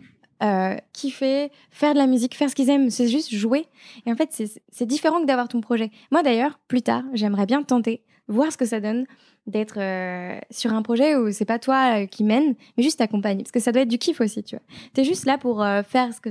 euh, 0.44 0.76
kiffer, 0.92 1.52
faire 1.72 1.94
de 1.94 2.00
la 2.00 2.08
musique, 2.08 2.36
faire 2.36 2.50
ce 2.50 2.56
qu'ils 2.56 2.70
aiment. 2.70 2.90
C'est 2.90 3.08
juste 3.08 3.34
jouer. 3.34 3.66
Et 4.06 4.12
en 4.12 4.16
fait, 4.16 4.30
c'est- 4.32 4.86
différent 4.86 5.22
que 5.22 5.26
d'avoir 5.26 5.48
ton 5.48 5.62
projet. 5.62 5.92
Moi 6.12 6.24
d'ailleurs, 6.24 6.60
plus 6.68 6.82
tard, 6.82 7.04
j'aimerais 7.14 7.46
bien 7.46 7.64
tenter, 7.64 8.04
voir 8.28 8.52
ce 8.52 8.58
que 8.58 8.66
ça 8.66 8.82
donne 8.82 9.06
d'être 9.46 9.78
euh, 9.78 10.40
sur 10.52 10.74
un 10.74 10.82
projet 10.82 11.16
où 11.16 11.32
c'est 11.32 11.46
pas 11.46 11.60
toi 11.60 12.06
qui 12.08 12.24
mène, 12.24 12.56
mais 12.78 12.84
juste 12.84 13.00
t'accompagne. 13.00 13.38
Parce 13.40 13.52
que 13.52 13.60
ça 13.60 13.72
doit 13.72 13.82
être 13.84 13.90
du 13.90 13.98
kiff 13.98 14.20
aussi, 14.22 14.44
tu 14.44 14.56
vois. 14.56 14.64
T'es 14.94 15.04
juste 15.04 15.26
là 15.26 15.38
pour 15.38 15.66
faire 15.88 16.14
ce 16.14 16.20
que 16.22 16.30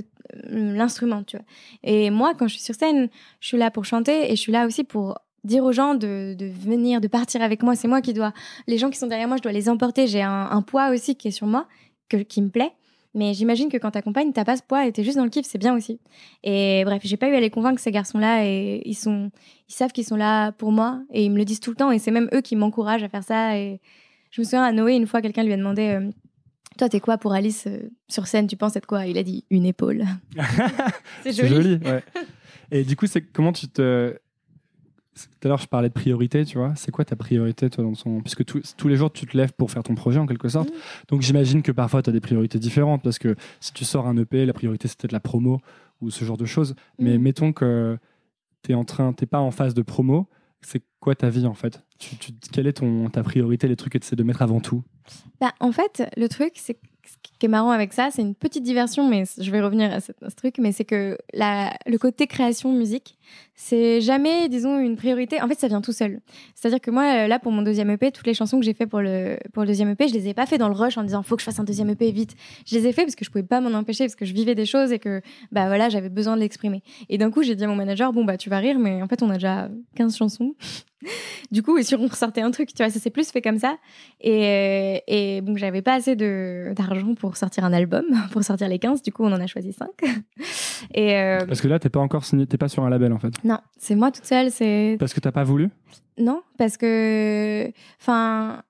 l'instrument, 0.49 1.23
tu 1.23 1.37
vois. 1.37 1.45
Et 1.83 2.09
moi, 2.09 2.33
quand 2.37 2.47
je 2.47 2.53
suis 2.53 2.63
sur 2.63 2.75
scène, 2.75 3.09
je 3.39 3.47
suis 3.47 3.57
là 3.57 3.71
pour 3.71 3.85
chanter 3.85 4.31
et 4.31 4.35
je 4.35 4.41
suis 4.41 4.51
là 4.51 4.65
aussi 4.65 4.83
pour 4.83 5.17
dire 5.43 5.63
aux 5.63 5.71
gens 5.71 5.95
de, 5.95 6.35
de 6.37 6.45
venir, 6.45 7.01
de 7.01 7.07
partir 7.07 7.41
avec 7.41 7.63
moi. 7.63 7.75
C'est 7.75 7.87
moi 7.87 8.01
qui 8.01 8.13
dois. 8.13 8.33
Les 8.67 8.77
gens 8.77 8.89
qui 8.89 8.97
sont 8.97 9.07
derrière 9.07 9.27
moi, 9.27 9.37
je 9.37 9.43
dois 9.43 9.51
les 9.51 9.69
emporter. 9.69 10.07
J'ai 10.07 10.21
un, 10.21 10.61
poids 10.61 10.89
aussi 10.91 11.15
qui 11.15 11.27
est 11.29 11.31
sur 11.31 11.47
moi, 11.47 11.67
que, 12.09 12.17
qui 12.17 12.41
me 12.41 12.49
plaît. 12.49 12.71
Mais 13.15 13.33
j'imagine 13.35 13.69
que 13.69 13.77
quand 13.77 13.91
t'accompagnes, 13.91 14.31
t'as 14.33 14.45
pas 14.45 14.57
ce 14.57 14.63
poids 14.63 14.87
et 14.87 14.91
t'es 14.91 15.03
juste 15.03 15.17
dans 15.17 15.23
le 15.23 15.29
kiff, 15.29 15.45
c'est 15.45 15.59
bien 15.59 15.75
aussi. 15.75 15.99
Et 16.43 16.81
bref, 16.83 17.01
j'ai 17.05 17.17
pas 17.17 17.29
eu 17.29 17.35
à 17.35 17.39
les 17.39 17.51
convaincre 17.51 17.79
ces 17.79 17.91
garçons-là 17.91 18.43
et 18.43 18.81
ils 18.85 18.95
sont, 18.95 19.29
ils 19.69 19.73
savent 19.73 19.91
qu'ils 19.91 20.05
sont 20.05 20.15
là 20.15 20.51
pour 20.51 20.71
moi 20.71 21.03
et 21.11 21.23
ils 21.23 21.29
me 21.29 21.37
le 21.37 21.45
disent 21.45 21.59
tout 21.59 21.69
le 21.69 21.75
temps 21.75 21.91
et 21.91 21.99
c'est 21.99 22.09
même 22.09 22.27
eux 22.33 22.41
qui 22.41 22.55
m'encouragent 22.55 23.03
à 23.03 23.09
faire 23.09 23.23
ça. 23.23 23.55
Et 23.55 23.79
je 24.31 24.41
me 24.41 24.45
souviens 24.45 24.63
à 24.63 24.71
Noé 24.71 24.93
une 24.93 25.05
fois, 25.05 25.21
quelqu'un 25.21 25.43
lui 25.43 25.53
a 25.53 25.57
demandé, 25.57 25.89
euh, 25.89 26.09
toi 26.77 26.89
t'es 26.89 26.99
quoi 26.99 27.17
pour 27.17 27.33
Alice 27.33 27.65
euh, 27.67 27.89
sur 28.09 28.27
scène? 28.27 28.47
Tu 28.47 28.55
penses 28.57 28.75
être 28.75 28.85
quoi? 28.85 29.05
Il 29.05 29.17
a 29.17 29.23
dit 29.23 29.43
une 29.49 29.65
épaule. 29.65 30.03
c'est 31.23 31.33
joli. 31.33 31.49
joli, 31.49 31.75
ouais. 31.85 32.03
Et 32.71 32.83
du 32.83 32.95
coup, 32.95 33.07
c'est 33.07 33.21
comment 33.21 33.53
tu 33.53 33.67
te. 33.67 34.17
Tout 35.15 35.45
à 35.45 35.47
l'heure, 35.49 35.59
je 35.59 35.67
parlais 35.67 35.89
de 35.89 35.93
priorité, 35.93 36.43
tu 36.43 36.57
vois. 36.57 36.73
C'est 36.75 36.89
quoi 36.89 37.05
ta 37.05 37.15
priorité, 37.15 37.69
toi, 37.69 37.83
dans 37.83 37.93
son. 37.93 38.19
Puisque 38.21 38.43
tous- 38.45 38.75
tous 38.75 38.87
les 38.87 38.95
jours, 38.95 39.11
tu 39.13 39.27
te 39.27 39.37
lèves 39.37 39.53
pour 39.53 39.69
faire 39.69 39.83
ton 39.83 39.93
projet, 39.93 40.17
en 40.19 40.25
quelque 40.25 40.49
sorte. 40.49 40.69
Mhm. 40.69 40.75
Donc, 41.09 41.21
j'imagine 41.21 41.61
que 41.61 41.71
parfois, 41.71 42.01
tu 42.01 42.09
as 42.09 42.13
des 42.13 42.19
priorités 42.21 42.57
différentes. 42.57 43.03
Parce 43.03 43.19
que 43.19 43.35
si 43.59 43.73
tu 43.73 43.85
sors 43.85 44.07
un 44.07 44.17
EP, 44.17 44.45
la 44.47 44.53
priorité, 44.53 44.87
c'est 44.87 44.97
peut-être 44.99 45.11
la 45.11 45.19
promo 45.19 45.59
ou 46.01 46.09
ce 46.09 46.25
genre 46.25 46.37
de 46.37 46.45
choses. 46.45 46.73
Mais 46.97 47.17
Mhm. 47.17 47.21
mettons 47.23 47.53
que 47.53 47.97
tu 48.63 48.71
es 48.71 48.75
en 48.75 48.85
train. 48.85 49.13
T'es 49.13 49.27
pas 49.27 49.39
en 49.39 49.51
phase 49.51 49.75
de 49.75 49.83
promo. 49.83 50.27
C'est 50.61 50.81
quoi 50.99 51.13
ta 51.13 51.29
vie, 51.29 51.45
en 51.45 51.53
fait? 51.53 51.83
Quelle 52.51 52.67
est 52.67 52.81
ta 53.11 53.23
priorité, 53.23 53.67
les 53.67 53.75
trucs 53.75 53.93
que 53.93 53.97
tu 53.97 54.05
essaies 54.05 54.15
de 54.15 54.23
mettre 54.23 54.41
avant 54.41 54.59
tout? 54.59 54.83
Bah, 55.39 55.53
en 55.59 55.71
fait, 55.71 56.03
le 56.17 56.27
truc, 56.29 56.53
c'est 56.55 56.77
ce 57.05 57.17
marrant 57.47 57.71
avec 57.71 57.93
ça, 57.93 58.09
c'est 58.11 58.21
une 58.21 58.35
petite 58.35 58.63
diversion, 58.63 59.07
mais 59.07 59.23
je 59.39 59.51
vais 59.51 59.61
revenir 59.61 59.91
à 59.91 59.99
ce, 59.99 60.11
truc, 60.35 60.55
mais 60.59 60.71
c'est 60.71 60.85
que 60.85 61.17
le 61.33 61.97
côté 61.97 62.27
création 62.27 62.71
musique, 62.71 63.17
c'est 63.55 64.01
jamais, 64.01 64.49
disons, 64.49 64.79
une 64.79 64.95
priorité. 64.95 65.41
En 65.41 65.47
fait, 65.47 65.59
ça 65.59 65.67
vient 65.67 65.81
tout 65.81 65.91
seul. 65.91 66.21
C'est-à-dire 66.55 66.81
que 66.81 66.89
moi, 66.89 67.03
euh, 67.03 67.27
là, 67.27 67.39
pour 67.39 67.51
mon 67.51 67.61
deuxième 67.61 67.89
EP, 67.91 68.11
toutes 68.11 68.25
les 68.25 68.33
chansons 68.33 68.59
que 68.59 68.65
j'ai 68.65 68.73
fait 68.73 68.87
pour 68.87 68.99
le, 68.99 69.37
pour 69.53 69.61
le 69.63 69.67
deuxième 69.67 69.89
EP, 69.89 70.07
je 70.07 70.13
les 70.13 70.27
ai 70.27 70.33
pas 70.33 70.45
fait 70.45 70.57
dans 70.57 70.69
le 70.69 70.75
rush 70.75 70.97
en 70.97 71.03
disant 71.03 71.21
faut 71.21 71.35
que 71.35 71.41
je 71.41 71.45
fasse 71.45 71.59
un 71.59 71.63
deuxième 71.63 71.89
EP 71.89 72.11
vite. 72.11 72.35
Je 72.65 72.75
les 72.75 72.87
ai 72.87 72.93
fait 72.93 73.03
parce 73.03 73.15
que 73.15 73.23
je 73.23 73.29
pouvais 73.29 73.43
pas 73.43 73.61
m'en 73.61 73.77
empêcher, 73.77 74.05
parce 74.05 74.15
que 74.15 74.25
je 74.25 74.33
vivais 74.33 74.55
des 74.55 74.65
choses 74.65 74.91
et 74.91 74.99
que, 74.99 75.21
bah 75.51 75.67
voilà, 75.67 75.89
j'avais 75.89 76.09
besoin 76.09 76.35
de 76.35 76.41
l'exprimer. 76.41 76.81
Et 77.09 77.17
d'un 77.17 77.29
coup, 77.29 77.43
j'ai 77.43 77.55
dit 77.55 77.63
à 77.63 77.67
mon 77.67 77.75
manager, 77.75 78.11
bon, 78.11 78.25
bah, 78.25 78.37
tu 78.37 78.49
vas 78.49 78.57
rire, 78.57 78.79
mais 78.79 79.01
en 79.01 79.07
fait, 79.07 79.21
on 79.21 79.29
a 79.29 79.35
déjà 79.35 79.69
15 79.95 80.17
chansons. 80.17 80.55
du 81.51 81.61
coup, 81.61 81.77
et 81.77 81.83
si 81.83 81.95
on 81.95 82.07
ressortait 82.07 82.41
un 82.41 82.51
truc, 82.51 82.73
tu 82.73 82.83
vois, 82.83 82.89
ça 82.89 82.99
s'est 82.99 83.09
plus 83.09 83.29
fait 83.29 83.41
comme 83.41 83.59
ça. 83.59 83.77
Et, 84.19 85.01
et 85.07 85.41
bon, 85.41 85.55
j'avais 85.57 85.81
pas 85.81 85.93
assez 85.93 86.15
d'argent 86.15 87.13
pour 87.15 87.32
sortir 87.37 87.65
un 87.65 87.73
album, 87.73 88.05
pour 88.31 88.43
sortir 88.43 88.67
les 88.67 88.79
15. 88.79 89.01
Du 89.01 89.11
coup, 89.11 89.23
on 89.23 89.31
en 89.31 89.39
a 89.39 89.47
choisi 89.47 89.73
5. 89.73 89.89
Et 90.93 91.17
euh, 91.17 91.45
Parce 91.45 91.61
que 91.61 91.67
là, 91.67 91.79
t'es 91.79 91.89
pas 91.89 91.99
encore 91.99 92.25
signé, 92.25 92.45
t'es 92.45 92.57
pas 92.57 92.67
sur 92.67 92.83
un 92.83 92.89
label, 92.89 93.13
en 93.13 93.19
fait. 93.19 93.33
Non, 93.43 93.59
c'est 93.77 93.95
moi 93.95 94.11
toute 94.11 94.25
seule. 94.25 94.51
C'est 94.51 94.97
Parce 94.99 95.13
que 95.13 95.19
t'as 95.19 95.31
pas 95.31 95.43
voulu? 95.43 95.69
Non, 96.17 96.41
parce 96.57 96.77
que, 96.77 97.71
enfin, 97.99 98.61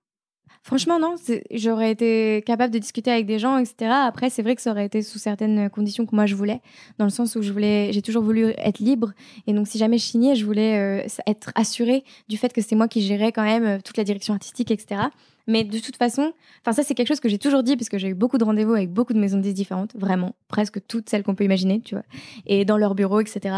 franchement 0.63 0.97
non. 0.97 1.15
J'aurais 1.51 1.91
été 1.91 2.41
capable 2.45 2.73
de 2.73 2.79
discuter 2.79 3.11
avec 3.11 3.25
des 3.25 3.37
gens, 3.37 3.57
etc. 3.57 3.91
Après, 3.91 4.29
c'est 4.29 4.41
vrai 4.41 4.55
que 4.55 4.61
ça 4.61 4.71
aurait 4.71 4.85
été 4.85 5.01
sous 5.01 5.19
certaines 5.19 5.69
conditions 5.69 6.05
que 6.05 6.15
moi 6.15 6.25
je 6.25 6.35
voulais, 6.35 6.61
dans 6.97 7.05
le 7.05 7.11
sens 7.11 7.35
où 7.35 7.41
je 7.41 7.51
voulais, 7.51 7.91
j'ai 7.91 8.01
toujours 8.01 8.23
voulu 8.23 8.53
être 8.57 8.79
libre. 8.79 9.11
Et 9.45 9.53
donc, 9.53 9.67
si 9.67 9.77
jamais 9.77 9.97
je 9.97 10.05
signais, 10.05 10.35
je 10.35 10.45
voulais 10.45 10.79
euh, 10.79 11.07
être 11.27 11.51
assurée 11.55 12.03
du 12.29 12.37
fait 12.37 12.53
que 12.53 12.61
c'est 12.61 12.75
moi 12.75 12.87
qui 12.87 13.01
gérais 13.01 13.31
quand 13.31 13.43
même 13.43 13.65
euh, 13.65 13.77
toute 13.83 13.97
la 13.97 14.03
direction 14.03 14.33
artistique, 14.33 14.71
etc. 14.71 15.01
Mais 15.47 15.63
de 15.63 15.79
toute 15.79 15.97
façon, 15.97 16.33
enfin 16.61 16.71
ça 16.71 16.83
c'est 16.83 16.95
quelque 16.95 17.07
chose 17.07 17.19
que 17.19 17.29
j'ai 17.29 17.37
toujours 17.37 17.63
dit 17.63 17.75
parce 17.75 17.89
que 17.89 17.97
j'ai 17.97 18.09
eu 18.09 18.13
beaucoup 18.13 18.37
de 18.37 18.43
rendez-vous 18.43 18.73
avec 18.73 18.91
beaucoup 18.91 19.13
de 19.13 19.19
maisons 19.19 19.37
de 19.37 19.51
différentes, 19.51 19.93
vraiment, 19.95 20.35
presque 20.47 20.85
toutes 20.87 21.09
celles 21.09 21.23
qu'on 21.23 21.35
peut 21.35 21.43
imaginer, 21.43 21.81
tu 21.81 21.95
vois, 21.95 22.05
et 22.45 22.65
dans 22.65 22.77
leurs 22.77 22.95
bureaux, 22.95 23.19
etc. 23.19 23.55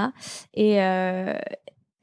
Et 0.54 0.82
euh, 0.82 1.34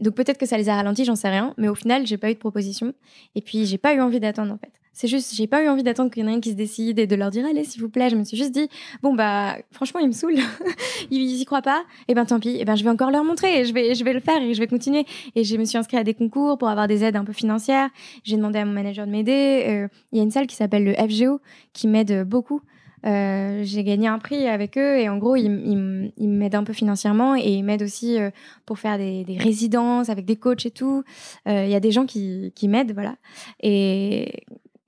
donc 0.01 0.15
peut-être 0.15 0.39
que 0.39 0.47
ça 0.47 0.57
les 0.57 0.69
a 0.69 0.77
ralentis, 0.77 1.05
j'en 1.05 1.17
sais 1.17 1.29
rien, 1.29 1.55
mais 1.59 1.69
au 1.69 1.75
final 1.75 2.07
j'ai 2.07 2.17
pas 2.17 2.31
eu 2.31 2.35
de 2.35 2.39
proposition 2.39 2.95
et 3.35 3.41
puis 3.41 3.67
j'ai 3.67 3.79
pas 3.79 3.95
eu 3.95 4.01
envie 4.01 4.21
d'attendre 4.21 4.53
en 4.53 4.59
fait. 4.59 4.73
C'est 4.95 5.09
juste, 5.09 5.35
j'ai 5.35 5.47
pas 5.47 5.65
eu 5.65 5.69
envie 5.69 5.83
d'attendre 5.83 6.11
qu'il 6.11 6.23
y 6.23 6.27
en 6.27 6.29
ait 6.29 6.35
un 6.35 6.41
qui 6.41 6.51
se 6.51 6.55
décide 6.55 6.99
et 6.99 7.07
de 7.07 7.17
leur 7.17 7.31
dire 7.31 7.47
allez 7.47 7.65
s'il 7.65 7.81
vous 7.81 7.89
plaît. 7.89 8.11
Je 8.11 8.17
me 8.17 8.25
suis 8.25 8.37
juste 8.37 8.53
dit 8.53 8.69
bon 9.03 9.15
bah 9.15 9.57
franchement 9.71 10.01
ils 10.01 10.07
me 10.07 10.13
saoulent, 10.13 10.39
ils 11.11 11.41
y 11.41 11.45
croient 11.47 11.63
pas, 11.63 11.83
et 12.09 12.15
ben 12.15 12.27
tant 12.27 12.39
pis, 12.39 12.57
et 12.59 12.65
ben 12.65 12.77
je 12.77 12.85
vais 12.85 12.91
encore 12.91 13.11
leur 13.11 13.25
montrer, 13.25 13.61
et 13.61 13.65
je 13.65 13.73
vais 13.73 13.95
je 13.95 14.05
vais 14.05 14.13
le 14.13 14.21
faire 14.21 14.43
et 14.43 14.53
je 14.53 14.61
vais 14.61 14.67
continuer. 14.67 15.07
Et 15.35 15.45
je 15.45 15.57
me 15.57 15.65
suis 15.65 15.79
inscrite 15.79 16.01
à 16.01 16.05
des 16.05 16.15
concours 16.15 16.59
pour 16.59 16.69
avoir 16.69 16.89
des 16.89 17.05
aides 17.05 17.17
un 17.17 17.25
peu 17.25 17.33
financières. 17.33 17.89
J'ai 18.25 18.37
demandé 18.37 18.59
à 18.59 18.65
mon 18.67 18.73
manager 18.73 19.07
de 19.07 19.11
m'aider. 19.11 19.65
Euh, 19.67 19.89
Il 20.13 20.19
y 20.19 20.21
a 20.21 20.25
une 20.25 20.31
salle 20.31 20.47
qui 20.47 20.57
s'appelle 20.57 20.85
le 20.85 20.95
FGO 20.95 21.41
qui 21.73 21.89
m'aide 21.89 22.25
beaucoup. 22.25 22.61
Euh, 23.05 23.63
j'ai 23.65 23.83
gagné 23.83 24.07
un 24.07 24.19
prix 24.21 24.47
avec 24.47 24.79
eux 24.79 24.99
et 24.99 25.09
en 25.09 25.19
gros 25.19 25.35
ils, 25.35 26.13
ils 26.17 26.29
m'aident 26.29 26.55
un 26.55 26.63
peu 26.63 26.73
financièrement 26.73 27.35
et 27.35 27.49
ils 27.49 27.65
m'aident 27.65 27.83
aussi 27.83 28.17
euh, 28.17 28.31
pour 28.65 28.79
faire 28.79 28.97
des, 28.97 29.25
résidences 29.41 30.09
avec 30.09 30.25
des 30.25 30.37
coachs 30.37 30.67
et 30.67 30.71
tout. 30.71 31.03
Il 31.47 31.69
y 31.69 31.75
a 31.75 31.81
des 31.81 31.91
gens 31.91 32.07
qui, 32.07 32.53
qui 32.55 32.69
m'aident, 32.69 32.93
voilà. 32.93 33.17
Et 33.61 34.45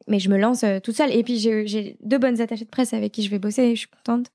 mais 0.08 0.18
je 0.18 0.28
me 0.28 0.38
lance 0.38 0.64
euh, 0.64 0.80
toute 0.80 0.96
seule. 0.96 1.12
Et 1.12 1.22
puis 1.22 1.38
j'ai 1.38 1.96
deux 2.02 2.18
bonnes 2.18 2.40
attachées 2.40 2.64
de 2.64 2.70
presse 2.70 2.92
avec 2.92 3.12
qui 3.12 3.22
je 3.22 3.30
vais 3.30 3.38
bosser. 3.38 3.74
Je 3.74 3.80
suis 3.80 3.88
contente. 3.88 4.26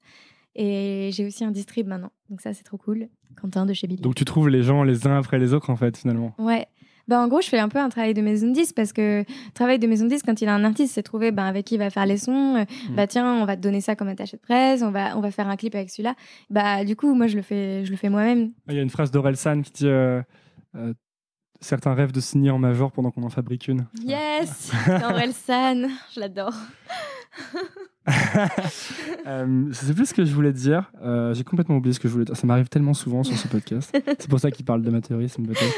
Et 0.55 1.09
j'ai 1.13 1.25
aussi 1.25 1.43
un 1.43 1.51
distrib 1.51 1.87
maintenant. 1.87 2.11
Donc 2.29 2.41
ça 2.41 2.53
c'est 2.53 2.63
trop 2.63 2.77
cool. 2.77 3.07
Quentin 3.39 3.65
de 3.65 3.73
chez 3.73 3.87
Billy. 3.87 4.01
Donc 4.01 4.15
tu 4.15 4.25
trouves 4.25 4.49
les 4.49 4.63
gens 4.63 4.83
les 4.83 5.07
uns 5.07 5.17
après 5.17 5.39
les 5.39 5.53
autres 5.53 5.69
en 5.69 5.75
fait 5.75 5.97
finalement. 5.97 6.33
Ouais. 6.37 6.67
Bah, 7.07 7.19
en 7.19 7.27
gros, 7.27 7.41
je 7.41 7.49
fais 7.49 7.57
un 7.57 7.69
peu 7.69 7.79
un 7.79 7.89
travail 7.89 8.13
de 8.13 8.21
maison 8.21 8.47
de 8.49 8.53
disque 8.53 8.75
parce 8.75 8.93
que 8.93 9.25
travail 9.55 9.79
de 9.79 9.87
maison 9.87 10.05
de 10.05 10.11
disque, 10.11 10.27
quand 10.27 10.43
il 10.43 10.47
a 10.47 10.53
un 10.53 10.63
artiste, 10.63 10.93
c'est 10.93 11.01
trouver 11.01 11.31
bah, 11.31 11.45
avec 11.45 11.65
qui 11.65 11.73
il 11.73 11.79
va 11.79 11.89
faire 11.89 12.05
les 12.05 12.17
sons. 12.17 12.55
Euh, 12.55 12.65
Mm. 12.89 12.95
Bah 12.95 13.07
tiens, 13.07 13.41
on 13.41 13.45
va 13.45 13.55
te 13.55 13.61
donner 13.61 13.81
ça 13.81 13.95
comme 13.95 14.09
attaché 14.09 14.37
de 14.37 14.41
presse, 14.41 14.83
on 14.83 14.91
va, 14.91 15.17
on 15.17 15.21
va 15.21 15.31
faire 15.31 15.47
un 15.47 15.55
clip 15.55 15.73
avec 15.75 15.89
celui-là. 15.89 16.15
Bah 16.51 16.85
du 16.85 16.95
coup, 16.95 17.13
moi, 17.15 17.25
je 17.27 17.35
le 17.35 17.41
fais, 17.41 17.83
je 17.83 17.91
le 17.91 17.97
fais 17.97 18.09
moi-même. 18.09 18.51
Il 18.67 18.75
y 18.75 18.79
a 18.79 18.81
une 18.81 18.89
phrase 18.89 19.09
d'Orelsan 19.09 19.61
qui 19.61 19.71
dit 19.71 19.87
euh, 19.87 20.21
euh, 20.75 20.93
certains 21.61 21.93
rêvent 21.93 22.11
de 22.11 22.19
signer 22.19 22.51
en 22.51 22.59
major 22.59 22.91
pendant 22.91 23.11
qu'on 23.11 23.23
en 23.23 23.29
fabrique 23.29 23.67
une. 23.67 23.85
Yes 24.03 24.71
San, 25.45 25.87
je 26.13 26.19
l'adore. 26.19 26.53
Euh, 29.27 29.65
je 29.69 29.73
sais 29.75 29.93
plus 29.93 30.07
ce 30.07 30.13
que 30.15 30.25
je 30.25 30.33
voulais 30.33 30.53
dire. 30.53 30.91
Euh, 31.03 31.33
J'ai 31.35 31.43
complètement 31.43 31.75
oublié 31.77 31.93
ce 31.93 31.99
que 31.99 32.07
je 32.07 32.13
voulais 32.13 32.25
dire. 32.25 32.35
Ça 32.35 32.47
m'arrive 32.47 32.67
tellement 32.67 32.95
souvent 32.95 33.23
sur 33.23 33.37
ce 33.37 33.47
podcast. 33.47 33.95
C'est 34.19 34.27
pour 34.29 34.39
ça 34.39 34.49
qu'il 34.49 34.65
parle 34.65 34.81
d'amateurisme 34.81 35.43
peut-être. 35.45 35.75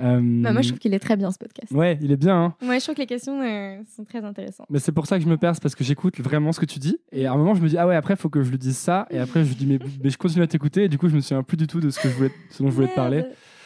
Euh, 0.00 0.20
Bah, 0.42 0.52
moi, 0.52 0.62
je 0.62 0.68
trouve 0.68 0.78
qu'il 0.78 0.94
est 0.94 0.98
très 0.98 1.16
bien 1.16 1.30
ce 1.30 1.36
podcast. 1.38 1.70
Ouais, 1.72 1.98
il 2.00 2.10
est 2.10 2.16
bien. 2.16 2.36
hein. 2.44 2.54
Moi, 2.62 2.78
je 2.78 2.84
trouve 2.84 2.94
que 2.94 3.00
les 3.00 3.06
questions 3.06 3.40
euh, 3.42 3.76
sont 3.94 4.04
très 4.04 4.24
intéressantes. 4.24 4.66
Mais 4.70 4.78
c'est 4.78 4.92
pour 4.92 5.06
ça 5.06 5.18
que 5.18 5.24
je 5.24 5.28
me 5.28 5.36
perce 5.36 5.60
parce 5.60 5.74
que 5.74 5.84
j'écoute 5.84 6.18
vraiment 6.20 6.52
ce 6.52 6.60
que 6.60 6.66
tu 6.66 6.78
dis. 6.78 6.96
Et 7.12 7.26
à 7.26 7.32
un 7.32 7.36
moment, 7.36 7.54
je 7.54 7.60
me 7.62 7.68
dis, 7.68 7.76
ah 7.76 7.86
ouais, 7.86 7.96
après, 7.96 8.14
il 8.14 8.16
faut 8.20 8.30
que 8.30 8.42
je 8.42 8.50
lui 8.50 8.58
dise 8.58 8.78
ça. 8.78 9.06
Et 9.10 9.18
après, 9.18 9.44
je 9.44 9.48
lui 9.48 9.56
dis, 9.56 9.66
mais, 9.66 9.78
mais 10.02 10.08
je 10.10 10.16
continue 10.16 10.42
à 10.42 10.46
t'écouter. 10.46 10.84
Et 10.84 10.88
du 10.88 10.96
coup, 10.96 11.08
je 11.08 11.14
me 11.16 11.20
souviens 11.20 11.42
plus 11.42 11.56
du 11.58 11.66
tout 11.66 11.80
de 11.80 11.90
ce, 11.90 12.00
que 12.00 12.08
je 12.08 12.14
voulais, 12.14 12.32
ce 12.50 12.62
dont 12.62 12.70
je 12.70 12.74
voulais 12.74 12.88
te 12.88 12.94
parler. 12.94 13.24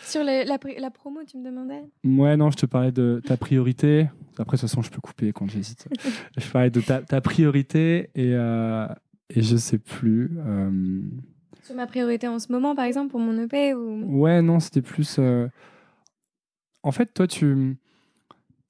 Sur 0.09 0.23
le- 0.25 0.45
la, 0.47 0.59
la 0.81 0.91
promo, 0.91 1.21
tu 1.25 1.37
me 1.39 1.45
demandais? 1.45 1.83
Ouais, 2.05 2.37
non, 2.37 2.51
je 2.51 2.57
te 2.57 2.67
parlais 2.67 2.93
de 2.93 3.21
ta 3.25 3.37
priorité. 3.37 4.09
Après, 4.39 4.57
de 4.57 4.61
toute 4.61 4.69
façon, 4.71 4.83
je 4.83 4.91
peux 4.91 5.01
couper 5.01 5.33
quand 5.33 5.49
j'hésite. 5.49 5.89
je 6.39 6.51
parlais 6.51 6.71
de 6.71 6.81
ta, 6.81 7.03
ta 7.03 7.21
priorité 7.21 8.11
et, 8.15 8.33
euh, 8.35 8.87
et 9.31 9.43
je 9.43 9.57
sais 9.57 9.79
plus. 9.79 10.31
euh, 10.39 11.01
Sur 11.63 11.75
ma 11.75 11.87
priorité 11.87 12.29
en 12.29 12.39
ce 12.39 12.51
moment, 12.53 12.75
par 12.75 12.85
exemple, 12.87 13.11
pour 13.11 13.21
mon 13.21 13.39
EP 13.43 13.75
ou... 13.75 14.21
Ouais, 14.21 14.41
non, 14.43 14.61
c'était 14.61 14.83
plus. 14.83 15.17
euh, 15.19 15.49
En 16.83 16.93
fait, 16.93 17.13
toi, 17.13 17.27
tu 17.27 17.77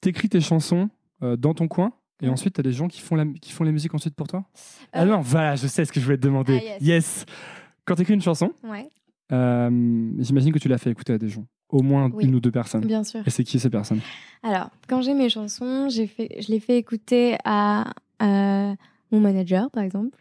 écris 0.05 0.29
tes 0.29 0.41
chansons 0.41 0.89
euh, 1.23 1.37
dans 1.37 1.55
ton 1.55 1.69
coin. 1.69 1.93
Et 2.21 2.29
ensuite, 2.29 2.55
tu 2.55 2.61
as 2.61 2.65
des 2.65 2.73
gens 2.73 2.89
qui 2.89 3.01
font, 3.01 3.15
la... 3.15 3.25
qui 3.41 3.53
font 3.53 3.63
les 3.63 3.71
musiques 3.71 3.95
ensuite 3.95 4.15
pour 4.17 4.27
toi? 4.27 4.45
Ah 4.93 5.03
Euh, 5.03 5.05
non, 5.05 5.21
voilà, 5.21 5.55
je 5.55 5.69
sais 5.69 5.85
ce 5.85 5.93
que 5.93 6.01
je 6.01 6.05
voulais 6.05 6.17
te 6.17 6.23
demander. 6.23 6.59
Ah, 6.61 6.65
yes. 6.65 6.83
yes. 6.83 7.27
Quand 7.85 7.95
tu 7.95 8.03
écris 8.03 8.15
une 8.15 8.21
chanson, 8.23 8.53
Ouais, 8.65 8.89
euh, 9.33 10.11
j'imagine 10.19 10.53
que 10.53 10.59
tu 10.59 10.69
l'as 10.69 10.79
fait 10.79 10.91
écouter 10.91 11.13
à 11.15 11.19
des 11.19 11.29
gens. 11.29 11.45
Au 11.69 11.83
moins 11.83 12.11
Oui. 12.15 12.25
une 12.25 12.35
ou 12.35 12.41
deux 12.41 12.51
personnes. 12.51 12.85
bien 12.87 13.05
sûr. 13.05 13.21
Et 13.27 13.31
c'est 13.31 13.45
qui 13.45 13.59
ces 13.59 13.69
personnes? 13.69 14.01
Alors, 14.43 14.71
quand 14.89 15.03
j'ai 15.03 15.13
mes 15.15 15.29
chansons, 15.29 15.89
fait, 15.91 16.37
je 16.41 16.51
les 16.51 16.61
fais 16.61 16.79
écouter 16.79 17.37
à, 17.45 17.93
à 18.21 18.75
mon 19.11 19.21
manager, 19.21 19.71
par 19.71 19.83
exemple, 19.83 20.17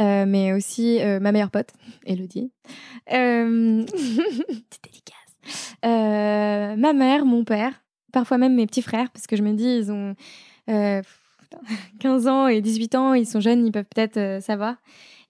euh, 0.00 0.24
mais 0.26 0.52
aussi 0.52 1.00
euh, 1.00 1.20
ma 1.20 1.30
meilleure 1.30 1.50
pote, 1.52 1.70
Elodie. 2.06 2.50
Euh... 3.12 3.84
Petite 3.86 4.82
dédicace. 4.84 5.76
Euh, 5.84 6.76
ma 6.76 6.92
mère, 6.92 7.24
mon 7.24 7.44
père, 7.44 7.82
parfois 8.12 8.38
même 8.38 8.54
mes 8.56 8.66
petits 8.66 8.82
frères, 8.82 9.10
parce 9.10 9.26
que 9.28 9.36
je 9.36 9.42
me 9.42 9.52
dis, 9.52 9.64
ils 9.78 9.92
ont 9.92 10.14
euh, 10.68 11.02
putain, 11.40 11.60
15 12.00 12.26
ans 12.26 12.46
et 12.48 12.60
18 12.60 12.94
ans, 12.96 13.14
ils 13.14 13.26
sont 13.26 13.40
jeunes, 13.40 13.64
ils 13.64 13.72
peuvent 13.72 13.86
peut-être 13.94 14.16
euh, 14.16 14.40
savoir. 14.40 14.74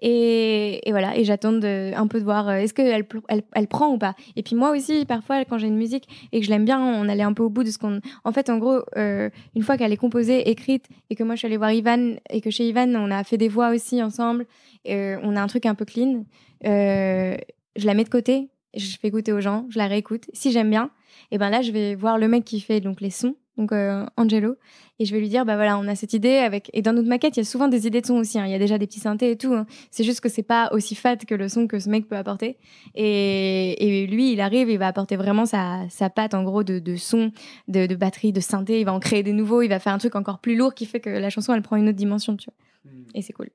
Et, 0.02 0.80
voilà, 0.88 1.16
et 1.16 1.24
j'attends 1.24 1.54
un 1.62 2.06
peu 2.06 2.18
de 2.18 2.24
voir 2.24 2.48
euh, 2.48 2.56
est-ce 2.56 2.72
qu'elle 2.72 3.06
elle, 3.28 3.42
elle 3.54 3.66
prend 3.68 3.88
ou 3.88 3.98
pas. 3.98 4.14
Et 4.36 4.42
puis 4.42 4.56
moi 4.56 4.70
aussi, 4.70 5.04
parfois, 5.04 5.44
quand 5.44 5.58
j'ai 5.58 5.66
une 5.66 5.76
musique 5.76 6.08
et 6.32 6.40
que 6.40 6.46
je 6.46 6.50
l'aime 6.50 6.64
bien, 6.64 6.80
on 6.80 7.08
allait 7.08 7.22
un 7.22 7.34
peu 7.34 7.42
au 7.42 7.50
bout 7.50 7.64
de 7.64 7.70
ce 7.70 7.78
qu'on. 7.78 8.00
En 8.24 8.32
fait, 8.32 8.48
en 8.48 8.58
gros, 8.58 8.80
euh, 8.96 9.28
une 9.54 9.62
fois 9.62 9.76
qu'elle 9.76 9.92
est 9.92 9.98
composée, 9.98 10.48
écrite, 10.48 10.86
et 11.10 11.16
que 11.16 11.22
moi 11.22 11.34
je 11.34 11.40
suis 11.40 11.46
allée 11.46 11.58
voir 11.58 11.72
Ivan, 11.72 12.16
et 12.30 12.40
que 12.40 12.50
chez 12.50 12.66
Ivan, 12.68 12.94
on 12.94 13.10
a 13.10 13.24
fait 13.24 13.36
des 13.36 13.48
voix 13.48 13.70
aussi 13.70 14.02
ensemble, 14.02 14.46
euh, 14.88 15.18
on 15.22 15.36
a 15.36 15.42
un 15.42 15.46
truc 15.46 15.66
un 15.66 15.74
peu 15.74 15.84
clean, 15.84 16.24
je 16.62 17.86
la 17.86 17.94
mets 17.94 18.04
de 18.04 18.08
côté, 18.08 18.48
je 18.74 18.96
fais 18.98 19.08
écouter 19.08 19.32
aux 19.32 19.40
gens, 19.40 19.66
je 19.68 19.78
la 19.78 19.86
réécoute. 19.86 20.24
Si 20.32 20.52
j'aime 20.52 20.70
bien, 20.70 20.90
et 21.30 21.38
ben 21.38 21.50
là, 21.50 21.62
je 21.62 21.72
vais 21.72 21.94
voir 21.94 22.18
le 22.18 22.28
mec 22.28 22.44
qui 22.44 22.60
fait 22.60 22.80
donc 22.80 23.00
les 23.00 23.10
sons, 23.10 23.34
donc 23.60 23.72
euh, 23.72 24.06
Angelo, 24.16 24.56
et 24.98 25.04
je 25.04 25.14
vais 25.14 25.20
lui 25.20 25.28
dire 25.28 25.44
bah 25.44 25.56
voilà, 25.56 25.78
on 25.78 25.86
a 25.86 25.94
cette 25.94 26.14
idée 26.14 26.36
avec. 26.36 26.70
Et 26.72 26.82
dans 26.82 26.92
notre 26.92 27.08
maquette, 27.08 27.36
il 27.36 27.40
y 27.40 27.42
a 27.42 27.44
souvent 27.44 27.68
des 27.68 27.86
idées 27.86 28.00
de 28.00 28.06
son 28.06 28.14
aussi. 28.16 28.38
hein. 28.38 28.46
Il 28.46 28.50
y 28.50 28.54
a 28.54 28.58
déjà 28.58 28.78
des 28.78 28.86
petits 28.86 29.00
synthés 29.00 29.30
et 29.30 29.36
tout. 29.36 29.52
hein. 29.54 29.66
C'est 29.90 30.02
juste 30.02 30.20
que 30.20 30.28
c'est 30.28 30.42
pas 30.42 30.70
aussi 30.72 30.94
fat 30.94 31.16
que 31.16 31.34
le 31.34 31.48
son 31.48 31.66
que 31.66 31.78
ce 31.78 31.88
mec 31.88 32.08
peut 32.08 32.16
apporter. 32.16 32.56
Et, 32.94 34.02
et 34.02 34.06
lui, 34.06 34.32
il 34.32 34.40
arrive, 34.40 34.68
il 34.70 34.78
va 34.78 34.88
apporter 34.88 35.16
vraiment 35.16 35.46
sa, 35.46 35.88
sa 35.90 36.10
patte 36.10 36.34
en 36.34 36.42
gros 36.42 36.64
de, 36.64 36.78
de 36.78 36.96
son, 36.96 37.32
de, 37.68 37.86
de 37.86 37.94
batterie, 37.94 38.32
de 38.32 38.40
synthé. 38.40 38.80
Il 38.80 38.84
va 38.84 38.92
en 38.92 39.00
créer 39.00 39.22
des 39.22 39.32
nouveaux. 39.32 39.62
Il 39.62 39.68
va 39.68 39.78
faire 39.78 39.92
un 39.92 39.98
truc 39.98 40.16
encore 40.16 40.38
plus 40.38 40.56
lourd 40.56 40.74
qui 40.74 40.86
fait 40.86 41.00
que 41.00 41.10
la 41.10 41.30
chanson 41.30 41.54
elle 41.54 41.62
prend 41.62 41.76
une 41.76 41.88
autre 41.88 41.98
dimension, 41.98 42.36
tu 42.36 42.48
vois. 42.50 42.92
Et 43.14 43.22
c'est 43.22 43.32
cool. 43.34 43.50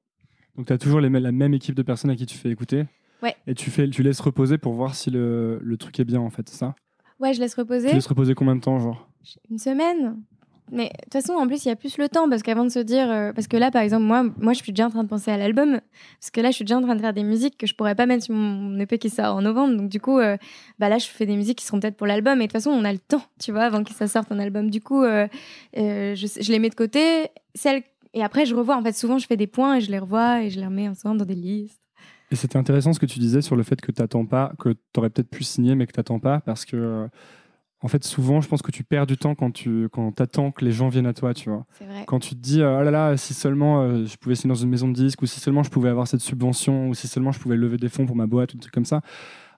Donc 0.56 0.68
tu 0.68 0.74
as 0.74 0.78
toujours 0.78 1.02
les, 1.02 1.10
la 1.10 1.32
même 1.32 1.54
équipe 1.54 1.76
de 1.76 1.84
personnes 1.84 2.12
à 2.12 2.16
qui 2.16 2.26
tu 2.26 2.38
fais 2.38 2.50
écouter. 2.50 2.86
Ouais. 3.24 3.36
Et 3.48 3.56
tu, 3.56 3.72
fais, 3.72 3.90
tu 3.90 4.04
laisses 4.04 4.20
reposer 4.20 4.58
pour 4.58 4.74
voir 4.74 4.94
si 4.94 5.10
le, 5.10 5.60
le 5.62 5.78
truc 5.78 6.00
est 6.00 6.06
bien 6.06 6.20
en 6.20 6.30
fait, 6.30 6.48
c'est 6.48 6.58
ça? 6.58 6.76
Ouais, 7.20 7.34
je 7.34 7.40
laisse 7.40 7.56
reposer. 7.56 7.90
Tu 7.90 7.96
laisses 7.96 8.08
reposer 8.08 8.36
combien 8.36 8.56
de 8.58 8.62
temps 8.62 8.78
genre? 8.78 9.10
Une 9.50 9.60
semaine 9.60 10.22
mais 10.72 10.86
de 10.86 11.04
toute 11.04 11.14
façon, 11.14 11.34
en 11.34 11.48
plus, 11.48 11.66
il 11.66 11.68
y 11.68 11.72
a 11.72 11.76
plus 11.76 11.98
le 11.98 12.10
temps 12.10 12.28
parce 12.28 12.42
qu'avant 12.42 12.64
de 12.64 12.70
se 12.70 12.80
dire, 12.80 13.10
euh, 13.10 13.32
parce 13.34 13.48
que 13.48 13.56
là, 13.56 13.70
par 13.70 13.84
exemple, 13.84 14.04
moi, 14.04 14.24
moi, 14.40 14.54
je 14.54 14.64
suis 14.64 14.72
déjà 14.72 14.88
en 14.88 14.90
train 14.90 15.04
de 15.04 15.08
penser 15.08 15.30
à 15.30 15.38
l'album, 15.38 15.80
parce 16.20 16.32
que 16.32 16.42
là, 16.42 16.50
je 16.50 16.56
suis 16.56 16.66
déjà 16.66 16.78
en 16.78 16.82
train 16.82 16.96
de 16.96 17.02
faire 17.02 17.14
des 17.14 17.24
musiques 17.24 17.58
que 17.58 17.68
je 17.68 17.76
pourrais 17.76 17.94
pas 17.94 18.08
mettre 18.08 18.24
sur 18.24 18.34
mon 18.34 18.80
EP 18.80 18.98
qui 18.98 19.10
sort 19.10 19.36
en 19.36 19.42
novembre. 19.42 19.78
Donc 19.78 19.90
du 19.90 20.00
coup, 20.00 20.18
euh, 20.18 20.38
bah 20.80 20.90
là, 20.90 20.98
je 20.98 21.06
fais 21.06 21.26
des 21.26 21.36
musiques 21.36 21.60
qui 21.60 21.66
seront 21.66 21.80
peut-être 21.80 21.98
pour 21.98 22.08
l'album. 22.08 22.40
Et 22.42 22.48
de 22.48 22.52
toute 22.52 22.54
façon, 22.54 22.72
on 22.72 22.84
a 22.84 22.92
le 22.92 23.00
temps, 23.00 23.22
tu 23.40 23.52
vois, 23.52 23.64
avant 23.64 23.84
que 23.84 23.94
ça 23.94 24.08
sorte 24.08 24.32
un 24.32 24.40
album. 24.40 24.72
Du 24.72 24.82
coup, 24.82 25.04
euh, 25.04 25.28
je, 25.76 26.52
les 26.52 26.60
mets 26.60 26.70
de 26.70 26.76
côté. 26.76 27.28
Celles 27.54 27.84
et 28.14 28.24
après, 28.24 28.46
je 28.46 28.56
revois. 28.56 28.76
En 28.76 28.82
fait, 28.82 28.94
souvent, 28.94 29.20
je 29.20 29.28
fais 29.28 29.38
des 29.38 29.48
points 29.48 29.76
et 29.76 29.82
je 29.82 29.92
les 29.92 30.00
revois 30.00 30.42
et 30.42 30.50
je 30.50 30.60
les 30.60 30.66
remets 30.66 30.88
ensemble 30.88 31.18
dans 31.18 31.26
des 31.26 31.36
listes. 31.36 31.82
Et 32.32 32.36
c'était 32.36 32.58
intéressant 32.58 32.92
ce 32.92 33.00
que 33.00 33.06
tu 33.06 33.20
disais 33.20 33.42
sur 33.42 33.56
le 33.56 33.62
fait 33.62 33.80
que 33.80 33.92
t'attends 33.92 34.26
pas, 34.26 34.54
que 34.58 34.70
tu 34.70 34.80
aurais 34.98 35.12
peut-être 35.12 35.30
pu 35.30 35.44
signer 35.44 35.76
mais 35.76 35.86
que 35.86 35.92
t'attends 35.92 36.20
pas 36.20 36.40
parce 36.40 36.66
que 36.66 37.08
en 37.86 37.88
fait 37.88 38.04
souvent 38.04 38.42
je 38.42 38.48
pense 38.48 38.64
que 38.64 38.72
tu 38.72 38.84
perds 38.84 39.06
du 39.06 39.16
temps 39.16 39.36
quand 39.36 39.52
tu 39.52 39.88
quand 39.90 40.20
attends 40.20 40.50
que 40.50 40.66
les 40.66 40.72
gens 40.72 40.90
viennent 40.90 41.06
à 41.06 41.14
toi, 41.14 41.36
tu 41.36 41.50
vois. 41.50 41.66
C'est 41.78 41.86
vrai. 41.86 42.04
Quand 42.08 42.20
tu 42.20 42.32
te 42.32 42.40
dis 42.40 42.62
euh, 42.62 42.80
oh 42.80 42.84
là 42.84 42.90
là 42.90 43.16
si 43.16 43.36
seulement 43.36 43.82
euh, 43.82 44.06
je 44.06 44.18
pouvais 44.18 44.34
signer 44.34 44.50
dans 44.50 44.60
une 44.60 44.72
maison 44.72 44.88
de 44.88 44.94
disques 44.94 45.22
ou 45.22 45.28
si 45.28 45.40
seulement 45.40 45.62
je 45.62 45.70
pouvais 45.70 45.90
avoir 45.90 46.08
cette 46.08 46.22
subvention 46.22 46.90
ou 46.90 46.96
si 46.96 47.08
seulement 47.08 47.32
je 47.32 47.40
pouvais 47.40 47.56
lever 47.56 47.78
des 47.78 47.88
fonds 47.88 48.08
pour 48.08 48.16
ma 48.16 48.26
boîte 48.26 48.54
ou 48.54 48.58
des 48.58 48.62
trucs 48.62 48.74
comme 48.74 48.86
ça. 48.86 49.02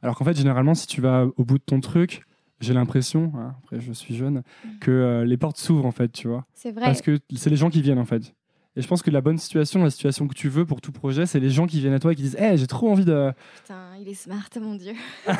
Alors 0.01 0.17
qu'en 0.17 0.25
fait 0.25 0.35
généralement 0.35 0.75
si 0.75 0.87
tu 0.87 0.99
vas 0.99 1.25
au 1.37 1.45
bout 1.45 1.57
de 1.57 1.63
ton 1.63 1.79
truc, 1.79 2.23
j'ai 2.59 2.73
l'impression, 2.73 3.31
hein, 3.37 3.55
après 3.63 3.79
je 3.79 3.93
suis 3.93 4.13
jeune, 4.13 4.43
que 4.81 4.91
euh, 4.91 5.25
les 5.25 5.37
portes 5.37 5.57
s'ouvrent 5.57 5.85
en 5.85 5.91
fait, 5.91 6.11
tu 6.11 6.27
vois. 6.27 6.45
C'est 6.53 6.71
vrai. 6.71 6.83
Parce 6.85 7.01
que 7.01 7.19
c'est 7.33 7.49
les 7.49 7.55
gens 7.55 7.69
qui 7.69 7.81
viennent 7.81 7.99
en 7.99 8.05
fait. 8.05 8.33
Et 8.75 8.81
je 8.81 8.87
pense 8.87 9.01
que 9.01 9.09
la 9.09 9.21
bonne 9.21 9.39
situation, 9.39 9.83
la 9.83 9.89
situation 9.89 10.27
que 10.27 10.35
tu 10.35 10.49
veux 10.49 10.65
pour 10.65 10.81
tout 10.81 10.91
projet, 10.91 11.25
c'est 11.25 11.39
les 11.39 11.49
gens 11.49 11.65
qui 11.65 11.79
viennent 11.79 11.93
à 11.93 11.99
toi 11.99 12.11
et 12.11 12.15
qui 12.15 12.21
disent 12.21 12.35
Hey, 12.35 12.57
j'ai 12.57 12.67
trop 12.67 12.91
envie 12.91 13.05
de. 13.05 13.31
Putain, 13.63 13.95
il 13.99 14.07
est 14.07 14.13
smart, 14.13 14.49
mon 14.61 14.75
dieu. 14.75 14.93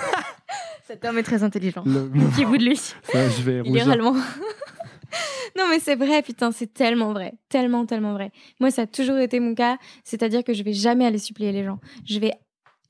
Cet 0.87 1.03
homme 1.03 1.17
est 1.17 1.23
très 1.23 1.43
intelligent. 1.43 1.83
Le- 1.85 2.09
Petit 2.31 2.45
bout 2.45 2.57
de 2.57 2.63
lui. 2.63 2.77
Ça, 2.77 3.29
je 3.29 3.41
vais 3.41 3.55
Il 3.55 3.57
est 3.57 3.61
rougir. 3.61 3.85
réellement. 3.87 4.13
non, 5.57 5.65
mais 5.69 5.79
c'est 5.79 5.95
vrai, 5.95 6.21
putain, 6.21 6.51
c'est 6.53 6.73
tellement 6.73 7.11
vrai. 7.11 7.33
Tellement, 7.49 7.85
tellement 7.85 8.13
vrai. 8.13 8.31
Moi, 8.61 8.71
ça 8.71 8.83
a 8.83 8.87
toujours 8.87 9.17
été 9.17 9.41
mon 9.41 9.53
cas. 9.53 9.77
C'est-à-dire 10.05 10.45
que 10.45 10.53
je 10.53 10.63
vais 10.63 10.71
jamais 10.71 11.05
aller 11.05 11.17
suppléer 11.17 11.51
les 11.51 11.65
gens. 11.65 11.79
Je 12.05 12.19
vais 12.19 12.33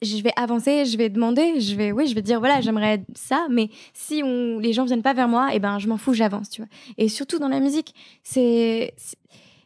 je 0.03 0.21
vais 0.21 0.31
avancer, 0.35 0.85
je 0.85 0.95
vais 0.95 1.09
demander, 1.09 1.59
je 1.59 1.75
vais, 1.75 1.91
oui, 1.91 2.05
je 2.05 2.13
vais 2.13 2.21
dire 2.21 2.37
voilà, 2.37 2.61
j'aimerais 2.61 3.03
ça, 3.15 3.47
mais 3.49 3.69
si 3.95 4.21
on, 4.23 4.59
les 4.59 4.71
gens 4.71 4.85
viennent 4.85 5.01
pas 5.01 5.15
vers 5.15 5.27
moi, 5.27 5.51
et 5.51 5.55
eh 5.55 5.59
ben 5.59 5.79
je 5.79 5.87
m'en 5.87 5.97
fous, 5.97 6.13
j'avance, 6.13 6.51
tu 6.51 6.61
vois. 6.61 6.69
Et 6.99 7.09
surtout 7.09 7.39
dans 7.39 7.47
la 7.47 7.59
musique, 7.59 7.95
c'est, 8.21 8.93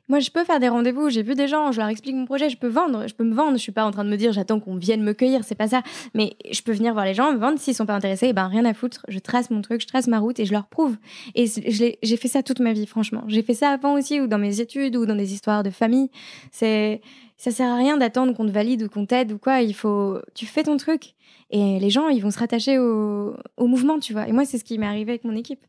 moi 0.07 0.19
je 0.19 0.29
peux 0.31 0.43
faire 0.43 0.59
des 0.59 0.69
rendez-vous, 0.69 1.09
j'ai 1.09 1.23
vu 1.23 1.35
des 1.35 1.47
gens, 1.47 1.71
je 1.71 1.79
leur 1.79 1.89
explique 1.89 2.15
mon 2.15 2.25
projet, 2.25 2.49
je 2.49 2.57
peux 2.57 2.67
vendre, 2.67 3.07
je 3.07 3.13
peux 3.13 3.23
me 3.23 3.33
vendre, 3.33 3.53
je 3.53 3.61
suis 3.61 3.71
pas 3.71 3.85
en 3.85 3.91
train 3.91 4.03
de 4.03 4.09
me 4.09 4.17
dire 4.17 4.33
j'attends 4.33 4.59
qu'on 4.59 4.75
vienne 4.75 5.03
me 5.03 5.13
cueillir, 5.13 5.43
c'est 5.43 5.55
pas 5.55 5.67
ça, 5.67 5.81
mais 6.13 6.35
je 6.51 6.61
peux 6.61 6.71
venir 6.71 6.93
voir 6.93 7.05
les 7.05 7.13
gens, 7.13 7.31
me 7.33 7.37
vendre, 7.37 7.59
s'ils 7.59 7.75
sont 7.75 7.85
pas 7.85 7.95
intéressés, 7.95 8.27
eh 8.29 8.33
ben 8.33 8.47
rien 8.47 8.65
à 8.65 8.73
foutre, 8.73 9.05
je 9.07 9.19
trace 9.19 9.49
mon 9.49 9.61
truc, 9.61 9.81
je 9.81 9.87
trace 9.87 10.07
ma 10.07 10.19
route 10.19 10.39
et 10.39 10.45
je 10.45 10.51
leur 10.51 10.67
prouve. 10.67 10.97
Et 11.35 11.45
j'ai 11.45 12.17
fait 12.17 12.27
ça 12.27 12.43
toute 12.43 12.59
ma 12.59 12.73
vie, 12.73 12.85
franchement. 12.85 13.23
J'ai 13.27 13.43
fait 13.43 13.53
ça 13.53 13.69
avant 13.69 13.93
aussi, 13.93 14.19
ou 14.19 14.27
dans 14.27 14.37
mes 14.37 14.59
études, 14.61 14.95
ou 14.95 15.05
dans 15.05 15.15
des 15.15 15.33
histoires 15.33 15.63
de 15.63 15.69
famille. 15.69 16.09
C'est 16.51 17.01
ça 17.37 17.49
sert 17.49 17.69
à 17.69 17.75
rien 17.75 17.97
d'attendre 17.97 18.35
qu'on 18.35 18.45
te 18.45 18.51
valide 18.51 18.83
ou 18.83 18.89
qu'on 18.89 19.07
t'aide 19.07 19.31
ou 19.31 19.39
quoi. 19.39 19.61
Il 19.61 19.73
faut, 19.73 20.19
tu 20.35 20.45
fais 20.45 20.61
ton 20.61 20.77
truc 20.77 21.15
et 21.49 21.79
les 21.79 21.89
gens, 21.89 22.07
ils 22.07 22.21
vont 22.21 22.29
se 22.29 22.37
rattacher 22.37 22.77
au, 22.77 23.35
au 23.57 23.67
mouvement, 23.67 23.99
tu 23.99 24.13
vois. 24.13 24.27
Et 24.27 24.31
moi, 24.31 24.45
c'est 24.45 24.59
ce 24.59 24.63
qui 24.63 24.77
m'est 24.77 24.85
arrivé 24.85 25.13
avec 25.13 25.23
mon 25.23 25.35
équipe. 25.35 25.65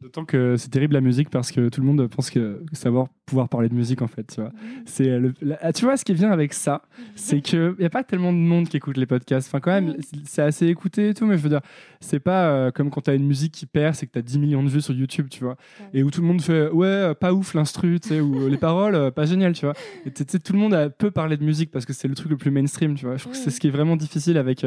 D'autant 0.00 0.24
que 0.24 0.56
c'est 0.56 0.70
terrible 0.70 0.94
la 0.94 1.02
musique 1.02 1.28
parce 1.28 1.52
que 1.52 1.68
tout 1.68 1.82
le 1.82 1.86
monde 1.86 2.08
pense 2.08 2.30
que 2.30 2.62
savoir 2.72 3.08
pouvoir 3.26 3.50
parler 3.50 3.68
de 3.68 3.74
musique 3.74 4.00
en 4.00 4.06
fait, 4.06 4.24
tu 4.24 4.40
vois. 4.40 4.50
C'est 4.86 5.18
le, 5.18 5.34
ah, 5.60 5.74
tu 5.74 5.84
vois 5.84 5.98
ce 5.98 6.06
qui 6.06 6.14
vient 6.14 6.30
avec 6.30 6.54
ça, 6.54 6.80
c'est 7.16 7.42
que 7.42 7.76
y 7.78 7.84
a 7.84 7.90
pas 7.90 8.02
tellement 8.02 8.32
de 8.32 8.38
monde 8.38 8.66
qui 8.66 8.78
écoute 8.78 8.96
les 8.96 9.04
podcasts. 9.04 9.48
Enfin 9.48 9.60
quand 9.60 9.72
même, 9.72 9.96
c'est 10.24 10.40
assez 10.40 10.68
écouté 10.68 11.10
et 11.10 11.14
tout, 11.14 11.26
mais 11.26 11.36
je 11.36 11.42
veux 11.42 11.50
dire, 11.50 11.60
c'est 12.00 12.18
pas 12.18 12.50
euh, 12.50 12.70
comme 12.70 12.88
quand 12.88 13.02
tu 13.02 13.10
as 13.10 13.14
une 13.14 13.26
musique 13.26 13.52
qui 13.52 13.66
perd, 13.66 13.94
c'est 13.94 14.06
que 14.06 14.12
tu 14.12 14.18
as 14.18 14.22
10 14.22 14.38
millions 14.38 14.62
de 14.62 14.70
vues 14.70 14.80
sur 14.80 14.94
YouTube, 14.94 15.26
tu 15.30 15.44
vois. 15.44 15.56
Et 15.92 16.02
où 16.02 16.10
tout 16.10 16.22
le 16.22 16.26
monde 16.26 16.40
fait 16.40 16.70
ouais, 16.70 16.86
euh, 16.86 17.14
pas 17.14 17.34
ouf 17.34 17.52
l'instru, 17.52 18.00
tu 18.00 18.08
sais, 18.08 18.20
ou 18.20 18.48
les 18.48 18.56
paroles 18.58 18.94
euh, 18.94 19.10
pas 19.10 19.26
génial, 19.26 19.52
tu 19.52 19.66
vois. 19.66 19.74
Et 20.06 20.10
tout 20.10 20.52
le 20.54 20.58
monde 20.58 20.94
peut 20.96 21.10
parler 21.10 21.36
de 21.36 21.44
musique 21.44 21.70
parce 21.70 21.84
que 21.84 21.92
c'est 21.92 22.08
le 22.08 22.14
truc 22.14 22.30
le 22.30 22.38
plus 22.38 22.50
mainstream, 22.50 22.94
tu 22.94 23.04
vois. 23.04 23.18
Je 23.18 23.24
trouve 23.24 23.34
que 23.34 23.38
c'est 23.38 23.50
ce 23.50 23.60
qui 23.60 23.66
est 23.66 23.70
vraiment 23.70 23.96
difficile 23.96 24.38
avec 24.38 24.64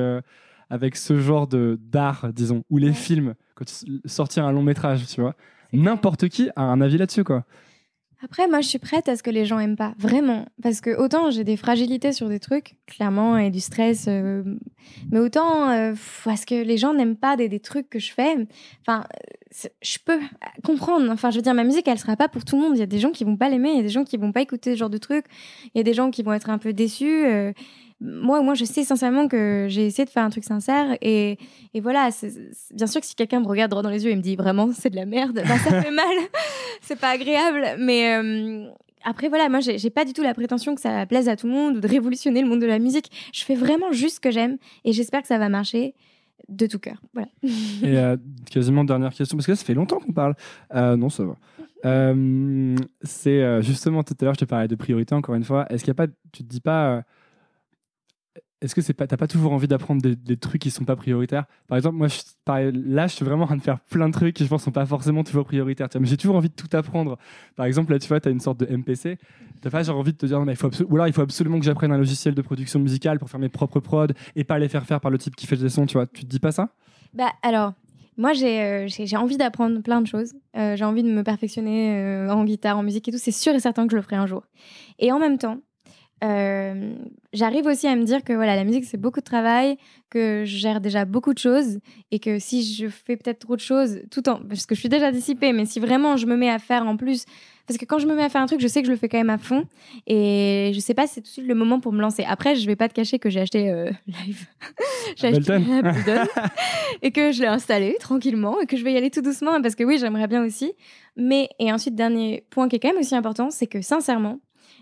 avec 0.70 0.96
ce 0.96 1.20
genre 1.20 1.48
de 1.48 1.80
d'art, 1.82 2.32
disons, 2.34 2.64
ou 2.70 2.78
les 2.78 2.94
films, 2.94 3.34
quand 3.56 3.66
sortir 4.06 4.46
un 4.46 4.52
long 4.52 4.64
métrage, 4.64 5.06
tu 5.08 5.22
vois. 5.22 5.36
N'importe 5.72 6.30
qui 6.30 6.50
a 6.56 6.64
un 6.64 6.82
avis 6.82 6.98
là-dessus, 6.98 7.24
quoi. 7.24 7.46
Après, 8.24 8.48
moi, 8.48 8.62
je 8.62 8.70
suis 8.70 8.80
prête 8.80 9.10
à 9.10 9.18
ce 9.18 9.24
que 9.24 9.30
les 9.30 9.46
gens 9.46 9.60
aiment 9.60 9.76
pas, 9.76 9.94
vraiment, 9.98 10.46
parce 10.62 10.80
que 10.80 10.96
autant 10.98 11.30
j'ai 11.30 11.44
des 11.44 11.58
fragilités 11.58 12.14
sur 12.14 12.30
des 12.30 12.40
trucs, 12.40 12.78
clairement, 12.88 13.38
et 13.38 13.50
du 13.50 13.60
stress, 13.60 14.06
euh, 14.08 14.44
mais 15.12 15.20
autant 15.20 15.70
euh, 15.72 15.94
parce 16.24 16.46
que 16.46 16.56
les 16.56 16.78
gens 16.78 16.94
n'aiment 16.94 17.18
pas 17.18 17.36
des, 17.36 17.50
des, 17.50 17.60
trucs 17.60 17.90
que 17.90 18.00
je 18.00 18.14
fais. 18.14 18.48
Enfin, 18.82 19.04
je 19.82 19.98
peux 20.06 20.20
comprendre. 20.64 21.12
Enfin, 21.12 21.32
je 21.32 21.36
veux 21.36 21.42
dire, 21.42 21.54
ma 21.54 21.66
musique, 21.66 21.86
elle 21.90 22.00
sera 22.00 22.16
pas 22.16 22.30
pour 22.30 22.46
tout 22.46 22.56
le 22.56 22.62
monde. 22.62 22.78
Il 22.78 22.80
y 22.80 22.84
a 22.84 22.86
des 22.86 23.00
gens 23.00 23.12
qui 23.12 23.26
vont 23.26 23.36
pas 23.36 23.50
l'aimer, 23.50 23.72
il 23.72 23.76
y 23.76 23.80
a 23.80 23.84
des 23.84 23.90
gens 23.90 24.06
qui 24.06 24.16
vont 24.16 24.32
pas 24.32 24.42
écouter 24.42 24.72
ce 24.74 24.80
genre 24.80 24.90
de 24.90 24.98
trucs, 24.98 25.26
il 25.76 25.78
y 25.78 25.82
a 25.82 25.84
des 25.84 25.94
gens 25.94 26.10
qui 26.10 26.24
vont 26.24 26.34
être 26.34 26.50
un 26.50 26.58
peu 26.60 26.72
déçus. 26.72 27.26
Euh, 27.26 27.52
moi, 28.04 28.42
moi, 28.42 28.54
je 28.54 28.66
sais 28.66 28.84
sincèrement 28.84 29.28
que 29.28 29.68
j'ai 29.70 29.86
essayé 29.86 30.06
de 30.06 30.10
faire 30.10 30.24
un 30.24 30.30
truc 30.30 30.44
sincère. 30.44 30.98
Et, 31.02 31.38
et 31.74 31.80
voilà, 31.80 32.10
bien 32.74 32.88
sûr 32.88 33.00
que 33.00 33.08
si 33.08 33.16
quelqu'un 33.16 33.40
me 33.40 33.48
regarde 33.48 33.72
droit 33.72 33.82
dans 33.82 33.90
les 33.90 34.04
yeux 34.04 34.12
et 34.12 34.16
me 34.16 34.22
dit 34.22 34.36
vraiment 34.36 34.72
c'est 34.74 34.90
de 34.90 34.96
la 34.96 35.06
merde, 35.06 35.42
bah, 35.48 35.58
ça 35.58 35.82
fait 35.82 35.92
mal. 35.92 36.06
c'est 36.82 37.00
pas 37.00 37.10
agréable. 37.10 37.66
Mais 37.80 38.16
euh, 38.16 38.70
après, 39.06 39.30
voilà, 39.30 39.48
moi, 39.48 39.62
j'ai 39.62 39.90
pas 39.90 40.04
du 40.04 40.12
tout 40.12 40.22
la 40.22 40.34
prétention 40.34 40.76
que 40.76 40.82
ça 40.82 41.06
plaise 41.06 41.30
à 41.30 41.38
tout 41.38 41.48
le 41.48 41.54
monde 41.54 41.78
ou 41.78 41.80
de 41.80 41.88
révolutionner 41.88 42.42
le 42.42 42.48
monde 42.48 42.60
de 42.60 42.66
la 42.66 42.80
musique. 42.80 43.10
Je 43.34 43.44
fais 43.46 43.56
vraiment 43.56 43.92
juste 43.92 44.16
ce 44.16 44.20
que 44.20 44.32
j'aime 44.32 44.58
et 44.84 44.92
j'espère 44.92 45.22
que 45.22 45.28
ça 45.28 45.38
va 45.38 45.48
marcher 45.48 45.94
de 46.50 46.68
tout 46.68 46.80
cœur. 46.80 47.02
Voilà. 47.14 47.30
et 47.42 47.98
euh, 47.98 48.18
quasiment 48.52 48.84
dernière 48.84 49.14
question, 49.14 49.38
parce 49.38 49.48
que 49.48 49.56
ça 49.56 49.64
fait 49.64 49.74
longtemps 49.74 50.00
qu'on 50.00 50.12
parle. 50.12 50.36
Euh, 50.76 50.98
non, 50.98 51.10
ça 51.10 51.24
va. 51.24 51.36
c'est 53.04 53.62
justement 53.62 54.04
tout 54.04 54.16
à 54.20 54.26
l'heure, 54.26 54.34
je 54.34 54.40
te 54.40 54.46
parlais 54.46 54.68
de 54.68 54.76
priorité 54.76 55.16
encore 55.16 55.36
une 55.36 55.46
fois. 55.46 55.66
Est-ce 55.70 55.86
qu'il 55.86 55.92
n'y 55.92 56.02
a 56.02 56.06
pas, 56.06 56.12
tu 56.34 56.44
te 56.44 56.50
dis 56.50 56.60
pas 56.60 57.06
est-ce 58.64 58.74
que 58.74 58.82
c'est 58.82 58.94
pas, 58.94 59.08
t'as 59.08 59.18
pas 59.18 59.28
toujours 59.28 59.52
envie 59.52 59.68
d'apprendre 59.68 60.02
des, 60.02 60.38
trucs 60.38 60.62
qui 60.62 60.72
sont 60.72 60.86
pas 60.86 60.96
prioritaires? 60.96 61.46
Par 61.68 61.78
exemple, 61.78 61.98
moi, 61.98 62.08
je, 62.08 62.22
là, 62.88 63.08
je 63.08 63.16
suis 63.16 63.26
vraiment 63.26 63.44
en 63.44 63.48
train 63.48 63.58
de 63.58 63.62
faire 63.62 63.80
plein 63.82 64.08
de 64.08 64.14
trucs 64.14 64.36
qui, 64.36 64.46
je 64.46 64.50
pense, 64.50 64.64
sont 64.64 64.72
pas 64.72 64.86
forcément 64.86 65.26
toujours 65.26 65.44
prioritaires. 65.44 65.90
Mais 66.00 66.08
j'ai 66.08 66.16
toujours 66.16 66.38
envie 66.38 66.48
de 66.48 66.54
tout 66.54 66.70
apprendre. 66.76 67.18
Par 67.58 67.66
exemple, 67.66 67.92
là, 67.92 68.00
tu 68.00 68.08
vois, 68.08 68.22
tu 68.22 68.30
as 68.30 68.32
une 68.32 68.40
sorte 68.40 68.62
de 68.62 68.66
MPC. 68.66 69.18
T'as 69.62 69.70
pas 69.70 69.84
genre 69.84 69.98
envie 69.98 70.14
de 70.14 70.18
te 70.18 70.26
dire, 70.26 70.40
mais 70.46 70.54
il 70.54 70.56
faut 70.56 70.70
ou 70.90 70.96
alors 70.96 71.08
il 71.08 71.14
faut 71.14 71.22
absolument 71.22 71.60
que 71.60 71.66
j'apprenne 71.66 71.92
un 71.92 71.98
logiciel 71.98 72.36
de 72.36 72.42
production 72.42 72.80
musicale 72.80 73.20
pour 73.20 73.30
faire 73.30 73.40
mes 73.40 73.50
propres 73.50 73.82
prods 73.82 74.08
et 74.36 74.46
pas 74.46 74.60
les 74.60 74.70
faire 74.70 74.86
faire 74.86 75.02
par 75.02 75.12
le 75.12 75.18
type 75.18 75.36
qui 75.36 75.46
fait 75.46 75.58
des 75.58 75.70
sons. 75.70 75.86
Tu 75.86 75.94
vois, 75.94 76.08
tu 76.08 76.24
te 76.24 76.30
dis 76.30 76.40
pas 76.40 76.52
ça? 76.52 76.70
Bah 77.14 77.32
alors. 77.42 77.74
Moi, 78.16 78.34
j'ai 78.34 78.62
euh, 78.62 79.18
envie 79.18 79.38
d'apprendre 79.38 79.82
plein 79.82 80.00
de 80.00 80.06
choses. 80.06 80.34
Euh, 80.56 80.76
j'ai 80.76 80.86
envie 80.86 81.02
de 81.02 81.12
me 81.12 81.24
perfectionner 81.24 81.98
euh, 81.98 82.30
en 82.30 82.44
guitare, 82.44 82.78
en 82.78 82.84
musique 82.84 83.08
et 83.08 83.12
tout. 83.12 83.18
C'est 83.18 83.32
sûr 83.32 83.56
et 83.56 83.60
certain 83.60 83.88
que 83.88 83.92
je 83.92 83.96
le 83.96 84.04
ferai 84.04 84.18
un 84.18 84.28
jour. 84.28 84.44
Et 85.00 85.12
en 85.12 85.18
même 85.18 85.40
temps, 85.40 85.58
euh, 86.24 86.96
j'arrive 87.34 87.66
aussi 87.66 87.88
à 87.88 87.96
me 87.96 88.04
dire 88.04 88.24
que 88.24 88.34
voilà, 88.34 88.56
la 88.56 88.64
musique, 88.64 88.86
c'est 88.86 88.98
beaucoup 88.98 89.20
de 89.20 89.26
travail, 89.26 89.78
que 90.10 90.44
je 90.46 90.58
gère 90.58 90.80
déjà 90.80 91.06
beaucoup 91.06 91.34
de 91.34 91.40
choses 91.40 91.80
et 92.12 92.20
que 92.20 92.40
si 92.40 92.64
je 92.64 92.88
fais 92.88 93.18
peut-être 93.18 93.40
trop 93.40 93.56
de 93.56 93.62
choses, 93.62 94.00
tout 94.10 94.28
en. 94.30 94.38
parce 94.38 94.66
que 94.66 94.76
je 94.76 94.80
suis 94.80 94.90
déjà 94.90 95.12
dissipée, 95.12 95.52
mais 95.52 95.66
si 95.66 95.80
vraiment 95.80 96.16
je 96.18 96.26
me 96.26 96.38
mets 96.38 96.50
à 96.50 96.60
faire 96.60 96.86
en 96.86 96.98
plus. 96.98 97.26
Parce 97.66 97.78
que 97.78 97.86
quand 97.86 97.98
je 97.98 98.08
me 98.08 98.14
mets 98.14 98.24
à 98.24 98.28
faire 98.28 98.42
un 98.42 98.46
truc, 98.46 98.60
je 98.60 98.68
sais 98.68 98.82
que 98.82 98.88
je 98.88 98.92
le 98.92 98.98
fais 98.98 99.08
quand 99.08 99.18
même 99.18 99.30
à 99.30 99.38
fond. 99.38 99.66
Et 100.06 100.72
je 100.74 100.80
sais 100.82 100.94
pas 100.94 101.08
si 101.08 101.14
c'est 101.14 101.22
tout 101.22 101.28
de 101.28 101.32
suite 101.32 101.48
le 101.48 101.56
moment 101.56 101.80
pour 101.80 101.94
me 101.94 102.02
lancer. 102.02 102.26
Après, 102.28 102.58
je 102.58 102.68
vais 102.68 102.76
pas 102.76 102.90
te 102.90 102.94
cacher 102.94 103.20
que 103.20 103.30
j'ai 103.30 103.40
acheté 103.40 103.70
euh, 103.72 103.90
Live. 104.08 104.48
j'ai 105.16 105.28
acheté 105.28 105.54
Ableton. 105.54 106.26
et 107.02 107.12
que 107.12 107.32
je 107.32 107.40
l'ai 107.42 107.48
installé 107.48 107.96
tranquillement 108.02 108.60
et 108.60 108.66
que 108.66 108.76
je 108.76 108.84
vais 108.84 108.92
y 108.92 108.98
aller 108.98 109.10
tout 109.10 109.22
doucement 109.22 109.62
parce 109.62 109.76
que 109.76 109.86
oui, 109.86 109.98
j'aimerais 109.98 110.28
bien 110.28 110.44
aussi. 110.44 110.74
Mais, 111.16 111.48
et 111.58 111.72
ensuite, 111.72 111.96
dernier 111.96 112.46
point 112.50 112.68
qui 112.68 112.76
est 112.76 112.80
quand 112.80 112.90
même 112.90 113.00
aussi 113.00 113.16
important, 113.16 113.50
c'est 113.50 113.68
que 113.68 113.82
sincèrement, 113.82 114.40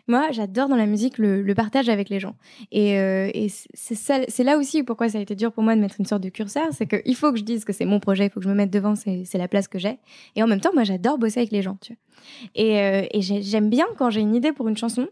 moi, 0.07 0.31
j'adore 0.31 0.67
dans 0.67 0.75
la 0.75 0.85
musique 0.85 1.17
le, 1.17 1.53
partage 1.53 1.89
avec 1.89 2.09
les 2.09 2.19
gens. 2.19 2.35
Et, 2.71 2.97
euh, 2.97 3.29
c'est 3.73 4.43
là 4.43 4.57
aussi 4.57 4.83
pourquoi 4.83 5.09
ça 5.09 5.17
a 5.17 5.21
été 5.21 5.35
dur 5.35 5.51
pour 5.51 5.63
moi 5.63 5.75
de 5.75 5.81
mettre 5.81 5.95
une 5.99 6.05
sorte 6.05 6.23
de 6.23 6.29
curseur. 6.29 6.67
C'est 6.71 6.87
qu'il 6.87 7.15
faut 7.15 7.31
que 7.31 7.37
je 7.37 7.43
dise 7.43 7.65
que 7.65 7.73
c'est 7.73 7.85
mon 7.85 7.99
projet, 7.99 8.25
il 8.25 8.29
faut 8.29 8.39
que 8.39 8.45
je 8.45 8.49
me 8.49 8.55
mette 8.55 8.71
devant, 8.71 8.95
c'est 8.95 9.37
la 9.37 9.47
place 9.47 9.67
que 9.67 9.79
j'ai. 9.79 9.99
Et 10.35 10.43
en 10.43 10.47
même 10.47 10.61
temps, 10.61 10.71
moi, 10.73 10.83
j'adore 10.83 11.17
bosser 11.17 11.39
avec 11.41 11.51
les 11.51 11.61
gens. 11.61 11.77
Tu 11.81 11.93
vois. 11.93 11.99
Et, 12.55 12.79
euh, 12.79 13.07
j'aime 13.19 13.69
bien 13.69 13.85
quand 13.97 14.09
j'ai 14.09 14.21
une 14.21 14.35
idée 14.35 14.51
pour 14.51 14.67
une 14.67 14.77
chanson. 14.77 15.07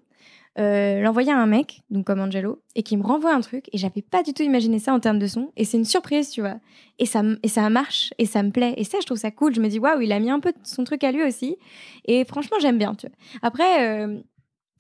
Euh, 0.57 0.99
l'envoyer 1.01 1.31
à 1.31 1.37
un 1.37 1.45
mec, 1.45 1.83
donc 1.89 2.05
comme 2.05 2.19
Angelo, 2.19 2.61
et 2.75 2.83
qui 2.83 2.97
me 2.97 3.03
renvoie 3.03 3.33
un 3.33 3.39
truc, 3.39 3.69
et 3.71 3.77
j'avais 3.77 4.01
pas 4.01 4.23
du 4.23 4.33
tout 4.33 4.43
imaginé 4.43 4.79
ça 4.79 4.93
en 4.93 4.99
termes 4.99 5.19
de 5.19 5.27
son, 5.27 5.51
et 5.55 5.63
c'est 5.63 5.77
une 5.77 5.85
surprise, 5.85 6.31
tu 6.31 6.41
vois. 6.41 6.55
Et 6.97 7.05
ça, 7.05 7.21
et 7.43 7.47
ça 7.47 7.69
marche, 7.69 8.13
et 8.17 8.25
ça 8.25 8.43
me 8.43 8.51
plaît, 8.51 8.73
et 8.75 8.83
ça, 8.83 8.97
je 8.99 9.05
trouve 9.05 9.17
ça 9.17 9.31
cool. 9.31 9.53
Je 9.53 9.61
me 9.61 9.69
dis, 9.69 9.79
waouh, 9.79 10.01
il 10.01 10.11
a 10.11 10.19
mis 10.19 10.29
un 10.29 10.39
peu 10.39 10.51
son 10.63 10.83
truc 10.83 11.03
à 11.03 11.11
lui 11.11 11.23
aussi, 11.23 11.55
et 12.05 12.25
franchement, 12.25 12.57
j'aime 12.59 12.77
bien, 12.77 12.93
tu 12.95 13.07
vois. 13.07 13.15
Après, 13.41 14.05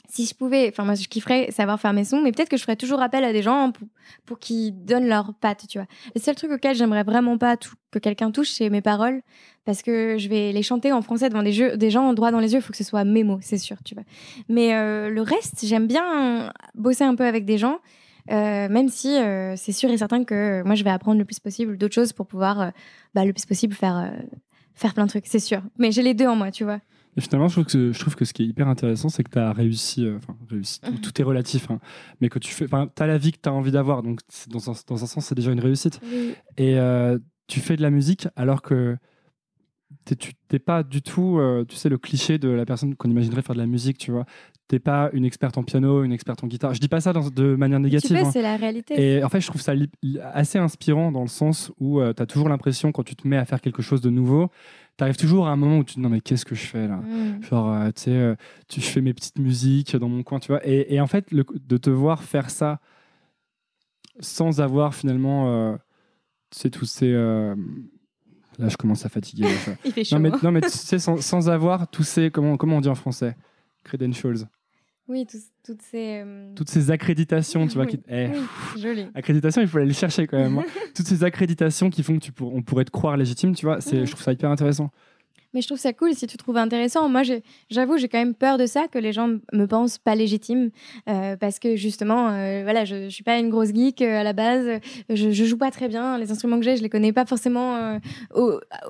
si 0.09 0.25
je 0.25 0.33
pouvais, 0.33 0.69
enfin 0.69 0.83
moi 0.83 0.95
je 0.95 1.07
kifferais 1.07 1.51
savoir 1.51 1.79
faire 1.79 1.93
mes 1.93 2.03
sons, 2.03 2.21
mais 2.21 2.31
peut-être 2.31 2.49
que 2.49 2.57
je 2.57 2.63
ferais 2.63 2.75
toujours 2.75 3.01
appel 3.01 3.23
à 3.23 3.31
des 3.31 3.43
gens 3.43 3.71
pour, 3.71 3.87
pour 4.25 4.39
qu'ils 4.39 4.73
donnent 4.83 5.07
leurs 5.07 5.33
pattes, 5.35 5.65
tu 5.69 5.77
vois. 5.77 5.87
Le 6.15 6.19
seul 6.19 6.35
truc 6.35 6.51
auquel 6.51 6.75
j'aimerais 6.75 7.03
vraiment 7.03 7.37
pas 7.37 7.57
que 7.91 7.99
quelqu'un 7.99 8.31
touche, 8.31 8.49
c'est 8.49 8.69
mes 8.69 8.81
paroles, 8.81 9.21
parce 9.65 9.83
que 9.83 10.17
je 10.17 10.27
vais 10.27 10.51
les 10.51 10.63
chanter 10.63 10.91
en 10.91 11.01
français 11.03 11.29
devant 11.29 11.43
des, 11.43 11.51
jeux, 11.51 11.77
des 11.77 11.91
gens 11.91 12.11
droit 12.13 12.31
dans 12.31 12.39
les 12.39 12.53
yeux, 12.53 12.59
il 12.59 12.61
faut 12.61 12.71
que 12.71 12.77
ce 12.77 12.83
soit 12.83 13.03
mes 13.03 13.23
mots, 13.23 13.39
c'est 13.41 13.59
sûr, 13.59 13.77
tu 13.85 13.93
vois. 13.93 14.03
Mais 14.49 14.73
euh, 14.73 15.09
le 15.09 15.21
reste, 15.21 15.63
j'aime 15.63 15.85
bien 15.85 16.51
bosser 16.73 17.03
un 17.03 17.15
peu 17.15 17.25
avec 17.25 17.45
des 17.45 17.59
gens, 17.59 17.77
euh, 18.31 18.67
même 18.67 18.89
si 18.89 19.15
euh, 19.15 19.55
c'est 19.55 19.71
sûr 19.71 19.91
et 19.91 19.97
certain 19.97 20.23
que 20.23 20.63
moi 20.63 20.75
je 20.75 20.83
vais 20.83 20.89
apprendre 20.89 21.19
le 21.19 21.25
plus 21.25 21.39
possible 21.39 21.77
d'autres 21.77 21.95
choses 21.95 22.13
pour 22.13 22.25
pouvoir 22.25 22.71
bah, 23.13 23.25
le 23.25 23.33
plus 23.33 23.45
possible 23.45 23.75
faire, 23.75 24.11
faire 24.73 24.95
plein 24.95 25.05
de 25.05 25.09
trucs, 25.09 25.27
c'est 25.27 25.39
sûr. 25.39 25.61
Mais 25.77 25.91
j'ai 25.91 26.01
les 26.01 26.15
deux 26.15 26.27
en 26.27 26.35
moi, 26.35 26.49
tu 26.49 26.63
vois. 26.63 26.79
Et 27.19 27.21
finalement, 27.21 27.49
je 27.49 27.55
trouve, 27.55 27.65
que, 27.65 27.91
je 27.91 27.99
trouve 27.99 28.15
que 28.15 28.23
ce 28.23 28.31
qui 28.31 28.43
est 28.43 28.45
hyper 28.45 28.69
intéressant, 28.69 29.09
c'est 29.09 29.25
que 29.25 29.29
tu 29.29 29.39
as 29.39 29.51
réussi, 29.51 30.05
euh, 30.05 30.15
enfin, 30.15 30.37
réussi 30.49 30.79
tout, 30.79 30.97
tout, 30.99 31.21
est 31.21 31.25
relatif, 31.25 31.69
hein, 31.69 31.79
mais 32.21 32.29
que 32.29 32.39
tu 32.39 32.53
fais, 32.53 32.65
as 32.73 33.07
la 33.07 33.17
vie 33.17 33.33
que 33.33 33.39
tu 33.43 33.49
as 33.49 33.51
envie 33.51 33.71
d'avoir, 33.71 34.03
donc 34.03 34.21
dans 34.47 34.69
un, 34.69 34.73
dans 34.87 35.03
un 35.03 35.05
sens, 35.05 35.25
c'est 35.25 35.35
déjà 35.35 35.51
une 35.51 35.59
réussite. 35.59 35.99
Et 36.55 36.79
euh, 36.79 37.19
tu 37.47 37.59
fais 37.59 37.75
de 37.75 37.81
la 37.81 37.89
musique 37.89 38.29
alors 38.37 38.61
que 38.61 38.95
tu 40.05 40.33
n'es 40.51 40.59
pas 40.59 40.83
du 40.83 41.01
tout, 41.01 41.37
euh, 41.39 41.65
tu 41.67 41.75
sais, 41.75 41.89
le 41.89 41.97
cliché 41.97 42.37
de 42.37 42.49
la 42.49 42.65
personne 42.65 42.95
qu'on 42.95 43.09
imaginerait 43.09 43.41
faire 43.41 43.55
de 43.55 43.59
la 43.61 43.67
musique, 43.67 43.97
tu 43.97 44.11
vois. 44.11 44.25
T'es 44.67 44.79
pas 44.79 45.09
une 45.13 45.25
experte 45.25 45.57
en 45.57 45.63
piano, 45.63 46.03
une 46.03 46.11
experte 46.11 46.43
en 46.43 46.47
guitare. 46.47 46.73
Je 46.75 46.79
dis 46.79 46.87
pas 46.87 47.01
ça 47.01 47.11
dans, 47.11 47.29
de 47.29 47.55
manière 47.55 47.79
négative. 47.79 48.15
Tu 48.15 48.17
hein. 48.17 48.29
c'est 48.31 48.43
la 48.43 48.55
réalité. 48.55 49.17
Et 49.17 49.23
en 49.23 49.29
fait, 49.29 49.41
je 49.41 49.47
trouve 49.47 49.61
ça 49.61 49.73
assez 50.33 50.59
inspirant 50.59 51.11
dans 51.11 51.23
le 51.23 51.27
sens 51.27 51.71
où 51.79 51.99
tu 52.13 52.21
as 52.21 52.25
toujours 52.27 52.49
l'impression, 52.49 52.91
quand 52.91 53.03
tu 53.03 53.15
te 53.15 53.27
mets 53.27 53.37
à 53.37 53.45
faire 53.45 53.61
quelque 53.61 53.81
chose 53.81 54.01
de 54.01 54.11
nouveau, 54.11 54.51
tu 54.99 55.03
arrives 55.03 55.17
toujours 55.17 55.47
à 55.47 55.51
un 55.51 55.55
moment 55.55 55.77
où 55.77 55.83
tu 55.85 55.93
te 55.93 55.99
dis 55.99 56.03
non 56.03 56.09
mais 56.09 56.19
qu'est-ce 56.19 56.43
que 56.43 56.55
je 56.55 56.65
fais 56.65 56.85
là? 56.85 56.97
Mm. 56.97 57.41
genre 57.41 57.71
euh, 57.71 57.89
tu 57.95 58.01
sais 58.01 58.11
euh, 58.11 58.35
tu 58.67 58.81
fais 58.81 58.99
mes 58.99 59.13
petites 59.13 59.39
musiques 59.39 59.95
dans 59.95 60.09
mon 60.09 60.23
coin 60.23 60.39
tu 60.39 60.49
vois 60.49 60.59
et, 60.67 60.99
en 60.99 61.07
fait 61.07 61.31
le, 61.31 61.45
de 61.53 61.77
te 61.77 61.89
voir 61.89 62.21
faire 62.21 62.49
ça 62.49 62.81
sans 64.19 64.59
avoir 64.59 64.93
finalement 64.93 65.49
euh, 65.49 65.77
tu 66.51 66.59
sais 66.59 66.69
tous 66.69 66.85
ces 66.85 67.13
là 68.59 68.69
je 68.69 68.77
commence 68.77 69.05
à 69.05 69.09
fatiguer 69.09 69.47
il 69.85 69.91
fait 69.91 70.03
chaud 70.03 70.17
non 70.17 70.21
mais, 70.21 70.31
non, 70.43 70.51
mais 70.51 70.61
tu 70.61 70.69
sais 70.69 70.99
sans, 70.99 71.21
sans, 71.21 71.49
avoir 71.49 71.87
tous 71.87 72.03
ces 72.03 72.29
comment 72.29 72.57
comment 72.57 72.77
on 72.77 72.81
dit 72.81 72.89
en 72.89 72.95
français? 72.95 73.35
Credentials 73.83 74.47
oui, 75.09 75.25
toutes 75.65 75.81
ces... 75.81 76.21
Euh, 76.23 76.53
toutes 76.55 76.69
ces 76.69 76.91
accréditations, 76.91 77.65
tu 77.65 77.73
vois. 77.73 77.87
Qui... 77.87 77.99
Eh, 78.07 78.29
joli. 78.77 79.07
Accréditation, 79.15 79.59
il 79.59 79.67
faut 79.67 79.79
aller 79.79 79.87
les 79.87 79.93
chercher 79.93 80.27
quand 80.27 80.37
même. 80.37 80.59
Hein. 80.59 80.65
toutes 80.95 81.07
ces 81.07 81.23
accréditations 81.23 81.89
qui 81.89 82.03
font 82.03 82.13
que 82.19 82.25
tu 82.25 82.31
on 82.41 82.61
pourrait 82.61 82.85
te 82.85 82.91
croire 82.91 83.17
légitime, 83.17 83.55
tu 83.55 83.65
vois. 83.65 83.81
C'est, 83.81 84.05
Je 84.05 84.11
trouve 84.11 84.21
ça 84.21 84.31
hyper 84.31 84.51
intéressant. 84.51 84.91
Mais 85.53 85.61
je 85.61 85.67
trouve 85.67 85.79
ça 85.79 85.93
cool 85.93 86.13
si 86.13 86.27
tu 86.27 86.37
trouves 86.37 86.57
intéressant. 86.57 87.09
Moi, 87.09 87.21
j'avoue, 87.69 87.97
j'ai 87.97 88.07
quand 88.07 88.19
même 88.19 88.35
peur 88.35 88.57
de 88.57 88.65
ça, 88.65 88.87
que 88.87 88.99
les 88.99 89.13
gens 89.13 89.29
me 89.53 89.65
pensent 89.65 89.97
pas 89.97 90.15
légitime. 90.15 90.69
euh, 91.07 91.35
parce 91.37 91.59
que 91.59 91.75
justement, 91.75 92.29
euh, 92.29 92.61
voilà, 92.63 92.85
je, 92.85 93.05
je 93.05 93.09
suis 93.09 93.23
pas 93.23 93.37
une 93.39 93.49
grosse 93.49 93.73
geek 93.73 94.01
euh, 94.01 94.19
à 94.19 94.23
la 94.23 94.33
base. 94.33 94.79
Je, 95.09 95.31
je 95.31 95.45
joue 95.45 95.57
pas 95.57 95.71
très 95.71 95.87
bien. 95.87 96.17
Les 96.17 96.31
instruments 96.31 96.57
que 96.57 96.65
j'ai, 96.65 96.77
je 96.77 96.83
les 96.83 96.89
connais 96.89 97.13
pas 97.13 97.25
forcément 97.25 97.99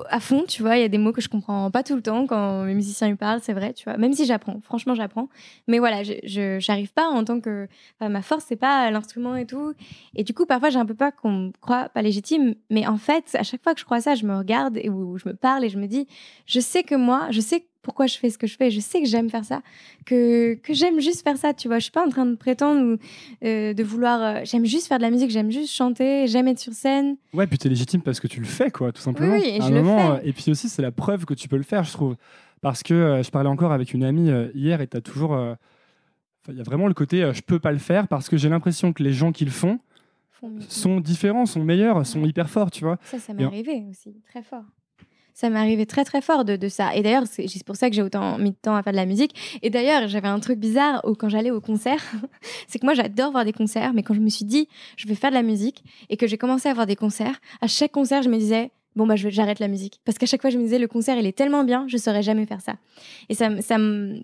à 0.08 0.20
fond, 0.20 0.44
tu 0.46 0.62
vois. 0.62 0.76
Il 0.76 0.82
y 0.82 0.84
a 0.84 0.88
des 0.88 0.98
mots 0.98 1.12
que 1.12 1.20
je 1.20 1.28
comprends 1.28 1.70
pas 1.70 1.82
tout 1.82 1.96
le 1.96 2.02
temps 2.02 2.26
quand 2.26 2.64
les 2.64 2.74
musiciens 2.74 3.08
y 3.08 3.14
parlent, 3.14 3.40
c'est 3.42 3.52
vrai, 3.52 3.72
tu 3.72 3.84
vois. 3.84 3.96
Même 3.96 4.12
si 4.12 4.26
j'apprends, 4.26 4.60
franchement, 4.62 4.94
j'apprends. 4.94 5.28
Mais 5.66 5.78
voilà, 5.78 6.02
je 6.02 6.58
j'arrive 6.60 6.92
pas 6.92 7.08
en 7.08 7.24
tant 7.24 7.40
que. 7.40 7.68
Ma 8.00 8.22
force, 8.22 8.44
c'est 8.48 8.56
pas 8.56 8.90
l'instrument 8.90 9.36
et 9.36 9.46
tout. 9.46 9.72
Et 10.14 10.24
du 10.24 10.34
coup, 10.34 10.46
parfois, 10.46 10.70
j'ai 10.70 10.78
un 10.78 10.86
peu 10.86 10.94
peur 10.94 11.12
qu'on 11.14 11.30
me 11.32 11.52
croit 11.60 11.88
pas 11.88 12.02
légitime. 12.02 12.54
Mais 12.70 12.86
en 12.86 12.96
fait, 12.96 13.24
à 13.34 13.42
chaque 13.42 13.62
fois 13.62 13.74
que 13.74 13.80
je 13.80 13.84
crois 13.84 14.00
ça, 14.00 14.14
je 14.14 14.26
me 14.26 14.36
regarde 14.36 14.76
et 14.76 14.88
où 14.90 15.18
je 15.18 15.28
me 15.28 15.34
parle 15.34 15.64
et 15.64 15.68
je 15.68 15.78
me 15.78 15.86
dis, 15.86 16.06
je 16.50 16.60
sais 16.60 16.82
que 16.82 16.94
moi, 16.96 17.28
je 17.30 17.40
sais 17.40 17.66
pourquoi 17.82 18.06
je 18.06 18.18
fais 18.18 18.28
ce 18.28 18.36
que 18.36 18.46
je 18.46 18.56
fais, 18.56 18.70
je 18.70 18.78
sais 18.80 19.00
que 19.00 19.08
j'aime 19.08 19.30
faire 19.30 19.44
ça, 19.44 19.62
que, 20.04 20.52
que 20.54 20.74
j'aime 20.74 21.00
juste 21.00 21.22
faire 21.22 21.38
ça, 21.38 21.54
tu 21.54 21.66
vois. 21.68 21.78
Je 21.78 21.84
suis 21.84 21.92
pas 21.92 22.04
en 22.04 22.10
train 22.10 22.26
de 22.26 22.34
prétendre 22.34 22.82
ou 22.94 22.98
euh, 23.46 23.72
de 23.72 23.82
vouloir. 23.82 24.20
euh, 24.22 24.40
j'aime 24.44 24.66
juste 24.66 24.86
faire 24.86 24.98
de 24.98 25.02
la 25.02 25.10
musique, 25.10 25.30
j'aime 25.30 25.50
juste 25.50 25.72
chanter, 25.72 26.26
j'aime 26.26 26.46
être 26.48 26.58
sur 26.58 26.74
scène. 26.74 27.16
Ouais, 27.32 27.46
puis 27.46 27.56
t'es 27.56 27.70
légitime 27.70 28.02
parce 28.02 28.20
que 28.20 28.26
tu 28.26 28.38
le 28.40 28.46
fais, 28.46 28.70
quoi, 28.70 28.92
tout 28.92 29.00
simplement. 29.00 29.32
Oui, 29.34 29.40
oui, 29.44 29.48
et 29.56 29.60
À 29.60 29.64
un 29.64 29.68
je 29.68 29.74
le 29.74 29.82
moment, 29.82 30.14
fais. 30.16 30.20
euh, 30.20 30.28
Et 30.28 30.32
puis 30.34 30.50
aussi, 30.50 30.68
c'est 30.68 30.82
la 30.82 30.92
preuve 30.92 31.24
que 31.24 31.32
tu 31.34 31.48
peux 31.48 31.56
le 31.56 31.62
faire, 31.62 31.84
je 31.84 31.92
trouve. 31.92 32.16
Parce 32.60 32.82
que 32.82 32.92
euh, 32.92 33.22
je 33.22 33.30
parlais 33.30 33.48
encore 33.48 33.72
avec 33.72 33.94
une 33.94 34.04
amie 34.04 34.30
hier 34.54 34.82
et 34.82 34.86
t'as 34.86 35.00
toujours. 35.00 35.32
euh, 35.34 35.52
enfin, 36.42 36.52
Il 36.52 36.58
y 36.58 36.60
a 36.60 36.64
vraiment 36.64 36.86
le 36.88 36.94
côté 36.94 37.30
je 37.32 37.40
peux 37.40 37.58
pas 37.60 37.72
le 37.72 37.78
faire 37.78 38.08
parce 38.08 38.28
que 38.28 38.36
j'ai 38.36 38.50
l'impression 38.50 38.92
que 38.92 39.02
les 39.02 39.14
gens 39.14 39.32
qui 39.32 39.46
le 39.46 39.50
font 39.50 39.78
sont 40.68 41.00
différents, 41.00 41.46
sont 41.46 41.62
meilleurs, 41.64 42.04
sont 42.06 42.24
hyper 42.24 42.48
forts, 42.50 42.70
tu 42.70 42.84
vois. 42.84 42.98
Ça, 43.04 43.18
ça 43.18 43.32
m'est 43.34 43.44
arrivé 43.44 43.84
aussi, 43.90 44.20
très 44.28 44.42
fort. 44.42 44.64
Ça 45.34 45.50
m'est 45.50 45.58
arrivé 45.58 45.86
très 45.86 46.04
très 46.04 46.20
fort 46.20 46.44
de, 46.44 46.56
de 46.56 46.68
ça. 46.68 46.94
Et 46.94 47.02
d'ailleurs, 47.02 47.24
c'est 47.26 47.64
pour 47.64 47.76
ça 47.76 47.88
que 47.88 47.96
j'ai 47.96 48.02
autant 48.02 48.38
mis 48.38 48.50
de 48.50 48.56
temps 48.56 48.74
à 48.74 48.82
faire 48.82 48.92
de 48.92 48.98
la 48.98 49.06
musique. 49.06 49.58
Et 49.62 49.70
d'ailleurs, 49.70 50.08
j'avais 50.08 50.28
un 50.28 50.40
truc 50.40 50.58
bizarre 50.58 51.00
où, 51.04 51.14
quand 51.14 51.28
j'allais 51.28 51.50
au 51.50 51.60
concert. 51.60 52.02
c'est 52.68 52.78
que 52.78 52.86
moi, 52.86 52.94
j'adore 52.94 53.32
voir 53.32 53.44
des 53.44 53.52
concerts, 53.52 53.92
mais 53.94 54.02
quand 54.02 54.14
je 54.14 54.20
me 54.20 54.28
suis 54.28 54.44
dit, 54.44 54.68
je 54.96 55.06
vais 55.08 55.14
faire 55.14 55.30
de 55.30 55.34
la 55.36 55.42
musique, 55.42 55.84
et 56.08 56.16
que 56.16 56.26
j'ai 56.26 56.38
commencé 56.38 56.68
à 56.68 56.74
voir 56.74 56.86
des 56.86 56.96
concerts, 56.96 57.40
à 57.60 57.66
chaque 57.66 57.92
concert, 57.92 58.22
je 58.22 58.28
me 58.28 58.38
disais, 58.38 58.70
bon, 58.96 59.06
bah, 59.06 59.16
j'arrête 59.16 59.58
la 59.60 59.68
musique. 59.68 60.00
Parce 60.04 60.18
qu'à 60.18 60.26
chaque 60.26 60.40
fois, 60.40 60.50
je 60.50 60.58
me 60.58 60.62
disais, 60.62 60.78
le 60.78 60.88
concert, 60.88 61.16
il 61.16 61.26
est 61.26 61.36
tellement 61.36 61.64
bien, 61.64 61.86
je 61.88 61.96
saurais 61.96 62.22
jamais 62.22 62.46
faire 62.46 62.60
ça. 62.60 62.74
Et 63.28 63.34
ça, 63.34 63.60
ça, 63.60 63.76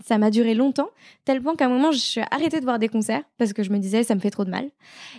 ça 0.05 0.19
m'a 0.19 0.31
duré 0.31 0.55
longtemps, 0.55 0.89
tel 1.25 1.43
point 1.43 1.57
qu'à 1.57 1.67
un 1.67 1.69
moment, 1.69 1.93
je 1.93 1.99
suis 1.99 2.21
arrêtée 2.31 2.61
de 2.61 2.65
voir 2.65 2.79
des 2.79 2.89
concerts, 2.89 3.23
parce 3.39 3.53
que 3.53 3.63
je 3.63 3.71
me 3.71 3.79
disais, 3.79 4.03
ça 4.03 4.15
me 4.15 4.21
fait 4.21 4.31
trop 4.31 4.45
de 4.45 4.51
mal. 4.51 4.71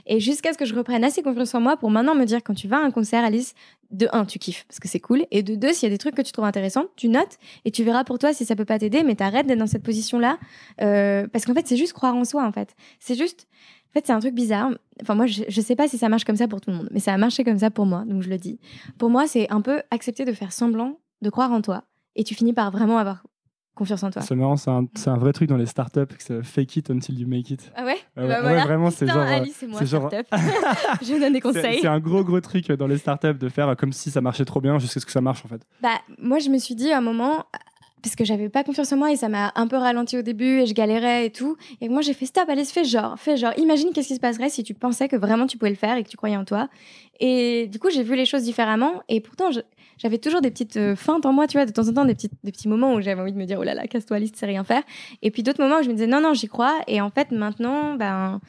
Et 0.06 0.20
jusqu'à 0.20 0.54
ce 0.54 0.58
que 0.58 0.66
je 0.66 0.76
reprenne 0.76 1.04
assez 1.04 1.22
confiance 1.22 1.54
en 1.56 1.62
moi 1.62 1.78
pour 1.78 1.90
maintenant 1.92 2.16
me 2.16 2.26
dire, 2.26 2.44
quand 2.44 2.54
tu 2.54 2.68
vas 2.68 2.78
à 2.78 2.82
un 2.82 2.92
concert, 2.92 3.24
Alice, 3.24 3.54
de 3.92 4.08
un, 4.12 4.26
tu 4.26 4.38
kiffes 4.38 4.66
parce 4.68 4.80
que 4.80 4.88
c'est 4.88 5.00
cool, 5.00 5.26
et 5.32 5.44
de 5.44 5.56
deux, 5.56 5.74
s'il 5.74 5.88
y 5.88 5.92
a 5.92 5.94
des 5.94 5.98
trucs 5.98 6.16
que 6.16 6.22
tu 6.22 6.32
trouves 6.32 6.46
intéressants, 6.46 6.86
tu 6.96 7.08
notes 7.08 7.38
et 7.66 7.72
tu 7.72 7.84
verras 7.84 8.04
pour 8.04 8.20
toi 8.20 8.34
si 8.34 8.46
ça 8.46 8.56
peut 8.56 8.66
pas 8.66 8.80
t'aider, 8.80 9.04
mais 9.04 9.16
t'arrêtes 9.16 9.48
d'être 9.48 9.60
dans 9.60 9.68
cette 9.68 9.84
position-là 9.84 10.38
euh, 10.82 11.28
parce 11.28 11.46
qu'en 11.46 11.54
fait, 11.54 11.68
c'est 11.68 11.78
juste 11.78 11.94
croire 11.94 12.16
en 12.16 12.26
soi. 12.26 12.46
En 12.46 12.52
fait, 12.52 12.76
c'est 13.00 13.16
juste. 13.16 13.48
Fait, 13.98 14.04
c'est 14.06 14.14
un 14.14 14.20
truc 14.20 14.36
bizarre. 14.36 14.70
Enfin, 15.02 15.16
moi, 15.16 15.26
je, 15.26 15.44
je 15.48 15.62
sais 15.62 15.76
pas 15.76 15.88
si 15.88 15.98
ça 15.98 16.08
marche 16.08 16.24
comme 16.24 16.36
ça 16.36 16.48
pour 16.48 16.62
tout 16.62 16.70
le 16.70 16.78
monde, 16.78 16.88
mais 16.92 17.00
ça 17.00 17.14
a 17.14 17.18
marché 17.18 17.44
comme 17.44 17.58
ça 17.58 17.72
pour 17.72 17.88
moi, 17.88 18.04
donc 18.06 18.22
je 18.22 18.30
le 18.30 18.38
dis. 18.38 18.60
Pour 19.00 19.10
moi, 19.10 19.26
c'est 19.26 19.50
un 19.52 19.62
peu 19.62 19.82
accepter 19.90 20.24
de 20.24 20.34
faire 20.34 20.52
semblant 20.54 21.00
de 21.24 21.30
croire 21.32 21.52
en 21.52 21.62
toi, 21.62 21.84
et 22.16 22.24
tu 22.24 22.36
finis 22.36 22.54
par 22.54 22.70
vraiment 22.70 23.00
avoir 23.00 23.24
confiance 23.74 24.04
en 24.04 24.12
toi. 24.12 24.22
C'est 24.22 24.36
marrant, 24.36 24.56
c'est 24.56 24.70
un, 25.10 25.18
vrai 25.18 25.34
truc 25.34 25.50
dans 25.50 25.58
les 25.58 25.66
startups, 25.66 26.06
que 26.08 26.22
c'est 26.24 26.44
fake 26.44 26.76
it 26.78 26.90
until 26.92 27.20
you 27.20 27.28
make 27.28 27.50
it. 27.50 27.72
Ah 27.76 27.86
ouais, 27.86 27.96
Ah 28.16 28.22
ouais, 28.22 28.28
Bah 28.28 28.36
ouais, 28.36 28.42
voilà. 28.42 28.66
vraiment, 28.66 28.92
c'est 28.92 29.08
genre. 29.08 29.18
euh, 29.18 29.46
c'est 29.52 29.66
moi, 29.68 29.84
genre- 29.84 30.10
startup. 30.10 30.28
je 31.02 31.20
donne 31.20 31.34
des 31.34 31.42
conseils. 31.42 31.80
c'est 31.82 31.88
un 31.88 32.00
gros 32.00 32.24
gros 32.24 32.42
truc 32.42 32.72
dans 32.72 32.88
les 32.88 32.98
startups 33.00 33.34
de 33.36 33.50
faire 33.50 33.76
comme 33.78 33.94
si 33.94 34.12
ça 34.12 34.22
marchait 34.22 34.46
trop 34.46 34.62
bien 34.62 34.78
jusqu'à 34.78 35.00
ce 35.00 35.06
que 35.08 35.12
ça 35.12 35.22
marche 35.22 35.44
en 35.44 35.48
fait. 35.48 35.62
Bah, 35.82 35.90
moi, 36.20 36.38
je 36.38 36.50
me 36.50 36.60
suis 36.60 36.76
dit 36.76 36.92
à 36.92 37.00
un 37.00 37.02
moment, 37.02 37.46
parce 38.04 38.16
que 38.16 38.24
j'avais 38.26 38.50
pas 38.50 38.64
confiance 38.64 38.92
en 38.94 38.98
moi 38.98 39.12
et 39.12 39.16
ça 39.16 39.28
m'a 39.28 39.52
un 39.56 39.68
peu 39.68 39.76
ralenti 39.76 40.18
au 40.18 40.22
début 40.22 40.62
et 40.62 40.66
je 40.66 40.74
galérais 40.74 41.26
et 41.26 41.30
tout. 41.32 41.58
Et 41.82 41.90
moi, 41.90 42.02
j'ai 42.02 42.14
fait 42.14 42.26
stop, 42.26 42.48
allez, 42.48 42.64
fais 42.66 42.84
genre, 42.84 43.20
fais 43.20 43.38
genre. 43.38 43.54
Imagine 43.58 43.92
qu'est-ce 43.94 44.10
qui 44.10 44.16
se 44.16 44.20
passerait 44.20 44.50
si 44.50 44.64
tu 44.64 44.74
pensais 44.74 45.08
que 45.08 45.16
vraiment 45.16 45.48
tu 45.48 45.58
pouvais 45.58 45.72
le 45.72 45.78
faire 45.78 45.98
et 45.98 46.04
que 46.04 46.10
tu 46.10 46.18
croyais 46.18 46.38
en 46.38 46.46
toi. 46.46 46.70
Et 47.20 47.68
du 47.68 47.80
coup, 47.80 47.90
j'ai 47.90 48.04
vu 48.04 48.16
les 48.16 48.26
choses 48.26 48.44
différemment. 48.44 49.02
Et 49.10 49.20
pourtant, 49.20 49.50
j'avais 49.98 50.20
toujours 50.20 50.42
des 50.42 50.52
petites 50.52 50.78
euh, 50.78 50.96
feintes 50.96 51.26
en 51.26 51.34
moi, 51.34 51.48
tu 51.48 51.58
vois, 51.58 51.66
de 51.66 51.72
temps 51.72 51.88
en 51.88 51.94
temps, 51.94 52.06
des, 52.06 52.14
petites, 52.14 52.34
des 52.44 52.52
petits 52.52 52.68
moments 52.68 52.94
où 52.94 53.02
j'avais 53.02 53.20
envie 53.20 53.34
de 53.34 53.38
me 53.38 53.46
dire, 53.46 53.60
oh 53.60 53.64
là 53.64 53.74
là, 53.74 53.88
casse-toi, 53.88 54.20
tu 54.20 54.28
sais 54.34 54.46
rien 54.46 54.64
faire. 54.64 54.84
Et 55.24 55.32
puis 55.32 55.42
d'autres 55.42 55.62
moments 55.62 55.80
où 55.80 55.84
je 55.84 55.90
me 55.90 55.94
disais, 55.94 56.08
non, 56.08 56.22
non, 56.22 56.34
j'y 56.34 56.48
crois. 56.48 56.80
Et 56.88 57.02
en 57.02 57.10
fait, 57.10 57.32
maintenant, 57.32 57.96
ben, 57.96 58.40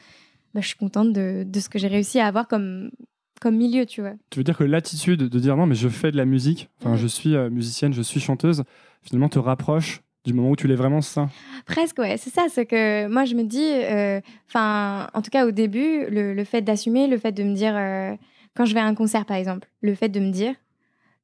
ben, 0.53 0.61
je 0.61 0.67
suis 0.67 0.77
contente 0.77 1.11
de 1.11 1.59
ce 1.59 1.69
que 1.69 1.79
j'ai 1.79 1.87
réussi 1.87 2.19
à 2.19 2.27
avoir 2.27 2.47
comme, 2.47 2.91
comme 3.39 3.55
milieu, 3.55 3.85
tu 3.85 4.01
vois. 4.01 4.13
Tu 4.29 4.39
veux 4.39 4.43
dire 4.43 4.57
que 4.57 4.63
l'attitude 4.63 5.19
de 5.23 5.39
dire 5.39 5.55
non 5.57 5.65
mais 5.65 5.75
je 5.75 5.87
fais 5.89 6.11
de 6.11 6.17
la 6.17 6.25
musique, 6.25 6.69
enfin 6.79 6.91
Mhm. 6.91 6.97
je 6.97 7.07
suis 7.07 7.35
euh, 7.35 7.49
musicienne, 7.49 7.93
je 7.93 8.01
suis 8.01 8.19
chanteuse, 8.19 8.63
finalement 9.01 9.29
te 9.29 9.39
rapproche 9.39 10.01
du 10.25 10.33
moment 10.33 10.49
où 10.51 10.55
tu 10.55 10.67
l'es 10.67 10.75
vraiment 10.75 11.01
ça. 11.01 11.29
Presque, 11.65 11.97
ouais, 11.99 12.17
c'est 12.17 12.29
ça. 12.29 12.47
C'est 12.49 12.65
que 12.65 13.07
moi, 13.07 13.23
je 13.25 13.35
me 13.35 13.43
dis, 13.43 13.63
euh, 13.63 14.19
enfin, 14.49 15.07
en 15.13 15.21
tout 15.21 15.31
cas 15.31 15.47
au 15.47 15.51
début, 15.51 16.05
le, 16.09 16.33
le 16.33 16.43
fait 16.43 16.61
d'assumer, 16.61 17.07
le 17.07 17.17
fait 17.17 17.31
de 17.31 17.43
me 17.43 17.55
dire, 17.55 17.73
euh, 17.75 18.13
quand 18.55 18.65
je 18.65 18.73
vais 18.73 18.81
à 18.81 18.85
un 18.85 18.95
concert 18.95 19.25
par 19.25 19.37
exemple, 19.37 19.69
le 19.81 19.95
fait 19.95 20.09
de 20.09 20.19
me 20.19 20.31
dire, 20.31 20.53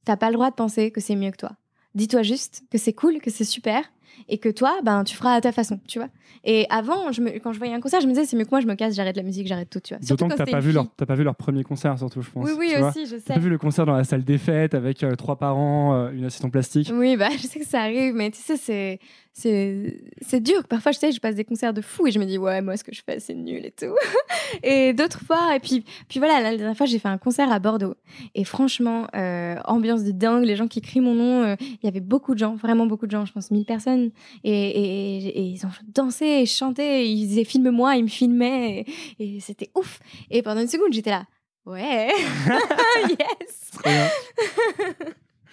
t'as 0.05 0.15
pas 0.15 0.29
le 0.29 0.35
droit 0.35 0.49
de 0.49 0.55
penser 0.55 0.91
que 0.91 1.01
c'est 1.01 1.15
mieux 1.17 1.31
que 1.31 1.37
toi. 1.37 1.51
Dis-toi 1.93 2.23
juste 2.23 2.63
que 2.71 2.77
c'est 2.77 2.93
cool, 2.93 3.19
que 3.19 3.29
c'est 3.29 3.43
super, 3.43 3.83
et 4.27 4.37
que 4.37 4.49
toi, 4.49 4.73
ben, 4.83 5.03
tu 5.03 5.15
feras 5.15 5.33
à 5.33 5.41
ta 5.41 5.51
façon, 5.51 5.79
tu 5.87 5.99
vois. 5.99 6.09
Et 6.43 6.67
avant, 6.69 7.11
je 7.11 7.21
me, 7.21 7.39
quand 7.39 7.53
je 7.53 7.57
voyais 7.57 7.73
un 7.73 7.79
concert, 7.79 8.01
je 8.01 8.07
me 8.07 8.11
disais, 8.11 8.25
c'est 8.25 8.37
mieux 8.37 8.45
que 8.45 8.51
moi, 8.51 8.59
je 8.61 8.67
me 8.67 8.75
casse, 8.75 8.95
j'arrête 8.95 9.17
la 9.17 9.23
musique, 9.23 9.47
j'arrête 9.47 9.69
tout, 9.69 9.79
tu 9.79 9.95
vois. 9.95 10.05
D'autant 10.07 10.27
que 10.27 10.35
t'as 10.35 10.45
pas 10.45 10.59
vu 10.59 10.71
leur 10.71 10.85
t'as 10.95 11.05
pas 11.05 11.15
vu 11.15 11.23
leur 11.23 11.35
premier 11.35 11.63
concert 11.63 11.97
surtout 11.97 12.21
je 12.21 12.29
pense. 12.29 12.45
Oui, 12.45 12.53
oui, 12.57 12.75
aussi, 12.81 13.05
je 13.07 13.15
T'as 13.15 13.35
sais. 13.35 13.39
vu 13.39 13.49
le 13.49 13.57
concert 13.57 13.85
dans 13.85 13.95
la 13.95 14.03
salle 14.03 14.23
des 14.23 14.37
fêtes 14.37 14.73
avec 14.73 15.03
euh, 15.03 15.15
trois 15.15 15.37
parents, 15.37 15.95
euh, 15.95 16.11
une 16.11 16.25
assiette 16.25 16.45
en 16.45 16.49
plastique. 16.49 16.91
Oui, 16.93 17.17
bah, 17.17 17.29
je 17.37 17.47
sais 17.47 17.59
que 17.59 17.65
ça 17.65 17.81
arrive, 17.81 18.13
mais 18.13 18.31
tu 18.31 18.39
sais, 18.41 18.57
c'est, 18.57 18.99
c'est, 19.37 19.97
c'est 20.21 20.39
dur. 20.39 20.63
Parfois, 20.69 20.93
je 20.93 20.99
sais, 20.99 21.11
je 21.11 21.19
passe 21.19 21.35
des 21.35 21.43
concerts 21.43 21.73
de 21.73 21.81
fou 21.81 22.07
et 22.07 22.11
je 22.11 22.19
me 22.19 22.25
dis, 22.25 22.37
ouais, 22.37 22.61
moi, 22.61 22.77
ce 22.77 22.85
que 22.85 22.93
je 22.93 23.01
fais, 23.05 23.19
c'est 23.19 23.33
nul 23.33 23.65
et 23.65 23.71
tout. 23.71 23.93
et 24.63 24.93
d'autres 24.93 25.19
fois, 25.25 25.53
et 25.57 25.59
puis, 25.59 25.83
puis 26.07 26.19
voilà, 26.19 26.39
la 26.39 26.55
dernière 26.55 26.77
fois, 26.77 26.85
j'ai 26.85 26.99
fait 26.99 27.09
un 27.09 27.17
concert 27.17 27.51
à 27.51 27.59
Bordeaux. 27.59 27.95
Et 28.33 28.45
franchement, 28.45 29.07
euh, 29.13 29.57
ambiance 29.65 30.05
de 30.05 30.11
dingue, 30.11 30.45
les 30.45 30.55
gens 30.55 30.67
qui 30.69 30.79
crient 30.79 31.01
mon 31.01 31.15
nom, 31.15 31.43
euh, 31.43 31.55
il 31.59 31.79
y 31.83 31.87
avait 31.89 31.99
beaucoup 31.99 32.33
de 32.33 32.39
gens, 32.39 32.55
vraiment 32.55 32.85
beaucoup 32.85 33.07
de 33.07 33.11
gens, 33.11 33.25
je 33.25 33.33
pense 33.33 33.51
1000 33.51 33.65
personnes. 33.65 34.11
Et, 34.45 34.51
et- 34.51 35.27
et 35.37 35.41
ils 35.41 35.65
ont 35.65 35.69
dansé 35.93 36.25
et 36.25 36.45
chanté, 36.45 37.05
ils 37.05 37.27
disaient, 37.27 37.43
filme-moi, 37.43 37.97
ils 37.97 38.03
me 38.03 38.07
filmaient, 38.09 38.85
et 39.19 39.39
c'était 39.41 39.69
ouf. 39.75 39.99
Et 40.31 40.43
pendant 40.43 40.61
une 40.61 40.69
seconde, 40.69 40.93
j'étais 40.93 41.09
là, 41.11 41.25
ouais, 41.65 42.07
yes. 43.09 43.71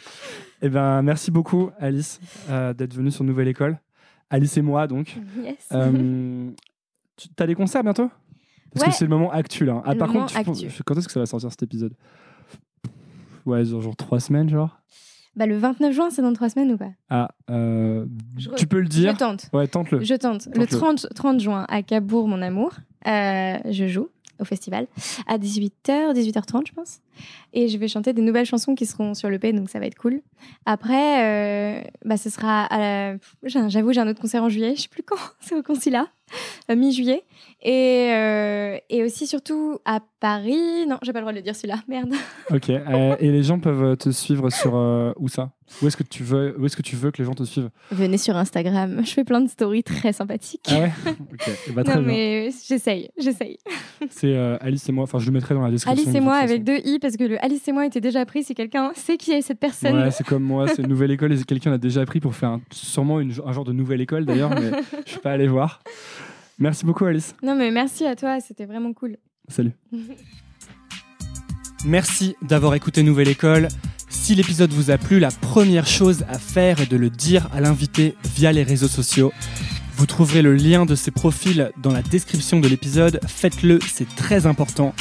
Bien. 0.03 0.45
Eh 0.63 0.69
ben 0.69 1.03
merci 1.03 1.31
beaucoup 1.31 1.71
Alice 1.79 2.21
euh, 2.51 2.73
d'être 2.75 2.95
venue 2.95 3.11
sur 3.11 3.25
Nouvelle 3.25 3.49
École. 3.49 3.79
Alice 4.31 4.57
et 4.57 4.63
moi 4.63 4.87
donc. 4.87 5.17
Yes. 5.43 5.69
Euh, 5.73 6.51
tu 7.17 7.29
as 7.39 7.47
des 7.47 7.55
concerts 7.55 7.83
bientôt? 7.83 8.11
Parce 8.73 8.87
Ouais. 8.87 8.91
que 8.93 8.97
c'est 8.97 9.05
le 9.05 9.11
moment 9.11 9.31
actu 9.31 9.65
là. 9.67 9.83
Ah, 9.85 9.93
Le 9.93 9.99
par 9.99 10.09
moment 10.09 10.21
contre, 10.27 10.43
penses- 10.45 10.65
quand 10.87 10.97
est-ce 10.97 11.07
que 11.07 11.13
ça 11.13 11.21
va 11.21 11.27
sortir 11.27 11.51
cet 11.51 11.63
épisode? 11.65 11.93
Ouais, 13.45 13.65
genre, 13.65 13.83
genre 13.83 13.97
trois 13.97 14.21
semaines 14.21 14.49
genre? 14.49 14.79
Bah, 15.35 15.47
le 15.47 15.57
29 15.57 15.93
juin, 15.95 16.11
c'est 16.11 16.21
dans 16.23 16.33
trois 16.35 16.51
semaines 16.51 16.73
ou 16.73 16.77
pas? 16.77 16.91
Ah, 17.09 17.31
euh, 17.51 18.05
tu 18.57 18.67
peux 18.67 18.81
le 18.81 18.87
dire? 18.89 19.13
Je 19.13 19.17
tente. 19.19 19.47
Ouais, 19.55 19.67
tente-le. 19.67 20.03
Je 20.03 20.15
tente. 20.15 20.47
Le 20.55 20.67
Tente-le. 20.67 20.79
30, 20.79 21.07
30 21.15 21.41
juin 21.41 21.65
à 21.71 21.83
Cabourg, 21.83 22.29
mon 22.29 22.43
amour, 22.43 22.75
euh, 23.07 23.57
je 23.71 23.87
joue 23.89 24.09
au 24.41 24.45
festival 24.45 24.87
à 25.27 25.39
18h, 25.39 26.13
18h30, 26.15 26.67
je 26.69 26.73
pense. 26.73 27.01
Et 27.53 27.69
je 27.69 27.77
vais 27.79 27.89
chanter 27.89 28.13
des 28.13 28.23
nouvelles 28.23 28.47
chansons 28.47 28.75
qui 28.75 28.87
seront 28.87 29.15
sur 29.15 29.29
le 29.31 29.39
P, 29.39 29.53
donc 29.53 29.69
ça 29.71 29.79
va 29.79 29.87
être 29.87 29.97
cool. 29.99 30.21
Après, 30.67 31.81
euh, 31.81 31.83
bah, 32.05 32.17
ce 32.17 32.31
sera. 32.31 32.65
à 32.65 32.79
la- 32.79 33.17
J'avoue, 33.45 33.93
j'ai 33.93 34.01
un 34.01 34.09
autre 34.09 34.21
concert 34.21 34.43
en 34.43 34.49
juillet, 34.49 34.75
je 34.77 34.83
sais 34.83 34.89
plus 34.89 35.03
quand, 35.03 35.17
c'est 35.41 35.55
au 35.55 35.63
Concila, 35.63 36.03
euh, 36.03 36.05
mi-juillet. 36.75 37.23
Et, 37.65 38.09
euh, 38.13 38.77
et 38.91 39.05
aussi, 39.05 39.27
surtout, 39.29 39.79
à 39.85 40.01
Paris. 40.19 40.87
Non, 40.89 40.99
j'ai 41.03 41.13
pas 41.13 41.21
le 41.21 41.25
droit 41.25 41.33
de 41.33 41.37
le 41.39 41.43
dire 41.43 41.55
celui-là, 41.55 41.77
merde. 41.89 42.13
Ok. 42.51 42.71
euh, 42.71 43.17
et 43.21 43.31
les 43.31 43.43
gens 43.45 43.59
peuvent 43.61 43.97
te 43.97 44.11
suivre 44.11 44.51
sur 44.51 44.75
euh, 44.77 45.13
où 45.17 45.29
ça? 45.29 45.51
Où 45.81 45.87
est-ce 45.87 45.97
que 45.97 46.03
tu 46.03 46.23
veux 46.23 46.55
Où 46.59 46.67
est-ce 46.67 46.77
que 46.77 46.83
tu 46.83 46.97
veux 46.97 47.11
que 47.13 47.19
les 47.19 47.25
gens 47.25 47.33
te 47.35 47.45
suivent? 47.45 47.71
Venez 47.93 48.19
sur 48.19 48.37
Instagram, 48.37 49.01
je 49.07 49.11
fais 49.11 49.25
plein 49.25 49.41
de 49.41 49.49
stories 49.49 49.85
très 49.85 50.13
sympathiques. 50.13 50.69
Ah 50.71 50.81
ouais? 50.81 50.93
Ok. 51.33 51.51
Eh 51.69 51.73
ben, 51.73 51.83
très 51.85 51.95
non, 51.95 52.03
bien. 52.03 52.13
mais 52.13 52.51
j'essaye, 52.69 53.11
j'essaye. 53.17 53.57
C'est 54.11 54.35
euh, 54.37 54.59
Alice 54.61 54.87
et 54.89 54.93
moi. 54.93 55.05
Enfin, 55.05 55.19
je 55.19 55.27
le 55.27 55.33
mettrai 55.33 55.55
dans 55.55 55.63
la 55.63 55.71
description. 55.71 56.03
Alice 56.05 56.15
et 56.15 56.21
moi 56.21 56.35
avec 56.37 56.65
deux 56.65 56.77
i 56.85 56.99
parce 56.99 57.17
que 57.17 57.25
le 57.25 57.43
Alice 57.43 57.67
et 57.69 57.73
moi 57.73 57.87
était 57.87 58.01
déjà 58.03 58.27
pris 58.27 58.43
si 58.43 58.55
quelqu'un 58.55 58.91
sait 58.95 59.17
qui 59.17 59.33
est 59.33 59.41
cette 59.41 59.61
personne. 59.61 59.97
Ouais, 59.97 60.11
c'est 60.11 60.25
comme 60.27 60.43
moi, 60.43 60.67
c'est 60.69 60.83
une 60.83 60.89
nouvelle 60.89 61.11
école 61.13 61.33
et 61.33 61.43
quelqu'un 61.45 61.71
l'a 61.71 61.79
déjà 61.79 62.03
appris 62.03 62.21
pour 62.21 62.35
faire 62.35 62.51
un- 62.51 62.61
sûrement 62.73 63.21
une- 63.21 63.33
un 63.47 63.53
genre 63.53 63.65
de 63.65 63.73
nouvelle 63.73 64.01
école 64.03 64.27
d'ailleurs, 64.27 64.51
mais 64.51 64.73
je 65.07 65.11
suis 65.13 65.21
pas 65.21 65.31
allé 65.33 65.47
voir. 65.49 65.81
Merci 66.63 66.87
beaucoup 66.87 67.05
Alice. 67.07 67.35
Non 67.43 67.57
mais 67.57 67.73
merci 67.73 68.07
à 68.07 68.15
toi, 68.15 68.39
c'était 68.41 68.67
vraiment 68.67 68.93
cool. 68.93 69.17
Salut. 69.49 69.73
Merci 71.85 72.37
d'avoir 72.41 72.77
écouté 72.77 73.03
Nouvelle 73.03 73.27
École. 73.27 73.67
Si 74.09 74.37
l'épisode 74.37 74.71
vous 74.71 74.93
a 74.93 74.99
plu, 74.99 75.19
la 75.19 75.33
première 75.33 75.89
chose 75.89 76.25
à 76.29 76.39
faire 76.39 76.81
est 76.81 76.89
de 76.89 76.97
le 76.97 77.11
dire 77.11 77.49
à 77.53 77.61
l'invité 77.61 78.15
via 78.37 78.53
les 78.53 78.63
réseaux 78.63 78.87
sociaux. 78.87 79.33
Vous 79.97 80.07
trouverez 80.07 80.43
le 80.43 80.55
lien 80.55 80.87
de 80.87 80.95
ses 80.95 81.11
profils 81.11 81.73
dans 81.83 81.93
la 81.93 82.03
description 82.03 82.61
de 82.61 82.69
l'épisode. 82.69 83.19
Faites-le, 83.27 83.81
c'est 83.81 84.09
très 84.15 84.47
important. 84.47 84.95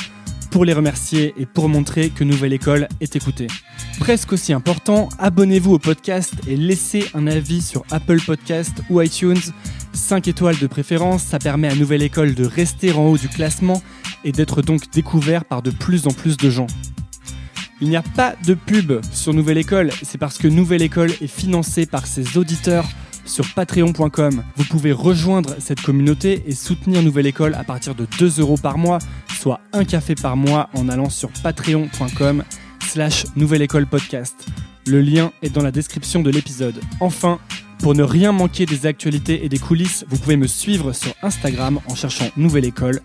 pour 0.49 0.65
les 0.65 0.73
remercier 0.73 1.33
et 1.37 1.45
pour 1.45 1.69
montrer 1.69 2.09
que 2.09 2.25
Nouvelle 2.25 2.51
École 2.51 2.89
est 2.99 3.15
écoutée. 3.15 3.47
Presque 3.99 4.33
aussi 4.33 4.51
important, 4.51 5.07
abonnez-vous 5.17 5.75
au 5.75 5.79
podcast 5.79 6.33
et 6.45 6.57
laissez 6.57 7.05
un 7.13 7.25
avis 7.25 7.61
sur 7.61 7.85
Apple 7.89 8.19
Podcast 8.19 8.81
ou 8.89 9.01
iTunes. 9.01 9.39
5 9.93 10.27
étoiles 10.27 10.57
de 10.57 10.67
préférence, 10.67 11.23
ça 11.23 11.39
permet 11.39 11.67
à 11.67 11.75
Nouvelle 11.75 12.01
École 12.01 12.35
de 12.35 12.45
rester 12.45 12.91
en 12.91 13.05
haut 13.05 13.17
du 13.17 13.27
classement 13.27 13.81
et 14.23 14.31
d'être 14.31 14.61
donc 14.61 14.89
découvert 14.91 15.45
par 15.45 15.61
de 15.61 15.71
plus 15.71 16.07
en 16.07 16.11
plus 16.11 16.37
de 16.37 16.49
gens. 16.49 16.67
Il 17.81 17.89
n'y 17.89 17.95
a 17.95 18.03
pas 18.03 18.35
de 18.45 18.53
pub 18.53 18.93
sur 19.11 19.33
Nouvelle 19.33 19.57
École, 19.57 19.91
c'est 20.03 20.19
parce 20.19 20.37
que 20.37 20.47
Nouvelle 20.47 20.83
École 20.83 21.11
est 21.21 21.27
financée 21.27 21.85
par 21.85 22.05
ses 22.05 22.37
auditeurs 22.37 22.87
sur 23.25 23.51
patreon.com. 23.53 24.43
Vous 24.55 24.63
pouvez 24.65 24.91
rejoindre 24.91 25.55
cette 25.59 25.81
communauté 25.81 26.43
et 26.45 26.53
soutenir 26.53 27.01
Nouvelle 27.01 27.27
École 27.27 27.55
à 27.55 27.63
partir 27.63 27.95
de 27.95 28.07
2 28.19 28.39
euros 28.39 28.57
par 28.57 28.77
mois, 28.77 28.99
soit 29.39 29.61
un 29.73 29.83
café 29.83 30.15
par 30.15 30.37
mois 30.37 30.69
en 30.73 30.89
allant 30.89 31.09
sur 31.09 31.29
patreon.com 31.43 32.43
slash 32.85 33.25
Nouvelle 33.35 33.61
École 33.61 33.87
Podcast. 33.87 34.47
Le 34.87 35.01
lien 35.01 35.31
est 35.41 35.49
dans 35.49 35.63
la 35.63 35.71
description 35.71 36.21
de 36.21 36.29
l'épisode. 36.29 36.79
Enfin, 36.99 37.39
pour 37.81 37.95
ne 37.95 38.03
rien 38.03 38.31
manquer 38.31 38.65
des 38.65 38.85
actualités 38.85 39.43
et 39.43 39.49
des 39.49 39.59
coulisses, 39.59 40.05
vous 40.07 40.17
pouvez 40.17 40.37
me 40.37 40.47
suivre 40.47 40.93
sur 40.93 41.13
Instagram 41.21 41.79
en 41.87 41.95
cherchant 41.95 42.29
Nouvelle 42.37 42.65
École. 42.65 43.01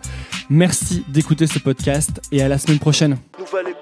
Merci 0.49 1.03
d'écouter 1.07 1.47
ce 1.47 1.59
podcast 1.59 2.21
et 2.31 2.41
à 2.41 2.47
la 2.47 2.57
semaine 2.57 2.79
prochaine. 2.79 3.17
Nouvelle. 3.39 3.77